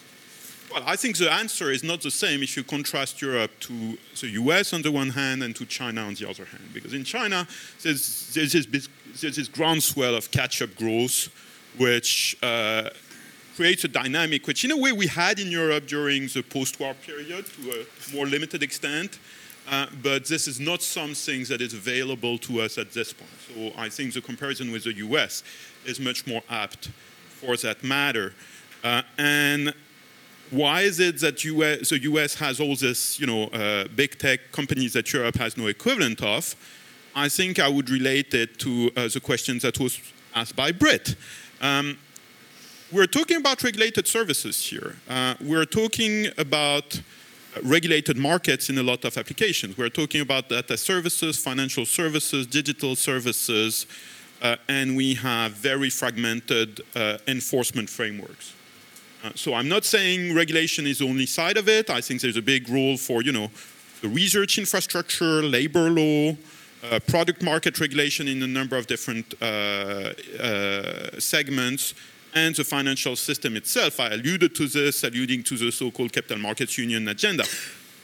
Well, 0.73 0.83
I 0.87 0.97
think 0.97 1.17
the 1.17 1.33
answer 1.33 1.71
is 1.71 1.83
not 1.83 2.03
the 2.03 2.11
same 2.11 2.43
if 2.43 2.57
you 2.57 2.65
contrast 2.65 3.23
Europe 3.23 3.51
to 3.61 3.97
the 4.21 4.29
US 4.29 4.73
on 4.73 4.83
the 4.83 4.91
one 4.91 5.11
hand 5.11 5.43
and 5.43 5.55
to 5.57 5.65
China 5.65 6.03
on 6.03 6.15
the 6.15 6.29
other 6.29 6.45
hand. 6.45 6.71
Because 6.75 6.93
in 6.93 7.05
China, 7.05 7.47
there's, 7.83 8.35
there's, 8.35 8.53
this, 8.53 8.89
there's 9.21 9.37
this 9.37 9.49
groundswell 9.49 10.15
of 10.15 10.31
catch 10.31 10.63
up 10.63 10.75
growth, 10.77 11.29
which 11.77 12.37
uh, 12.43 12.91
creates 13.57 13.85
a 13.85 13.89
dynamic 13.89 14.47
which, 14.47 14.65
in 14.65 14.71
a 14.71 14.77
way, 14.77 14.93
we 14.93 15.07
had 15.07 15.39
in 15.39 15.51
Europe 15.51 15.87
during 15.87 16.29
the 16.29 16.43
post 16.43 16.79
war 16.81 16.95
period 16.95 17.47
to 17.47 17.71
a 17.71 18.15
more 18.15 18.27
limited 18.27 18.63
extent. 18.63 19.19
Uh, 19.69 19.87
but 20.03 20.27
this 20.27 20.47
is 20.47 20.61
not 20.61 20.81
something 20.81 21.43
that 21.45 21.61
is 21.61 21.75
available 21.75 22.39
to 22.39 22.61
us 22.61 22.79
at 22.79 22.93
this 22.93 23.13
point. 23.13 23.31
So 23.49 23.73
I 23.81 23.89
think 23.89 24.15
the 24.15 24.21
comparison 24.21 24.71
with 24.71 24.85
the 24.85 24.93
US 24.95 25.43
is 25.85 25.99
much 25.99 26.27
more 26.27 26.43
apt 26.49 26.89
for 27.29 27.57
that 27.57 27.83
matter. 27.83 28.35
Uh, 28.85 29.03
and 29.19 29.75
why 30.51 30.83
is 30.83 31.01
it 31.01 31.21
that 31.21 31.45
US, 31.45 31.91
the 31.91 32.03
US 32.03 32.35
has 32.35 32.61
all 32.61 32.77
this, 32.77 33.19
you 33.19 33.27
know, 33.27 33.45
uh, 33.45 33.89
big 33.95 34.19
tech 34.19 34.53
companies 34.53 34.93
that 34.93 35.13
Europe 35.13 35.37
has 35.37 35.57
no 35.57 35.67
equivalent 35.67 36.23
of? 36.23 36.55
I 37.15 37.29
think 37.29 37.59
I 37.59 37.69
would 37.69 37.91
relate 37.91 38.35
it 38.35 38.59
to 38.61 38.91
uh, 38.97 39.09
the 39.09 39.21
question 39.21 39.59
that 39.61 39.81
was 39.81 39.99
asked 40.35 40.55
by 40.55 40.73
Britt. 40.73 41.17
Um, 41.61 41.99
we're 42.93 43.07
talking 43.07 43.39
about 43.39 43.63
regulated 43.63 44.07
services 44.07 44.63
here. 44.63 44.97
Uh, 45.09 45.35
we're 45.41 45.65
talking 45.65 46.27
about 46.39 47.01
regulated 47.63 48.17
markets 48.17 48.69
in 48.69 48.79
a 48.79 48.83
lot 48.83 49.05
of 49.05 49.17
applications. 49.17 49.77
We're 49.77 49.89
talking 49.89 50.21
about 50.21 50.49
data 50.49 50.77
services, 50.77 51.39
financial 51.39 51.87
services, 51.87 52.47
digital 52.47 52.95
services, 52.95 53.87
uh, 54.43 54.57
and 54.69 54.97
we 54.97 55.15
have 55.15 55.53
very 55.53 55.91
fragmented 55.91 56.83
uh, 56.95 57.19
enforcement 57.27 57.89
frameworks. 57.89 58.53
Uh, 59.27 59.33
so 59.35 59.55
I'm 59.55 59.69
not 59.69 59.85
saying 59.85 60.35
regulation 60.35 60.87
is 60.87 60.99
the 60.99 61.09
only 61.09 61.27
side 61.27 61.57
of 61.57 61.69
it. 61.69 61.91
I 61.91 62.01
think 62.01 62.21
there's 62.21 62.37
a 62.37 62.43
big 62.43 62.69
role 62.69 62.97
for, 62.97 63.23
you 63.23 63.33
know, 63.33 63.51
the 64.01 64.09
research 64.09 64.59
infrastructure, 64.59 65.43
labor 65.43 65.91
law, 65.91 66.37
uh, 66.85 67.01
product 67.09 67.43
market 67.43 67.81
regulation 67.81 68.29
in 68.29 68.43
a 68.43 68.47
number 68.47 68.77
of 68.77 68.87
different 68.87 69.35
uh, 69.41 69.45
uh 69.45 71.19
segments, 71.19 71.95
and 72.35 72.55
the 72.55 72.65
financial 72.65 73.17
system 73.17 73.57
itself. 73.57 73.99
I 73.99 74.11
alluded 74.11 74.55
to 74.57 74.69
this, 74.69 75.03
alluding 75.03 75.43
to 75.45 75.57
the 75.57 75.73
so 75.73 75.91
called 75.91 76.13
capital 76.13 76.39
markets 76.39 76.79
union 76.79 77.09
agenda. 77.09 77.45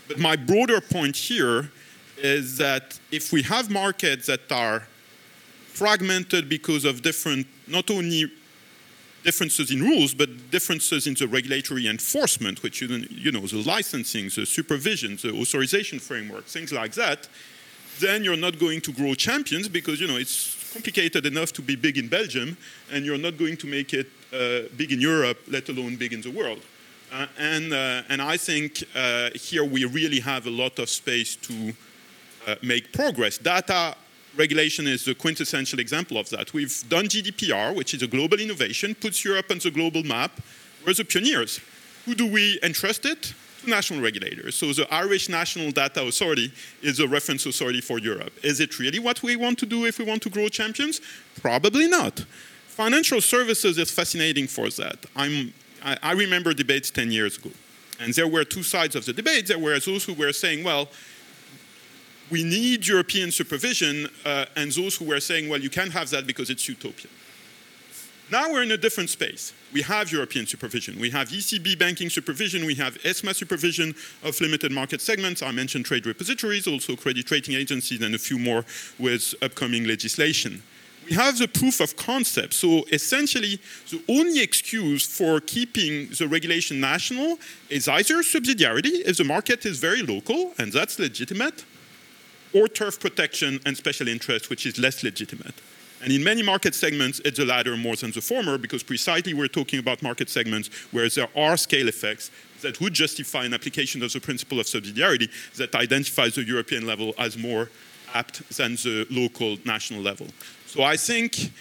But 0.08 0.18
my 0.18 0.36
broader 0.36 0.80
point 0.80 1.16
here 1.16 1.70
is 2.16 2.56
that 2.56 2.98
if 3.12 3.32
we 3.32 3.42
have 3.42 3.70
markets 3.70 4.26
that 4.26 4.50
are 4.50 4.88
fragmented 5.68 6.48
because 6.48 6.84
of 6.84 7.02
different, 7.02 7.46
not 7.68 7.90
only 7.90 8.32
differences 9.22 9.70
in 9.70 9.80
rules, 9.80 10.14
but 10.14 10.50
differences 10.50 11.06
in 11.06 11.14
the 11.14 11.26
regulatory 11.26 11.86
enforcement, 11.86 12.62
which 12.62 12.80
you 12.80 13.32
know, 13.32 13.46
the 13.46 13.62
licensing, 13.66 14.24
the 14.24 14.46
supervision, 14.46 15.16
the 15.16 15.32
authorization 15.40 15.98
framework, 15.98 16.44
things 16.44 16.72
like 16.72 16.92
that, 16.92 17.28
then 18.00 18.24
you're 18.24 18.36
not 18.36 18.58
going 18.58 18.80
to 18.80 18.92
grow 18.92 19.14
champions 19.14 19.68
because 19.68 20.00
you 20.00 20.06
know 20.06 20.16
it's 20.16 20.72
complicated 20.72 21.26
enough 21.26 21.52
to 21.52 21.62
be 21.62 21.76
big 21.76 21.98
in 21.98 22.08
Belgium, 22.08 22.56
and 22.90 23.04
you're 23.04 23.18
not 23.18 23.36
going 23.36 23.56
to 23.56 23.66
make 23.66 23.92
it 23.92 24.08
uh, 24.32 24.62
big 24.76 24.92
in 24.92 25.00
Europe, 25.00 25.38
let 25.48 25.68
alone 25.68 25.96
big 25.96 26.12
in 26.12 26.22
the 26.22 26.30
world. 26.30 26.62
Uh, 27.12 27.26
and, 27.38 27.74
uh, 27.74 28.02
and 28.08 28.22
I 28.22 28.38
think 28.38 28.78
here 29.34 29.64
we 29.64 29.84
really 29.84 30.20
have 30.20 30.46
a 30.46 30.50
lot 30.50 30.78
of 30.78 30.88
space 30.88 31.36
to 31.36 31.72
make 32.62 32.92
progress. 32.92 33.38
Data 33.38 33.94
regulation 34.36 34.86
is 34.86 35.04
the 35.04 35.14
quintessential 35.14 35.78
example 35.78 36.16
of 36.18 36.28
that. 36.30 36.52
We've 36.52 36.84
done 36.88 37.06
GDPR, 37.06 37.74
which 37.74 37.94
is 37.94 38.02
a 38.02 38.06
global 38.06 38.40
innovation, 38.40 38.94
puts 38.94 39.24
Europe 39.24 39.46
on 39.50 39.58
the 39.58 39.70
global 39.70 40.02
map. 40.02 40.40
We're 40.86 40.94
the 40.94 41.04
pioneers. 41.04 41.60
Who 42.06 42.14
do 42.14 42.26
we 42.26 42.58
entrust 42.62 43.04
it? 43.04 43.34
To 43.62 43.70
national 43.70 44.00
regulators. 44.00 44.56
So 44.56 44.72
the 44.72 44.92
Irish 44.92 45.28
National 45.28 45.70
Data 45.70 46.02
Authority 46.02 46.52
is 46.82 46.98
a 46.98 47.06
reference 47.06 47.46
authority 47.46 47.80
for 47.80 47.98
Europe. 47.98 48.32
Is 48.42 48.58
it 48.58 48.78
really 48.80 48.98
what 48.98 49.22
we 49.22 49.36
want 49.36 49.58
to 49.60 49.66
do 49.66 49.84
if 49.84 49.98
we 49.98 50.04
want 50.04 50.22
to 50.22 50.30
grow 50.30 50.48
champions? 50.48 51.00
Probably 51.40 51.86
not. 51.86 52.24
Financial 52.66 53.20
services 53.20 53.78
is 53.78 53.90
fascinating 53.90 54.48
for 54.48 54.68
that. 54.70 55.06
I'm, 55.14 55.52
I, 55.84 55.96
I 56.02 56.12
remember 56.12 56.52
debates 56.54 56.90
10 56.90 57.12
years 57.12 57.36
ago. 57.36 57.50
And 58.00 58.12
there 58.14 58.26
were 58.26 58.44
two 58.44 58.64
sides 58.64 58.96
of 58.96 59.04
the 59.04 59.12
debate. 59.12 59.46
There 59.46 59.60
were 59.60 59.78
those 59.78 60.04
who 60.04 60.14
were 60.14 60.32
saying, 60.32 60.64
well, 60.64 60.88
we 62.32 62.42
need 62.42 62.86
European 62.86 63.30
supervision, 63.30 64.08
uh, 64.24 64.46
and 64.56 64.72
those 64.72 64.96
who 64.96 65.04
were 65.04 65.20
saying, 65.20 65.50
well, 65.50 65.60
you 65.60 65.68
can't 65.68 65.92
have 65.92 66.08
that 66.10 66.26
because 66.26 66.48
it's 66.48 66.66
utopian. 66.66 67.12
Now 68.30 68.50
we're 68.50 68.62
in 68.62 68.72
a 68.72 68.78
different 68.78 69.10
space. 69.10 69.52
We 69.74 69.82
have 69.82 70.10
European 70.10 70.46
supervision. 70.46 70.98
We 70.98 71.10
have 71.10 71.28
ECB 71.28 71.78
banking 71.78 72.08
supervision. 72.08 72.64
We 72.64 72.74
have 72.76 72.96
ESMA 73.04 73.34
supervision 73.34 73.94
of 74.22 74.40
limited 74.40 74.72
market 74.72 75.02
segments. 75.02 75.42
I 75.42 75.50
mentioned 75.50 75.84
trade 75.84 76.06
repositories, 76.06 76.66
also 76.66 76.96
credit 76.96 77.30
rating 77.30 77.54
agencies, 77.54 78.00
and 78.00 78.14
a 78.14 78.18
few 78.18 78.38
more 78.38 78.64
with 78.98 79.34
upcoming 79.42 79.84
legislation. 79.84 80.62
We 81.10 81.14
have 81.16 81.36
the 81.36 81.48
proof 81.48 81.80
of 81.80 81.96
concept. 81.96 82.54
So 82.54 82.84
essentially, 82.90 83.60
the 83.90 84.02
only 84.08 84.40
excuse 84.40 85.04
for 85.04 85.40
keeping 85.40 86.08
the 86.18 86.26
regulation 86.26 86.80
national 86.80 87.38
is 87.68 87.88
either 87.88 88.22
subsidiarity, 88.22 89.02
if 89.04 89.18
the 89.18 89.24
market 89.24 89.66
is 89.66 89.78
very 89.78 90.00
local, 90.00 90.54
and 90.58 90.72
that's 90.72 90.98
legitimate, 90.98 91.64
or 92.52 92.68
turf 92.68 93.00
protection 93.00 93.60
and 93.66 93.76
special 93.76 94.08
interest, 94.08 94.50
which 94.50 94.66
is 94.66 94.78
less 94.78 95.02
legitimate. 95.02 95.54
And 96.02 96.12
in 96.12 96.24
many 96.24 96.42
market 96.42 96.74
segments, 96.74 97.20
it's 97.24 97.38
the 97.38 97.44
latter 97.44 97.76
more 97.76 97.94
than 97.94 98.10
the 98.10 98.20
former, 98.20 98.58
because 98.58 98.82
precisely 98.82 99.34
we're 99.34 99.46
talking 99.46 99.78
about 99.78 100.02
market 100.02 100.28
segments 100.28 100.68
where 100.90 101.08
there 101.08 101.28
are 101.36 101.56
scale 101.56 101.86
effects 101.86 102.30
that 102.62 102.80
would 102.80 102.92
justify 102.92 103.44
an 103.44 103.54
application 103.54 104.02
of 104.02 104.12
the 104.12 104.20
principle 104.20 104.58
of 104.58 104.66
subsidiarity 104.66 105.30
that 105.56 105.74
identifies 105.76 106.34
the 106.34 106.42
European 106.42 106.86
level 106.86 107.14
as 107.18 107.38
more 107.38 107.70
apt 108.14 108.48
than 108.56 108.74
the 108.76 109.06
local 109.10 109.58
national 109.64 110.00
level. 110.00 110.26
So 110.66 110.82
I 110.82 110.96
think, 110.96 111.52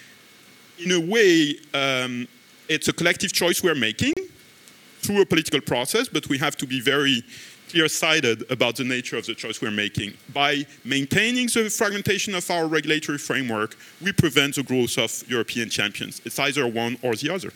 in 0.80 0.92
a 0.92 1.00
way, 1.00 1.56
um, 1.74 2.28
it's 2.68 2.88
a 2.88 2.94
collective 2.94 3.34
choice 3.34 3.62
we're 3.62 3.76
making 3.76 4.14
through 5.02 5.22
a 5.22 5.26
political 5.26 5.62
process, 5.62 6.08
but 6.08 6.28
we 6.30 6.38
have 6.40 6.56
to 6.58 6.66
be 6.66 6.80
very 6.80 7.24
clear-sighted 7.72 8.52
about 8.52 8.76
the 8.76 8.84
nature 8.84 9.18
of 9.18 9.26
the 9.26 9.34
choice 9.34 9.62
we're 9.62 9.72
making. 9.72 10.14
By 10.34 10.66
maintaining 10.84 11.48
the 11.48 11.70
fragmentation 11.70 12.36
of 12.36 12.50
our 12.52 12.68
regulatory 12.68 13.18
framework, 13.18 13.78
we 14.02 14.12
prevent 14.12 14.56
the 14.56 14.64
growth 14.64 14.98
of 14.98 15.24
European 15.30 15.70
champions. 15.70 16.22
It's 16.26 16.38
either 16.38 16.68
one 16.68 16.98
or 17.02 17.16
the 17.16 17.30
other. 17.34 17.54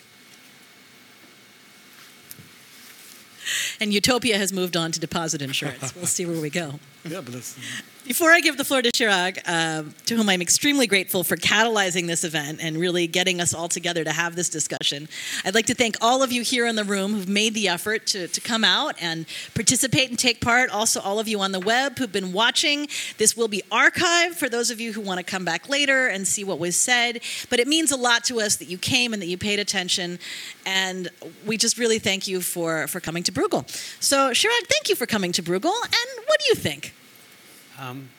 And 3.80 3.93
Utopia 3.93 4.38
has 4.38 4.53
moved 4.53 4.77
on 4.77 4.91
to 4.91 4.99
deposit 4.99 5.41
insurance. 5.41 5.95
We'll 5.95 6.06
see 6.06 6.26
where 6.26 6.39
we 6.39 6.49
go. 6.49 6.80
Yeah, 7.07 7.22
bless. 7.22 7.56
Before 8.07 8.30
I 8.31 8.39
give 8.39 8.57
the 8.57 8.64
floor 8.64 8.84
to 8.84 8.91
Chirag, 8.91 9.39
uh, 9.47 9.84
to 10.06 10.15
whom 10.15 10.30
I'm 10.30 10.41
extremely 10.41 10.85
grateful 10.85 11.23
for 11.23 11.35
catalyzing 11.35 12.06
this 12.06 12.23
event 12.23 12.60
and 12.61 12.77
really 12.77 13.07
getting 13.07 13.41
us 13.41 13.52
all 13.52 13.68
together 13.68 14.03
to 14.03 14.11
have 14.11 14.35
this 14.35 14.47
discussion, 14.47 15.10
I'd 15.43 15.56
like 15.56 15.65
to 15.68 15.73
thank 15.73 15.97
all 16.02 16.22
of 16.22 16.31
you 16.31 16.43
here 16.43 16.68
in 16.68 16.76
the 16.76 16.84
room 16.84 17.14
who've 17.14 17.27
made 17.27 17.56
the 17.56 17.68
effort 17.68 18.06
to, 18.07 18.27
to 18.27 18.41
come 18.41 18.64
out 18.64 18.95
and 19.02 19.26
participate 19.56 20.10
and 20.10 20.19
take 20.19 20.39
part. 20.39 20.69
Also, 20.69 20.99
all 20.99 21.19
of 21.19 21.27
you 21.27 21.39
on 21.41 21.52
the 21.52 21.60
web 21.60 21.97
who've 21.97 22.11
been 22.11 22.31
watching. 22.31 22.88
This 23.18 23.35
will 23.35 23.47
be 23.47 23.64
archived 23.72 24.35
for 24.35 24.49
those 24.49 24.69
of 24.69 24.80
you 24.80 24.93
who 24.93 25.02
want 25.02 25.18
to 25.19 25.23
come 25.23 25.43
back 25.43 25.68
later 25.68 26.07
and 26.07 26.27
see 26.27 26.43
what 26.43 26.60
was 26.60 26.76
said. 26.76 27.22
But 27.49 27.60
it 27.60 27.68
means 27.68 27.91
a 27.91 27.97
lot 27.97 28.23
to 28.26 28.39
us 28.39 28.56
that 28.57 28.68
you 28.68 28.77
came 28.77 29.14
and 29.14 29.22
that 29.22 29.27
you 29.27 29.38
paid 29.38 29.57
attention. 29.57 30.19
And 30.64 31.10
we 31.45 31.57
just 31.57 31.80
really 31.80 31.97
thank 31.97 32.27
you 32.27 32.41
for, 32.41 32.85
for 32.85 32.99
coming 32.99 33.23
to 33.23 33.31
Bruegel. 33.31 33.65
So, 34.00 34.32
Chirag, 34.32 34.68
thank 34.68 34.90
you 34.90 34.96
for 34.96 35.06
coming 35.06 35.32
to 35.34 35.44
Bruegel. 35.44 35.74
And 35.84 36.26
what 36.26 36.40
do 36.40 36.48
you 36.48 36.56
think? 36.56 36.94
Um, 37.80 38.10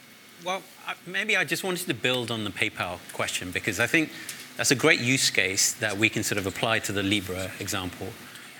well, 0.44 0.62
maybe 1.06 1.36
I 1.36 1.44
just 1.44 1.64
wanted 1.64 1.86
to 1.86 1.94
build 1.94 2.30
on 2.30 2.44
the 2.44 2.50
PayPal 2.50 2.98
question 3.12 3.50
because 3.50 3.80
I 3.80 3.86
think 3.86 4.10
that's 4.56 4.70
a 4.70 4.74
great 4.74 5.00
use 5.00 5.30
case 5.30 5.72
that 5.74 5.96
we 5.96 6.08
can 6.08 6.22
sort 6.22 6.38
of 6.38 6.46
apply 6.46 6.80
to 6.80 6.92
the 6.92 7.02
Libra 7.02 7.50
example. 7.60 8.08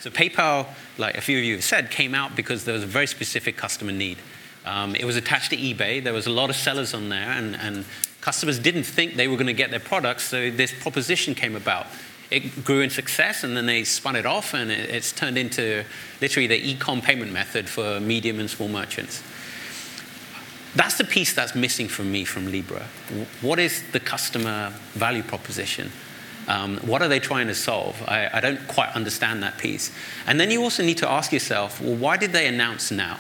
So 0.01 0.11
PayPal, 0.11 0.67
like 0.99 1.17
a 1.17 1.21
few 1.21 1.39
of 1.39 1.45
you 1.45 1.55
have 1.55 1.65
said, 1.65 1.91
came 1.91 2.15
out 2.15 2.37
because 2.37 2.65
there 2.65 2.75
was 2.75 2.83
a 2.83 2.87
very 2.87 3.07
specific 3.07 3.57
customer 3.57 3.93
need. 3.93 4.19
Um, 4.65 4.95
it 4.97 5.05
was 5.05 5.17
attached 5.17 5.51
to 5.51 5.57
eBay. 5.57 6.03
There 6.03 6.13
was 6.13 6.27
a 6.27 6.31
lot 6.31 6.51
of 6.51 6.57
sellers 6.57 6.93
on 6.93 7.09
there, 7.09 7.31
and, 7.31 7.57
and 7.57 7.85
customers 8.21 8.59
didn't 8.59 8.83
think 8.83 9.15
they 9.15 9.29
were 9.29 9.37
going 9.37 9.47
to 9.47 9.53
get 9.53 9.71
their 9.71 9.81
products, 9.81 10.25
so 10.25 10.51
this 10.51 10.73
proposition 10.73 11.35
came 11.35 11.55
about. 11.55 11.87
It 12.31 12.65
grew 12.65 12.81
in 12.81 12.91
success, 12.91 13.45
and 13.45 13.57
then 13.57 13.67
they 13.67 13.85
spun 13.85 14.17
it 14.17 14.27
off, 14.27 14.55
and 14.55 14.71
it, 14.71 14.91
it's 14.91 15.13
turned 15.13 15.39
into 15.39 15.85
literally 16.21 16.47
the 16.47 16.57
e-com 16.57 17.01
payment 17.01 17.33
method 17.33 17.69
for 17.69 18.01
medium 18.01 18.41
and 18.41 18.51
small 18.51 18.69
merchants. 18.69 19.23
That's 20.75 20.99
the 20.99 21.05
piece 21.05 21.33
that's 21.33 21.55
missing 21.55 21.89
from 21.89 22.13
me 22.13 22.25
from 22.25 22.51
Libra. 22.53 22.87
What 23.41 23.59
is 23.59 23.83
the 23.93 24.01
customer 24.01 24.75
value 24.93 25.23
proposition? 25.23 25.91
Um, 26.49 26.77
what 26.79 27.03
are 27.03 27.09
they 27.09 27.19
trying 27.19 27.47
to 27.49 27.55
solve? 27.55 28.01
I, 28.07 28.29
I, 28.33 28.41
don't 28.41 28.69
quite 28.69 28.91
understand 28.95 29.43
that 29.43 29.59
piece. 29.59 29.91
And 30.27 30.39
then 30.39 30.51
you 30.51 30.63
also 30.63 30.85
need 30.85 30.99
to 30.99 31.11
ask 31.11 31.33
yourself, 31.33 31.81
well, 31.81 31.97
why 31.97 32.17
did 32.17 32.33
they 32.33 32.47
announce 32.47 32.93
now? 32.93 33.19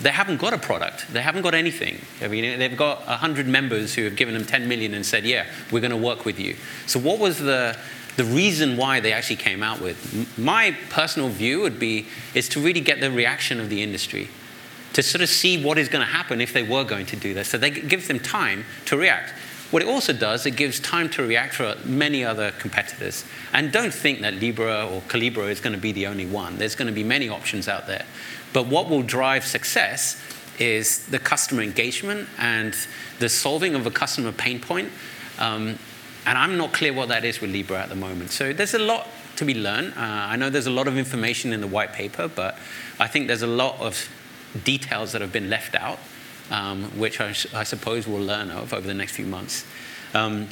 They 0.00 0.10
haven't 0.10 0.38
got 0.38 0.52
a 0.52 0.58
product. 0.58 1.12
They 1.12 1.20
haven't 1.20 1.42
got 1.42 1.54
anything. 1.54 2.00
I 2.20 2.28
mean, 2.28 2.58
they've 2.58 2.76
got 2.76 3.06
100 3.06 3.46
members 3.46 3.94
who 3.94 4.04
have 4.04 4.16
given 4.16 4.34
them 4.34 4.44
10 4.44 4.66
million 4.66 4.94
and 4.94 5.04
said, 5.04 5.24
yeah, 5.24 5.46
we're 5.70 5.80
going 5.80 5.90
to 5.90 5.96
work 5.96 6.24
with 6.24 6.40
you. 6.40 6.56
So 6.86 6.98
what 6.98 7.18
was 7.18 7.38
the, 7.38 7.76
the 8.16 8.24
reason 8.24 8.76
why 8.76 9.00
they 9.00 9.12
actually 9.12 9.36
came 9.36 9.62
out 9.62 9.80
with? 9.80 10.38
My 10.38 10.76
personal 10.88 11.28
view 11.28 11.60
would 11.60 11.78
be 11.78 12.06
is 12.34 12.48
to 12.50 12.60
really 12.60 12.80
get 12.80 13.00
the 13.00 13.10
reaction 13.10 13.60
of 13.60 13.68
the 13.68 13.82
industry 13.82 14.28
to 14.94 15.02
sort 15.02 15.22
of 15.22 15.28
see 15.28 15.62
what 15.62 15.78
is 15.78 15.88
going 15.88 16.04
to 16.04 16.12
happen 16.12 16.40
if 16.40 16.52
they 16.52 16.62
were 16.62 16.84
going 16.84 17.06
to 17.06 17.16
do 17.16 17.34
this. 17.34 17.48
So 17.48 17.58
they 17.58 17.70
gives 17.70 18.08
them 18.08 18.18
time 18.18 18.64
to 18.86 18.96
react. 18.96 19.32
What 19.70 19.80
it 19.80 19.88
also 19.88 20.12
does, 20.12 20.44
it 20.44 20.50
gives 20.50 20.78
time 20.80 21.08
to 21.10 21.26
react 21.26 21.54
for 21.54 21.76
many 21.86 22.22
other 22.22 22.50
competitors. 22.52 23.24
And 23.54 23.72
don't 23.72 23.92
think 23.92 24.20
that 24.20 24.34
Libra 24.34 24.86
or 24.86 25.00
Calibra 25.02 25.50
is 25.50 25.60
going 25.60 25.74
to 25.74 25.80
be 25.80 25.92
the 25.92 26.06
only 26.06 26.26
one. 26.26 26.58
There's 26.58 26.74
going 26.74 26.88
to 26.88 26.92
be 26.92 27.04
many 27.04 27.30
options 27.30 27.68
out 27.68 27.86
there. 27.86 28.04
But 28.52 28.66
what 28.66 28.88
will 28.88 29.02
drive 29.02 29.44
success 29.44 30.20
is 30.58 31.06
the 31.06 31.18
customer 31.18 31.62
engagement 31.62 32.28
and 32.38 32.76
the 33.18 33.28
solving 33.28 33.74
of 33.74 33.86
a 33.86 33.90
customer 33.90 34.32
pain 34.32 34.60
point. 34.60 34.90
Um, 35.38 35.78
and 36.24 36.38
I'm 36.38 36.56
not 36.56 36.72
clear 36.72 36.92
what 36.92 37.08
that 37.08 37.24
is 37.24 37.40
with 37.40 37.50
Libra 37.50 37.82
at 37.82 37.88
the 37.88 37.96
moment. 37.96 38.30
So 38.30 38.52
there's 38.52 38.74
a 38.74 38.78
lot 38.78 39.08
to 39.36 39.44
be 39.44 39.54
learned. 39.54 39.94
Uh, 39.96 40.00
I 40.00 40.36
know 40.36 40.50
there's 40.50 40.66
a 40.66 40.70
lot 40.70 40.86
of 40.86 40.96
information 40.96 41.52
in 41.52 41.60
the 41.60 41.66
white 41.66 41.92
paper, 41.92 42.28
but 42.28 42.58
I 43.00 43.08
think 43.08 43.26
there's 43.26 43.42
a 43.42 43.46
lot 43.46 43.80
of 43.80 44.08
details 44.64 45.12
that 45.12 45.20
have 45.20 45.32
been 45.32 45.50
left 45.50 45.74
out, 45.74 45.98
um, 46.50 46.84
which 46.98 47.20
I, 47.20 47.30
I, 47.54 47.64
suppose 47.64 48.06
we'll 48.06 48.22
learn 48.22 48.50
of 48.50 48.72
over 48.72 48.86
the 48.86 48.94
next 48.94 49.12
few 49.12 49.26
months. 49.26 49.64
Um, 50.14 50.48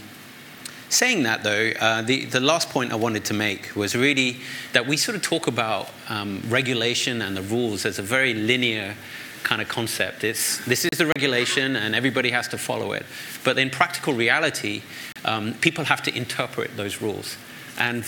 saying 0.90 1.22
that, 1.22 1.42
though, 1.42 1.72
uh, 1.80 2.02
the, 2.02 2.24
the 2.26 2.40
last 2.40 2.68
point 2.70 2.92
I 2.92 2.96
wanted 2.96 3.24
to 3.26 3.34
make 3.34 3.74
was 3.74 3.94
really 3.94 4.38
that 4.72 4.86
we 4.86 4.96
sort 4.96 5.16
of 5.16 5.22
talk 5.22 5.46
about 5.46 5.88
um, 6.08 6.42
regulation 6.48 7.22
and 7.22 7.36
the 7.36 7.42
rules 7.42 7.86
as 7.86 7.98
a 7.98 8.02
very 8.02 8.34
linear 8.34 8.94
kind 9.42 9.62
of 9.62 9.68
concept. 9.68 10.24
It's, 10.24 10.64
this 10.66 10.84
is 10.84 10.98
the 10.98 11.06
regulation 11.06 11.76
and 11.76 11.94
everybody 11.94 12.30
has 12.30 12.48
to 12.48 12.58
follow 12.58 12.92
it. 12.92 13.06
But 13.44 13.58
in 13.58 13.70
practical 13.70 14.12
reality, 14.12 14.82
um, 15.24 15.54
people 15.54 15.84
have 15.84 16.02
to 16.02 16.16
interpret 16.16 16.76
those 16.76 17.00
rules. 17.00 17.36
And 17.78 18.04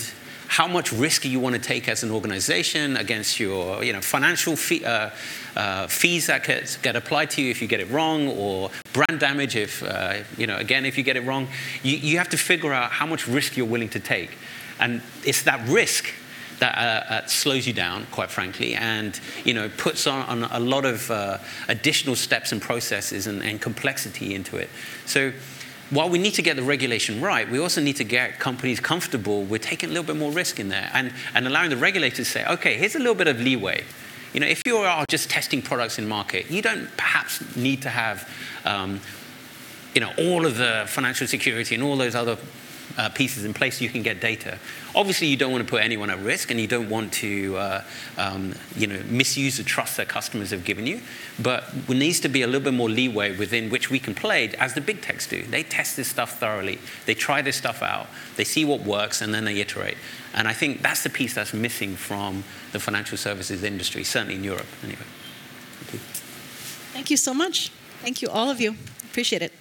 how 0.53 0.67
much 0.67 0.93
risk 0.93 1.25
you 1.25 1.39
want 1.39 1.55
to 1.55 1.61
take 1.61 1.89
as 1.89 2.03
an 2.03 2.11
organization 2.11 2.95
against 2.97 3.39
your 3.39 3.83
you 3.83 3.91
know, 3.91 4.01
financial 4.01 4.55
fee, 4.55 4.85
uh, 4.85 5.09
uh, 5.55 5.87
fees 5.87 6.27
that 6.27 6.45
get, 6.45 6.77
get, 6.83 6.95
applied 6.95 7.27
to 7.31 7.41
you 7.41 7.49
if 7.49 7.59
you 7.59 7.67
get 7.67 7.79
it 7.79 7.89
wrong, 7.89 8.27
or 8.27 8.69
brand 8.93 9.19
damage 9.19 9.55
if, 9.55 9.81
uh, 9.81 10.17
you 10.37 10.45
know, 10.45 10.57
again, 10.57 10.85
if 10.85 10.95
you 10.95 11.03
get 11.03 11.17
it 11.17 11.25
wrong. 11.25 11.47
You, 11.81 11.97
you 11.97 12.19
have 12.19 12.29
to 12.29 12.37
figure 12.37 12.71
out 12.71 12.91
how 12.91 13.07
much 13.07 13.27
risk 13.27 13.57
you're 13.57 13.65
willing 13.65 13.89
to 13.89 13.99
take. 13.99 14.37
And 14.79 15.01
it's 15.25 15.41
that 15.41 15.67
risk 15.67 16.13
that 16.59 16.77
uh, 16.77 17.13
uh, 17.13 17.25
slows 17.25 17.65
you 17.65 17.73
down, 17.73 18.05
quite 18.11 18.29
frankly, 18.29 18.75
and 18.75 19.19
you 19.43 19.55
know 19.55 19.69
puts 19.77 20.05
on, 20.05 20.43
on 20.43 20.51
a 20.51 20.59
lot 20.59 20.85
of 20.85 21.09
uh, 21.09 21.39
additional 21.67 22.15
steps 22.15 22.51
and 22.51 22.61
processes 22.61 23.25
and, 23.25 23.41
and, 23.41 23.59
complexity 23.59 24.35
into 24.35 24.57
it. 24.57 24.69
So 25.05 25.33
while 25.89 26.09
we 26.09 26.17
need 26.17 26.33
to 26.35 26.41
get 26.41 26.55
the 26.55 26.63
regulation 26.63 27.21
right, 27.21 27.49
we 27.49 27.59
also 27.59 27.81
need 27.81 27.97
to 27.97 28.03
get 28.03 28.39
companies 28.39 28.79
comfortable 28.79 29.43
with 29.43 29.61
taking 29.61 29.89
a 29.89 29.91
little 29.91 30.05
bit 30.05 30.15
more 30.15 30.31
risk 30.31 30.59
in 30.59 30.69
there 30.69 30.89
and, 30.93 31.13
and 31.33 31.45
allowing 31.45 31.69
the 31.69 31.77
regulators 31.77 32.17
to 32.17 32.25
say, 32.25 32.45
okay, 32.45 32.77
here's 32.77 32.95
a 32.95 32.99
little 32.99 33.15
bit 33.15 33.27
of 33.27 33.39
leeway. 33.39 33.83
You 34.33 34.39
know, 34.39 34.47
if 34.47 34.63
you 34.65 34.77
are 34.77 35.05
just 35.07 35.29
testing 35.29 35.61
products 35.61 35.99
in 35.99 36.07
market, 36.07 36.49
you 36.49 36.61
don't 36.61 36.87
perhaps 36.97 37.55
need 37.55 37.83
to 37.83 37.89
have, 37.89 38.27
um, 38.65 38.99
you 39.93 40.01
know, 40.01 40.11
all 40.17 40.45
of 40.45 40.57
the 40.57 40.85
financial 40.87 41.27
security 41.27 41.75
and 41.75 41.83
all 41.83 41.97
those 41.97 42.15
other 42.15 42.37
uh, 42.97 43.09
pieces 43.09 43.45
in 43.45 43.53
place 43.53 43.77
so 43.77 43.83
you 43.83 43.89
can 43.89 44.01
get 44.01 44.19
data. 44.19 44.57
Obviously, 44.95 45.27
you 45.27 45.37
don't 45.37 45.51
want 45.51 45.65
to 45.65 45.69
put 45.69 45.81
anyone 45.81 46.09
at 46.09 46.19
risk, 46.19 46.51
and 46.51 46.59
you 46.59 46.67
don't 46.67 46.89
want 46.89 47.13
to, 47.13 47.57
uh, 47.57 47.83
um, 48.17 48.53
you 48.75 48.85
know, 48.85 49.01
misuse 49.07 49.57
the 49.57 49.63
trust 49.63 49.97
that 49.97 50.07
customers 50.07 50.51
have 50.51 50.63
given 50.63 50.85
you. 50.85 51.01
But 51.41 51.63
there 51.87 51.97
needs 51.97 52.19
to 52.21 52.29
be 52.29 52.43
a 52.43 52.47
little 52.47 52.61
bit 52.61 52.73
more 52.73 52.89
leeway 52.89 53.35
within 53.35 53.69
which 53.69 53.89
we 53.89 53.97
can 53.97 54.13
play, 54.13 54.49
as 54.59 54.75
the 54.75 54.81
big 54.81 55.01
techs 55.01 55.27
do. 55.27 55.41
They 55.43 55.63
test 55.63 55.97
this 55.97 56.07
stuff 56.07 56.39
thoroughly. 56.39 56.79
They 57.05 57.15
try 57.15 57.41
this 57.41 57.55
stuff 57.55 57.81
out. 57.81 58.07
They 58.35 58.43
see 58.43 58.65
what 58.65 58.81
works, 58.81 59.21
and 59.21 59.33
then 59.33 59.45
they 59.45 59.59
iterate. 59.59 59.97
And 60.35 60.47
I 60.47 60.53
think 60.53 60.81
that's 60.81 61.03
the 61.03 61.09
piece 61.09 61.33
that's 61.33 61.53
missing 61.53 61.95
from 61.95 62.43
the 62.71 62.79
financial 62.79 63.17
services 63.17 63.63
industry, 63.63 64.03
certainly 64.03 64.35
in 64.35 64.43
Europe, 64.43 64.67
anyway. 64.83 65.05
Thank 66.93 67.09
you 67.09 67.17
so 67.17 67.33
much. 67.33 67.69
Thank 68.01 68.21
you, 68.21 68.29
all 68.29 68.49
of 68.49 68.61
you. 68.61 68.75
Appreciate 69.05 69.41
it. 69.41 69.53